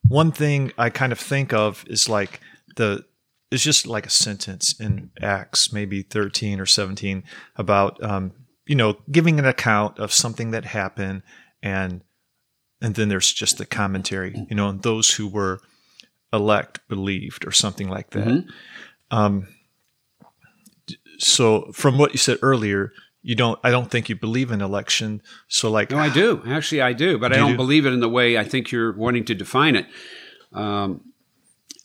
one 0.07 0.31
thing 0.31 0.71
I 0.77 0.89
kind 0.89 1.11
of 1.11 1.19
think 1.19 1.53
of 1.53 1.85
is 1.87 2.09
like 2.09 2.39
the 2.75 3.05
it's 3.51 3.63
just 3.63 3.85
like 3.85 4.07
a 4.07 4.09
sentence 4.09 4.79
in 4.79 5.11
Acts, 5.21 5.71
maybe 5.71 6.01
13 6.01 6.59
or 6.59 6.65
17, 6.65 7.23
about 7.55 8.03
um, 8.03 8.31
you 8.65 8.75
know 8.75 8.97
giving 9.11 9.39
an 9.39 9.45
account 9.45 9.99
of 9.99 10.11
something 10.11 10.51
that 10.51 10.65
happened, 10.65 11.21
and 11.61 12.01
and 12.81 12.95
then 12.95 13.09
there's 13.09 13.31
just 13.31 13.57
the 13.57 13.65
commentary, 13.65 14.45
you 14.49 14.55
know, 14.55 14.69
and 14.69 14.81
those 14.81 15.11
who 15.11 15.27
were 15.27 15.61
elect 16.33 16.79
believed 16.89 17.45
or 17.45 17.51
something 17.51 17.87
like 17.87 18.09
that. 18.09 18.27
Mm-hmm. 18.27 19.15
Um, 19.15 19.47
so 21.19 21.71
from 21.71 21.97
what 21.97 22.11
you 22.11 22.17
said 22.17 22.39
earlier, 22.41 22.91
you 23.23 23.35
don't 23.35 23.57
i 23.63 23.71
don't 23.71 23.89
think 23.89 24.09
you 24.09 24.15
believe 24.15 24.51
in 24.51 24.61
election 24.61 25.21
so 25.47 25.71
like 25.71 25.89
no 25.89 25.97
i 25.97 26.09
do. 26.09 26.43
Actually 26.45 26.81
i 26.81 26.93
do 26.93 27.17
but 27.17 27.29
do 27.29 27.35
i 27.35 27.37
don't 27.37 27.51
do? 27.51 27.57
believe 27.57 27.85
it 27.85 27.93
in 27.93 28.01
the 28.01 28.09
way 28.09 28.37
i 28.37 28.43
think 28.43 28.71
you're 28.71 28.91
wanting 28.91 29.25
to 29.25 29.33
define 29.33 29.75
it. 29.75 29.87
Um, 30.51 31.01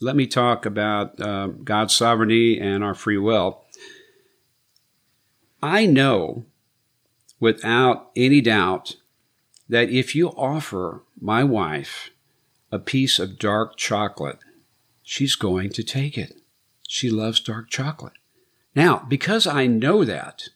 let 0.00 0.14
me 0.14 0.26
talk 0.26 0.66
about 0.66 1.18
uh, 1.20 1.46
god's 1.46 1.94
sovereignty 1.94 2.60
and 2.60 2.84
our 2.84 2.94
free 2.94 3.16
will. 3.16 3.62
I 5.62 5.86
know 5.86 6.44
without 7.40 8.10
any 8.14 8.40
doubt 8.40 8.96
that 9.68 9.88
if 9.90 10.14
you 10.14 10.28
offer 10.30 11.02
my 11.20 11.44
wife 11.44 12.10
a 12.70 12.78
piece 12.78 13.18
of 13.18 13.38
dark 13.38 13.76
chocolate 13.76 14.38
she's 15.02 15.36
going 15.36 15.70
to 15.70 15.82
take 15.82 16.18
it. 16.18 16.34
She 16.86 17.08
loves 17.08 17.40
dark 17.40 17.70
chocolate. 17.70 18.14
Now 18.74 19.06
because 19.08 19.46
i 19.46 19.66
know 19.66 20.04
that 20.04 20.48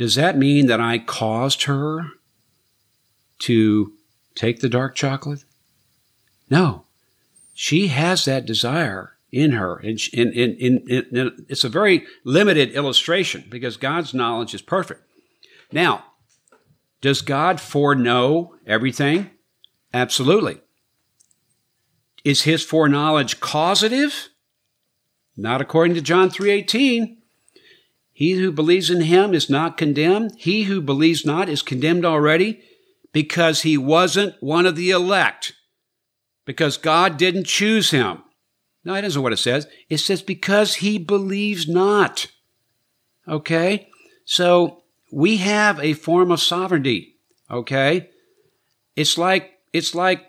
does 0.00 0.14
that 0.14 0.38
mean 0.38 0.64
that 0.64 0.80
I 0.80 0.98
caused 0.98 1.64
her 1.64 2.06
to 3.40 3.92
take 4.34 4.60
the 4.60 4.68
dark 4.70 4.94
chocolate? 4.94 5.44
No. 6.48 6.84
She 7.52 7.88
has 7.88 8.24
that 8.24 8.46
desire 8.46 9.12
in 9.30 9.50
her. 9.50 9.76
And, 9.76 10.00
in, 10.14 10.32
in, 10.32 10.56
in, 10.56 11.44
it's 11.50 11.64
a 11.64 11.68
very 11.68 12.06
limited 12.24 12.70
illustration 12.70 13.44
because 13.50 13.76
God's 13.76 14.14
knowledge 14.14 14.54
is 14.54 14.62
perfect. 14.62 15.02
Now, 15.70 16.04
does 17.02 17.20
God 17.20 17.60
foreknow 17.60 18.54
everything? 18.66 19.28
Absolutely. 19.92 20.62
Is 22.24 22.44
his 22.44 22.64
foreknowledge 22.64 23.38
causative? 23.40 24.30
Not 25.36 25.60
according 25.60 25.94
to 25.96 26.00
John 26.00 26.30
3:18. 26.30 27.18
He 28.20 28.32
who 28.32 28.52
believes 28.52 28.90
in 28.90 29.00
him 29.00 29.32
is 29.32 29.48
not 29.48 29.78
condemned. 29.78 30.32
He 30.36 30.64
who 30.64 30.82
believes 30.82 31.24
not 31.24 31.48
is 31.48 31.62
condemned 31.62 32.04
already 32.04 32.60
because 33.14 33.62
he 33.62 33.78
wasn't 33.78 34.34
one 34.40 34.66
of 34.66 34.76
the 34.76 34.90
elect, 34.90 35.54
because 36.44 36.76
God 36.76 37.16
didn't 37.16 37.46
choose 37.46 37.92
him. 37.92 38.22
No, 38.84 38.92
that 38.92 39.04
isn't 39.04 39.22
what 39.22 39.32
it 39.32 39.38
says. 39.38 39.66
It 39.88 39.98
says 39.98 40.20
because 40.20 40.74
he 40.74 40.98
believes 40.98 41.66
not. 41.66 42.26
Okay? 43.26 43.88
So 44.26 44.82
we 45.10 45.38
have 45.38 45.80
a 45.80 45.94
form 45.94 46.30
of 46.30 46.42
sovereignty. 46.42 47.16
Okay? 47.50 48.10
It's 48.96 49.16
like, 49.16 49.52
it's 49.72 49.94
like, 49.94 50.26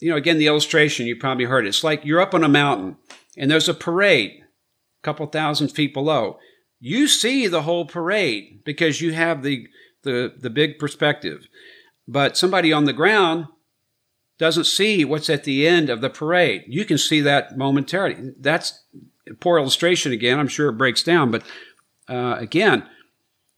you 0.00 0.10
know, 0.10 0.16
again, 0.16 0.38
the 0.38 0.46
illustration, 0.46 1.06
you 1.06 1.16
probably 1.16 1.46
heard 1.46 1.66
it. 1.66 1.70
It's 1.70 1.82
like 1.82 2.04
you're 2.04 2.20
up 2.20 2.34
on 2.34 2.44
a 2.44 2.48
mountain 2.48 2.98
and 3.36 3.50
there's 3.50 3.68
a 3.68 3.74
parade 3.74 4.30
a 4.30 5.02
couple 5.02 5.26
thousand 5.26 5.70
feet 5.70 5.92
below 5.92 6.38
you 6.84 7.06
see 7.06 7.46
the 7.46 7.62
whole 7.62 7.86
parade 7.86 8.64
because 8.64 9.00
you 9.00 9.12
have 9.12 9.44
the, 9.44 9.68
the, 10.02 10.34
the 10.36 10.50
big 10.50 10.80
perspective. 10.80 11.46
But 12.08 12.36
somebody 12.36 12.72
on 12.72 12.86
the 12.86 12.92
ground 12.92 13.46
doesn't 14.36 14.64
see 14.64 15.04
what's 15.04 15.30
at 15.30 15.44
the 15.44 15.64
end 15.64 15.88
of 15.88 16.00
the 16.00 16.10
parade. 16.10 16.64
You 16.66 16.84
can 16.84 16.98
see 16.98 17.20
that 17.20 17.56
momentarily. 17.56 18.32
That's 18.36 18.82
poor 19.38 19.58
illustration 19.58 20.10
again. 20.10 20.40
I'm 20.40 20.48
sure 20.48 20.70
it 20.70 20.76
breaks 20.76 21.04
down. 21.04 21.30
But 21.30 21.44
uh, 22.08 22.34
again, 22.40 22.88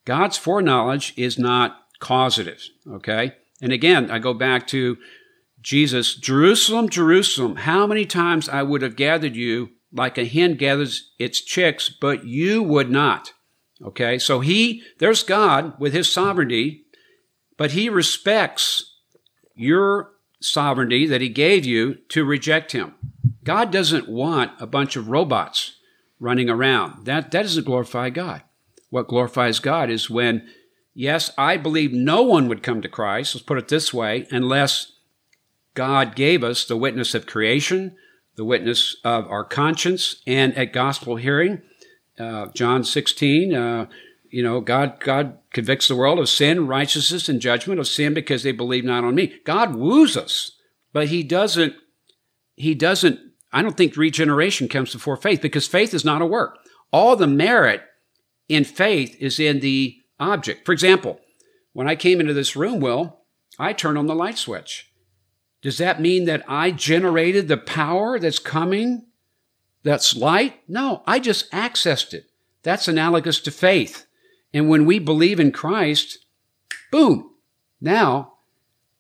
God's 0.05 0.37
foreknowledge 0.37 1.15
is 1.17 1.39
not 1.39 1.79
causative. 2.01 2.61
Okay. 2.87 3.37
And 3.63 3.73
again, 3.73 4.11
I 4.11 4.19
go 4.19 4.35
back 4.35 4.67
to 4.67 4.99
Jesus, 5.63 6.15
Jerusalem, 6.15 6.91
Jerusalem, 6.91 7.57
how 7.57 7.87
many 7.87 8.05
times 8.05 8.51
I 8.51 8.63
would 8.63 8.83
have 8.83 8.97
gathered 8.97 9.35
you 9.35 9.71
like 9.95 10.19
a 10.19 10.25
hen 10.25 10.57
gathers 10.57 11.13
its 11.19 11.41
chicks, 11.41 11.89
but 11.89 12.27
you 12.27 12.63
would 12.63 12.91
not. 12.91 13.33
Okay. 13.83 14.19
So 14.19 14.41
he, 14.41 14.83
there's 14.99 15.23
God 15.23 15.79
with 15.79 15.93
his 15.93 16.13
sovereignty, 16.13 16.85
but 17.57 17.73
he 17.73 17.89
respects 17.89 18.97
your 19.55 20.11
sovereignty 20.41 21.07
that 21.07 21.21
he 21.21 21.29
gave 21.29 21.65
you 21.65 21.95
to 22.09 22.25
reject 22.25 22.73
him. 22.73 22.95
God 23.45 23.71
doesn't 23.71 24.09
want 24.09 24.53
a 24.59 24.67
bunch 24.67 24.97
of 24.97 25.09
robots 25.09 25.77
running 26.19 26.51
around. 26.51 27.05
That, 27.05 27.31
that 27.31 27.43
doesn't 27.43 27.67
glorify 27.67 28.11
God. 28.11 28.43
What 28.91 29.09
glorifies 29.09 29.59
God 29.59 29.91
is 29.91 30.11
when, 30.11 30.47
yes, 30.95 31.31
I 31.37 31.57
believe 31.57 31.93
no 31.93 32.23
one 32.23 32.49
would 32.49 32.63
come 32.63 32.81
to 32.83 32.89
Christ, 32.89 33.35
let's 33.35 33.45
put 33.45 33.59
it 33.59 33.69
this 33.69 33.93
way, 33.93 34.27
unless 34.31 34.93
God 35.75 36.15
gave 36.15 36.43
us 36.43 36.65
the 36.65 36.77
witness 36.77 37.15
of 37.15 37.27
creation, 37.27 37.97
the 38.37 38.45
witness 38.45 38.97
of 39.05 39.27
our 39.29 39.45
conscience, 39.45 40.23
and 40.27 40.57
at 40.57 40.73
gospel 40.73 41.17
hearing. 41.17 41.63
Uh, 42.19 42.47
John 42.49 42.85
16, 42.85 43.55
uh, 43.55 43.87
you 44.29 44.43
know, 44.43 44.61
God, 44.61 44.99
God 45.01 45.39
convicts 45.53 45.89
the 45.89 45.97
world 45.97 46.19
of 46.19 46.29
sin, 46.29 46.67
righteousness, 46.67 47.29
and 47.29 47.41
judgment 47.41 47.81
of 47.81 47.87
sin 47.87 48.15
because 48.15 48.43
they 48.43 48.53
believe 48.53 48.85
not 48.85 49.05
on 49.05 49.15
me. 49.15 49.35
God 49.45 49.75
woos 49.75 50.17
us, 50.17 50.53
but 50.93 51.09
he 51.09 51.23
doesn't, 51.23 51.75
he 52.57 52.75
doesn't, 52.75 53.21
I 53.53 53.63
don't 53.63 53.77
think 53.77 53.97
regeneration 53.97 54.69
comes 54.69 54.93
before 54.93 55.17
faith 55.17 55.41
because 55.41 55.67
faith 55.67 55.95
is 55.95 56.05
not 56.05 56.23
a 56.23 56.27
work. 56.27 56.59
All 56.93 57.15
the 57.15 57.27
merit 57.27 57.83
in 58.49 58.65
faith 58.65 59.17
is 59.21 59.39
in 59.39 59.61
the 59.61 59.97
object. 60.19 60.67
For 60.67 60.73
example, 60.73 61.21
when 61.73 61.89
I 61.89 61.97
came 61.97 62.21
into 62.21 62.35
this 62.35 62.57
room, 62.57 62.81
Will, 62.81 63.21
I 63.59 63.73
turned 63.73 63.99
on 63.99 64.07
the 64.07 64.15
light 64.15 64.39
switch. 64.39 64.93
Does 65.65 65.79
that 65.79 65.99
mean 65.99 66.27
that 66.27 66.45
I 66.47 66.71
generated 66.73 67.49
the 67.49 67.57
power 67.57 68.19
that's 68.19 68.39
coming 68.39 69.07
that's 69.83 70.15
light? 70.15 70.61
No, 70.69 71.03
I 71.07 71.19
just 71.19 71.51
accessed 71.53 72.13
it. 72.13 72.27
That's 72.63 72.87
analogous 72.87 73.41
to 73.41 73.51
faith. 73.51 74.05
And 74.53 74.69
when 74.69 74.85
we 74.85 74.99
believe 74.99 75.41
in 75.41 75.53
Christ, 75.53 76.19
boom, 76.93 77.31
now, 77.81 78.35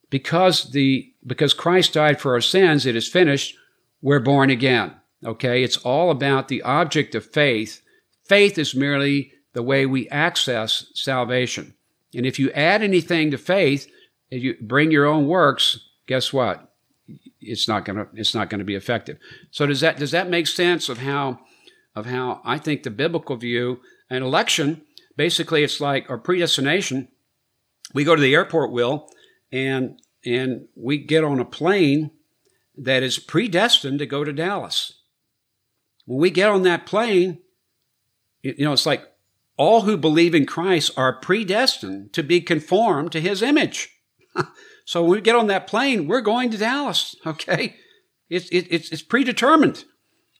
because 0.09 0.71
the, 0.71 1.13
because 1.27 1.53
Christ 1.53 1.93
died 1.93 2.19
for 2.19 2.33
our 2.33 2.41
sins, 2.41 2.87
it 2.87 2.97
is 2.97 3.09
finished, 3.09 3.59
we're 4.01 4.19
born 4.19 4.49
again. 4.49 4.95
Okay. 5.23 5.63
It's 5.63 5.77
all 5.77 6.11
about 6.11 6.49
the 6.49 6.63
object 6.63 7.15
of 7.15 7.27
faith. 7.27 7.83
Faith 8.25 8.57
is 8.57 8.75
merely 8.75 9.33
the 9.53 9.63
way 9.63 9.85
we 9.85 10.09
access 10.09 10.87
salvation. 10.95 11.75
And 12.15 12.25
if 12.25 12.39
you 12.39 12.51
add 12.53 12.83
anything 12.83 13.31
to 13.33 13.39
faith, 13.39 13.87
if 14.31 14.43
you 14.43 14.57
bring 14.63 14.91
your 14.91 15.05
own 15.05 15.27
works, 15.27 15.91
guess 16.07 16.33
what? 16.33 16.73
It's 17.41 17.69
not 17.69 17.85
gonna 17.85 18.09
it's 18.15 18.35
not 18.35 18.51
gonna 18.51 18.65
be 18.65 18.75
effective. 18.75 19.19
So 19.51 19.67
does 19.67 19.81
that 19.81 19.99
does 19.99 20.11
that 20.13 20.31
make 20.31 20.47
sense 20.47 20.89
of 20.89 20.99
how 20.99 21.41
of 21.95 22.07
how 22.07 22.41
I 22.45 22.59
think 22.59 22.83
the 22.83 22.91
biblical 22.91 23.37
view 23.37 23.81
an 24.11 24.23
election 24.23 24.83
basically 25.17 25.63
it's 25.63 25.81
like 25.81 26.09
our 26.11 26.19
predestination. 26.19 27.09
We 27.93 28.05
go 28.05 28.17
to 28.17 28.23
the 28.23 28.35
airport, 28.35 28.73
will, 28.73 29.09
and 29.53 30.01
and 30.25 30.69
we 30.75 30.99
get 30.99 31.25
on 31.25 31.39
a 31.39 31.45
plane 31.45 32.11
that 32.77 33.03
is 33.03 33.19
predestined 33.19 33.99
to 34.01 34.07
go 34.07 34.25
to 34.25 34.33
Dallas. 34.33 35.01
When 36.07 36.19
we 36.19 36.31
get 36.31 36.49
on 36.49 36.63
that 36.63 36.87
plane, 36.87 37.39
you 38.43 38.65
know, 38.65 38.73
it's 38.73 38.87
like 38.87 39.05
all 39.57 39.83
who 39.83 39.97
believe 39.97 40.35
in 40.35 40.47
Christ 40.47 40.91
are 40.97 41.21
predestined 41.21 42.13
to 42.15 42.23
be 42.23 42.41
conformed 42.41 43.13
to 43.13 43.21
his 43.21 43.43
image. 43.43 43.91
so 44.85 45.03
when 45.03 45.13
we 45.13 45.21
get 45.21 45.37
on 45.37 45.47
that 45.49 45.67
plane, 45.67 46.07
we're 46.07 46.21
going 46.21 46.51
to 46.51 46.59
Dallas, 46.59 47.17
okay? 47.27 47.77
It's, 48.29 48.49
it, 48.49 48.67
it's, 48.71 48.91
it's 48.91 49.03
predetermined. 49.03 49.85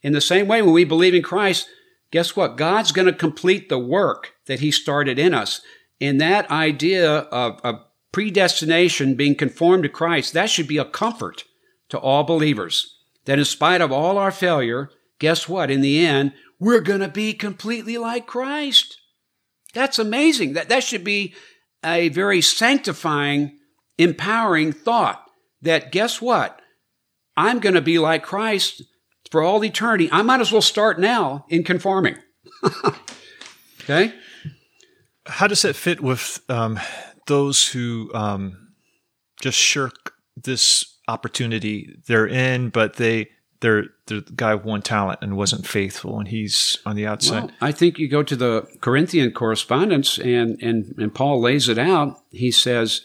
In 0.03 0.13
the 0.13 0.21
same 0.21 0.49
way, 0.49 0.61
when 0.61 0.75
we 0.75 0.85
believe 0.85 1.15
in 1.15 1.23
Christ, 1.23 1.69
guess 2.11 2.37
what? 2.37 2.57
God's 2.57 2.93
going 2.93 3.07
to 3.07 3.13
complete 3.13 3.69
the 3.69 3.79
work 3.79 4.33
that 4.47 4.61
He 4.61 4.71
started 4.71 5.19
in 5.19 5.33
us. 5.33 5.63
And 6.01 6.21
that 6.21 6.51
idea 6.51 7.11
of, 7.11 7.61
of 7.65 7.81
predestination, 8.13 9.15
being 9.15 9.35
conformed 9.35 9.83
to 9.85 9.89
Christ, 9.89 10.35
that 10.35 10.51
should 10.51 10.69
be 10.69 10.79
a 10.79 10.85
comfort 10.85 11.45
to 11.89 11.99
all 11.99 12.23
believers. 12.23 12.99
That 13.25 13.39
in 13.39 13.45
spite 13.45 13.81
of 13.81 13.91
all 13.91 14.19
our 14.19 14.31
failure, 14.31 14.91
guess 15.19 15.49
what? 15.49 15.71
In 15.71 15.81
the 15.81 16.05
end, 16.05 16.33
we're 16.61 16.81
going 16.81 17.01
to 17.01 17.09
be 17.09 17.33
completely 17.33 17.97
like 17.97 18.27
Christ. 18.27 19.01
That's 19.73 19.99
amazing. 19.99 20.53
That, 20.53 20.69
that 20.69 20.85
should 20.85 21.03
be 21.03 21.35
a 21.85 22.09
very 22.11 22.41
sanctifying, 22.41 23.59
empowering 23.99 24.73
thought 24.73 25.25
that 25.63 25.93
guess 25.93 26.21
what? 26.21 26.61
I'm 27.37 27.59
going 27.59 27.75
to 27.75 27.81
be 27.81 27.99
like 27.99 28.23
Christ 28.23 28.83
for 29.31 29.43
all 29.43 29.65
eternity. 29.65 30.09
I 30.13 30.23
might 30.23 30.41
as 30.41 30.53
well 30.53 30.63
start 30.63 31.01
now 31.01 31.47
in 31.49 31.65
conforming. 31.65 32.17
okay? 33.81 34.15
How 35.27 35.47
does 35.47 35.63
that 35.63 35.75
fit 35.75 36.01
with 36.01 36.41
um, 36.49 36.79
those 37.27 37.69
who 37.69 38.11
um, 38.15 38.73
just 39.41 39.59
shirk 39.59 40.13
this 40.37 40.99
opportunity 41.09 41.97
they're 42.07 42.27
in, 42.27 42.69
but 42.71 42.95
they 42.97 43.31
they're, 43.61 43.85
the 44.09 44.21
guy 44.35 44.55
with 44.55 44.65
one 44.67 44.83
talent 44.83 45.21
and 45.23 45.39
wasn't 45.39 45.67
faithful, 45.67 46.19
and 46.19 46.29
he's 46.29 46.77
on 46.85 46.97
the 46.97 47.07
outside. 47.07 47.45
Well, 47.45 47.51
I 47.63 47.73
think 47.73 47.99
you 47.99 48.09
go 48.09 48.23
to 48.23 48.37
the 48.37 48.69
Corinthian 48.83 49.31
correspondence, 49.33 50.19
and 50.19 50.63
and 50.63 50.95
and 50.99 51.15
Paul 51.15 51.41
lays 51.41 51.69
it 51.69 51.79
out. 51.79 52.19
He 52.31 52.51
says 52.51 53.01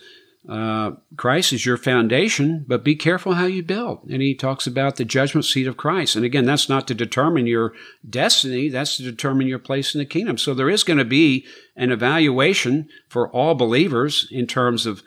uh, 0.48 0.92
Christ 1.18 1.52
is 1.54 1.66
your 1.66 1.78
foundation, 1.78 2.66
but 2.68 2.84
be 2.84 2.96
careful 2.96 3.34
how 3.34 3.46
you 3.46 3.62
build. 3.62 4.08
And 4.10 4.22
he 4.22 4.34
talks 4.34 4.66
about 4.66 4.96
the 4.96 5.06
judgment 5.06 5.46
seat 5.46 5.68
of 5.68 5.78
Christ. 5.78 6.16
And 6.16 6.24
again, 6.24 6.46
that's 6.46 6.70
not 6.70 6.88
to 6.88 6.96
determine 6.96 7.46
your 7.46 7.74
destiny, 8.10 8.70
that's 8.70 8.98
to 8.98 9.04
determine 9.04 9.48
your 9.48 9.60
place 9.60 9.94
in 9.94 10.00
the 10.00 10.06
kingdom. 10.06 10.38
So 10.38 10.54
there 10.54 10.70
is 10.70 10.84
going 10.84 11.00
to 11.00 11.06
be 11.06 11.46
an 11.76 11.92
evaluation 11.92 12.88
for 13.10 13.30
all 13.30 13.54
believers 13.54 14.28
in 14.32 14.48
terms 14.48 14.86
of 14.86 15.04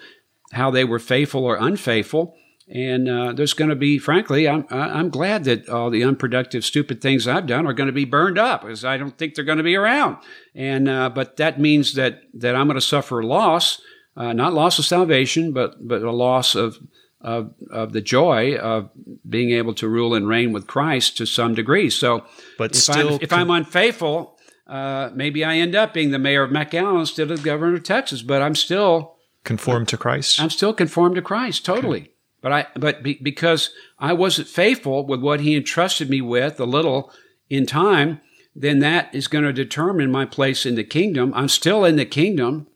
how 0.53 0.70
they 0.70 0.85
were 0.85 0.99
faithful 0.99 1.45
or 1.45 1.57
unfaithful. 1.57 2.37
And 2.68 3.09
uh, 3.09 3.33
there's 3.33 3.55
going 3.55 3.70
to 3.70 3.76
be, 3.76 3.99
frankly, 3.99 4.49
I'm, 4.49 4.64
I'm 4.70 5.11
glad 5.11 5.45
that 5.45 5.68
all 5.68 5.91
the 5.91 6.05
unproductive, 6.05 6.64
stupid 6.64 7.01
things 7.01 7.26
I've 7.26 7.47
done 7.47 7.66
are 7.66 7.72
going 7.72 7.89
to 7.89 7.93
be 7.93 8.05
burned 8.05 8.39
up, 8.39 8.62
because 8.62 8.85
I 8.85 8.97
don't 8.97 9.18
think 9.18 9.35
they're 9.35 9.45
going 9.45 9.59
to 9.59 9.64
be 9.64 9.76
around. 9.76 10.18
And 10.55 10.89
uh, 10.89 11.11
but 11.11 11.37
that 11.39 11.59
means 11.59 11.95
that 11.95 12.22
that 12.35 12.55
I'm 12.55 12.68
going 12.68 12.76
to 12.76 12.80
suffer 12.80 13.22
loss 13.22 13.83
uh, 14.17 14.33
not 14.33 14.53
loss 14.53 14.79
of 14.79 14.85
salvation, 14.85 15.53
but 15.53 15.87
but 15.87 16.03
a 16.03 16.11
loss 16.11 16.55
of, 16.55 16.79
of 17.21 17.55
of 17.71 17.93
the 17.93 18.01
joy 18.01 18.57
of 18.57 18.91
being 19.29 19.51
able 19.51 19.75
to 19.75 19.89
rule 19.89 20.15
and 20.15 20.29
reign 20.29 20.53
with 20.53 20.67
Christ 20.67 21.17
to 21.19 21.27
some 21.27 21.55
degree. 21.55 21.91
So, 21.91 22.25
but 22.59 22.73
if 22.73 22.77
still, 22.77 23.15
I'm, 23.15 23.19
if 23.21 23.33
I'm 23.33 23.51
unfaithful, 23.51 24.39
uh, 24.67 25.11
maybe 25.15 25.45
I 25.45 25.57
end 25.57 25.75
up 25.75 25.95
being 25.95 26.11
the 26.11 26.19
mayor 26.19 26.43
of 26.43 26.51
McAllen 26.51 27.01
instead 27.01 27.31
of 27.31 27.39
the 27.39 27.45
governor 27.45 27.74
of 27.74 27.82
Texas. 27.82 28.23
But 28.23 28.43
I'm 28.43 28.55
still 28.55 29.16
conformed 29.45 29.89
to 29.89 29.97
Christ. 29.97 30.41
I'm 30.41 30.51
still 30.51 30.74
conformed 30.74 31.16
to 31.16 31.23
Christ 31.23 31.65
totally. 31.65 32.01
Okay. 32.01 32.09
But 32.43 32.53
I 32.53 32.66
but 32.74 33.03
be, 33.03 33.19
because 33.23 33.70
I 33.99 34.12
wasn't 34.12 34.49
faithful 34.49 35.07
with 35.07 35.20
what 35.20 35.41
He 35.41 35.57
entrusted 35.57 36.11
me 36.11 36.20
with, 36.20 36.61
a 36.61 36.66
little 36.66 37.12
in 37.49 37.66
time, 37.66 38.20
then 38.55 38.81
that 38.81 39.15
is 39.15 39.28
going 39.28 39.45
to 39.45 39.53
determine 39.53 40.11
my 40.11 40.27
place 40.27 40.66
in 40.66 40.74
the 40.74 40.85
kingdom. 40.85 41.32
I'm 41.35 41.49
still 41.49 41.85
in 41.85 41.97
the 41.97 42.05
kingdom. 42.05 42.66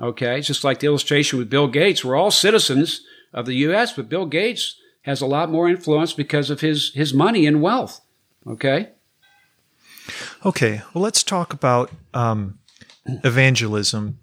Okay, 0.00 0.38
it's 0.38 0.46
just 0.46 0.64
like 0.64 0.80
the 0.80 0.86
illustration 0.86 1.38
with 1.38 1.50
Bill 1.50 1.66
Gates. 1.66 2.04
We're 2.04 2.16
all 2.16 2.30
citizens 2.30 3.00
of 3.32 3.46
the 3.46 3.54
U.S., 3.54 3.92
but 3.92 4.08
Bill 4.08 4.26
Gates 4.26 4.76
has 5.02 5.20
a 5.20 5.26
lot 5.26 5.50
more 5.50 5.68
influence 5.68 6.12
because 6.12 6.50
of 6.50 6.60
his 6.60 6.92
his 6.94 7.12
money 7.12 7.46
and 7.46 7.60
wealth. 7.60 8.00
Okay. 8.46 8.90
Okay. 10.44 10.82
Well, 10.94 11.02
let's 11.02 11.22
talk 11.22 11.52
about 11.52 11.90
um, 12.14 12.58
evangelism. 13.06 14.18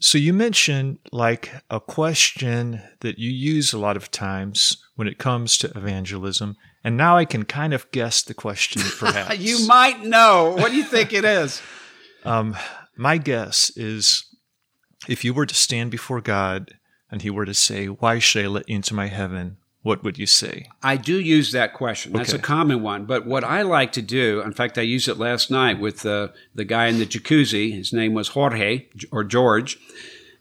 So 0.00 0.18
you 0.18 0.32
mentioned 0.32 0.98
like 1.12 1.50
a 1.70 1.80
question 1.80 2.82
that 3.00 3.18
you 3.18 3.30
use 3.30 3.72
a 3.72 3.78
lot 3.78 3.96
of 3.96 4.10
times 4.10 4.78
when 4.96 5.06
it 5.08 5.18
comes 5.18 5.56
to 5.58 5.68
evangelism, 5.76 6.56
and 6.84 6.96
now 6.96 7.16
I 7.16 7.24
can 7.24 7.44
kind 7.44 7.74
of 7.74 7.90
guess 7.90 8.22
the 8.22 8.34
question. 8.34 8.82
Perhaps 8.98 9.38
you 9.38 9.66
might 9.66 10.04
know. 10.04 10.54
What 10.56 10.70
do 10.70 10.76
you 10.76 10.84
think 10.84 11.12
it 11.12 11.24
is? 11.24 11.60
Um, 12.24 12.56
my 12.96 13.16
guess 13.16 13.70
is 13.76 14.27
if 15.08 15.24
you 15.24 15.34
were 15.34 15.46
to 15.46 15.54
stand 15.54 15.90
before 15.90 16.20
God 16.20 16.74
and 17.10 17.22
he 17.22 17.30
were 17.30 17.46
to 17.46 17.54
say, 17.54 17.86
Why 17.86 18.18
should 18.18 18.44
I 18.44 18.48
let 18.48 18.68
you 18.68 18.76
into 18.76 18.94
my 18.94 19.06
heaven? 19.06 19.56
What 19.82 20.02
would 20.02 20.18
you 20.18 20.26
say? 20.26 20.66
I 20.82 20.96
do 20.96 21.18
use 21.18 21.52
that 21.52 21.72
question. 21.72 22.12
That's 22.12 22.34
okay. 22.34 22.38
a 22.38 22.42
common 22.42 22.82
one. 22.82 23.06
But 23.06 23.26
what 23.26 23.44
I 23.44 23.62
like 23.62 23.92
to 23.92 24.02
do, 24.02 24.42
in 24.42 24.52
fact, 24.52 24.76
I 24.76 24.82
used 24.82 25.08
it 25.08 25.18
last 25.18 25.50
night 25.50 25.78
with 25.78 26.04
uh, 26.04 26.28
the 26.54 26.64
guy 26.64 26.88
in 26.88 26.98
the 26.98 27.06
jacuzzi. 27.06 27.72
His 27.72 27.92
name 27.92 28.12
was 28.12 28.28
Jorge 28.28 28.86
or 29.12 29.22
George. 29.24 29.78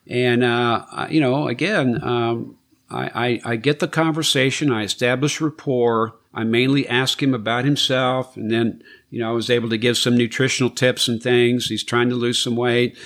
And, 0.08 0.44
uh, 0.44 1.08
you 1.10 1.22
know, 1.22 1.48
again, 1.48 2.04
um, 2.04 2.58
I, 2.90 3.40
I, 3.46 3.52
I 3.52 3.56
get 3.58 3.80
the 3.80 3.88
conversation, 3.88 4.72
I 4.72 4.84
establish 4.84 5.40
rapport. 5.40 6.16
I 6.34 6.44
mainly 6.44 6.88
ask 6.88 7.22
him 7.22 7.34
about 7.34 7.66
himself. 7.66 8.36
And 8.36 8.52
then, 8.52 8.84
you 9.10 9.20
know, 9.20 9.30
I 9.30 9.34
was 9.34 9.50
able 9.50 9.70
to 9.70 9.78
give 9.78 9.98
some 9.98 10.18
nutritional 10.18 10.70
tips 10.70 11.08
and 11.08 11.22
things. 11.22 11.68
He's 11.68 11.84
trying 11.84 12.10
to 12.10 12.16
lose 12.16 12.40
some 12.40 12.56
weight 12.56 12.98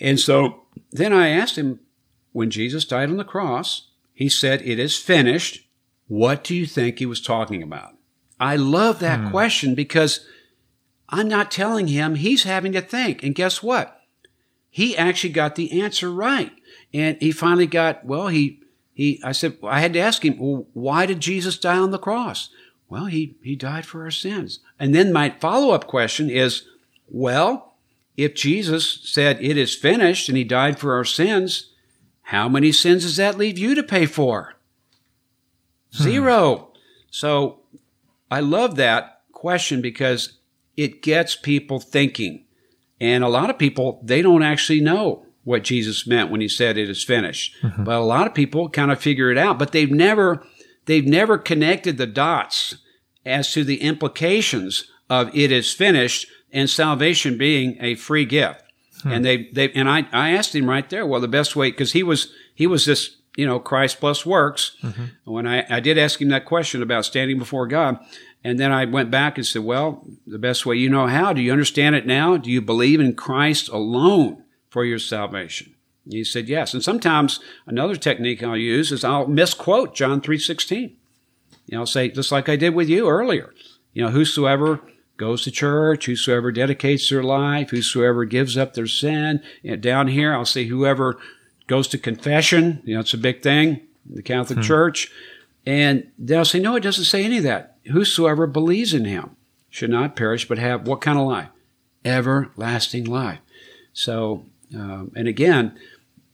And 0.00 0.18
so 0.20 0.62
then 0.90 1.12
I 1.12 1.28
asked 1.28 1.56
him, 1.56 1.80
when 2.32 2.50
Jesus 2.50 2.84
died 2.84 3.10
on 3.10 3.16
the 3.16 3.24
cross, 3.24 3.88
he 4.12 4.28
said, 4.28 4.62
It 4.62 4.78
is 4.78 4.96
finished. 4.96 5.66
What 6.06 6.42
do 6.42 6.54
you 6.54 6.66
think 6.66 6.98
he 6.98 7.06
was 7.06 7.20
talking 7.20 7.62
about? 7.62 7.94
I 8.40 8.56
love 8.56 9.00
that 9.00 9.20
hmm. 9.20 9.30
question 9.30 9.74
because 9.74 10.26
I'm 11.08 11.28
not 11.28 11.50
telling 11.50 11.88
him 11.88 12.14
he's 12.14 12.44
having 12.44 12.72
to 12.72 12.80
think. 12.80 13.22
And 13.22 13.34
guess 13.34 13.62
what? 13.62 14.00
He 14.70 14.96
actually 14.96 15.32
got 15.32 15.54
the 15.54 15.80
answer 15.80 16.10
right. 16.10 16.52
And 16.92 17.16
he 17.20 17.32
finally 17.32 17.66
got, 17.66 18.04
well, 18.04 18.28
he, 18.28 18.60
he, 18.92 19.20
I 19.24 19.32
said, 19.32 19.58
I 19.62 19.80
had 19.80 19.92
to 19.94 19.98
ask 19.98 20.24
him, 20.24 20.38
well, 20.38 20.66
why 20.72 21.06
did 21.06 21.20
Jesus 21.20 21.58
die 21.58 21.78
on 21.78 21.90
the 21.90 21.98
cross? 21.98 22.50
Well, 22.88 23.06
he, 23.06 23.36
he 23.42 23.56
died 23.56 23.86
for 23.86 24.02
our 24.04 24.10
sins. 24.10 24.60
And 24.78 24.94
then 24.94 25.12
my 25.12 25.30
follow 25.30 25.70
up 25.70 25.86
question 25.86 26.30
is, 26.30 26.64
well, 27.08 27.67
if 28.18 28.34
Jesus 28.34 29.00
said 29.04 29.38
it 29.40 29.56
is 29.56 29.76
finished 29.76 30.28
and 30.28 30.36
he 30.36 30.42
died 30.42 30.78
for 30.78 30.92
our 30.92 31.04
sins, 31.04 31.70
how 32.22 32.48
many 32.48 32.72
sins 32.72 33.04
does 33.04 33.16
that 33.16 33.38
leave 33.38 33.56
you 33.56 33.76
to 33.76 33.82
pay 33.82 34.06
for? 34.06 34.56
Hmm. 35.94 36.02
Zero. 36.02 36.72
So 37.10 37.60
I 38.28 38.40
love 38.40 38.74
that 38.74 39.22
question 39.30 39.80
because 39.80 40.32
it 40.76 41.00
gets 41.00 41.36
people 41.36 41.78
thinking. 41.78 42.44
And 43.00 43.22
a 43.22 43.28
lot 43.28 43.50
of 43.50 43.58
people, 43.58 44.00
they 44.02 44.20
don't 44.20 44.42
actually 44.42 44.80
know 44.80 45.24
what 45.44 45.62
Jesus 45.62 46.04
meant 46.04 46.30
when 46.30 46.40
he 46.40 46.48
said 46.48 46.76
it 46.76 46.90
is 46.90 47.04
finished. 47.04 47.54
Mm-hmm. 47.62 47.84
But 47.84 47.94
a 47.94 48.04
lot 48.04 48.26
of 48.26 48.34
people 48.34 48.68
kind 48.68 48.90
of 48.90 49.00
figure 49.00 49.30
it 49.30 49.38
out, 49.38 49.60
but 49.60 49.70
they've 49.70 49.90
never, 49.90 50.42
they've 50.86 51.06
never 51.06 51.38
connected 51.38 51.96
the 51.96 52.06
dots 52.06 52.78
as 53.24 53.52
to 53.52 53.62
the 53.62 53.80
implications 53.80 54.90
of 55.08 55.34
it 55.36 55.52
is 55.52 55.72
finished 55.72 56.26
and 56.52 56.68
salvation 56.68 57.38
being 57.38 57.76
a 57.80 57.94
free 57.94 58.24
gift. 58.24 58.62
Hmm. 59.02 59.12
And 59.12 59.24
they, 59.24 59.48
they, 59.52 59.70
and 59.72 59.88
I, 59.88 60.06
I 60.12 60.30
asked 60.30 60.54
him 60.54 60.68
right 60.68 60.88
there, 60.88 61.06
well, 61.06 61.20
the 61.20 61.28
best 61.28 61.54
way, 61.54 61.70
cause 61.70 61.92
he 61.92 62.02
was, 62.02 62.32
he 62.54 62.66
was 62.66 62.84
this, 62.84 63.16
you 63.36 63.46
know, 63.46 63.60
Christ 63.60 64.00
plus 64.00 64.26
works. 64.26 64.76
Mm-hmm. 64.82 65.04
When 65.24 65.46
I, 65.46 65.64
I 65.70 65.80
did 65.80 65.98
ask 65.98 66.20
him 66.20 66.28
that 66.30 66.44
question 66.44 66.82
about 66.82 67.04
standing 67.04 67.38
before 67.38 67.66
God, 67.66 67.98
and 68.42 68.58
then 68.58 68.72
I 68.72 68.84
went 68.84 69.10
back 69.10 69.36
and 69.36 69.46
said, 69.46 69.64
well, 69.64 70.04
the 70.26 70.38
best 70.38 70.64
way 70.64 70.76
you 70.76 70.88
know 70.88 71.06
how, 71.06 71.32
do 71.32 71.42
you 71.42 71.52
understand 71.52 71.96
it 71.96 72.06
now? 72.06 72.36
Do 72.36 72.50
you 72.50 72.60
believe 72.60 73.00
in 73.00 73.14
Christ 73.14 73.68
alone 73.68 74.44
for 74.70 74.84
your 74.84 74.98
salvation? 74.98 75.74
And 76.04 76.14
he 76.14 76.24
said, 76.24 76.48
yes. 76.48 76.72
And 76.72 76.82
sometimes 76.82 77.40
another 77.66 77.96
technique 77.96 78.42
I'll 78.42 78.56
use 78.56 78.90
is 78.90 79.04
I'll 79.04 79.26
misquote 79.26 79.94
John 79.94 80.20
3.16. 80.20 80.94
You 81.66 81.74
know, 81.76 81.80
I'll 81.80 81.86
say, 81.86 82.08
just 82.08 82.32
like 82.32 82.48
I 82.48 82.56
did 82.56 82.74
with 82.74 82.88
you 82.88 83.08
earlier, 83.08 83.52
you 83.92 84.02
know, 84.02 84.10
whosoever 84.10 84.80
goes 85.18 85.42
to 85.42 85.50
church, 85.50 86.06
whosoever 86.06 86.50
dedicates 86.50 87.10
their 87.10 87.22
life, 87.22 87.70
whosoever 87.70 88.24
gives 88.24 88.56
up 88.56 88.72
their 88.72 88.86
sin. 88.86 89.42
Know, 89.62 89.76
down 89.76 90.08
here, 90.08 90.32
I'll 90.32 90.46
say 90.46 90.64
whoever 90.64 91.18
goes 91.66 91.88
to 91.88 91.98
confession, 91.98 92.80
you 92.84 92.94
know, 92.94 93.00
it's 93.00 93.12
a 93.12 93.18
big 93.18 93.42
thing, 93.42 93.80
in 94.08 94.14
the 94.14 94.22
Catholic 94.22 94.60
hmm. 94.60 94.64
Church. 94.64 95.12
And 95.66 96.10
they'll 96.18 96.46
say, 96.46 96.60
no, 96.60 96.76
it 96.76 96.82
doesn't 96.82 97.04
say 97.04 97.24
any 97.24 97.38
of 97.38 97.44
that. 97.44 97.76
Whosoever 97.92 98.46
believes 98.46 98.94
in 98.94 99.04
him 99.04 99.36
should 99.68 99.90
not 99.90 100.16
perish, 100.16 100.48
but 100.48 100.58
have 100.58 100.86
what 100.86 101.02
kind 101.02 101.18
of 101.18 101.26
life? 101.26 101.48
Everlasting 102.04 103.04
life. 103.04 103.40
So, 103.92 104.46
um, 104.74 105.12
and 105.14 105.28
again, 105.28 105.78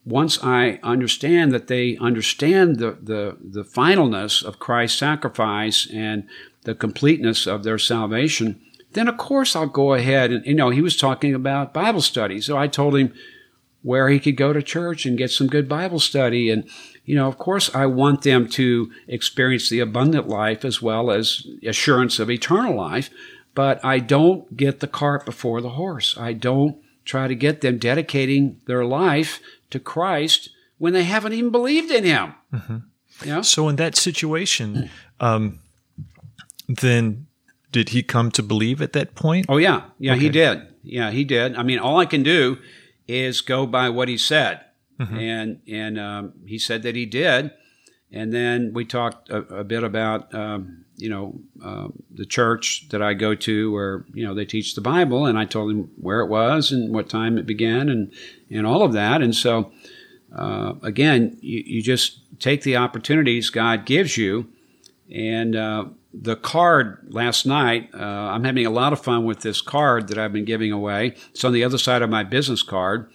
once 0.04 0.38
I 0.42 0.78
understand 0.82 1.52
that 1.52 1.66
they 1.68 1.96
understand 1.96 2.78
the, 2.78 2.98
the, 3.02 3.38
the 3.40 3.64
finalness 3.64 4.44
of 4.44 4.58
Christ's 4.58 4.98
sacrifice 4.98 5.88
and 5.90 6.28
the 6.62 6.74
completeness 6.74 7.46
of 7.46 7.64
their 7.64 7.78
salvation, 7.78 8.60
then 8.94 9.08
of 9.08 9.16
course 9.16 9.54
I'll 9.54 9.66
go 9.66 9.94
ahead 9.94 10.30
and, 10.30 10.44
you 10.46 10.54
know, 10.54 10.70
he 10.70 10.80
was 10.80 10.96
talking 10.96 11.34
about 11.34 11.74
Bible 11.74 12.00
study. 12.00 12.40
So 12.40 12.56
I 12.56 12.68
told 12.68 12.96
him 12.96 13.12
where 13.82 14.08
he 14.08 14.18
could 14.18 14.36
go 14.36 14.52
to 14.52 14.62
church 14.62 15.04
and 15.04 15.18
get 15.18 15.30
some 15.30 15.46
good 15.46 15.68
Bible 15.68 16.00
study. 16.00 16.50
And, 16.50 16.64
you 17.04 17.14
know, 17.14 17.28
of 17.28 17.36
course, 17.36 17.72
I 17.74 17.86
want 17.86 18.22
them 18.22 18.48
to 18.50 18.90
experience 19.06 19.68
the 19.68 19.80
abundant 19.80 20.26
life 20.26 20.64
as 20.64 20.80
well 20.80 21.10
as 21.10 21.46
assurance 21.62 22.18
of 22.18 22.30
eternal 22.30 22.74
life. 22.74 23.10
But 23.54 23.84
I 23.84 23.98
don't 23.98 24.56
get 24.56 24.80
the 24.80 24.86
cart 24.86 25.26
before 25.26 25.60
the 25.60 25.70
horse. 25.70 26.16
I 26.18 26.32
don't 26.32 26.78
try 27.04 27.28
to 27.28 27.34
get 27.34 27.60
them 27.60 27.78
dedicating 27.78 28.60
their 28.66 28.84
life 28.84 29.40
to 29.70 29.78
Christ 29.78 30.48
when 30.78 30.92
they 30.92 31.04
haven't 31.04 31.34
even 31.34 31.50
believed 31.50 31.90
in 31.90 32.04
Him. 32.04 32.34
Mm-hmm. 32.52 32.76
You 33.22 33.32
know? 33.32 33.42
So, 33.42 33.68
in 33.68 33.76
that 33.76 33.96
situation, 33.96 34.90
um, 35.20 35.60
then 36.68 37.26
did 37.74 37.88
he 37.88 38.04
come 38.04 38.30
to 38.30 38.42
believe 38.42 38.80
at 38.80 38.92
that 38.92 39.16
point? 39.16 39.46
Oh, 39.48 39.56
yeah. 39.56 39.82
Yeah, 39.98 40.12
okay. 40.12 40.20
he 40.20 40.28
did. 40.28 40.62
Yeah, 40.84 41.10
he 41.10 41.24
did. 41.24 41.56
I 41.56 41.64
mean, 41.64 41.80
all 41.80 41.98
I 41.98 42.06
can 42.06 42.22
do 42.22 42.56
is 43.08 43.40
go 43.40 43.66
by 43.66 43.88
what 43.88 44.06
he 44.06 44.16
said. 44.16 44.60
Mm-hmm. 45.00 45.18
And 45.18 45.60
and 45.66 45.98
um, 45.98 46.32
he 46.46 46.56
said 46.56 46.84
that 46.84 46.94
he 46.94 47.04
did. 47.04 47.50
And 48.12 48.32
then 48.32 48.72
we 48.72 48.84
talked 48.84 49.28
a, 49.28 49.38
a 49.38 49.64
bit 49.64 49.82
about 49.82 50.32
um, 50.32 50.84
you 50.96 51.08
know 51.08 51.40
uh, 51.64 51.88
the 52.12 52.24
church 52.24 52.86
that 52.90 53.02
I 53.02 53.12
go 53.14 53.34
to, 53.34 53.72
where 53.72 54.06
you 54.14 54.24
know 54.24 54.34
they 54.34 54.44
teach 54.44 54.76
the 54.76 54.80
Bible, 54.80 55.26
and 55.26 55.36
I 55.36 55.46
told 55.46 55.72
him 55.72 55.90
where 55.96 56.20
it 56.20 56.28
was 56.28 56.70
and 56.70 56.94
what 56.94 57.08
time 57.08 57.38
it 57.38 57.44
began, 57.44 57.88
and 57.88 58.12
and 58.50 58.68
all 58.68 58.82
of 58.82 58.92
that. 58.92 59.20
And 59.20 59.34
so 59.34 59.72
uh, 60.32 60.74
again, 60.84 61.36
you, 61.40 61.64
you, 61.66 61.82
just 61.82 62.20
take 62.38 62.62
the 62.62 62.76
opportunities 62.76 63.50
God 63.50 63.84
gives 63.84 64.16
you, 64.16 64.46
and 65.12 65.56
uh, 65.56 65.86
the 66.16 66.36
card 66.36 67.06
last 67.08 67.44
night. 67.44 67.90
Uh, 67.92 67.98
I'm 67.98 68.44
having 68.44 68.66
a 68.66 68.70
lot 68.70 68.92
of 68.92 69.02
fun 69.02 69.24
with 69.24 69.40
this 69.40 69.60
card 69.60 70.08
that 70.08 70.18
I've 70.18 70.32
been 70.32 70.44
giving 70.44 70.70
away. 70.70 71.16
It's 71.30 71.44
on 71.44 71.52
the 71.52 71.64
other 71.64 71.78
side 71.78 72.02
of 72.02 72.10
my 72.10 72.22
business 72.22 72.62
card 72.62 73.10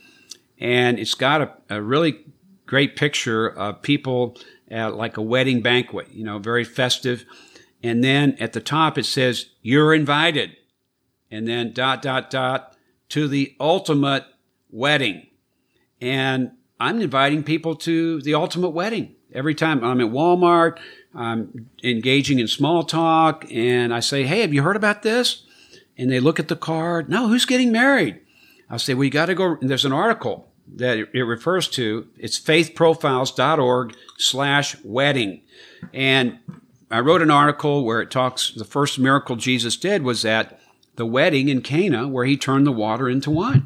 and 0.59 0.99
it's 0.99 1.13
got 1.13 1.41
a, 1.41 1.53
a 1.69 1.81
really 1.81 2.25
great 2.65 2.95
picture 2.95 3.47
of 3.47 3.81
people 3.81 4.37
at 4.69 4.95
like 4.95 5.17
a 5.17 5.21
wedding 5.21 5.61
banquet, 5.61 6.09
you 6.11 6.23
know, 6.23 6.37
very 6.37 6.63
festive. 6.63 7.25
And 7.81 8.03
then 8.03 8.35
at 8.39 8.53
the 8.53 8.59
top 8.59 8.97
it 8.97 9.05
says, 9.05 9.47
you're 9.61 9.93
invited. 9.93 10.55
And 11.31 11.47
then 11.47 11.73
dot, 11.73 12.01
dot, 12.01 12.29
dot 12.29 12.75
to 13.09 13.27
the 13.27 13.55
ultimate 13.59 14.25
wedding. 14.69 15.27
And 16.01 16.51
I'm 16.79 17.01
inviting 17.01 17.43
people 17.43 17.75
to 17.77 18.21
the 18.21 18.33
ultimate 18.33 18.69
wedding. 18.69 19.15
Every 19.33 19.55
time 19.55 19.83
I'm 19.83 20.01
at 20.01 20.07
Walmart, 20.07 20.79
I'm 21.13 21.69
engaging 21.83 22.39
in 22.39 22.47
small 22.47 22.83
talk 22.83 23.45
and 23.51 23.93
I 23.93 23.99
say, 23.99 24.23
Hey, 24.23 24.41
have 24.41 24.53
you 24.53 24.63
heard 24.63 24.75
about 24.75 25.03
this? 25.03 25.43
And 25.97 26.11
they 26.11 26.19
look 26.19 26.39
at 26.39 26.47
the 26.47 26.55
card. 26.55 27.09
No, 27.09 27.27
who's 27.27 27.45
getting 27.45 27.71
married? 27.71 28.19
I'll 28.69 28.79
say, 28.79 28.93
well, 28.93 29.03
you 29.03 29.09
got 29.09 29.25
to 29.25 29.35
go. 29.35 29.57
There's 29.61 29.85
an 29.85 29.91
article 29.91 30.47
that 30.75 30.97
it 30.97 31.21
refers 31.21 31.67
to. 31.69 32.07
It's 32.17 32.39
faithprofiles.org 32.39 33.95
slash 34.17 34.77
wedding. 34.83 35.41
And 35.93 36.39
I 36.91 36.99
wrote 36.99 37.21
an 37.21 37.31
article 37.31 37.83
where 37.83 38.01
it 38.01 38.11
talks, 38.11 38.51
the 38.51 38.65
first 38.65 38.99
miracle 38.99 39.35
Jesus 39.35 39.75
did 39.75 40.03
was 40.03 40.23
at 40.23 40.59
the 40.95 41.05
wedding 41.05 41.49
in 41.49 41.61
Cana 41.61 42.07
where 42.07 42.25
he 42.25 42.37
turned 42.37 42.67
the 42.67 42.71
water 42.71 43.09
into 43.09 43.31
wine. 43.31 43.65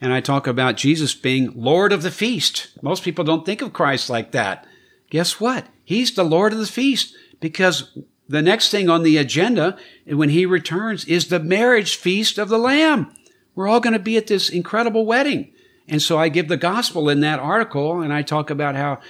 And 0.00 0.12
I 0.12 0.20
talk 0.20 0.46
about 0.46 0.76
Jesus 0.76 1.14
being 1.14 1.52
Lord 1.54 1.92
of 1.92 2.02
the 2.02 2.10
feast. 2.10 2.70
Most 2.82 3.02
people 3.02 3.24
don't 3.24 3.44
think 3.44 3.60
of 3.60 3.72
Christ 3.72 4.08
like 4.08 4.30
that. 4.30 4.66
Guess 5.10 5.40
what? 5.40 5.66
He's 5.84 6.14
the 6.14 6.24
Lord 6.24 6.52
of 6.52 6.58
the 6.58 6.66
feast 6.66 7.14
because 7.40 7.98
the 8.28 8.42
next 8.42 8.70
thing 8.70 8.88
on 8.88 9.02
the 9.02 9.16
agenda 9.16 9.76
when 10.06 10.30
he 10.30 10.46
returns 10.46 11.04
is 11.04 11.28
the 11.28 11.40
marriage 11.40 11.96
feast 11.96 12.38
of 12.38 12.48
the 12.48 12.58
Lamb. 12.58 13.12
We're 13.54 13.68
all 13.68 13.80
going 13.80 13.92
to 13.92 13.98
be 13.98 14.16
at 14.16 14.28
this 14.28 14.48
incredible 14.48 15.04
wedding. 15.04 15.52
And 15.88 16.00
so 16.00 16.16
I 16.16 16.28
give 16.28 16.46
the 16.46 16.56
gospel 16.56 17.08
in 17.08 17.20
that 17.20 17.40
article 17.40 18.00
and 18.00 18.12
I 18.12 18.22
talk 18.22 18.48
about 18.48 18.76
how 18.76 19.00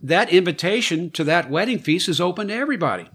that 0.00 0.30
invitation 0.30 1.10
to 1.10 1.24
that 1.24 1.50
wedding 1.50 1.80
feast 1.80 2.08
is 2.08 2.20
open 2.20 2.48
to 2.48 2.54
everybody. 2.54 3.08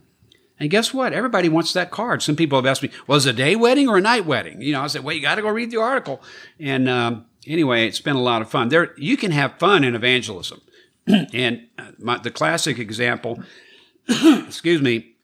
And 0.59 0.69
guess 0.69 0.93
what? 0.93 1.13
Everybody 1.13 1.49
wants 1.49 1.73
that 1.73 1.91
card. 1.91 2.21
Some 2.21 2.35
people 2.35 2.57
have 2.57 2.65
asked 2.65 2.83
me, 2.83 2.91
was 3.07 3.25
well, 3.25 3.31
it 3.31 3.39
a 3.39 3.43
day 3.43 3.55
wedding 3.55 3.87
or 3.87 3.97
a 3.97 4.01
night 4.01 4.25
wedding? 4.25 4.61
You 4.61 4.73
know, 4.73 4.81
I 4.81 4.87
said, 4.87 5.03
well, 5.03 5.15
you 5.15 5.21
got 5.21 5.35
to 5.35 5.41
go 5.41 5.49
read 5.49 5.71
the 5.71 5.81
article. 5.81 6.21
And 6.59 6.87
um, 6.89 7.25
anyway, 7.47 7.87
it's 7.87 8.01
been 8.01 8.15
a 8.15 8.21
lot 8.21 8.41
of 8.41 8.49
fun. 8.49 8.69
There, 8.69 8.93
you 8.97 9.17
can 9.17 9.31
have 9.31 9.57
fun 9.57 9.83
in 9.83 9.95
evangelism. 9.95 10.61
and 11.33 11.67
uh, 11.77 11.91
my, 11.99 12.17
the 12.17 12.31
classic 12.31 12.79
example, 12.79 13.41
excuse 14.07 14.81
me, 14.81 15.15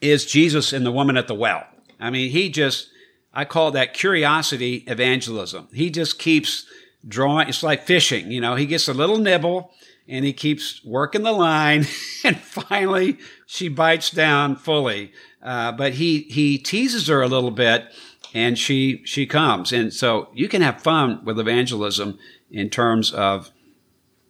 is 0.00 0.26
Jesus 0.26 0.72
and 0.72 0.84
the 0.84 0.92
woman 0.92 1.16
at 1.16 1.28
the 1.28 1.34
well. 1.34 1.64
I 1.98 2.10
mean, 2.10 2.30
he 2.30 2.48
just, 2.48 2.88
I 3.32 3.44
call 3.44 3.70
that 3.72 3.94
curiosity 3.94 4.84
evangelism. 4.86 5.68
He 5.72 5.90
just 5.90 6.18
keeps 6.18 6.66
drawing. 7.06 7.48
It's 7.48 7.62
like 7.62 7.84
fishing, 7.84 8.30
you 8.30 8.40
know, 8.40 8.54
he 8.54 8.66
gets 8.66 8.88
a 8.88 8.94
little 8.94 9.18
nibble 9.18 9.72
and 10.08 10.24
he 10.24 10.32
keeps 10.32 10.84
working 10.84 11.22
the 11.22 11.32
line 11.32 11.86
and 12.24 12.38
finally 12.38 13.18
she 13.46 13.68
bites 13.68 14.10
down 14.10 14.56
fully. 14.56 15.12
Uh, 15.42 15.72
but 15.72 15.94
he, 15.94 16.22
he 16.22 16.58
teases 16.58 17.06
her 17.08 17.22
a 17.22 17.28
little 17.28 17.50
bit 17.50 17.92
and 18.34 18.58
she, 18.58 19.02
she 19.04 19.26
comes. 19.26 19.72
And 19.72 19.92
so 19.92 20.28
you 20.34 20.48
can 20.48 20.62
have 20.62 20.82
fun 20.82 21.24
with 21.24 21.38
evangelism 21.38 22.18
in 22.50 22.70
terms 22.70 23.12
of, 23.12 23.50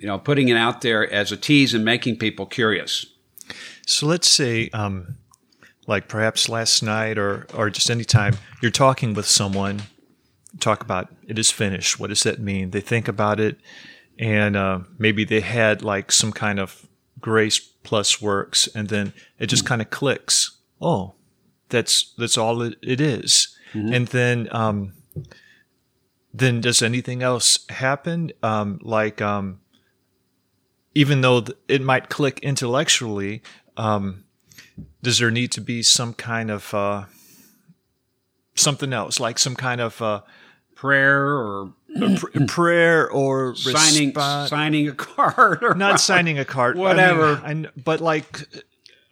you 0.00 0.06
know, 0.06 0.18
putting 0.18 0.48
it 0.48 0.56
out 0.56 0.80
there 0.80 1.10
as 1.12 1.30
a 1.30 1.36
tease 1.36 1.74
and 1.74 1.84
making 1.84 2.16
people 2.16 2.46
curious. 2.46 3.06
So 3.86 4.06
let's 4.06 4.30
say, 4.30 4.70
um, 4.70 5.16
like 5.86 6.08
perhaps 6.08 6.48
last 6.48 6.82
night 6.82 7.18
or, 7.18 7.46
or 7.54 7.70
just 7.70 7.90
any 7.90 8.04
time 8.04 8.36
you're 8.62 8.70
talking 8.70 9.14
with 9.14 9.26
someone 9.26 9.82
talk 10.58 10.82
about 10.82 11.08
it 11.26 11.38
is 11.38 11.50
finished. 11.50 12.00
What 12.00 12.08
does 12.08 12.22
that 12.22 12.40
mean? 12.40 12.70
They 12.70 12.80
think 12.80 13.08
about 13.08 13.38
it, 13.38 13.58
and 14.18 14.56
uh, 14.56 14.80
maybe 14.98 15.24
they 15.24 15.40
had 15.40 15.82
like 15.82 16.10
some 16.10 16.32
kind 16.32 16.58
of 16.58 16.86
grace 17.20 17.58
plus 17.58 18.20
works, 18.20 18.68
and 18.74 18.88
then 18.88 19.12
it 19.38 19.46
just 19.46 19.66
kind 19.66 19.80
of 19.80 19.90
clicks. 19.90 20.58
Oh, 20.80 21.14
that's 21.68 22.14
that's 22.16 22.38
all 22.38 22.62
it, 22.62 22.76
it 22.82 23.00
is. 23.00 23.56
And 23.72 24.08
then 24.08 24.48
um, 24.50 24.94
then 26.34 26.60
does 26.60 26.82
anything 26.82 27.22
else 27.22 27.64
happen? 27.68 28.32
Um, 28.42 28.80
like 28.82 29.22
um, 29.22 29.60
even 30.94 31.20
though 31.20 31.44
it 31.68 31.82
might 31.82 32.08
click 32.08 32.40
intellectually, 32.40 33.42
um, 33.76 34.24
does 35.02 35.18
there 35.18 35.30
need 35.30 35.52
to 35.52 35.60
be 35.60 35.82
some 35.82 36.14
kind 36.14 36.50
of 36.50 36.72
uh, 36.74 37.04
something 38.54 38.92
else, 38.92 39.20
like 39.20 39.38
some 39.38 39.56
kind 39.56 39.80
of 39.80 40.00
uh, 40.02 40.22
Prayer 40.74 41.26
or 41.36 41.74
pr- 42.16 42.44
prayer 42.46 43.10
or 43.10 43.54
signing 43.54 44.08
response? 44.08 44.48
signing 44.48 44.88
a 44.88 44.94
card 44.94 45.62
or 45.62 45.74
Not 45.74 46.00
signing 46.00 46.38
a 46.38 46.44
card, 46.46 46.76
I 46.76 46.78
mean, 46.78 46.84
Whatever. 46.84 47.42
I 47.44 47.66
but 47.76 48.00
like, 48.00 48.40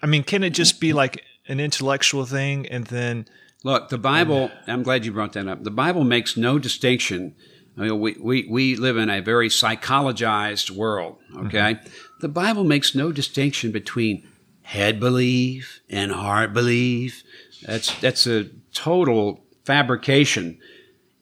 I 0.00 0.06
mean, 0.06 0.22
can 0.22 0.42
it 0.42 0.50
just 0.50 0.80
be 0.80 0.94
like 0.94 1.22
an 1.46 1.60
intellectual 1.60 2.24
thing, 2.24 2.66
and 2.68 2.86
then 2.86 3.26
Look, 3.64 3.90
the 3.90 3.98
Bible, 3.98 4.50
I'm 4.66 4.82
glad 4.82 5.04
you 5.04 5.12
brought 5.12 5.32
that 5.34 5.46
up. 5.46 5.64
The 5.64 5.70
Bible 5.70 6.04
makes 6.04 6.36
no 6.36 6.58
distinction. 6.58 7.34
I 7.78 7.82
mean, 7.82 8.00
we, 8.00 8.16
we, 8.20 8.46
we 8.48 8.76
live 8.76 8.96
in 8.96 9.08
a 9.08 9.20
very 9.20 9.48
psychologized 9.48 10.70
world, 10.70 11.18
mm-hmm. 11.32 11.46
okay? 11.46 11.80
The 12.20 12.28
Bible 12.28 12.64
makes 12.64 12.94
no 12.94 13.12
distinction 13.12 13.70
between 13.70 14.26
head 14.62 14.98
belief 14.98 15.80
and 15.88 16.10
heart 16.12 16.52
belief. 16.52 17.22
That's, 17.62 17.98
that's 18.00 18.26
a 18.26 18.50
total 18.72 19.44
fabrication. 19.64 20.58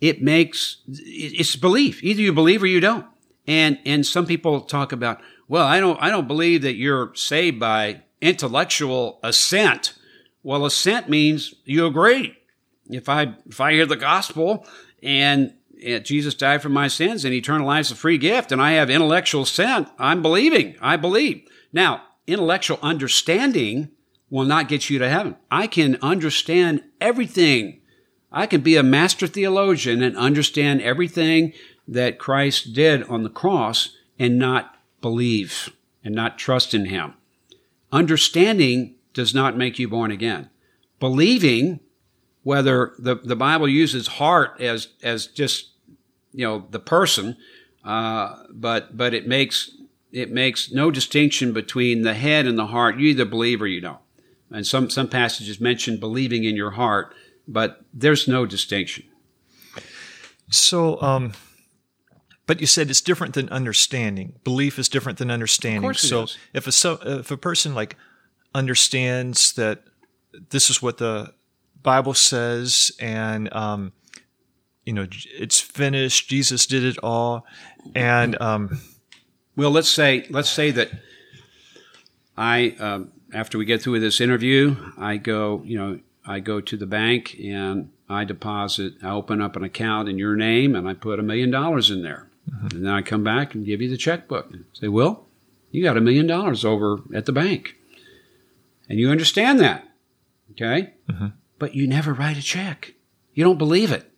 It 0.00 0.22
makes, 0.22 0.78
it's 0.88 1.56
belief. 1.56 2.02
Either 2.02 2.22
you 2.22 2.32
believe 2.32 2.62
or 2.62 2.66
you 2.66 2.80
don't. 2.80 3.06
And, 3.46 3.78
and 3.84 4.04
some 4.04 4.26
people 4.26 4.62
talk 4.62 4.92
about, 4.92 5.20
well, 5.48 5.66
I 5.66 5.78
don't, 5.78 6.02
I 6.02 6.10
don't 6.10 6.26
believe 6.26 6.62
that 6.62 6.74
you're 6.74 7.14
saved 7.14 7.60
by 7.60 8.02
intellectual 8.20 9.20
assent. 9.22 9.92
Well, 10.42 10.64
assent 10.64 11.08
means 11.08 11.54
you 11.64 11.86
agree. 11.86 12.36
If 12.88 13.08
I 13.08 13.34
if 13.46 13.60
I 13.60 13.72
hear 13.72 13.86
the 13.86 13.96
gospel 13.96 14.64
and 15.02 15.52
Jesus 16.02 16.34
died 16.34 16.62
for 16.62 16.68
my 16.68 16.88
sins 16.88 17.24
and 17.24 17.34
eternal 17.34 17.66
life 17.66 17.86
is 17.86 17.90
a 17.90 17.96
free 17.96 18.18
gift, 18.18 18.52
and 18.52 18.60
I 18.60 18.72
have 18.72 18.90
intellectual 18.90 19.42
assent, 19.42 19.88
I'm 19.98 20.22
believing. 20.22 20.76
I 20.80 20.96
believe. 20.96 21.46
Now, 21.72 22.02
intellectual 22.26 22.78
understanding 22.82 23.90
will 24.30 24.44
not 24.44 24.68
get 24.68 24.90
you 24.90 24.98
to 24.98 25.08
heaven. 25.08 25.36
I 25.50 25.66
can 25.66 25.98
understand 26.02 26.82
everything. 27.00 27.80
I 28.32 28.46
can 28.46 28.60
be 28.60 28.76
a 28.76 28.82
master 28.82 29.26
theologian 29.26 30.02
and 30.02 30.16
understand 30.16 30.82
everything 30.82 31.52
that 31.86 32.18
Christ 32.18 32.72
did 32.72 33.02
on 33.04 33.22
the 33.22 33.30
cross 33.30 33.96
and 34.18 34.38
not 34.38 34.74
believe 35.00 35.70
and 36.02 36.14
not 36.14 36.38
trust 36.38 36.74
in 36.74 36.86
him. 36.86 37.14
Understanding 37.92 38.96
does 39.12 39.34
not 39.34 39.56
make 39.56 39.78
you 39.78 39.88
born 39.88 40.10
again. 40.10 40.50
Believing, 40.98 41.80
whether 42.46 42.92
the, 43.00 43.16
the 43.16 43.34
Bible 43.34 43.66
uses 43.66 44.06
heart 44.06 44.60
as, 44.60 44.86
as 45.02 45.26
just, 45.26 45.70
you 46.32 46.46
know, 46.46 46.64
the 46.70 46.78
person, 46.78 47.36
uh, 47.84 48.36
but, 48.50 48.96
but 48.96 49.12
it 49.12 49.26
makes, 49.26 49.72
it 50.12 50.30
makes 50.30 50.70
no 50.70 50.92
distinction 50.92 51.52
between 51.52 52.02
the 52.02 52.14
head 52.14 52.46
and 52.46 52.56
the 52.56 52.66
heart. 52.66 52.98
You 52.98 53.08
either 53.08 53.24
believe 53.24 53.60
or 53.60 53.66
you 53.66 53.80
don't. 53.80 53.98
And 54.52 54.64
some, 54.64 54.90
some 54.90 55.08
passages 55.08 55.58
mention 55.58 55.98
believing 55.98 56.44
in 56.44 56.54
your 56.54 56.70
heart, 56.70 57.12
but 57.48 57.80
there's 57.92 58.28
no 58.28 58.46
distinction. 58.46 59.02
so. 60.48 61.02
Um, 61.02 61.32
but 62.46 62.60
you 62.60 62.68
said 62.68 62.90
it's 62.90 63.00
different 63.00 63.34
than 63.34 63.48
understanding. 63.48 64.38
Belief 64.44 64.78
is 64.78 64.88
different 64.88 65.18
than 65.18 65.32
understanding. 65.32 65.92
so 65.94 66.22
is. 66.22 66.38
if 66.54 66.68
a 66.68 66.70
so, 66.70 67.00
if 67.02 67.32
a 67.32 67.36
person 67.36 67.74
like 67.74 67.96
understands 68.54 69.52
that 69.54 69.82
this 70.50 70.70
is 70.70 70.80
what 70.80 70.98
the 70.98 71.34
Bible 71.86 72.14
says, 72.14 72.90
and 72.98 73.50
um, 73.54 73.92
you 74.84 74.92
know 74.92 75.06
it's 75.38 75.60
finished, 75.60 76.28
Jesus 76.28 76.66
did 76.66 76.82
it 76.82 76.98
all, 77.00 77.46
and 77.94 78.36
um, 78.42 78.80
Well, 79.54 79.70
let's 79.70 79.88
say 79.88 80.26
let's 80.28 80.50
say 80.50 80.72
that 80.72 80.90
I 82.36 82.74
um, 82.80 83.12
after 83.32 83.56
we 83.56 83.64
get 83.64 83.82
through 83.82 83.94
with 83.94 84.02
this 84.02 84.20
interview, 84.20 84.74
I 84.98 85.16
go 85.16 85.62
you 85.64 85.78
know 85.78 86.00
I 86.26 86.40
go 86.40 86.60
to 86.60 86.76
the 86.76 86.86
bank 86.86 87.36
and 87.42 87.90
I 88.08 88.24
deposit, 88.24 88.94
I 89.02 89.10
open 89.10 89.40
up 89.40 89.54
an 89.54 89.62
account 89.62 90.08
in 90.08 90.18
your 90.18 90.34
name, 90.34 90.74
and 90.74 90.88
I 90.88 90.94
put 90.94 91.20
a 91.20 91.22
million 91.22 91.52
dollars 91.52 91.88
in 91.90 92.02
there, 92.02 92.28
and 92.72 92.84
then 92.84 92.92
I 92.92 93.02
come 93.02 93.22
back 93.22 93.54
and 93.54 93.64
give 93.64 93.80
you 93.80 93.88
the 93.88 93.96
checkbook. 93.96 94.50
And 94.52 94.64
say, 94.72 94.88
well, 94.88 95.26
you 95.70 95.84
got 95.84 95.96
a 95.96 96.00
million 96.00 96.26
dollars 96.26 96.64
over 96.64 96.98
at 97.14 97.26
the 97.26 97.32
bank, 97.32 97.76
and 98.88 98.98
you 98.98 99.08
understand 99.10 99.60
that, 99.60 99.88
okay? 100.52 100.94
But 101.58 101.74
you 101.74 101.86
never 101.86 102.12
write 102.12 102.36
a 102.36 102.42
check. 102.42 102.94
You 103.34 103.44
don't 103.44 103.58
believe 103.58 103.92
it 103.92 104.10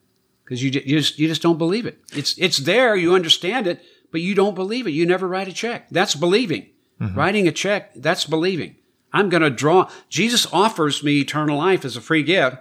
because 0.45 0.63
you, 0.63 0.71
you 0.71 0.99
just 0.99 1.19
you 1.19 1.29
just 1.29 1.43
don't 1.43 1.59
believe 1.59 1.87
it. 1.87 2.01
It's 2.15 2.37
it's 2.39 2.59
there. 2.59 2.97
You 2.97 3.15
understand 3.15 3.67
it, 3.67 3.83
but 4.11 4.21
you 4.21 4.35
don't 4.35 4.55
believe 4.55 4.87
it. 4.87 4.91
You 4.93 5.07
never 5.07 5.29
write 5.29 5.49
a 5.49 5.53
check. 5.53 5.89
That's 5.91 6.15
believing. 6.15 6.71
Mm-hmm. 7.01 7.17
Writing 7.17 7.47
a 7.47 7.53
check, 7.53 7.95
that's 7.95 8.25
believing. 8.25 8.77
I'm 9.13 9.29
going 9.29 9.43
to 9.43 9.51
draw. 9.51 9.89
Jesus 10.09 10.47
offers 10.53 11.03
me 11.05 11.21
eternal 11.21 11.57
life 11.57 11.85
as 11.85 11.97
a 11.97 12.01
free 12.01 12.23
gift. 12.23 12.57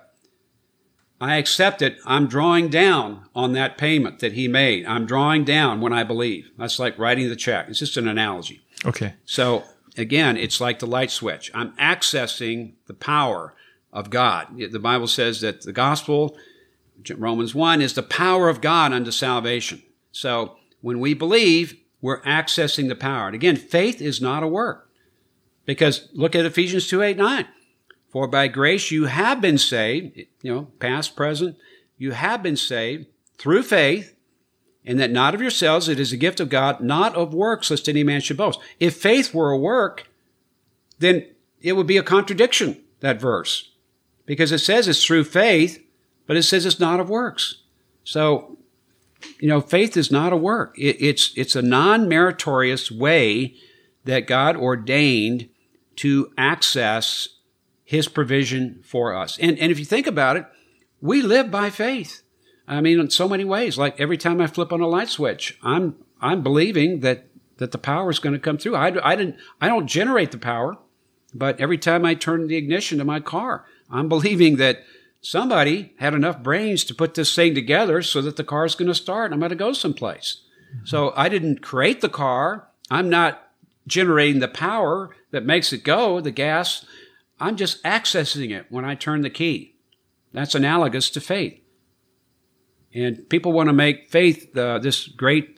I 1.20 1.38
accept 1.38 1.82
it. 1.82 1.98
I'm 2.06 2.28
drawing 2.28 2.70
down 2.70 3.26
on 3.36 3.54
that 3.54 3.78
payment 3.78 4.20
that 4.20 4.34
he 4.34 4.48
made. 4.48 4.86
I'm 4.86 5.08
drawing 5.08 5.44
down 5.44 5.82
when 5.82 5.91
I 5.91 6.04
believe. 6.04 6.52
That's 6.58 6.78
like 6.78 6.98
writing 6.99 7.28
the 7.30 7.36
check. 7.36 7.68
It's 7.70 7.80
just 7.80 7.98
an 7.98 8.08
analogy. 8.08 8.62
okay, 8.86 9.16
So 9.26 9.64
again, 9.98 10.38
it's 10.38 10.62
like 10.62 10.78
the 10.78 10.86
light 10.86 11.10
switch. 11.10 11.49
I'm 11.56 11.72
accessing 11.78 12.74
the 12.86 12.94
power 12.94 13.56
of 13.98 14.11
God. 14.11 14.60
The 14.72 14.80
Bible 14.80 15.07
says 15.07 15.41
that 15.41 15.64
the 15.64 15.74
gospel, 15.74 16.38
Romans 17.15 17.56
1, 17.56 17.82
is 17.82 17.94
the 17.94 18.03
power 18.03 18.48
of 18.48 18.61
God 18.61 18.94
unto 18.94 19.10
salvation. 19.10 19.82
So 20.11 20.56
when 20.82 20.99
we 20.99 21.15
believe, 21.15 21.76
we're 21.99 22.22
accessing 22.22 22.90
the 22.90 22.95
power. 22.95 23.26
And 23.26 23.34
again, 23.34 23.56
faith 23.56 23.99
is 23.99 24.22
not 24.22 24.44
a 24.44 24.48
work. 24.48 24.88
Because 25.65 26.10
look 26.14 26.36
at 26.36 26.45
Ephesians 26.45 26.88
2, 26.88 27.02
8, 27.02 27.18
9. 27.18 27.48
For 28.10 28.28
by 28.28 28.48
grace 28.48 28.91
you 28.91 29.06
have 29.06 29.41
been 29.41 29.57
saved, 29.57 30.15
you 30.44 30.53
know, 30.53 30.68
past, 30.80 31.15
present, 31.15 31.57
you 31.98 32.11
have 32.11 32.44
been 32.44 32.56
saved 32.56 33.07
through 33.40 33.64
faith, 33.64 34.15
and 34.86 34.99
that 34.99 35.11
not 35.11 35.34
of 35.34 35.41
yourselves, 35.41 35.90
it 35.90 35.99
is 35.99 36.14
a 36.14 36.18
gift 36.18 36.40
of 36.40 36.49
God, 36.49 36.82
not 36.82 37.15
of 37.15 37.34
works, 37.34 37.72
lest 37.72 37.90
any 37.90 38.03
man 38.03 38.22
should 38.22 38.38
boast. 38.38 38.60
If 38.80 38.95
faith 38.95 39.34
were 39.34 39.49
a 39.49 39.57
work, 39.57 40.07
then 40.99 41.26
it 41.61 41.74
would 41.74 41.88
be 41.88 41.98
a 41.98 42.03
contradiction, 42.03 42.84
that 42.99 43.19
verse. 43.19 43.72
Because 44.28 44.52
it 44.52 44.60
says 44.60 44.88
it's 44.88 45.04
through 45.04 45.24
faith, 45.24 45.84
but 46.28 46.38
it 46.38 46.44
says 46.44 46.68
it's 46.68 46.80
not 46.80 46.99
of 46.99 47.10
works. 47.10 47.64
So, 48.04 48.60
you 49.40 49.48
know, 49.48 49.60
faith 49.60 49.98
is 49.98 50.12
not 50.12 50.32
a 50.32 50.38
work. 50.38 50.78
It, 50.78 51.02
it's, 51.02 51.34
it's 51.36 51.56
a 51.56 51.64
non-meritorious 51.64 52.91
way 52.91 53.56
that 54.06 54.28
God 54.28 54.56
ordained 54.56 55.49
to 55.95 56.32
access 56.38 57.30
his 57.84 58.08
provision 58.08 58.82
for 58.84 59.16
us. 59.16 59.40
And, 59.40 59.58
and 59.58 59.72
if 59.72 59.80
you 59.80 59.86
think 59.86 60.06
about 60.06 60.38
it, 60.38 60.45
we 61.02 61.24
live 61.24 61.49
by 61.49 61.72
faith. 61.72 62.22
I 62.68 62.82
mean, 62.82 62.99
in 62.99 63.10
so 63.10 63.30
many 63.30 63.45
ways. 63.45 63.78
Like 63.78 63.99
every 63.99 64.18
time 64.18 64.41
I 64.41 64.48
flip 64.48 64.74
on 64.74 64.82
a 64.82 64.88
light 64.88 65.10
switch, 65.10 65.58
I'm 65.64 65.95
I'm 66.20 66.44
believing 66.44 66.99
that 66.99 67.28
that 67.58 67.72
the 67.72 67.78
power 67.78 68.10
is 68.10 68.20
going 68.20 68.34
to 68.34 68.40
come 68.40 68.58
through. 68.58 68.76
I, 68.76 68.88
I 69.04 69.16
didn't 69.16 69.38
I 69.62 69.68
don't 69.68 69.88
generate 69.88 70.32
the 70.32 70.38
power, 70.38 70.78
but 71.34 71.60
every 71.60 71.78
time 71.78 72.04
I 72.06 72.14
turn 72.14 72.48
the 72.48 72.58
ignition 72.58 72.98
to 72.98 73.06
my 73.06 73.20
car, 73.20 73.66
I'm 73.89 74.09
believing 74.09 74.57
that 74.57 74.84
somebody 75.22 75.93
had 75.99 76.14
enough 76.14 76.43
brains 76.43 76.84
to 76.85 76.95
put 76.95 77.14
this 77.14 77.34
thing 77.35 77.55
together 77.55 78.01
so 78.01 78.22
that 78.22 78.35
the 78.35 78.43
car 78.43 78.65
is 78.65 78.76
going 78.76 78.88
to 78.88 78.95
start. 78.95 79.26
and 79.26 79.34
I'm 79.34 79.39
going 79.39 79.49
to 79.49 79.55
go 79.55 79.73
someplace. 79.73 80.41
So 80.84 81.14
I 81.15 81.30
didn't 81.30 81.61
create 81.61 82.01
the 82.01 82.09
car. 82.09 82.68
I'm 82.89 83.09
not 83.09 83.51
generating 83.88 84.39
the 84.39 84.47
power 84.47 85.15
that 85.31 85.45
makes 85.45 85.72
it 85.72 85.84
go, 85.84 86.19
the 86.19 86.31
gas. 86.31 86.85
I'm 87.39 87.55
just 87.55 87.81
accessing 87.84 88.51
it 88.51 88.65
when 88.69 88.85
I 88.85 88.95
turn 88.95 89.22
the 89.22 89.30
key. 89.30 89.76
That's 90.34 90.55
analogous 90.55 91.09
to 91.11 91.22
faith. 91.22 91.59
And 92.93 93.30
people 93.30 93.51
want 93.53 93.69
to 93.69 93.73
make 93.73 94.09
faith 94.09 94.55
uh, 94.57 94.80
this 94.80 95.07
great. 95.07 95.57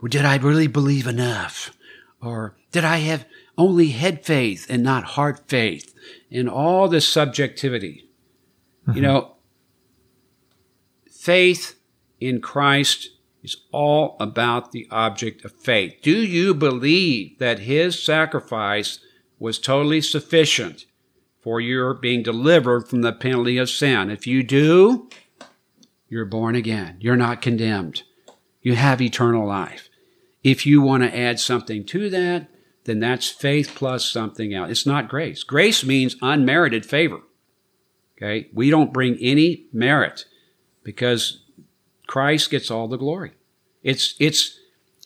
Well, 0.00 0.08
did 0.08 0.24
I 0.24 0.36
really 0.36 0.66
believe 0.66 1.06
enough? 1.06 1.76
Or 2.20 2.56
did 2.72 2.84
I 2.84 2.98
have 2.98 3.26
only 3.58 3.88
head 3.88 4.24
faith 4.24 4.66
and 4.70 4.82
not 4.82 5.04
heart 5.04 5.48
faith? 5.48 5.94
And 6.30 6.48
all 6.48 6.88
this 6.88 7.06
subjectivity. 7.06 8.08
You 8.86 8.92
mm-hmm. 8.94 9.02
know, 9.02 9.36
faith 11.10 11.78
in 12.20 12.40
Christ 12.40 13.10
is 13.42 13.56
all 13.72 14.16
about 14.18 14.72
the 14.72 14.86
object 14.90 15.44
of 15.44 15.52
faith. 15.52 15.96
Do 16.02 16.16
you 16.24 16.54
believe 16.54 17.38
that 17.38 17.60
his 17.60 18.02
sacrifice 18.02 19.00
was 19.38 19.58
totally 19.58 20.00
sufficient 20.00 20.86
for 21.40 21.60
your 21.60 21.94
being 21.94 22.22
delivered 22.22 22.88
from 22.88 23.02
the 23.02 23.12
penalty 23.12 23.58
of 23.58 23.70
sin? 23.70 24.10
If 24.10 24.26
you 24.26 24.42
do, 24.42 25.08
You're 26.08 26.24
born 26.24 26.54
again. 26.54 26.96
You're 27.00 27.16
not 27.16 27.42
condemned. 27.42 28.02
You 28.62 28.74
have 28.76 29.00
eternal 29.00 29.46
life. 29.46 29.88
If 30.42 30.64
you 30.64 30.80
want 30.80 31.02
to 31.02 31.16
add 31.16 31.38
something 31.38 31.84
to 31.86 32.08
that, 32.10 32.48
then 32.88 33.00
that's 33.00 33.28
faith 33.28 33.72
plus 33.74 34.10
something 34.10 34.54
else. 34.54 34.70
It's 34.70 34.86
not 34.86 35.08
grace. 35.08 35.42
Grace 35.42 35.84
means 35.84 36.16
unmerited 36.22 36.86
favor. 36.86 37.20
Okay? 38.16 38.48
We 38.54 38.70
don't 38.70 38.92
bring 38.92 39.18
any 39.20 39.66
merit 39.72 40.24
because 40.82 41.44
Christ 42.06 42.50
gets 42.50 42.70
all 42.70 42.88
the 42.88 42.96
glory. 42.96 43.32
It's, 43.82 44.14
it's, 44.18 44.58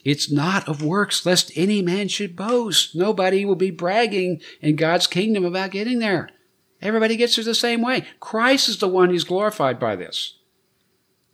it's 0.05 0.31
not 0.31 0.67
of 0.67 0.81
works 0.81 1.25
lest 1.25 1.51
any 1.57 1.81
man 1.81 2.07
should 2.07 2.37
boast. 2.37 2.95
Nobody 2.95 3.43
will 3.43 3.55
be 3.55 3.69
bragging 3.69 4.41
in 4.61 4.77
God's 4.77 5.05
kingdom 5.05 5.43
about 5.43 5.71
getting 5.71 5.99
there. 5.99 6.29
Everybody 6.81 7.17
gets 7.17 7.35
there 7.35 7.45
the 7.45 7.53
same 7.53 7.81
way. 7.81 8.05
Christ 8.21 8.69
is 8.69 8.77
the 8.77 8.87
one 8.87 9.09
who's 9.09 9.25
glorified 9.25 9.77
by 9.77 9.97
this. 9.97 10.37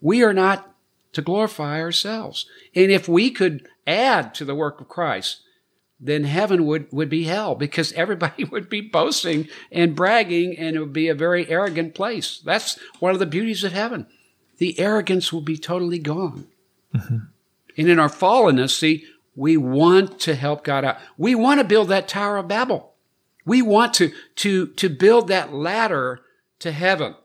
We 0.01 0.23
are 0.23 0.33
not 0.33 0.75
to 1.13 1.21
glorify 1.21 1.79
ourselves. 1.79 2.47
And 2.73 2.91
if 2.91 3.07
we 3.07 3.29
could 3.29 3.67
add 3.85 4.33
to 4.35 4.45
the 4.45 4.55
work 4.55 4.81
of 4.81 4.87
Christ, 4.87 5.41
then 5.99 6.23
heaven 6.23 6.65
would, 6.65 6.91
would 6.91 7.09
be 7.09 7.23
hell 7.25 7.55
because 7.55 7.91
everybody 7.93 8.43
would 8.51 8.69
be 8.69 8.81
boasting 8.81 9.47
and 9.71 9.95
bragging 9.95 10.57
and 10.57 10.75
it 10.75 10.79
would 10.79 10.93
be 10.93 11.09
a 11.09 11.15
very 11.15 11.49
arrogant 11.49 11.93
place. 11.93 12.39
That's 12.39 12.79
one 12.99 13.11
of 13.11 13.19
the 13.19 13.25
beauties 13.25 13.63
of 13.63 13.73
heaven. 13.73 14.07
The 14.57 14.79
arrogance 14.79 15.33
will 15.33 15.41
be 15.41 15.57
totally 15.57 15.99
gone. 15.99 16.47
Mm-hmm. 16.93 17.17
And 17.77 17.89
in 17.89 17.99
our 17.99 18.09
fallenness, 18.09 18.77
see, 18.77 19.05
we 19.35 19.55
want 19.57 20.19
to 20.21 20.35
help 20.35 20.63
God 20.63 20.83
out. 20.83 20.97
We 21.17 21.35
want 21.35 21.59
to 21.59 21.63
build 21.63 21.89
that 21.89 22.07
Tower 22.07 22.37
of 22.37 22.47
Babel. 22.47 22.93
We 23.45 23.61
want 23.61 23.93
to, 23.95 24.11
to, 24.37 24.67
to 24.67 24.89
build 24.89 25.27
that 25.29 25.53
ladder 25.53 26.19
to 26.59 26.71
heaven. 26.71 27.15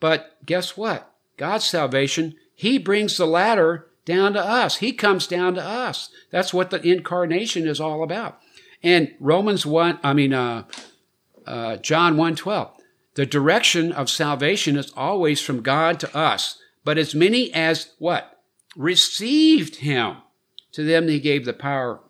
But 0.00 0.38
guess 0.46 0.76
what? 0.76 1.14
God's 1.36 1.64
salvation, 1.64 2.36
He 2.54 2.78
brings 2.78 3.16
the 3.16 3.26
ladder 3.26 3.86
down 4.04 4.32
to 4.34 4.44
us. 4.44 4.76
He 4.76 4.92
comes 4.92 5.26
down 5.26 5.54
to 5.54 5.62
us. 5.62 6.10
That's 6.30 6.52
what 6.52 6.70
the 6.70 6.82
incarnation 6.82 7.66
is 7.66 7.80
all 7.80 8.02
about. 8.02 8.40
And 8.82 9.14
Romans 9.20 9.64
1, 9.64 10.00
I 10.02 10.12
mean, 10.12 10.32
uh, 10.32 10.64
uh, 11.46 11.76
John 11.76 12.16
1 12.16 12.36
12. 12.36 12.76
The 13.14 13.26
direction 13.26 13.92
of 13.92 14.08
salvation 14.08 14.76
is 14.76 14.92
always 14.96 15.40
from 15.40 15.62
God 15.62 16.00
to 16.00 16.16
us. 16.16 16.58
But 16.84 16.98
as 16.98 17.14
many 17.14 17.52
as 17.52 17.90
what? 17.98 18.42
Received 18.76 19.76
him. 19.76 20.16
To 20.72 20.82
them 20.82 21.08
he 21.08 21.20
gave 21.20 21.44
the 21.44 21.52
power, 21.52 22.00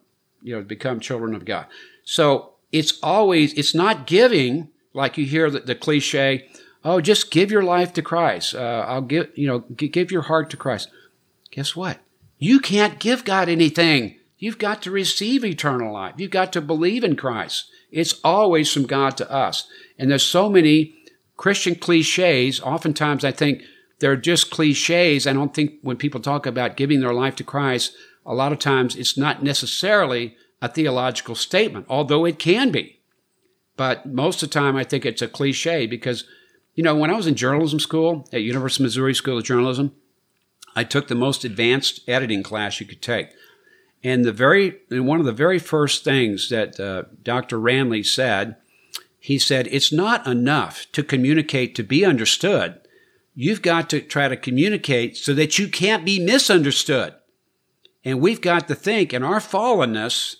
you 0.42 0.54
know, 0.54 0.60
to 0.60 0.66
become 0.66 1.00
children 1.00 1.34
of 1.34 1.44
God. 1.44 1.66
So 2.04 2.54
it's 2.70 2.98
always, 3.02 3.52
it's 3.54 3.74
not 3.74 4.06
giving, 4.06 4.68
like 4.94 5.18
you 5.18 5.26
hear 5.26 5.50
the, 5.50 5.60
the 5.60 5.74
cliche, 5.74 6.48
oh, 6.84 7.00
just 7.00 7.32
give 7.32 7.50
your 7.50 7.64
life 7.64 7.92
to 7.94 8.02
Christ. 8.02 8.54
Uh, 8.54 8.84
I'll 8.88 9.02
give, 9.02 9.30
you 9.34 9.48
know, 9.48 9.60
give 9.60 10.12
your 10.12 10.22
heart 10.22 10.50
to 10.50 10.56
Christ 10.56 10.88
guess 11.52 11.76
what? 11.76 12.00
You 12.38 12.58
can't 12.58 12.98
give 12.98 13.24
God 13.24 13.48
anything. 13.48 14.18
You've 14.36 14.58
got 14.58 14.82
to 14.82 14.90
receive 14.90 15.44
eternal 15.44 15.92
life. 15.92 16.14
You've 16.16 16.32
got 16.32 16.52
to 16.54 16.60
believe 16.60 17.04
in 17.04 17.14
Christ. 17.14 17.66
It's 17.92 18.18
always 18.24 18.72
from 18.72 18.86
God 18.86 19.16
to 19.18 19.30
us. 19.30 19.68
And 19.96 20.10
there's 20.10 20.24
so 20.24 20.48
many 20.48 20.94
Christian 21.36 21.76
cliches. 21.76 22.60
Oftentimes 22.60 23.24
I 23.24 23.30
think 23.30 23.62
they're 24.00 24.16
just 24.16 24.50
cliches. 24.50 25.28
I 25.28 25.32
don't 25.34 25.54
think 25.54 25.74
when 25.82 25.96
people 25.96 26.20
talk 26.20 26.46
about 26.46 26.76
giving 26.76 27.00
their 27.00 27.14
life 27.14 27.36
to 27.36 27.44
Christ, 27.44 27.94
a 28.26 28.34
lot 28.34 28.50
of 28.50 28.58
times 28.58 28.96
it's 28.96 29.16
not 29.16 29.42
necessarily 29.44 30.34
a 30.60 30.68
theological 30.68 31.34
statement, 31.34 31.86
although 31.88 32.24
it 32.24 32.38
can 32.38 32.70
be. 32.70 33.00
But 33.76 34.06
most 34.06 34.42
of 34.42 34.50
the 34.50 34.54
time 34.54 34.76
I 34.76 34.84
think 34.84 35.04
it's 35.04 35.22
a 35.22 35.28
cliche 35.28 35.86
because, 35.86 36.24
you 36.74 36.82
know, 36.82 36.96
when 36.96 37.10
I 37.10 37.16
was 37.16 37.26
in 37.26 37.34
journalism 37.34 37.78
school 37.78 38.28
at 38.32 38.42
University 38.42 38.82
of 38.82 38.86
Missouri 38.86 39.14
School 39.14 39.38
of 39.38 39.44
Journalism, 39.44 39.94
I 40.74 40.84
took 40.84 41.08
the 41.08 41.14
most 41.14 41.44
advanced 41.44 42.00
editing 42.08 42.42
class 42.42 42.80
you 42.80 42.86
could 42.86 43.02
take. 43.02 43.28
And 44.04 44.24
the 44.24 44.32
very 44.32 44.78
and 44.90 45.06
one 45.06 45.20
of 45.20 45.26
the 45.26 45.32
very 45.32 45.58
first 45.58 46.04
things 46.04 46.48
that 46.48 46.80
uh, 46.80 47.04
Dr. 47.22 47.58
Ranly 47.60 48.02
said, 48.02 48.56
he 49.18 49.38
said, 49.38 49.68
it's 49.70 49.92
not 49.92 50.26
enough 50.26 50.86
to 50.92 51.04
communicate 51.04 51.74
to 51.76 51.84
be 51.84 52.04
understood. 52.04 52.80
You've 53.34 53.62
got 53.62 53.88
to 53.90 54.00
try 54.00 54.28
to 54.28 54.36
communicate 54.36 55.16
so 55.16 55.32
that 55.34 55.58
you 55.58 55.68
can't 55.68 56.04
be 56.04 56.18
misunderstood. 56.18 57.14
And 58.04 58.20
we've 58.20 58.40
got 58.40 58.66
to 58.68 58.74
think 58.74 59.14
in 59.14 59.22
our 59.22 59.38
fallenness, 59.38 60.36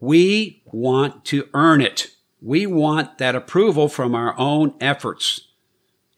we 0.00 0.62
want 0.64 1.24
to 1.26 1.48
earn 1.52 1.82
it. 1.82 2.08
We 2.40 2.66
want 2.66 3.18
that 3.18 3.34
approval 3.34 3.88
from 3.88 4.14
our 4.14 4.34
own 4.38 4.74
efforts. 4.80 5.48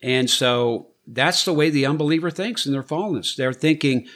And 0.01 0.29
so 0.29 0.90
that's 1.07 1.45
the 1.45 1.53
way 1.53 1.69
the 1.69 1.85
unbeliever 1.85 2.29
thinks 2.29 2.65
in 2.65 2.71
their 2.71 2.83
fallenness. 2.83 3.35
They're 3.35 3.53
thinking, 3.53 4.07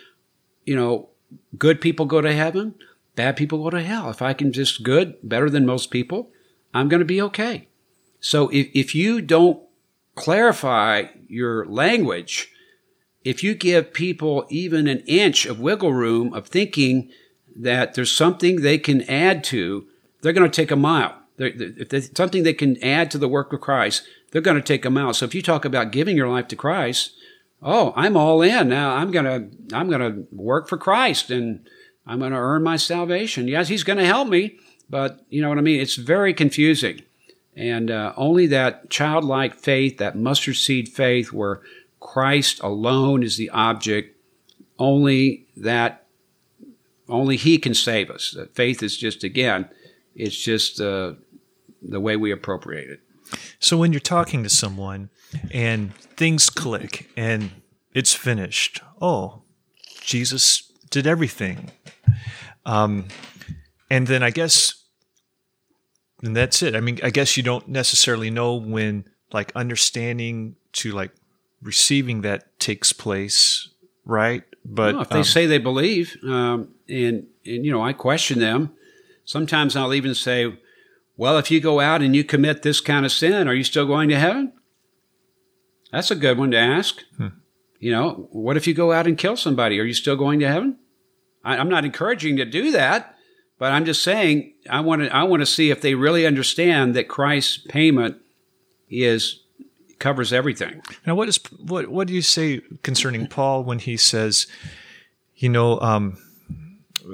you 0.66 0.76
know, 0.76 1.10
good 1.58 1.82
people 1.82 2.06
go 2.06 2.22
to 2.22 2.34
heaven, 2.34 2.76
bad 3.16 3.36
people 3.36 3.64
go 3.64 3.70
to 3.72 3.84
hell. 3.84 4.10
If 4.10 4.22
I 4.22 4.34
can 4.34 4.52
just 4.52 4.84
good, 4.84 5.16
better 5.24 5.50
than 5.50 5.66
most 5.66 5.92
people, 5.92 6.30
I'm 6.74 6.90
going 6.90 7.00
to 7.00 7.06
be 7.06 7.22
okay. 7.22 7.68
So 8.20 8.50
if, 8.50 8.70
if 8.74 8.96
you 8.96 9.22
don't 9.22 9.62
clarify 10.16 11.06
your 11.28 11.66
language, 11.66 12.52
if 13.24 13.44
you 13.44 13.56
give 13.56 13.94
people 13.94 14.46
even 14.50 14.88
an 14.88 15.00
inch 15.02 15.46
of 15.46 15.60
wiggle 15.60 15.94
room 15.94 16.34
of 16.34 16.48
thinking 16.48 17.10
that 17.56 17.94
there's 17.94 18.16
something 18.16 18.58
they 18.58 18.78
can 18.78 19.02
add 19.04 19.44
to, 19.46 19.88
they're 20.22 20.34
going 20.34 20.50
to 20.50 20.56
take 20.56 20.72
a 20.72 20.76
mile. 20.76 21.16
if 21.38 21.90
there's 21.90 22.16
something 22.16 22.44
they 22.44 22.54
can 22.54 22.82
add 22.84 23.10
to 23.12 23.18
the 23.18 23.28
work 23.28 23.54
of 23.54 23.62
Christ, 23.62 24.04
they're 24.36 24.42
going 24.42 24.58
to 24.58 24.62
take 24.62 24.82
them 24.82 24.98
out. 24.98 25.16
So 25.16 25.24
if 25.24 25.34
you 25.34 25.42
talk 25.42 25.64
about 25.64 25.94
giving 25.94 26.18
your 26.18 26.28
life 26.28 26.50
to 26.50 26.58
Christ, 26.58 27.14
oh, 27.64 27.94
I'm 27.96 28.18
all 28.18 28.42
in 28.42 28.68
now. 28.68 28.94
I'm 28.94 29.10
going 29.10 29.24
to, 29.24 29.74
I'm 29.74 29.90
to 29.90 30.28
work 30.30 30.68
for 30.68 30.76
Christ 30.76 31.32
and 31.32 31.66
I'm 32.06 32.20
going 32.20 32.34
to 32.34 32.38
earn 32.38 32.62
my 32.62 32.76
salvation. 32.76 33.48
Yes, 33.48 33.70
he's 33.70 33.86
going 33.86 33.98
to 33.98 34.06
help 34.06 34.28
me, 34.28 34.58
but 34.90 35.22
you 35.30 35.42
know 35.42 35.48
what 35.48 35.58
I 35.58 35.62
mean? 35.62 35.80
It's 35.80 35.96
very 35.96 36.34
confusing. 36.34 37.04
And 37.56 37.90
uh, 37.90 38.12
only 38.18 38.46
that 38.48 38.90
childlike 38.90 39.56
faith, 39.56 40.00
that 40.00 40.18
mustard 40.18 40.58
seed 40.58 40.90
faith 40.90 41.32
where 41.32 41.62
Christ 42.02 42.60
alone 42.62 43.24
is 43.24 43.38
the 43.38 43.50
object, 43.52 44.18
only 44.78 45.48
that, 45.56 46.08
only 47.08 47.38
he 47.38 47.58
can 47.58 47.74
save 47.74 48.10
us. 48.10 48.36
Faith 48.54 48.84
is 48.84 48.98
just, 48.98 49.24
again, 49.24 49.70
it's 50.14 50.36
just 50.36 50.82
uh, 50.82 51.14
the 51.82 52.02
way 52.02 52.18
we 52.18 52.32
appropriate 52.32 52.90
it. 52.90 53.00
So 53.60 53.78
when 53.78 53.94
you're 53.94 54.00
talking 54.00 54.44
to 54.44 54.50
someone 54.50 55.10
and 55.52 55.96
things 55.96 56.50
click 56.50 57.10
and 57.16 57.52
it's 57.94 58.14
finished, 58.14 58.82
oh, 59.02 59.44
Jesus 60.02 60.72
did 60.90 61.08
everything. 61.08 61.72
Um, 62.66 63.08
and 63.90 64.08
then 64.08 64.24
I 64.24 64.30
guess, 64.32 64.84
and 66.24 66.36
that's 66.36 66.62
it. 66.62 66.76
I 66.76 66.80
mean, 66.80 67.00
I 67.04 67.10
guess 67.10 67.38
you 67.38 67.44
don't 67.44 67.68
necessarily 67.68 68.30
know 68.30 68.56
when 68.56 69.06
like 69.32 69.52
understanding 69.56 70.56
to 70.74 70.92
like 70.92 71.12
receiving 71.62 72.22
that 72.22 72.60
takes 72.60 72.94
place, 72.94 73.70
right? 74.06 74.44
But 74.64 74.96
if 74.96 75.10
they 75.10 75.20
um, 75.20 75.24
say 75.24 75.46
they 75.46 75.58
believe, 75.60 76.18
um, 76.24 76.74
and 76.88 77.28
and 77.46 77.66
you 77.66 77.72
know, 77.72 77.84
I 77.84 77.94
question 77.94 78.40
them. 78.40 78.74
Sometimes 79.24 79.76
I'll 79.76 79.94
even 79.94 80.16
say, 80.16 80.58
well, 81.18 81.38
if 81.38 81.50
you 81.50 81.60
go 81.60 81.80
out 81.80 82.02
and 82.02 82.16
you 82.16 82.24
commit 82.24 82.62
this 82.62 82.82
kind 82.82 83.06
of 83.06 83.12
sin, 83.12 83.48
are 83.48 83.54
you 83.54 83.64
still 83.64 83.86
going 83.86 84.10
to 84.10 84.20
heaven? 84.20 84.54
That's 85.92 86.12
a 86.12 86.16
good 86.16 86.38
one 86.38 86.52
to 86.52 86.58
ask. 86.58 87.04
Hmm. 87.18 87.28
You 87.80 87.92
know, 87.92 88.28
what 88.32 88.58
if 88.58 88.68
you 88.68 88.74
go 88.74 88.92
out 88.92 89.08
and 89.08 89.18
kill 89.18 89.38
somebody? 89.38 89.80
Are 89.80 89.84
you 89.84 89.94
still 89.94 90.16
going 90.16 90.40
to 90.40 90.48
heaven? 90.48 90.78
I, 91.44 91.58
am 91.58 91.70
not 91.70 91.86
encouraging 91.86 92.38
to 92.38 92.46
do 92.46 92.72
that, 92.72 93.16
but 93.60 93.72
I'm 93.72 93.86
just 93.86 94.04
saying 94.04 94.54
I 94.70 94.82
want 94.82 95.04
to 95.04 95.16
I 95.16 95.24
want 95.24 95.42
to 95.42 95.46
see 95.46 95.70
if 95.70 95.82
they 95.82 95.94
really 95.94 96.26
understand 96.26 96.96
that 96.96 97.08
Christ's 97.08 97.58
payment 97.58 98.18
is 98.90 99.42
covers 100.00 100.34
everything. 100.34 100.82
Now, 101.06 101.16
what 101.16 101.30
is 101.30 101.40
what 101.60 101.88
what 101.90 102.08
do 102.08 102.14
you 102.14 102.22
say 102.22 102.62
concerning 102.82 103.28
Paul 103.28 103.64
when 103.64 103.80
he 103.80 103.98
says, 103.98 104.48
you 105.36 105.50
know, 105.50 105.80
um, 105.80 106.18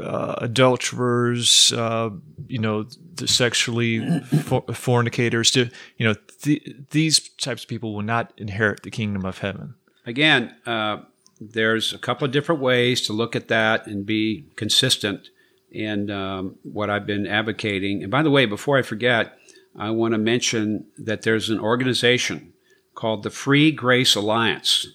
uh, 0.01 0.35
adulterers, 0.37 1.73
uh, 1.73 2.09
you 2.47 2.59
know, 2.59 2.85
the 3.21 3.27
sexually 3.27 4.19
for- 4.43 4.63
fornicators, 4.73 5.51
to 5.51 5.69
you 5.97 6.07
know, 6.07 6.15
th- 6.41 6.75
these 6.89 7.19
types 7.37 7.63
of 7.63 7.69
people 7.69 7.93
will 7.93 8.01
not 8.01 8.33
inherit 8.37 8.83
the 8.83 8.91
kingdom 8.91 9.25
of 9.25 9.39
heaven. 9.39 9.75
Again, 10.05 10.55
uh, 10.65 10.97
there's 11.39 11.93
a 11.93 11.97
couple 11.97 12.25
of 12.25 12.31
different 12.31 12.61
ways 12.61 13.01
to 13.07 13.13
look 13.13 13.35
at 13.35 13.47
that 13.47 13.87
and 13.87 14.05
be 14.05 14.45
consistent 14.55 15.29
in 15.71 16.11
um, 16.11 16.55
what 16.63 16.89
I've 16.89 17.05
been 17.05 17.25
advocating. 17.25 18.03
And 18.03 18.11
by 18.11 18.23
the 18.23 18.29
way, 18.29 18.45
before 18.45 18.77
I 18.77 18.81
forget, 18.81 19.37
I 19.75 19.91
want 19.91 20.13
to 20.13 20.17
mention 20.17 20.85
that 20.97 21.21
there's 21.21 21.49
an 21.49 21.59
organization 21.59 22.53
called 22.93 23.23
the 23.23 23.29
Free 23.29 23.71
Grace 23.71 24.15
Alliance 24.15 24.87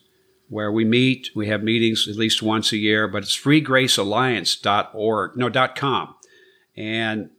where 0.49 0.71
we 0.71 0.85
meet. 0.85 1.31
We 1.35 1.49
have 1.49 1.63
meetings 1.63 2.07
at 2.09 2.17
least 2.17 2.43
once 2.43 2.73
a 2.73 2.77
year, 2.77 3.09
but 3.09 3.23
it's 3.23 3.37
freegracealliance.org, 3.37 5.37
no, 5.37 5.49
dot 5.49 5.77
.com. 5.77 6.15
And 6.77 7.31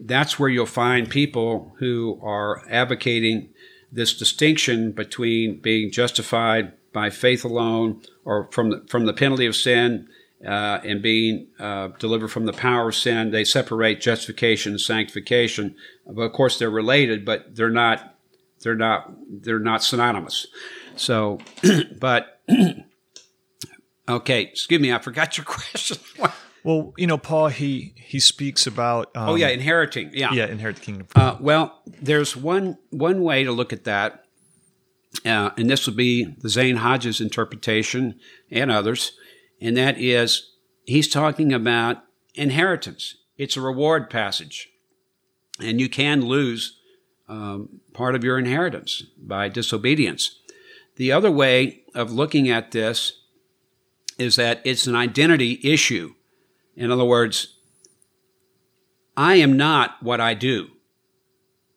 that's 0.00 0.38
where 0.38 0.48
you'll 0.48 0.66
find 0.66 1.08
people 1.08 1.74
who 1.78 2.18
are 2.22 2.62
advocating 2.70 3.50
this 3.92 4.16
distinction 4.16 4.92
between 4.92 5.60
being 5.60 5.90
justified 5.90 6.72
by 6.92 7.10
faith 7.10 7.44
alone, 7.44 8.02
or 8.24 8.48
from 8.50 8.70
the, 8.70 8.84
from 8.88 9.06
the 9.06 9.12
penalty 9.12 9.46
of 9.46 9.54
sin, 9.54 10.08
uh, 10.44 10.80
and 10.84 11.02
being 11.02 11.48
uh, 11.58 11.88
delivered 11.98 12.28
from 12.28 12.46
the 12.46 12.52
power 12.52 12.88
of 12.88 12.94
sin. 12.94 13.30
They 13.30 13.44
separate 13.44 14.00
justification 14.00 14.72
and 14.72 14.80
sanctification. 14.80 15.76
But 16.06 16.22
of 16.22 16.32
course, 16.32 16.58
they're 16.58 16.70
related, 16.70 17.24
but 17.24 17.54
they're 17.54 17.70
not. 17.70 18.16
They're 18.62 18.74
not. 18.74 19.12
They're 19.28 19.58
not 19.58 19.82
synonymous. 19.82 20.46
So, 20.96 21.38
but 21.98 22.40
okay. 24.08 24.42
Excuse 24.42 24.80
me. 24.80 24.92
I 24.92 24.98
forgot 24.98 25.36
your 25.36 25.44
question. 25.46 25.98
Well, 26.64 26.92
you 26.96 27.06
know, 27.06 27.18
Paul 27.18 27.48
he 27.48 27.94
he 27.96 28.20
speaks 28.20 28.66
about. 28.66 29.10
Um, 29.16 29.30
oh 29.30 29.34
yeah, 29.34 29.48
inheriting. 29.48 30.10
Yeah, 30.12 30.32
yeah, 30.32 30.46
inherit 30.46 30.76
the 30.76 30.82
kingdom. 30.82 31.06
Uh, 31.14 31.36
well, 31.40 31.82
there's 31.86 32.36
one 32.36 32.78
one 32.90 33.22
way 33.22 33.44
to 33.44 33.52
look 33.52 33.72
at 33.72 33.84
that, 33.84 34.24
uh, 35.24 35.50
and 35.56 35.70
this 35.70 35.86
would 35.86 35.96
be 35.96 36.24
the 36.24 36.48
Zane 36.48 36.76
Hodges 36.76 37.20
interpretation 37.20 38.18
and 38.50 38.70
others 38.70 39.12
and 39.60 39.76
that 39.76 39.98
is 39.98 40.52
he's 40.84 41.08
talking 41.08 41.52
about 41.52 42.04
inheritance. 42.34 43.16
It's 43.36 43.56
a 43.56 43.60
reward 43.60 44.10
passage, 44.10 44.68
and 45.60 45.80
you 45.80 45.88
can 45.88 46.24
lose 46.24 46.78
um, 47.28 47.80
part 47.92 48.14
of 48.14 48.24
your 48.24 48.38
inheritance 48.38 49.02
by 49.18 49.48
disobedience. 49.48 50.38
The 50.96 51.12
other 51.12 51.30
way 51.30 51.82
of 51.94 52.10
looking 52.10 52.48
at 52.48 52.72
this 52.72 53.12
is 54.18 54.36
that 54.36 54.60
it's 54.64 54.86
an 54.86 54.96
identity 54.96 55.60
issue. 55.62 56.14
In 56.76 56.90
other 56.90 57.04
words, 57.04 57.56
I 59.16 59.36
am 59.36 59.56
not 59.56 60.02
what 60.02 60.20
I 60.20 60.34
do 60.34 60.68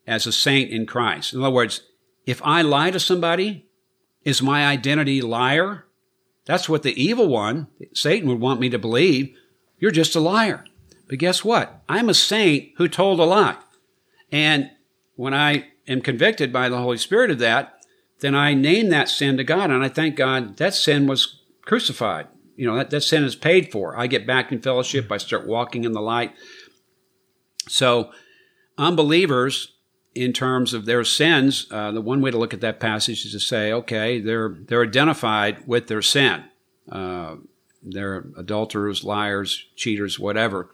as 0.08 0.26
a 0.26 0.32
saint 0.32 0.72
in 0.72 0.86
Christ. 0.86 1.34
In 1.34 1.42
other 1.42 1.54
words, 1.54 1.82
if 2.26 2.42
I 2.44 2.62
lie 2.62 2.92
to 2.92 3.00
somebody, 3.00 3.68
is 4.24 4.42
my 4.42 4.66
identity 4.66 5.22
liar? 5.22 5.86
That's 6.46 6.70
what 6.70 6.84
the 6.84 7.02
evil 7.02 7.28
one, 7.28 7.68
Satan, 7.94 8.30
would 8.30 8.40
want 8.40 8.60
me 8.60 8.70
to 8.70 8.80
believe. 8.80 9.36
You're 9.78 9.92
just 9.92 10.16
a 10.16 10.20
liar. 10.20 10.66
But 11.08 11.20
guess 11.20 11.44
what? 11.44 11.84
I'm 11.90 12.10
a 12.10 12.14
saint 12.14 12.72
who 12.78 12.88
told 12.88 13.20
a 13.20 13.24
lie. 13.24 13.58
And 14.32 14.72
when 15.16 15.34
I 15.34 15.68
am 15.88 16.02
convicted 16.02 16.52
by 16.52 16.70
the 16.70 16.78
Holy 16.78 16.98
Spirit 16.98 17.32
of 17.32 17.40
that, 17.40 17.86
then 18.20 18.36
I 18.36 18.54
name 18.54 18.90
that 18.90 19.10
sin 19.10 19.38
to 19.38 19.44
God. 19.44 19.70
And 19.70 19.84
I 19.84 19.90
thank 19.90 20.16
God 20.16 20.58
that 20.58 20.74
sin 20.74 21.08
was 21.08 21.42
crucified. 21.62 22.28
You 22.56 22.68
know, 22.68 22.76
that, 22.78 22.90
that 22.92 23.02
sin 23.02 23.24
is 23.24 23.36
paid 23.36 23.72
for. 23.72 23.98
I 23.98 24.08
get 24.08 24.28
back 24.28 24.52
in 24.52 24.62
fellowship. 24.62 25.12
I 25.12 25.18
start 25.18 25.48
walking 25.48 25.84
in 25.84 25.94
the 25.94 26.02
light. 26.02 26.34
So, 27.68 28.12
unbelievers 28.78 29.74
in 30.16 30.34
terms 30.34 30.74
of 30.74 30.86
their 30.86 31.04
sins, 31.04 31.68
uh, 31.72 31.92
the 31.92 32.02
one 32.02 32.22
way 32.22 32.32
to 32.32 32.38
look 32.38 32.54
at 32.54 32.62
that 32.62 32.80
passage 32.80 33.26
is 33.26 33.32
to 33.32 33.40
say, 33.40 33.72
okay, 33.72 34.20
they're 34.20 34.56
they're 34.68 34.84
identified 34.84 35.68
with 35.68 35.88
their 35.88 36.02
sin. 36.02 36.44
Uh, 36.92 37.36
they're 37.82 38.26
adulterers, 38.38 39.04
liars, 39.04 39.68
cheaters, 39.76 40.20
whatever. 40.20 40.70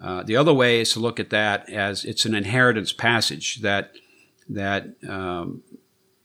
Uh, 0.00 0.22
the 0.22 0.36
other 0.36 0.52
way 0.52 0.80
is 0.80 0.92
to 0.92 1.00
look 1.00 1.18
at 1.18 1.30
that 1.30 1.70
as 1.70 2.04
it's 2.04 2.24
an 2.24 2.34
inheritance 2.34 2.92
passage 2.92 3.62
that 3.62 3.92
that 4.48 4.94
um, 5.08 5.62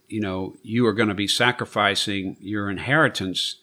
you 0.08 0.20
know 0.20 0.56
you 0.62 0.86
are 0.86 0.94
going 0.94 1.10
to 1.10 1.16
be 1.16 1.28
sacrificing 1.28 2.38
your 2.40 2.70
inheritance, 2.70 3.61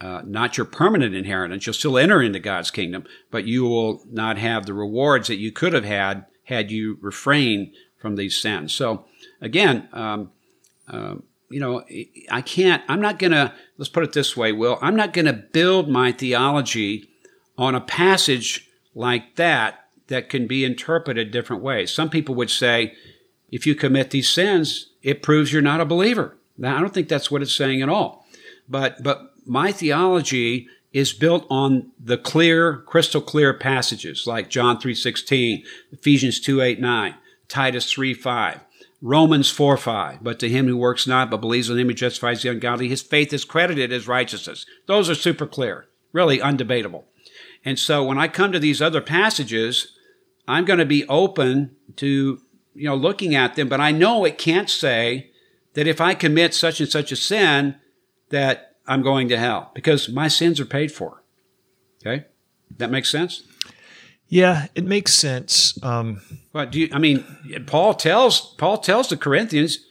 uh, 0.00 0.22
not 0.24 0.56
your 0.56 0.66
permanent 0.66 1.14
inheritance. 1.14 1.66
You'll 1.66 1.74
still 1.74 1.98
enter 1.98 2.22
into 2.22 2.38
God's 2.38 2.70
kingdom, 2.70 3.04
but 3.30 3.44
you 3.44 3.64
will 3.64 4.02
not 4.10 4.38
have 4.38 4.66
the 4.66 4.74
rewards 4.74 5.28
that 5.28 5.36
you 5.36 5.52
could 5.52 5.72
have 5.72 5.84
had 5.84 6.26
had 6.44 6.70
you 6.70 6.98
refrained 7.00 7.72
from 7.98 8.16
these 8.16 8.40
sins. 8.40 8.74
So 8.74 9.06
again, 9.40 9.88
um, 9.92 10.30
uh, 10.88 11.16
you 11.48 11.60
know, 11.60 11.84
I 12.30 12.42
can't, 12.42 12.82
I'm 12.88 13.00
not 13.00 13.18
going 13.18 13.32
to, 13.32 13.52
let's 13.78 13.88
put 13.88 14.04
it 14.04 14.12
this 14.12 14.36
way, 14.36 14.52
Will, 14.52 14.78
I'm 14.82 14.96
not 14.96 15.12
going 15.12 15.26
to 15.26 15.32
build 15.32 15.88
my 15.88 16.12
theology 16.12 17.08
on 17.56 17.74
a 17.74 17.80
passage 17.80 18.68
like 18.94 19.36
that 19.36 19.86
that 20.08 20.28
can 20.28 20.46
be 20.46 20.64
interpreted 20.64 21.30
different 21.30 21.62
ways. 21.62 21.90
Some 21.92 22.10
people 22.10 22.34
would 22.34 22.50
say, 22.50 22.94
if 23.50 23.66
you 23.66 23.74
commit 23.74 24.10
these 24.10 24.28
sins, 24.28 24.90
it 25.02 25.22
proves 25.22 25.52
you're 25.52 25.62
not 25.62 25.80
a 25.80 25.84
believer. 25.84 26.36
Now, 26.58 26.76
I 26.76 26.80
don't 26.80 26.92
think 26.92 27.08
that's 27.08 27.30
what 27.30 27.42
it's 27.42 27.54
saying 27.54 27.80
at 27.80 27.88
all. 27.88 28.26
But, 28.68 29.02
but 29.02 29.32
my 29.46 29.72
theology 29.72 30.68
is 30.92 31.12
built 31.12 31.46
on 31.50 31.92
the 31.98 32.16
clear, 32.16 32.78
crystal 32.78 33.20
clear 33.20 33.52
passages 33.52 34.26
like 34.26 34.48
John 34.48 34.78
3.16, 34.78 35.64
Ephesians 35.92 36.40
2, 36.40 36.60
8, 36.60 36.80
9. 36.80 37.14
Titus 37.48 37.90
3 37.92 38.14
5. 38.14 38.60
Romans 39.02 39.50
4 39.50 39.76
5. 39.76 40.22
But 40.22 40.38
to 40.40 40.48
him 40.48 40.66
who 40.66 40.76
works 40.76 41.06
not, 41.06 41.30
but 41.30 41.40
believes 41.40 41.70
on 41.70 41.78
him 41.78 41.88
who 41.88 41.94
justifies 41.94 42.42
the 42.42 42.50
ungodly, 42.50 42.88
his 42.88 43.02
faith 43.02 43.32
is 43.32 43.44
credited 43.44 43.92
as 43.92 44.08
righteousness. 44.08 44.66
Those 44.86 45.08
are 45.10 45.14
super 45.14 45.46
clear, 45.46 45.86
really 46.12 46.38
undebatable. 46.38 47.04
And 47.64 47.78
so 47.78 48.04
when 48.04 48.18
I 48.18 48.28
come 48.28 48.52
to 48.52 48.58
these 48.58 48.80
other 48.80 49.00
passages, 49.00 49.96
I'm 50.48 50.64
going 50.64 50.78
to 50.78 50.86
be 50.86 51.06
open 51.08 51.76
to, 51.96 52.40
you 52.74 52.88
know, 52.88 52.94
looking 52.94 53.34
at 53.34 53.56
them, 53.56 53.68
but 53.68 53.80
I 53.80 53.90
know 53.90 54.24
it 54.24 54.38
can't 54.38 54.70
say 54.70 55.30
that 55.74 55.86
if 55.86 56.00
I 56.00 56.14
commit 56.14 56.54
such 56.54 56.80
and 56.80 56.88
such 56.88 57.12
a 57.12 57.16
sin, 57.16 57.76
that 58.30 58.75
I'm 58.86 59.02
going 59.02 59.28
to 59.28 59.38
hell 59.38 59.70
because 59.74 60.08
my 60.08 60.28
sins 60.28 60.60
are 60.60 60.66
paid 60.66 60.92
for. 60.92 61.22
Okay? 62.00 62.26
That 62.78 62.90
makes 62.90 63.10
sense? 63.10 63.42
Yeah, 64.28 64.66
it 64.74 64.84
makes 64.84 65.14
sense. 65.14 65.82
Um, 65.82 66.20
but 66.52 66.72
do 66.72 66.80
you, 66.80 66.88
I 66.92 66.98
mean, 66.98 67.24
Paul 67.66 67.94
tells 67.94 68.54
Paul 68.56 68.78
tells 68.78 69.08
the 69.08 69.16
Corinthians, 69.16 69.86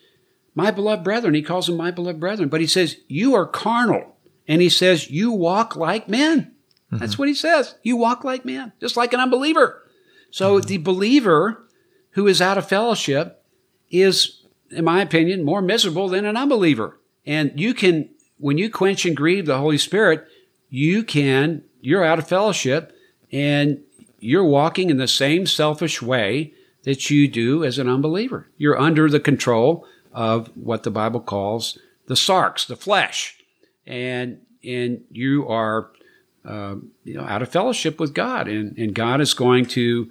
"My 0.54 0.72
beloved 0.72 1.04
brethren," 1.04 1.34
he 1.34 1.42
calls 1.42 1.68
them 1.68 1.78
"my 1.78 1.92
beloved 1.92 2.20
brethren," 2.20 2.50
but 2.50 2.60
he 2.60 2.68
says, 2.68 2.98
"You 3.08 3.34
are 3.34 3.46
carnal," 3.46 4.18
and 4.46 4.62
he 4.62 4.68
says, 4.70 5.10
"You 5.10 5.32
walk 5.32 5.78
like 5.78 6.10
men." 6.10 6.52
Mm-hmm. 6.92 6.98
That's 6.98 7.18
what 7.18 7.30
he 7.30 7.34
says. 7.34 7.76
You 7.82 7.96
walk 7.96 8.24
like 8.24 8.46
men, 8.46 8.74
just 8.80 8.98
like 8.98 9.14
an 9.14 9.20
unbeliever. 9.20 9.84
So 10.32 10.60
mm-hmm. 10.60 10.68
the 10.68 10.78
believer 10.80 11.66
who 12.12 12.28
is 12.28 12.42
out 12.42 12.58
of 12.58 12.68
fellowship 12.68 13.44
is, 13.90 14.44
in 14.70 14.86
my 14.86 15.02
opinion, 15.02 15.44
more 15.44 15.62
miserable 15.62 16.10
than 16.10 16.26
an 16.26 16.38
unbeliever. 16.38 17.00
And 17.26 17.60
you 17.60 17.74
can, 17.74 18.10
when 18.38 18.58
you 18.58 18.70
quench 18.70 19.06
and 19.06 19.16
grieve 19.16 19.46
the 19.46 19.58
Holy 19.58 19.78
Spirit, 19.78 20.28
you 20.70 21.04
can, 21.04 21.64
you're 21.82 22.04
out 22.04 22.20
of 22.20 22.28
fellowship 22.28 22.96
and 23.32 23.82
you're 24.20 24.46
walking 24.46 24.90
in 24.90 24.98
the 24.98 25.08
same 25.08 25.46
selfish 25.46 26.02
way 26.02 26.54
that 26.84 27.10
you 27.10 27.28
do 27.28 27.64
as 27.64 27.78
an 27.80 27.90
unbeliever. 27.90 28.48
You're 28.58 28.80
under 28.80 29.10
the 29.10 29.20
control 29.20 29.86
of 30.14 30.48
what 30.56 30.84
the 30.84 30.92
Bible 30.92 31.20
calls 31.20 31.78
the 32.08 32.14
sarx, 32.14 32.68
the 32.68 32.76
flesh, 32.76 33.38
and 33.86 34.40
and 34.64 35.04
you 35.12 35.48
are 35.48 35.92
uh, 36.46 36.76
you 37.04 37.16
know 37.16 37.24
out 37.24 37.42
of 37.42 37.50
fellowship 37.50 38.00
with 38.00 38.14
God, 38.14 38.48
and 38.48 38.78
and 38.78 38.94
God 38.94 39.22
is 39.22 39.34
going 39.34 39.66
to 39.68 40.10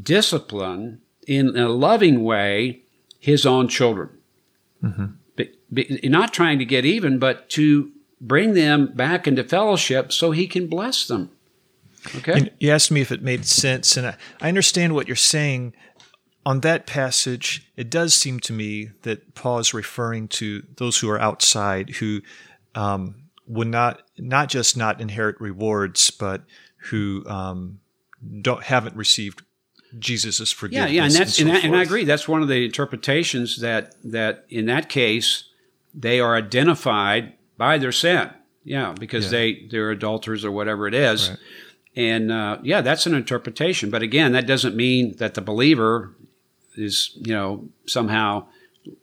discipline 0.00 1.00
in 1.26 1.56
a 1.56 1.68
loving 1.68 2.22
way 2.22 2.82
His 3.18 3.46
own 3.46 3.68
children, 3.68 4.10
mm-hmm. 4.82 5.06
But 5.74 5.86
not 6.04 6.32
trying 6.32 6.58
to 6.58 6.64
get 6.64 6.84
even, 6.84 7.18
but 7.18 7.48
to 7.50 7.90
bring 8.20 8.54
them 8.54 8.92
back 8.94 9.26
into 9.26 9.44
fellowship 9.44 10.12
so 10.12 10.30
He 10.30 10.46
can 10.46 10.66
bless 10.66 11.06
them. 11.06 11.30
Okay. 12.16 12.32
And 12.32 12.50
you 12.58 12.70
asked 12.70 12.90
me 12.90 13.00
if 13.00 13.10
it 13.10 13.22
made 13.22 13.46
sense, 13.46 13.96
and 13.96 14.06
I, 14.06 14.16
I 14.40 14.48
understand 14.48 14.94
what 14.94 15.06
you're 15.06 15.16
saying. 15.16 15.74
On 16.46 16.60
that 16.60 16.86
passage, 16.86 17.72
it 17.74 17.88
does 17.88 18.12
seem 18.12 18.38
to 18.40 18.52
me 18.52 18.90
that 19.02 19.34
Paul 19.34 19.60
is 19.60 19.72
referring 19.72 20.28
to 20.28 20.62
those 20.76 20.98
who 20.98 21.08
are 21.08 21.18
outside, 21.18 21.88
who 21.88 22.20
um, 22.74 23.14
would 23.46 23.68
not 23.68 24.02
not 24.18 24.50
just 24.50 24.76
not 24.76 25.00
inherit 25.00 25.40
rewards, 25.40 26.10
but 26.10 26.42
who 26.90 27.24
um, 27.26 27.80
don't 28.42 28.62
haven't 28.62 28.94
received 28.94 29.42
Jesus' 29.98 30.52
forgiveness. 30.52 30.90
Yeah, 30.90 30.96
yeah, 30.96 31.04
and 31.06 31.14
that's 31.14 31.38
and, 31.38 31.48
so 31.48 31.54
and, 31.54 31.64
and 31.64 31.76
I 31.76 31.82
agree. 31.82 32.04
That's 32.04 32.28
one 32.28 32.42
of 32.42 32.48
the 32.48 32.66
interpretations 32.66 33.60
that 33.60 33.94
that 34.04 34.44
in 34.48 34.66
that 34.66 34.88
case 34.88 35.44
they 35.94 36.20
are 36.20 36.34
identified 36.36 37.34
by 37.56 37.78
their 37.78 37.92
sin. 37.92 38.30
Yeah, 38.64 38.94
because 38.98 39.26
yeah. 39.26 39.30
they 39.30 39.66
they're 39.70 39.90
adulterers 39.90 40.44
or 40.44 40.50
whatever 40.50 40.88
it 40.88 40.94
is. 40.94 41.30
Right. 41.30 41.38
And 41.96 42.32
uh, 42.32 42.58
yeah, 42.62 42.80
that's 42.80 43.06
an 43.06 43.14
interpretation. 43.14 43.90
But 43.90 44.02
again, 44.02 44.32
that 44.32 44.46
doesn't 44.46 44.74
mean 44.74 45.16
that 45.18 45.34
the 45.34 45.40
believer 45.40 46.16
is, 46.76 47.12
you 47.14 47.32
know, 47.32 47.68
somehow 47.86 48.48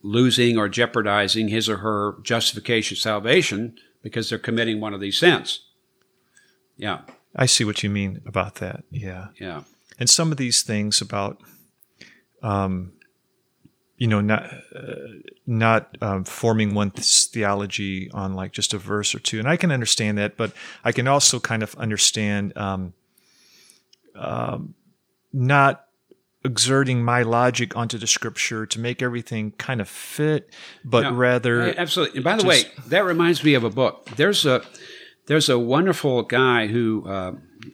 losing 0.03 0.57
or 0.57 0.67
jeopardizing 0.67 1.47
his 1.47 1.69
or 1.69 1.77
her 1.77 2.15
justification 2.23 2.97
salvation 2.97 3.77
because 4.03 4.29
they're 4.29 4.39
committing 4.39 4.81
one 4.81 4.93
of 4.93 4.99
these 4.99 5.17
sins. 5.17 5.67
Yeah. 6.75 7.01
I 7.35 7.45
see 7.45 7.63
what 7.63 7.81
you 7.81 7.89
mean 7.89 8.21
about 8.25 8.55
that. 8.55 8.83
Yeah. 8.91 9.27
Yeah. 9.39 9.63
And 9.97 10.09
some 10.09 10.31
of 10.31 10.37
these 10.37 10.63
things 10.63 10.99
about, 11.01 11.39
um, 12.43 12.93
you 14.01 14.07
know, 14.07 14.19
not 14.19 14.51
uh, 14.75 14.95
not 15.45 15.95
um, 16.01 16.23
forming 16.23 16.73
one's 16.73 17.25
theology 17.25 18.09
on 18.15 18.33
like 18.33 18.51
just 18.51 18.73
a 18.73 18.79
verse 18.79 19.13
or 19.13 19.19
two, 19.19 19.37
and 19.37 19.47
I 19.47 19.57
can 19.57 19.71
understand 19.71 20.17
that, 20.17 20.37
but 20.37 20.53
I 20.83 20.91
can 20.91 21.07
also 21.07 21.39
kind 21.39 21.61
of 21.61 21.75
understand 21.75 22.57
um, 22.57 22.93
um, 24.15 24.73
not 25.31 25.85
exerting 26.43 27.03
my 27.03 27.21
logic 27.21 27.77
onto 27.77 27.99
the 27.99 28.07
scripture 28.07 28.65
to 28.65 28.79
make 28.79 29.03
everything 29.03 29.51
kind 29.59 29.79
of 29.79 29.87
fit, 29.87 30.49
but 30.83 31.01
No, 31.01 31.13
rather 31.13 31.67
Yeah, 31.67 31.73
absolutely. 31.77 32.17
And 32.17 32.23
by 32.23 32.37
the 32.37 32.47
way, 32.47 32.63
that 32.87 33.05
reminds 33.05 33.43
me 33.43 33.53
of 33.53 33.63
a 33.63 33.69
book. 33.69 34.07
There's 34.15 34.47
a 34.47 34.63
there's 35.27 35.47
a 35.47 35.59
wonderful 35.59 36.23
guy 36.23 36.65
who 36.65 37.07
uh, 37.07 37.33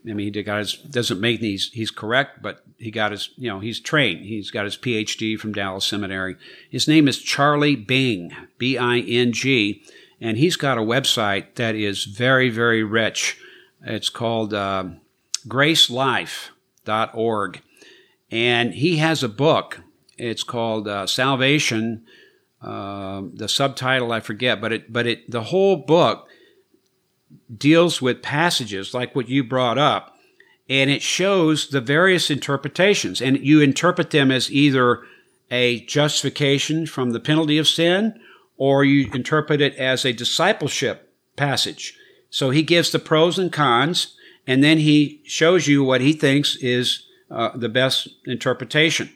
I 0.09 0.13
mean 0.13 0.33
he 0.33 0.43
got 0.43 0.59
his 0.59 0.73
doesn't 0.73 1.19
make 1.19 1.39
these 1.39 1.71
he's 1.73 1.91
correct, 1.91 2.41
but 2.41 2.63
he 2.77 2.91
got 2.91 3.11
his 3.11 3.29
you 3.37 3.49
know 3.49 3.59
he's 3.59 3.79
trained. 3.79 4.25
He's 4.25 4.51
got 4.51 4.65
his 4.65 4.77
PhD 4.77 5.39
from 5.39 5.53
Dallas 5.53 5.85
Seminary. 5.85 6.35
His 6.69 6.87
name 6.87 7.07
is 7.07 7.19
Charlie 7.19 7.75
Bing, 7.75 8.35
B 8.57 8.77
I 8.77 8.99
N 8.99 9.33
G, 9.33 9.83
and 10.19 10.37
he's 10.37 10.55
got 10.55 10.77
a 10.77 10.81
website 10.81 11.55
that 11.55 11.75
is 11.75 12.05
very 12.05 12.49
very 12.49 12.83
rich. 12.83 13.37
It's 13.83 14.09
called 14.09 14.53
uh, 14.53 14.85
GraceLife.org, 15.47 17.61
and 18.31 18.73
he 18.73 18.97
has 18.97 19.23
a 19.23 19.29
book. 19.29 19.81
It's 20.17 20.43
called 20.43 20.87
uh, 20.87 21.07
Salvation. 21.07 22.05
Uh, 22.59 23.21
the 23.33 23.47
subtitle 23.47 24.11
I 24.11 24.19
forget, 24.19 24.59
but 24.59 24.73
it 24.73 24.91
but 24.91 25.05
it 25.05 25.29
the 25.29 25.43
whole 25.43 25.77
book 25.77 26.26
deals 27.55 28.01
with 28.01 28.21
passages 28.21 28.93
like 28.93 29.15
what 29.15 29.29
you 29.29 29.43
brought 29.43 29.77
up, 29.77 30.17
and 30.69 30.89
it 30.89 31.01
shows 31.01 31.69
the 31.69 31.81
various 31.81 32.29
interpretations, 32.29 33.21
and 33.21 33.39
you 33.39 33.61
interpret 33.61 34.09
them 34.09 34.31
as 34.31 34.51
either 34.51 35.03
a 35.49 35.81
justification 35.85 36.85
from 36.85 37.11
the 37.11 37.19
penalty 37.19 37.57
of 37.57 37.67
sin, 37.67 38.19
or 38.57 38.83
you 38.83 39.09
interpret 39.13 39.61
it 39.61 39.75
as 39.75 40.03
a 40.03 40.11
discipleship 40.11 41.13
passage. 41.35 41.97
So 42.29 42.49
he 42.49 42.63
gives 42.63 42.91
the 42.91 42.99
pros 42.99 43.39
and 43.39 43.53
cons, 43.53 44.15
and 44.45 44.63
then 44.63 44.79
he 44.79 45.21
shows 45.25 45.67
you 45.67 45.83
what 45.83 46.01
he 46.01 46.13
thinks 46.13 46.55
is 46.57 47.05
uh, 47.31 47.55
the 47.55 47.69
best 47.69 48.09
interpretation. 48.25 49.09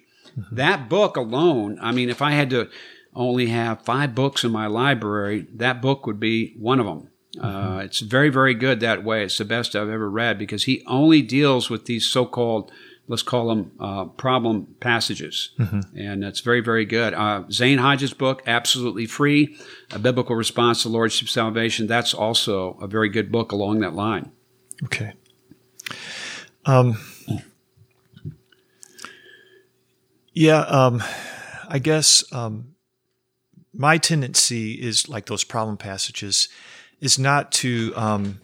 That 0.51 0.87
book 0.87 1.17
alone, 1.17 1.77
I 1.81 1.91
mean, 1.91 2.09
if 2.09 2.21
I 2.21 2.31
had 2.31 2.49
to 2.51 2.69
only 3.13 3.47
have 3.47 3.83
five 3.83 4.15
books 4.15 4.45
in 4.45 4.51
my 4.51 4.67
library, 4.67 5.47
that 5.55 5.81
book 5.81 6.05
would 6.05 6.19
be 6.19 6.55
one 6.57 6.79
of 6.79 6.85
them. 6.85 7.09
Uh, 7.39 7.81
it's 7.83 7.99
very, 8.01 8.29
very 8.29 8.53
good 8.53 8.81
that 8.81 9.03
way. 9.03 9.23
It's 9.23 9.37
the 9.37 9.45
best 9.45 9.75
I've 9.75 9.89
ever 9.89 10.09
read 10.09 10.37
because 10.37 10.65
he 10.65 10.83
only 10.85 11.21
deals 11.21 11.69
with 11.69 11.85
these 11.85 12.05
so-called, 12.05 12.71
let's 13.07 13.23
call 13.23 13.47
them 13.47 13.71
uh, 13.79 14.05
problem 14.05 14.75
passages, 14.81 15.51
and 15.57 16.23
that's 16.23 16.41
very, 16.41 16.59
very 16.59 16.85
good. 16.85 17.13
Uh, 17.13 17.43
Zane 17.49 17.77
Hodges' 17.77 18.13
book, 18.13 18.43
absolutely 18.45 19.05
free, 19.05 19.57
a 19.91 19.99
biblical 19.99 20.35
response 20.35 20.83
to 20.83 20.89
Lordship 20.89 21.29
Salvation. 21.29 21.87
That's 21.87 22.13
also 22.13 22.77
a 22.81 22.87
very 22.87 23.07
good 23.07 23.31
book 23.31 23.53
along 23.53 23.79
that 23.79 23.93
line. 23.93 24.31
Okay. 24.83 25.13
Um, 26.65 26.97
yeah, 30.33 30.59
um, 30.61 31.01
I 31.69 31.79
guess 31.79 32.23
um, 32.33 32.75
my 33.73 33.97
tendency 33.97 34.73
is 34.73 35.07
like 35.07 35.27
those 35.27 35.45
problem 35.45 35.77
passages 35.77 36.49
is 37.01 37.19
not 37.19 37.51
to, 37.51 37.91
um, 37.95 38.39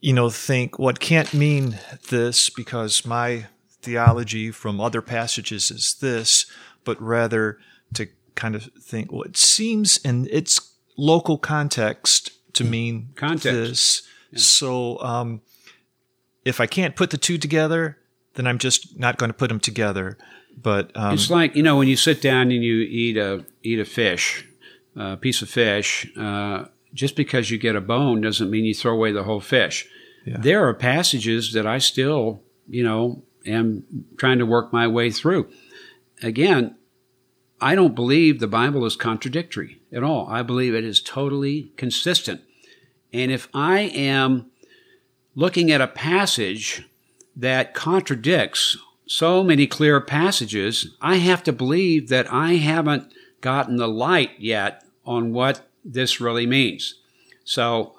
you 0.00 0.12
know, 0.12 0.30
think 0.30 0.78
what 0.78 0.98
can't 0.98 1.32
mean 1.32 1.78
this 2.08 2.50
because 2.50 3.06
my 3.06 3.46
theology 3.82 4.50
from 4.50 4.80
other 4.80 5.02
passages 5.02 5.70
is 5.70 5.94
this, 6.00 6.46
but 6.84 7.00
rather 7.00 7.58
to 7.94 8.08
kind 8.34 8.54
of 8.54 8.64
think, 8.80 9.12
well, 9.12 9.22
it 9.22 9.36
seems 9.36 9.98
in 9.98 10.26
its 10.30 10.74
local 10.96 11.38
context 11.38 12.32
to 12.54 12.64
mean 12.64 13.10
Context. 13.14 13.44
this. 14.32 14.42
So, 14.42 14.98
um, 15.00 15.42
if 16.44 16.60
I 16.60 16.66
can't 16.66 16.94
put 16.96 17.10
the 17.10 17.18
two 17.18 17.38
together, 17.38 17.98
then 18.34 18.46
I'm 18.46 18.58
just 18.58 18.98
not 18.98 19.18
going 19.18 19.30
to 19.30 19.34
put 19.34 19.48
them 19.48 19.60
together. 19.60 20.16
But 20.56 20.90
um, 20.96 21.14
It's 21.14 21.30
like 21.30 21.54
you 21.54 21.62
know 21.62 21.76
when 21.76 21.88
you 21.88 21.96
sit 21.96 22.22
down 22.22 22.50
and 22.50 22.64
you 22.64 22.76
eat 22.80 23.16
a 23.16 23.44
eat 23.62 23.78
a 23.78 23.84
fish, 23.84 24.46
a 24.94 25.16
piece 25.16 25.42
of 25.42 25.50
fish. 25.50 26.10
Uh, 26.16 26.66
just 26.96 27.14
because 27.14 27.50
you 27.50 27.58
get 27.58 27.76
a 27.76 27.80
bone 27.80 28.20
doesn't 28.20 28.50
mean 28.50 28.64
you 28.64 28.74
throw 28.74 28.92
away 28.92 29.12
the 29.12 29.22
whole 29.22 29.40
fish. 29.40 29.86
Yeah. 30.24 30.38
There 30.38 30.66
are 30.66 30.74
passages 30.74 31.52
that 31.52 31.66
I 31.66 31.78
still, 31.78 32.42
you 32.66 32.82
know, 32.82 33.22
am 33.44 33.84
trying 34.16 34.38
to 34.38 34.46
work 34.46 34.72
my 34.72 34.88
way 34.88 35.10
through. 35.10 35.48
Again, 36.22 36.76
I 37.60 37.74
don't 37.74 37.94
believe 37.94 38.40
the 38.40 38.48
Bible 38.48 38.84
is 38.84 38.96
contradictory 38.96 39.80
at 39.92 40.02
all. 40.02 40.26
I 40.28 40.42
believe 40.42 40.74
it 40.74 40.84
is 40.84 41.00
totally 41.00 41.72
consistent. 41.76 42.40
And 43.12 43.30
if 43.30 43.48
I 43.54 43.80
am 43.80 44.50
looking 45.34 45.70
at 45.70 45.80
a 45.80 45.86
passage 45.86 46.88
that 47.36 47.74
contradicts 47.74 48.76
so 49.06 49.44
many 49.44 49.66
clear 49.66 50.00
passages, 50.00 50.96
I 51.00 51.16
have 51.16 51.42
to 51.44 51.52
believe 51.52 52.08
that 52.08 52.32
I 52.32 52.54
haven't 52.54 53.12
gotten 53.40 53.76
the 53.76 53.88
light 53.88 54.32
yet 54.38 54.82
on 55.04 55.32
what 55.32 55.68
this 55.86 56.20
really 56.20 56.46
means. 56.46 57.00
So 57.44 57.94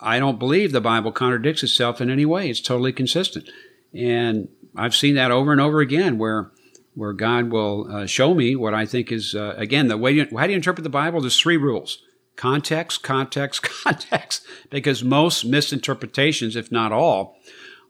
I 0.00 0.18
don't 0.18 0.38
believe 0.38 0.72
the 0.72 0.80
Bible 0.80 1.12
contradicts 1.12 1.62
itself 1.62 2.00
in 2.00 2.10
any 2.10 2.26
way. 2.26 2.50
It's 2.50 2.60
totally 2.60 2.92
consistent. 2.92 3.48
And 3.94 4.48
I've 4.76 4.94
seen 4.94 5.14
that 5.14 5.30
over 5.30 5.52
and 5.52 5.60
over 5.60 5.80
again 5.80 6.18
where 6.18 6.50
where 6.94 7.14
God 7.14 7.50
will 7.50 7.90
uh, 7.90 8.06
show 8.06 8.34
me 8.34 8.54
what 8.54 8.74
I 8.74 8.84
think 8.84 9.10
is 9.10 9.34
uh, 9.34 9.54
again 9.56 9.88
the 9.88 9.96
way 9.96 10.12
you, 10.12 10.26
how 10.36 10.46
do 10.46 10.52
you 10.52 10.56
interpret 10.56 10.82
the 10.82 10.90
Bible? 10.90 11.20
There's 11.20 11.40
three 11.40 11.56
rules: 11.56 12.02
context, 12.36 13.02
context, 13.02 13.62
context. 13.84 14.44
Because 14.68 15.04
most 15.04 15.44
misinterpretations, 15.44 16.56
if 16.56 16.72
not 16.72 16.92
all, 16.92 17.36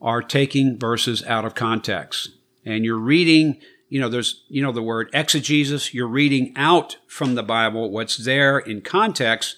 are 0.01 0.23
taking 0.23 0.79
verses 0.79 1.25
out 1.25 1.45
of 1.45 1.55
context, 1.55 2.31
and 2.65 2.85
you're 2.85 2.99
reading. 2.99 3.61
You 3.93 4.01
know, 4.01 4.09
there's 4.09 4.43
you 4.49 4.63
know 4.63 4.73
the 4.73 4.83
word 4.83 5.11
exegesis. 5.13 5.93
You're 5.93 6.07
reading 6.07 6.55
out 6.57 6.97
from 7.07 7.35
the 7.35 7.43
Bible 7.43 7.91
what's 7.91 8.17
there 8.17 8.59
in 8.59 8.81
context 8.81 9.57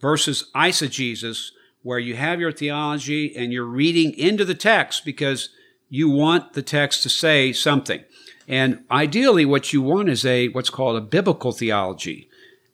versus 0.00 0.50
eisegesis, 0.54 1.50
where 1.82 1.98
you 1.98 2.16
have 2.16 2.40
your 2.40 2.50
theology 2.50 3.36
and 3.36 3.52
you're 3.52 3.66
reading 3.66 4.14
into 4.14 4.46
the 4.46 4.54
text 4.54 5.04
because 5.04 5.50
you 5.90 6.08
want 6.08 6.54
the 6.54 6.62
text 6.62 7.02
to 7.02 7.10
say 7.10 7.52
something. 7.52 8.02
And 8.48 8.84
ideally, 8.90 9.44
what 9.44 9.74
you 9.74 9.82
want 9.82 10.08
is 10.08 10.24
a 10.24 10.48
what's 10.48 10.70
called 10.70 10.96
a 10.96 11.02
biblical 11.02 11.52
theology, 11.52 12.30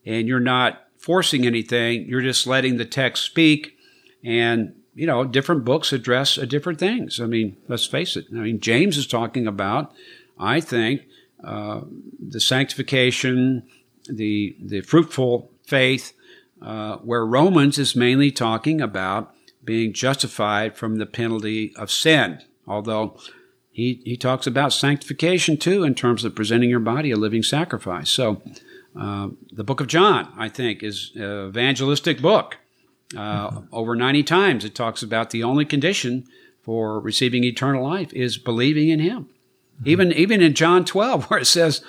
and 0.06 0.28
you're 0.28 0.38
not 0.38 0.86
forcing 0.96 1.44
anything. 1.44 2.06
You're 2.06 2.22
just 2.22 2.46
letting 2.46 2.76
the 2.76 2.84
text 2.84 3.24
speak. 3.24 3.76
And 4.22 4.76
you 4.94 5.06
know, 5.06 5.24
different 5.24 5.64
books 5.64 5.92
address 5.92 6.36
different 6.36 6.78
things. 6.78 7.18
I 7.18 7.26
mean, 7.26 7.56
let's 7.66 7.86
face 7.86 8.16
it. 8.16 8.26
I 8.30 8.36
mean, 8.36 8.60
James 8.60 8.96
is 8.96 9.08
talking 9.08 9.48
about, 9.48 9.92
I 10.40 10.60
think, 10.60 11.02
uh, 11.44 11.82
the 12.18 12.40
sanctification, 12.40 13.62
the 14.08 14.56
the 14.60 14.80
fruitful 14.80 15.50
faith, 15.66 16.12
uh, 16.62 16.96
where 16.96 17.24
Romans 17.24 17.78
is 17.78 17.94
mainly 17.94 18.30
talking 18.30 18.80
about 18.80 19.34
being 19.64 19.92
justified 19.92 20.76
from 20.76 20.96
the 20.96 21.06
penalty 21.06 21.74
of 21.76 21.90
sin. 21.90 22.40
Although 22.66 23.18
he, 23.70 24.00
he 24.04 24.16
talks 24.16 24.46
about 24.46 24.72
sanctification 24.72 25.56
too 25.56 25.84
in 25.84 25.94
terms 25.94 26.24
of 26.24 26.34
presenting 26.34 26.70
your 26.70 26.80
body 26.80 27.10
a 27.10 27.16
living 27.16 27.42
sacrifice. 27.42 28.10
So, 28.10 28.42
uh, 28.98 29.28
the 29.52 29.64
book 29.64 29.80
of 29.80 29.86
John, 29.86 30.32
I 30.36 30.48
think, 30.48 30.82
is 30.82 31.12
an 31.14 31.48
evangelistic 31.48 32.20
book. 32.20 32.58
Uh, 33.16 33.62
over 33.72 33.96
90 33.96 34.22
times 34.22 34.64
it 34.64 34.74
talks 34.74 35.02
about 35.02 35.30
the 35.30 35.42
only 35.42 35.64
condition 35.64 36.26
for 36.62 37.00
receiving 37.00 37.42
eternal 37.42 37.82
life 37.82 38.12
is 38.12 38.38
believing 38.38 38.88
in 38.88 39.00
him. 39.00 39.28
Even, 39.84 40.12
even 40.12 40.40
in 40.40 40.54
John 40.54 40.84
12, 40.84 41.24
where 41.30 41.40
it 41.40 41.46
says, 41.46 41.82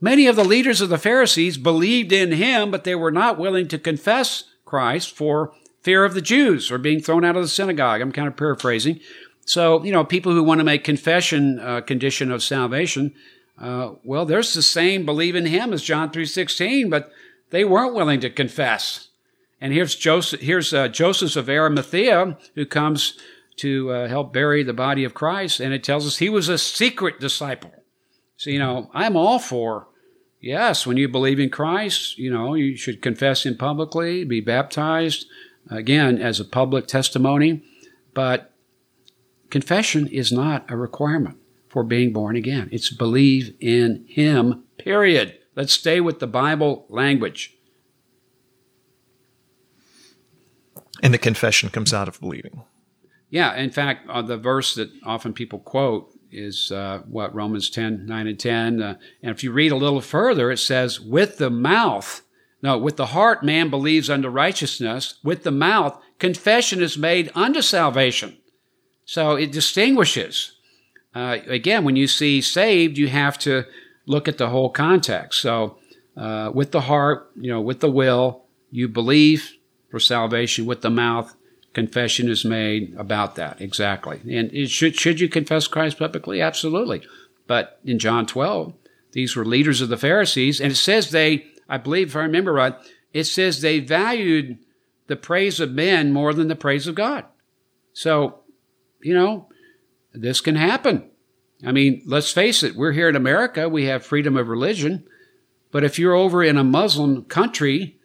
Many 0.00 0.28
of 0.28 0.36
the 0.36 0.44
leaders 0.44 0.80
of 0.80 0.90
the 0.90 0.98
Pharisees 0.98 1.58
believed 1.58 2.12
in 2.12 2.32
him, 2.32 2.70
but 2.70 2.84
they 2.84 2.94
were 2.94 3.10
not 3.10 3.38
willing 3.38 3.66
to 3.68 3.78
confess 3.78 4.44
Christ 4.64 5.12
for 5.12 5.52
fear 5.82 6.04
of 6.04 6.14
the 6.14 6.22
Jews 6.22 6.70
or 6.70 6.78
being 6.78 7.00
thrown 7.00 7.24
out 7.24 7.36
of 7.36 7.42
the 7.42 7.48
synagogue. 7.48 8.00
I'm 8.00 8.12
kind 8.12 8.28
of 8.28 8.36
paraphrasing. 8.36 9.00
So, 9.44 9.82
you 9.82 9.90
know, 9.90 10.04
people 10.04 10.32
who 10.32 10.44
want 10.44 10.60
to 10.60 10.64
make 10.64 10.84
confession 10.84 11.58
a 11.58 11.82
condition 11.82 12.30
of 12.30 12.42
salvation, 12.42 13.12
uh, 13.60 13.94
well, 14.04 14.24
there's 14.24 14.54
the 14.54 14.62
same 14.62 15.04
believe 15.04 15.34
in 15.34 15.46
him 15.46 15.72
as 15.72 15.82
John 15.82 16.10
3.16, 16.10 16.90
but 16.90 17.10
they 17.50 17.64
weren't 17.64 17.94
willing 17.94 18.20
to 18.20 18.30
confess. 18.30 19.08
And 19.60 19.72
here's 19.72 19.96
Joseph, 19.96 20.40
here's 20.40 20.72
uh, 20.72 20.88
Joseph 20.88 21.34
of 21.34 21.48
Arimathea 21.48 22.36
who 22.54 22.66
comes 22.66 23.18
to 23.58 23.90
uh, 23.90 24.08
help 24.08 24.32
bury 24.32 24.62
the 24.62 24.72
body 24.72 25.04
of 25.04 25.14
Christ, 25.14 25.60
and 25.60 25.72
it 25.72 25.84
tells 25.84 26.06
us 26.06 26.18
he 26.18 26.28
was 26.28 26.48
a 26.48 26.58
secret 26.58 27.20
disciple. 27.20 27.72
So, 28.36 28.50
you 28.50 28.58
know, 28.58 28.90
I'm 28.94 29.16
all 29.16 29.38
for, 29.38 29.88
yes, 30.40 30.86
when 30.86 30.96
you 30.96 31.08
believe 31.08 31.40
in 31.40 31.50
Christ, 31.50 32.18
you 32.18 32.30
know, 32.30 32.54
you 32.54 32.76
should 32.76 33.02
confess 33.02 33.44
him 33.44 33.56
publicly, 33.56 34.24
be 34.24 34.40
baptized, 34.40 35.26
again, 35.70 36.18
as 36.18 36.40
a 36.40 36.44
public 36.44 36.86
testimony. 36.86 37.62
But 38.14 38.52
confession 39.50 40.06
is 40.06 40.32
not 40.32 40.70
a 40.70 40.76
requirement 40.76 41.38
for 41.68 41.82
being 41.82 42.12
born 42.12 42.36
again. 42.36 42.68
It's 42.72 42.90
believe 42.90 43.54
in 43.60 44.06
him, 44.08 44.64
period. 44.78 45.36
Let's 45.56 45.72
stay 45.72 46.00
with 46.00 46.20
the 46.20 46.26
Bible 46.26 46.86
language. 46.88 47.58
and 51.02 51.14
the 51.14 51.18
confession 51.18 51.68
comes 51.68 51.94
out 51.94 52.08
of 52.08 52.20
believing. 52.20 52.64
Yeah, 53.30 53.54
in 53.56 53.70
fact, 53.70 54.08
uh, 54.08 54.22
the 54.22 54.38
verse 54.38 54.74
that 54.74 54.90
often 55.04 55.32
people 55.32 55.58
quote 55.58 56.14
is 56.30 56.72
uh, 56.72 57.02
what 57.08 57.34
Romans 57.34 57.70
10, 57.70 58.06
9 58.06 58.26
and 58.26 58.38
10. 58.38 58.82
Uh, 58.82 58.94
and 59.22 59.30
if 59.34 59.42
you 59.42 59.52
read 59.52 59.72
a 59.72 59.76
little 59.76 60.00
further, 60.00 60.50
it 60.50 60.58
says, 60.58 61.00
with 61.00 61.38
the 61.38 61.50
mouth, 61.50 62.22
no, 62.62 62.76
with 62.76 62.96
the 62.96 63.06
heart 63.06 63.44
man 63.44 63.70
believes 63.70 64.10
unto 64.10 64.28
righteousness, 64.28 65.18
with 65.22 65.42
the 65.42 65.50
mouth 65.50 66.00
confession 66.18 66.82
is 66.82 66.98
made 66.98 67.30
unto 67.34 67.62
salvation. 67.62 68.36
So 69.04 69.36
it 69.36 69.52
distinguishes. 69.52 70.52
Uh, 71.14 71.38
again, 71.46 71.84
when 71.84 71.96
you 71.96 72.06
see 72.06 72.40
saved, 72.40 72.98
you 72.98 73.08
have 73.08 73.38
to 73.40 73.64
look 74.06 74.28
at 74.28 74.38
the 74.38 74.48
whole 74.48 74.70
context. 74.70 75.40
So 75.40 75.78
uh, 76.16 76.50
with 76.52 76.72
the 76.72 76.82
heart, 76.82 77.30
you 77.36 77.50
know, 77.50 77.60
with 77.60 77.80
the 77.80 77.90
will, 77.90 78.44
you 78.70 78.88
believe 78.88 79.52
for 79.90 80.00
salvation. 80.00 80.66
With 80.66 80.82
the 80.82 80.90
mouth, 80.90 81.34
confession 81.74 82.28
is 82.28 82.44
made 82.44 82.94
about 82.96 83.36
that. 83.36 83.60
Exactly. 83.60 84.20
And 84.28 84.68
should, 84.70 84.96
should 84.96 85.20
you 85.20 85.28
confess 85.28 85.66
Christ 85.66 85.98
publicly? 85.98 86.40
Absolutely. 86.40 87.02
But 87.46 87.80
in 87.84 87.98
John 87.98 88.26
12, 88.26 88.74
these 89.12 89.36
were 89.36 89.44
leaders 89.44 89.80
of 89.80 89.88
the 89.88 89.96
Pharisees, 89.96 90.60
and 90.60 90.72
it 90.72 90.76
says 90.76 91.10
they, 91.10 91.46
I 91.68 91.78
believe, 91.78 92.08
if 92.08 92.16
I 92.16 92.20
remember 92.20 92.52
right, 92.52 92.74
it 93.12 93.24
says 93.24 93.60
they 93.60 93.80
valued 93.80 94.58
the 95.06 95.16
praise 95.16 95.60
of 95.60 95.72
men 95.72 96.12
more 96.12 96.34
than 96.34 96.48
the 96.48 96.56
praise 96.56 96.86
of 96.86 96.94
God. 96.94 97.24
So, 97.92 98.40
you 99.00 99.14
know, 99.14 99.48
this 100.12 100.40
can 100.40 100.56
happen. 100.56 101.10
I 101.66 101.72
mean, 101.72 102.02
let's 102.06 102.30
face 102.30 102.62
it, 102.62 102.76
we're 102.76 102.92
here 102.92 103.08
in 103.08 103.16
America, 103.16 103.68
we 103.68 103.86
have 103.86 104.04
freedom 104.04 104.36
of 104.36 104.48
religion. 104.48 105.04
But 105.70 105.84
if 105.84 105.98
you're 105.98 106.14
over 106.14 106.42
in 106.44 106.56
a 106.56 106.64
Muslim 106.64 107.24
country 107.24 107.98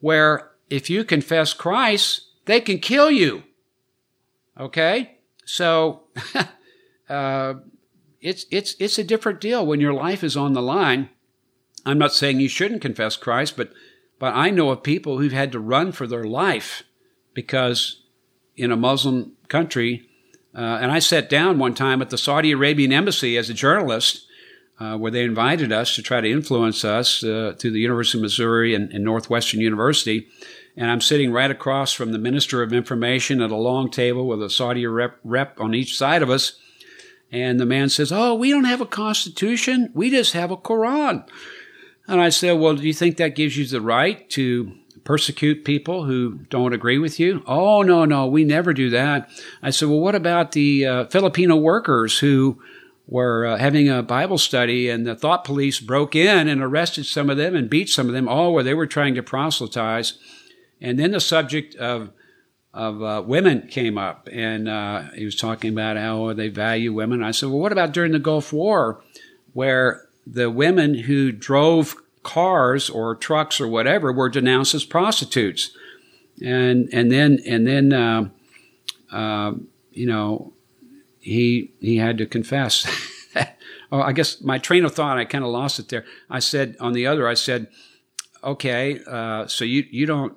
where 0.00 0.50
if 0.68 0.88
you 0.88 1.04
confess 1.04 1.52
Christ, 1.52 2.29
they 2.50 2.60
can 2.60 2.78
kill 2.78 3.10
you. 3.10 3.44
Okay? 4.58 5.18
So, 5.44 6.02
uh, 7.08 7.54
it's, 8.20 8.46
it's, 8.50 8.74
it's 8.78 8.98
a 8.98 9.04
different 9.04 9.40
deal 9.40 9.64
when 9.64 9.80
your 9.80 9.94
life 9.94 10.22
is 10.22 10.36
on 10.36 10.52
the 10.52 10.62
line. 10.62 11.08
I'm 11.86 11.98
not 11.98 12.12
saying 12.12 12.40
you 12.40 12.48
shouldn't 12.48 12.82
confess 12.82 13.16
Christ, 13.16 13.56
but, 13.56 13.72
but 14.18 14.34
I 14.34 14.50
know 14.50 14.70
of 14.70 14.82
people 14.82 15.18
who've 15.18 15.32
had 15.32 15.52
to 15.52 15.60
run 15.60 15.92
for 15.92 16.06
their 16.06 16.24
life 16.24 16.82
because 17.32 18.02
in 18.56 18.70
a 18.70 18.76
Muslim 18.76 19.32
country, 19.48 20.06
uh, 20.54 20.78
and 20.82 20.90
I 20.90 20.98
sat 20.98 21.30
down 21.30 21.58
one 21.58 21.74
time 21.74 22.02
at 22.02 22.10
the 22.10 22.18
Saudi 22.18 22.52
Arabian 22.52 22.92
embassy 22.92 23.38
as 23.38 23.48
a 23.48 23.54
journalist, 23.54 24.26
uh, 24.80 24.96
where 24.96 25.10
they 25.10 25.24
invited 25.24 25.72
us 25.72 25.94
to 25.94 26.02
try 26.02 26.20
to 26.20 26.30
influence 26.30 26.84
us 26.84 27.22
uh, 27.22 27.54
to 27.58 27.70
the 27.70 27.80
University 27.80 28.18
of 28.18 28.22
Missouri 28.22 28.74
and, 28.74 28.90
and, 28.92 29.04
Northwestern 29.04 29.60
University. 29.60 30.26
And 30.76 30.90
I'm 30.90 31.00
sitting 31.00 31.32
right 31.32 31.50
across 31.50 31.92
from 31.92 32.12
the 32.12 32.18
Minister 32.18 32.62
of 32.62 32.72
Information 32.72 33.40
at 33.40 33.50
a 33.50 33.56
long 33.56 33.90
table 33.90 34.26
with 34.26 34.42
a 34.42 34.50
Saudi 34.50 34.86
rep, 34.86 35.18
rep 35.24 35.60
on 35.60 35.74
each 35.74 35.96
side 35.96 36.22
of 36.22 36.30
us. 36.30 36.58
And 37.32 37.60
the 37.60 37.66
man 37.66 37.88
says, 37.88 38.10
Oh, 38.12 38.34
we 38.34 38.50
don't 38.50 38.64
have 38.64 38.80
a 38.80 38.86
constitution. 38.86 39.90
We 39.94 40.10
just 40.10 40.32
have 40.32 40.50
a 40.50 40.56
Quran. 40.56 41.26
And 42.06 42.20
I 42.20 42.28
said, 42.28 42.58
Well, 42.58 42.76
do 42.76 42.82
you 42.82 42.94
think 42.94 43.16
that 43.16 43.36
gives 43.36 43.56
you 43.56 43.66
the 43.66 43.80
right 43.80 44.28
to 44.30 44.72
persecute 45.04 45.64
people 45.64 46.04
who 46.04 46.38
don't 46.50 46.72
agree 46.72 46.98
with 46.98 47.18
you? 47.18 47.42
Oh, 47.46 47.82
no, 47.82 48.04
no, 48.04 48.26
we 48.26 48.44
never 48.44 48.72
do 48.72 48.90
that. 48.90 49.30
I 49.62 49.70
said, 49.70 49.88
well, 49.88 50.00
what 50.00 50.14
about 50.14 50.52
the 50.52 50.86
uh, 50.86 51.04
Filipino 51.06 51.56
workers 51.56 52.18
who 52.18 52.60
were 53.06 53.46
uh, 53.46 53.58
having 53.58 53.88
a 53.88 54.02
Bible 54.02 54.38
study 54.38 54.88
and 54.88 55.06
the 55.06 55.16
thought 55.16 55.44
police 55.44 55.80
broke 55.80 56.14
in 56.14 56.48
and 56.48 56.62
arrested 56.62 57.06
some 57.06 57.28
of 57.28 57.36
them 57.36 57.56
and 57.56 57.68
beat 57.68 57.88
some 57.88 58.06
of 58.06 58.14
them, 58.14 58.28
all 58.28 58.54
where 58.54 58.62
they 58.62 58.74
were 58.74 58.86
trying 58.86 59.14
to 59.16 59.22
proselytize. 59.22 60.18
And 60.80 60.98
then 60.98 61.12
the 61.12 61.20
subject 61.20 61.74
of 61.76 62.10
of 62.72 63.02
uh, 63.02 63.20
women 63.26 63.66
came 63.66 63.98
up, 63.98 64.28
and 64.30 64.68
uh, 64.68 65.02
he 65.16 65.24
was 65.24 65.34
talking 65.34 65.72
about 65.72 65.96
how 65.96 66.32
they 66.34 66.46
value 66.46 66.92
women. 66.92 67.20
I 67.20 67.32
said, 67.32 67.48
well, 67.48 67.58
what 67.58 67.72
about 67.72 67.92
during 67.92 68.12
the 68.12 68.20
Gulf 68.20 68.52
War, 68.52 69.02
where 69.54 70.06
the 70.24 70.48
women 70.48 70.94
who 70.94 71.32
drove 71.32 71.96
cars 72.22 72.90
or 72.90 73.14
trucks 73.14 73.60
or 73.60 73.68
whatever 73.68 74.12
were 74.12 74.28
denounced 74.28 74.74
as 74.74 74.84
prostitutes. 74.84 75.70
And 76.42 76.88
and 76.92 77.10
then 77.10 77.38
and 77.46 77.66
then 77.66 77.92
uh, 77.92 78.28
uh, 79.10 79.52
you 79.92 80.06
know 80.06 80.52
he 81.18 81.72
he 81.80 81.96
had 81.96 82.18
to 82.18 82.26
confess. 82.26 82.86
oh, 83.92 84.00
I 84.00 84.12
guess 84.12 84.40
my 84.40 84.58
train 84.58 84.84
of 84.84 84.94
thought 84.94 85.18
I 85.18 85.24
kind 85.24 85.44
of 85.44 85.50
lost 85.50 85.78
it 85.78 85.88
there. 85.88 86.04
I 86.30 86.38
said 86.38 86.76
on 86.80 86.92
the 86.92 87.06
other 87.06 87.28
I 87.28 87.34
said, 87.34 87.68
okay, 88.42 89.00
uh, 89.06 89.46
so 89.46 89.64
you 89.64 89.84
you 89.90 90.06
don't. 90.06 90.36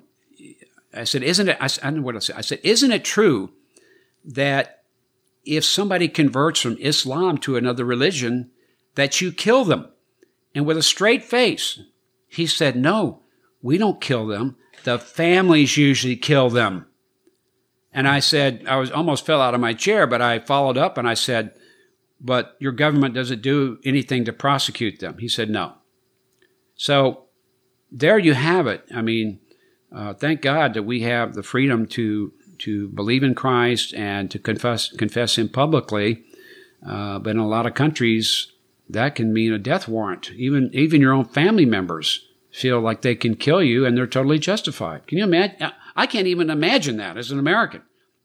I 0.94 1.04
said, 1.04 1.22
isn't 1.22 1.48
it? 1.48 1.56
I, 1.60 1.68
I 1.82 1.90
know 1.90 2.02
what 2.02 2.16
I 2.16 2.20
said. 2.20 2.36
I 2.36 2.42
said, 2.42 2.60
isn't 2.62 2.92
it 2.92 3.04
true 3.04 3.50
that 4.24 4.84
if 5.44 5.64
somebody 5.64 6.08
converts 6.08 6.60
from 6.60 6.76
Islam 6.78 7.38
to 7.38 7.56
another 7.56 7.84
religion, 7.84 8.50
that 8.94 9.20
you 9.20 9.32
kill 9.32 9.64
them? 9.64 9.88
And 10.54 10.66
with 10.66 10.76
a 10.76 10.82
straight 10.82 11.24
face, 11.24 11.80
he 12.28 12.46
said, 12.46 12.76
No, 12.76 13.22
we 13.62 13.78
don't 13.78 14.00
kill 14.00 14.26
them. 14.26 14.56
The 14.84 14.98
families 14.98 15.76
usually 15.76 16.16
kill 16.16 16.50
them. 16.50 16.86
And 17.92 18.08
I 18.08 18.20
said, 18.20 18.64
I 18.66 18.76
was 18.76 18.90
almost 18.90 19.24
fell 19.24 19.40
out 19.40 19.54
of 19.54 19.60
my 19.60 19.72
chair, 19.72 20.06
but 20.06 20.20
I 20.20 20.40
followed 20.40 20.76
up 20.76 20.98
and 20.98 21.08
I 21.08 21.14
said, 21.14 21.54
But 22.20 22.56
your 22.58 22.72
government 22.72 23.14
doesn't 23.14 23.42
do 23.42 23.78
anything 23.84 24.24
to 24.24 24.32
prosecute 24.32 25.00
them. 25.00 25.18
He 25.18 25.28
said, 25.28 25.50
No. 25.50 25.74
So 26.76 27.24
there 27.90 28.18
you 28.18 28.34
have 28.34 28.66
it. 28.66 28.84
I 28.94 29.02
mean, 29.02 29.40
uh, 29.94 30.12
thank 30.12 30.42
God 30.42 30.74
that 30.74 30.82
we 30.82 31.02
have 31.02 31.34
the 31.34 31.42
freedom 31.42 31.86
to 31.88 32.32
to 32.58 32.88
believe 32.88 33.22
in 33.22 33.34
Christ 33.34 33.94
and 33.94 34.30
to 34.30 34.38
confess 34.38 34.90
confess 34.90 35.38
Him 35.38 35.48
publicly. 35.48 36.24
Uh, 36.84 37.18
but 37.18 37.30
in 37.30 37.38
a 37.38 37.48
lot 37.48 37.66
of 37.66 37.74
countries, 37.74 38.52
that 38.88 39.14
can 39.14 39.32
mean 39.32 39.52
a 39.52 39.58
death 39.58 39.86
warrant. 39.86 40.32
Even 40.32 40.70
even 40.72 41.00
your 41.00 41.12
own 41.12 41.24
family 41.24 41.64
members 41.64 42.26
feel 42.50 42.80
like 42.80 43.02
they 43.02 43.14
can 43.14 43.36
kill 43.36 43.62
you 43.62 43.86
and 43.86 43.96
they're 43.96 44.06
totally 44.06 44.38
justified. 44.38 45.06
Can 45.06 45.18
you 45.18 45.24
imagine? 45.24 45.72
I 45.96 46.06
can't 46.06 46.26
even 46.26 46.50
imagine 46.50 46.96
that 46.96 47.16
as 47.16 47.30
an 47.30 47.38
American, 47.38 47.82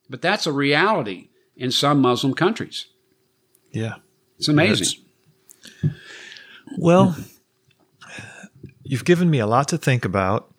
but 0.10 0.22
that's 0.22 0.48
a 0.48 0.52
reality 0.52 1.30
in 1.56 1.72
some 1.72 2.02
Muslim 2.02 2.34
countries. 2.34 2.88
Yeah, 3.72 3.96
it's 4.38 4.48
amazing. 4.48 5.04
well, 6.80 7.16
you've 8.84 9.06
given 9.06 9.30
me 9.30 9.38
a 9.38 9.48
lot 9.48 9.68
to 9.68 9.78
think 9.78 10.04
about. 10.04 10.54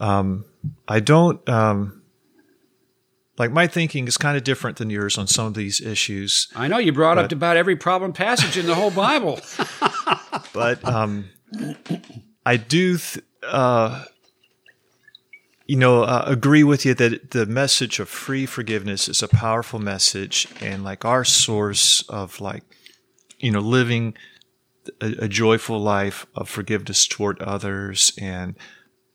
Um, 0.00 0.44
I 0.88 1.00
don't. 1.00 1.46
Um, 1.48 2.02
like 3.38 3.52
my 3.52 3.66
thinking 3.66 4.08
is 4.08 4.16
kind 4.16 4.36
of 4.36 4.44
different 4.44 4.78
than 4.78 4.90
yours 4.90 5.18
on 5.18 5.26
some 5.26 5.46
of 5.46 5.54
these 5.54 5.80
issues. 5.80 6.48
I 6.56 6.68
know 6.68 6.78
you 6.78 6.92
brought 6.92 7.16
but, 7.16 7.26
up 7.26 7.32
about 7.32 7.56
every 7.56 7.76
problem 7.76 8.12
passage 8.12 8.56
in 8.56 8.66
the 8.66 8.74
whole 8.74 8.90
Bible. 8.90 9.40
but 10.54 10.82
um, 10.86 11.28
I 12.46 12.56
do, 12.56 12.96
th- 12.96 13.24
uh, 13.42 14.04
you 15.66 15.76
know, 15.76 16.02
uh, 16.02 16.24
agree 16.26 16.64
with 16.64 16.86
you 16.86 16.94
that 16.94 17.32
the 17.32 17.44
message 17.44 17.98
of 17.98 18.08
free 18.08 18.46
forgiveness 18.46 19.08
is 19.08 19.22
a 19.22 19.28
powerful 19.28 19.80
message, 19.80 20.48
and 20.60 20.82
like 20.82 21.04
our 21.04 21.24
source 21.24 22.02
of 22.08 22.40
like, 22.40 22.62
you 23.38 23.50
know, 23.50 23.60
living 23.60 24.14
a, 25.00 25.24
a 25.24 25.28
joyful 25.28 25.78
life 25.78 26.26
of 26.34 26.48
forgiveness 26.48 27.06
toward 27.06 27.40
others 27.42 28.12
and 28.18 28.56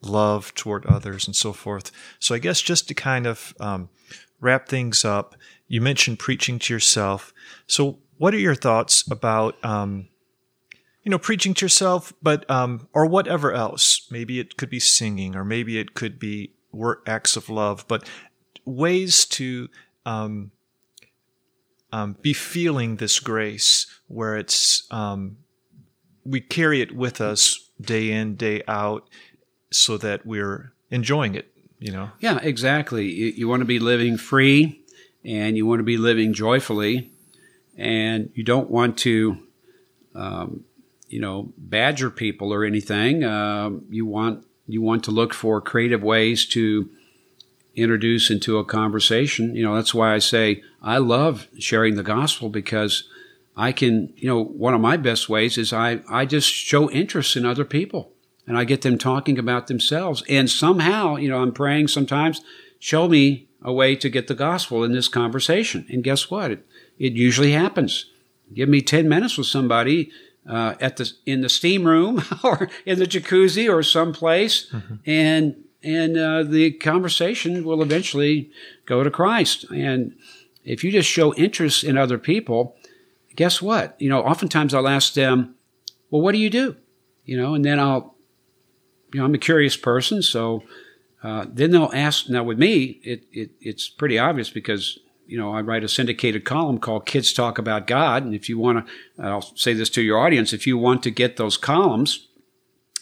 love 0.02 0.53
toward 0.56 0.86
others 0.86 1.28
and 1.28 1.36
so 1.36 1.53
forth. 1.53 1.91
So 2.19 2.34
I 2.36 2.40
guess 2.40 2.61
just 2.61 2.88
to 2.88 2.94
kind 2.94 3.28
of 3.28 3.53
um, 3.60 3.90
wrap 4.40 4.68
things 4.68 5.06
up, 5.06 5.36
you 5.68 5.82
mentioned 5.82 6.19
preaching 6.19 6.60
to 6.60 6.73
yourself. 6.73 7.34
So 7.68 7.99
what 8.18 8.34
are 8.34 8.40
your 8.40 8.56
thoughts 8.56 9.10
about, 9.10 9.64
um, 9.64 10.07
you 11.03 11.10
know, 11.10 11.18
preaching 11.18 11.53
to 11.56 11.65
yourself, 11.65 12.14
but, 12.22 12.49
um, 12.49 12.88
or 12.94 13.06
whatever 13.06 13.53
else? 13.53 14.07
Maybe 14.11 14.40
it 14.40 14.57
could 14.57 14.69
be 14.69 14.80
singing 14.80 15.36
or 15.36 15.45
maybe 15.45 15.80
it 15.80 15.94
could 15.94 16.19
be 16.19 16.53
work 16.72 17.03
acts 17.07 17.36
of 17.36 17.49
love, 17.49 17.86
but 17.88 18.07
ways 18.65 19.26
to, 19.26 19.69
um, 20.06 20.52
um, 21.94 22.15
be 22.22 22.34
feeling 22.34 22.95
this 22.95 23.19
grace 23.19 23.88
where 24.07 24.38
it's, 24.38 24.88
um, 24.91 25.38
we 26.23 26.40
carry 26.40 26.82
it 26.82 26.95
with 26.95 27.19
us 27.19 27.69
day 27.82 28.11
in, 28.11 28.36
day 28.36 28.61
out 28.68 29.10
so 29.72 29.98
that 29.98 30.26
we're 30.26 30.73
enjoying 30.89 31.35
it, 31.35 31.52
you 31.80 31.91
know? 31.91 32.11
Yeah, 32.19 32.39
exactly. 32.41 33.10
You, 33.10 33.27
you 33.27 33.48
want 33.48 33.61
to 33.61 33.65
be 33.65 33.80
living 33.80 34.18
free 34.18 34.81
and 35.23 35.57
you 35.57 35.65
want 35.65 35.80
to 35.80 35.84
be 35.84 35.98
living 35.98 36.34
joyfully 36.34 37.11
and 37.77 38.30
you 38.35 38.43
don't 38.43 38.69
want 38.69 38.98
to, 38.99 39.38
um, 40.14 40.65
you 41.07 41.19
know, 41.19 41.53
badger 41.57 42.10
people 42.10 42.53
or 42.53 42.64
anything. 42.64 43.23
Uh, 43.23 43.72
you 43.89 44.06
want 44.06 44.45
you 44.68 44.81
want 44.81 45.03
to 45.06 45.11
look 45.11 45.34
for 45.34 45.60
creative 45.60 46.02
ways 46.02 46.45
to 46.45 46.89
introduce 47.76 48.30
into 48.30 48.57
a 48.57 48.65
conversation. 48.65 49.56
You 49.56 49.64
know, 49.64 49.76
that's 49.76 49.93
why 49.93 50.14
I 50.14 50.19
say 50.19 50.64
I 50.81 50.98
love 50.98 51.48
sharing 51.60 51.95
the 51.95 52.03
gospel 52.03 52.49
because 52.49 53.03
I 53.56 53.72
can, 53.72 54.14
you 54.15 54.27
know, 54.27 54.43
one 54.43 54.73
of 54.73 54.81
my 54.81 54.98
best 54.98 55.27
ways 55.27 55.57
is 55.57 55.73
I, 55.73 56.02
I 56.10 56.26
just 56.26 56.49
show 56.49 56.89
interest 56.89 57.35
in 57.35 57.45
other 57.45 57.65
people 57.65 58.14
and 58.47 58.57
I 58.57 58.63
get 58.63 58.81
them 58.81 58.97
talking 58.97 59.38
about 59.38 59.68
themselves. 59.68 60.23
And 60.30 60.49
somehow, 60.49 61.15
you 61.15 61.30
know, 61.30 61.41
I'm 61.41 61.53
praying 61.53 61.88
sometimes, 61.88 62.41
show 62.80 63.07
me 63.07 63.47
a 63.61 63.72
way 63.72 63.95
to 63.95 64.09
get 64.09 64.27
the 64.27 64.35
gospel 64.35 64.84
in 64.84 64.91
this 64.91 65.07
conversation. 65.07 65.85
And 65.89 66.03
guess 66.03 66.31
what? 66.31 66.51
It, 66.51 66.65
it 66.97 67.13
usually 67.13 67.51
happens. 67.51 68.05
give 68.53 68.69
me 68.69 68.81
10 68.81 69.07
minutes 69.07 69.38
with 69.38 69.47
somebody 69.47 70.11
uh, 70.47 70.76
at 70.80 70.97
the 70.97 71.11
in 71.26 71.41
the 71.41 71.49
steam 71.49 71.85
room 71.85 72.23
or 72.43 72.69
in 72.85 72.99
the 72.99 73.05
jacuzzi 73.05 73.72
or 73.72 73.84
someplace, 73.84 74.69
mm-hmm. 74.72 74.95
and 75.05 75.63
and 75.84 76.18
uh, 76.18 76.43
the 76.43 76.72
conversation 76.72 77.63
will 77.63 77.81
eventually 77.81 78.51
go 78.85 79.03
to 79.03 79.11
Christ. 79.11 79.65
And 79.72 80.15
if 80.63 80.84
you 80.84 80.91
just 80.91 81.09
show 81.09 81.34
interest 81.35 81.84
in 81.84 81.97
other 81.97 82.18
people, 82.18 82.76
guess 83.35 83.61
what? 83.61 83.95
You 83.99 84.09
know, 84.09 84.22
oftentimes 84.22 84.73
I'll 84.73 84.88
ask 84.88 85.13
them, 85.13 85.55
"Well, 86.09 86.22
what 86.22 86.34
do 86.34 86.38
you 86.39 86.49
do?" 86.49 86.76
You 87.26 87.38
know, 87.38 87.53
and 87.53 87.63
then 87.63 87.80
I'll, 87.80 88.10
you 89.13 89.19
know, 89.19 89.25
I'm 89.25 89.33
a 89.33 89.39
curious 89.39 89.77
person, 89.77 90.21
so 90.21 90.63
uh, 91.23 91.45
then 91.47 91.71
they'll 91.71 91.91
ask. 91.93 92.29
Now 92.29 92.43
with 92.43 92.57
me, 92.57 92.99
it, 93.03 93.23
it 93.31 93.51
it's 93.59 93.89
pretty 93.89 94.17
obvious 94.17 94.49
because 94.49 94.99
you 95.31 95.38
know, 95.38 95.53
I 95.53 95.61
write 95.61 95.85
a 95.85 95.88
syndicated 95.88 96.43
column 96.43 96.77
called 96.77 97.05
Kids 97.05 97.31
Talk 97.31 97.57
About 97.57 97.88
God. 97.88 98.25
And 98.25 98.35
if 98.35 98.49
you 98.49 98.59
want 98.59 98.85
to, 98.85 98.91
I'll 99.23 99.55
say 99.55 99.73
this 99.73 99.89
to 99.91 100.01
your 100.01 100.19
audience, 100.19 100.51
if 100.51 100.67
you 100.67 100.77
want 100.77 101.03
to 101.03 101.09
get 101.09 101.38
those 101.38 101.55
columns, 101.55 102.27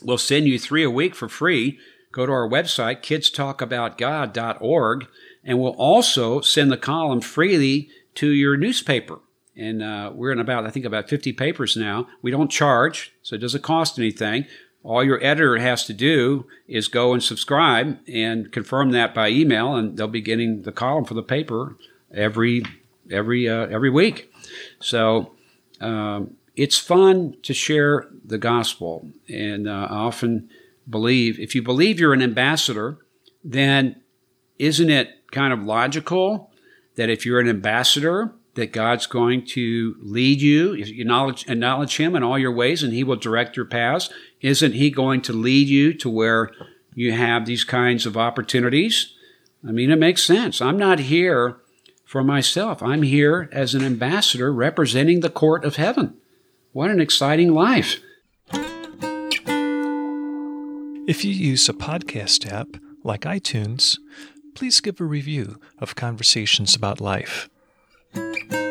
we'll 0.04 0.20
send 0.20 0.48
you 0.48 0.60
three 0.60 0.84
a 0.84 0.92
week 0.92 1.16
for 1.16 1.28
free. 1.28 1.80
Go 2.12 2.28
to 2.28 2.32
our 2.32 2.48
website, 2.48 3.02
kidstalkaboutgod.org, 3.02 5.08
and 5.44 5.60
we'll 5.60 5.72
also 5.72 6.42
send 6.42 6.72
the 6.72 6.78
column 6.78 7.22
freely 7.22 7.90
to 8.14 8.30
your 8.30 8.58
newspaper. 8.58 9.22
And 9.58 9.82
uh, 9.82 10.12
we're 10.14 10.32
in 10.32 10.40
about, 10.40 10.68
I 10.68 10.70
think, 10.70 10.86
about 10.86 11.10
50 11.10 11.34
papers 11.34 11.76
now. 11.76 12.08
We 12.22 12.30
don't 12.30 12.52
charge, 12.52 13.12
so 13.24 13.36
it 13.36 13.40
doesn't 13.40 13.64
cost 13.64 13.98
anything. 13.98 14.46
All 14.84 15.04
your 15.04 15.22
editor 15.24 15.58
has 15.58 15.86
to 15.86 15.94
do 15.94 16.46
is 16.68 16.88
go 16.88 17.14
and 17.14 17.22
subscribe 17.22 18.00
and 18.08 18.52
confirm 18.52 18.92
that 18.92 19.14
by 19.14 19.30
email, 19.30 19.76
and 19.76 19.98
they'll 19.98 20.08
be 20.08 20.22
getting 20.22 20.62
the 20.62 20.72
column 20.72 21.06
for 21.06 21.14
the 21.14 21.24
paper 21.24 21.76
every 22.14 22.64
every 23.12 23.50
uh, 23.50 23.68
every 23.68 23.90
week. 23.90 24.32
So 24.80 25.34
um, 25.82 26.36
it's 26.56 26.78
fun 26.78 27.36
to 27.44 27.54
share 27.54 28.08
the 28.24 28.38
gospel, 28.38 29.08
and 29.28 29.68
uh, 29.68 29.88
I 29.90 29.96
often 29.96 30.50
believe 30.90 31.40
if 31.40 31.56
you 31.56 31.62
believe 31.62 32.00
you're 32.00 32.14
an 32.14 32.22
ambassador, 32.22 32.98
then 33.44 34.02
isn't 34.58 34.90
it 34.90 35.10
kind 35.32 35.54
of 35.54 35.64
logical 35.64 36.52
that 36.96 37.10
if 37.10 37.26
you're 37.26 37.40
an 37.40 37.50
ambassador, 37.50 38.34
that 38.60 38.74
God's 38.74 39.08
going 39.08 39.46
to 39.48 39.96
lead 40.02 40.42
you, 40.42 40.74
acknowledge, 40.74 41.48
acknowledge 41.50 41.96
Him 41.96 42.14
in 42.14 42.24
all 42.24 42.38
your 42.38 42.52
ways, 42.52 42.84
and 42.84 42.94
He 42.94 43.06
will 43.06 43.16
direct 43.16 43.56
your 43.56 43.66
paths. 43.66 44.10
Isn't 44.42 44.74
He 44.74 44.92
going 44.92 45.22
to 45.24 45.34
lead 45.34 45.70
you 45.70 45.94
to 45.94 46.10
where 46.10 46.52
you 46.94 47.14
have 47.14 47.46
these 47.46 47.64
kinds 47.64 48.06
of 48.06 48.18
opportunities? 48.18 49.16
I 49.66 49.72
mean, 49.72 49.92
it 49.92 49.96
makes 49.96 50.24
sense. 50.24 50.62
I'm 50.62 50.78
not 50.78 51.00
here 51.00 51.58
for 52.04 52.22
myself. 52.22 52.84
I'm 52.84 53.04
here 53.04 53.50
as 53.54 53.74
an 53.74 53.84
ambassador 53.84 54.52
representing 54.52 55.22
the 55.22 55.30
court 55.30 55.64
of 55.64 55.78
heaven. 55.78 56.18
What 56.74 56.92
an 56.92 57.00
exciting 57.00 57.54
life! 57.54 58.02
If 61.08 61.24
you 61.24 61.32
use 61.32 61.70
a 61.70 61.74
podcast 61.74 62.52
app 62.52 62.68
like 63.04 63.22
iTunes, 63.22 63.98
please 64.54 64.82
give 64.82 65.00
a 65.00 65.06
review 65.06 65.62
of 65.80 65.96
Conversations 65.96 66.76
About 66.76 67.00
Life. 67.00 67.50
Thank 68.14 68.54
you. 68.54 68.69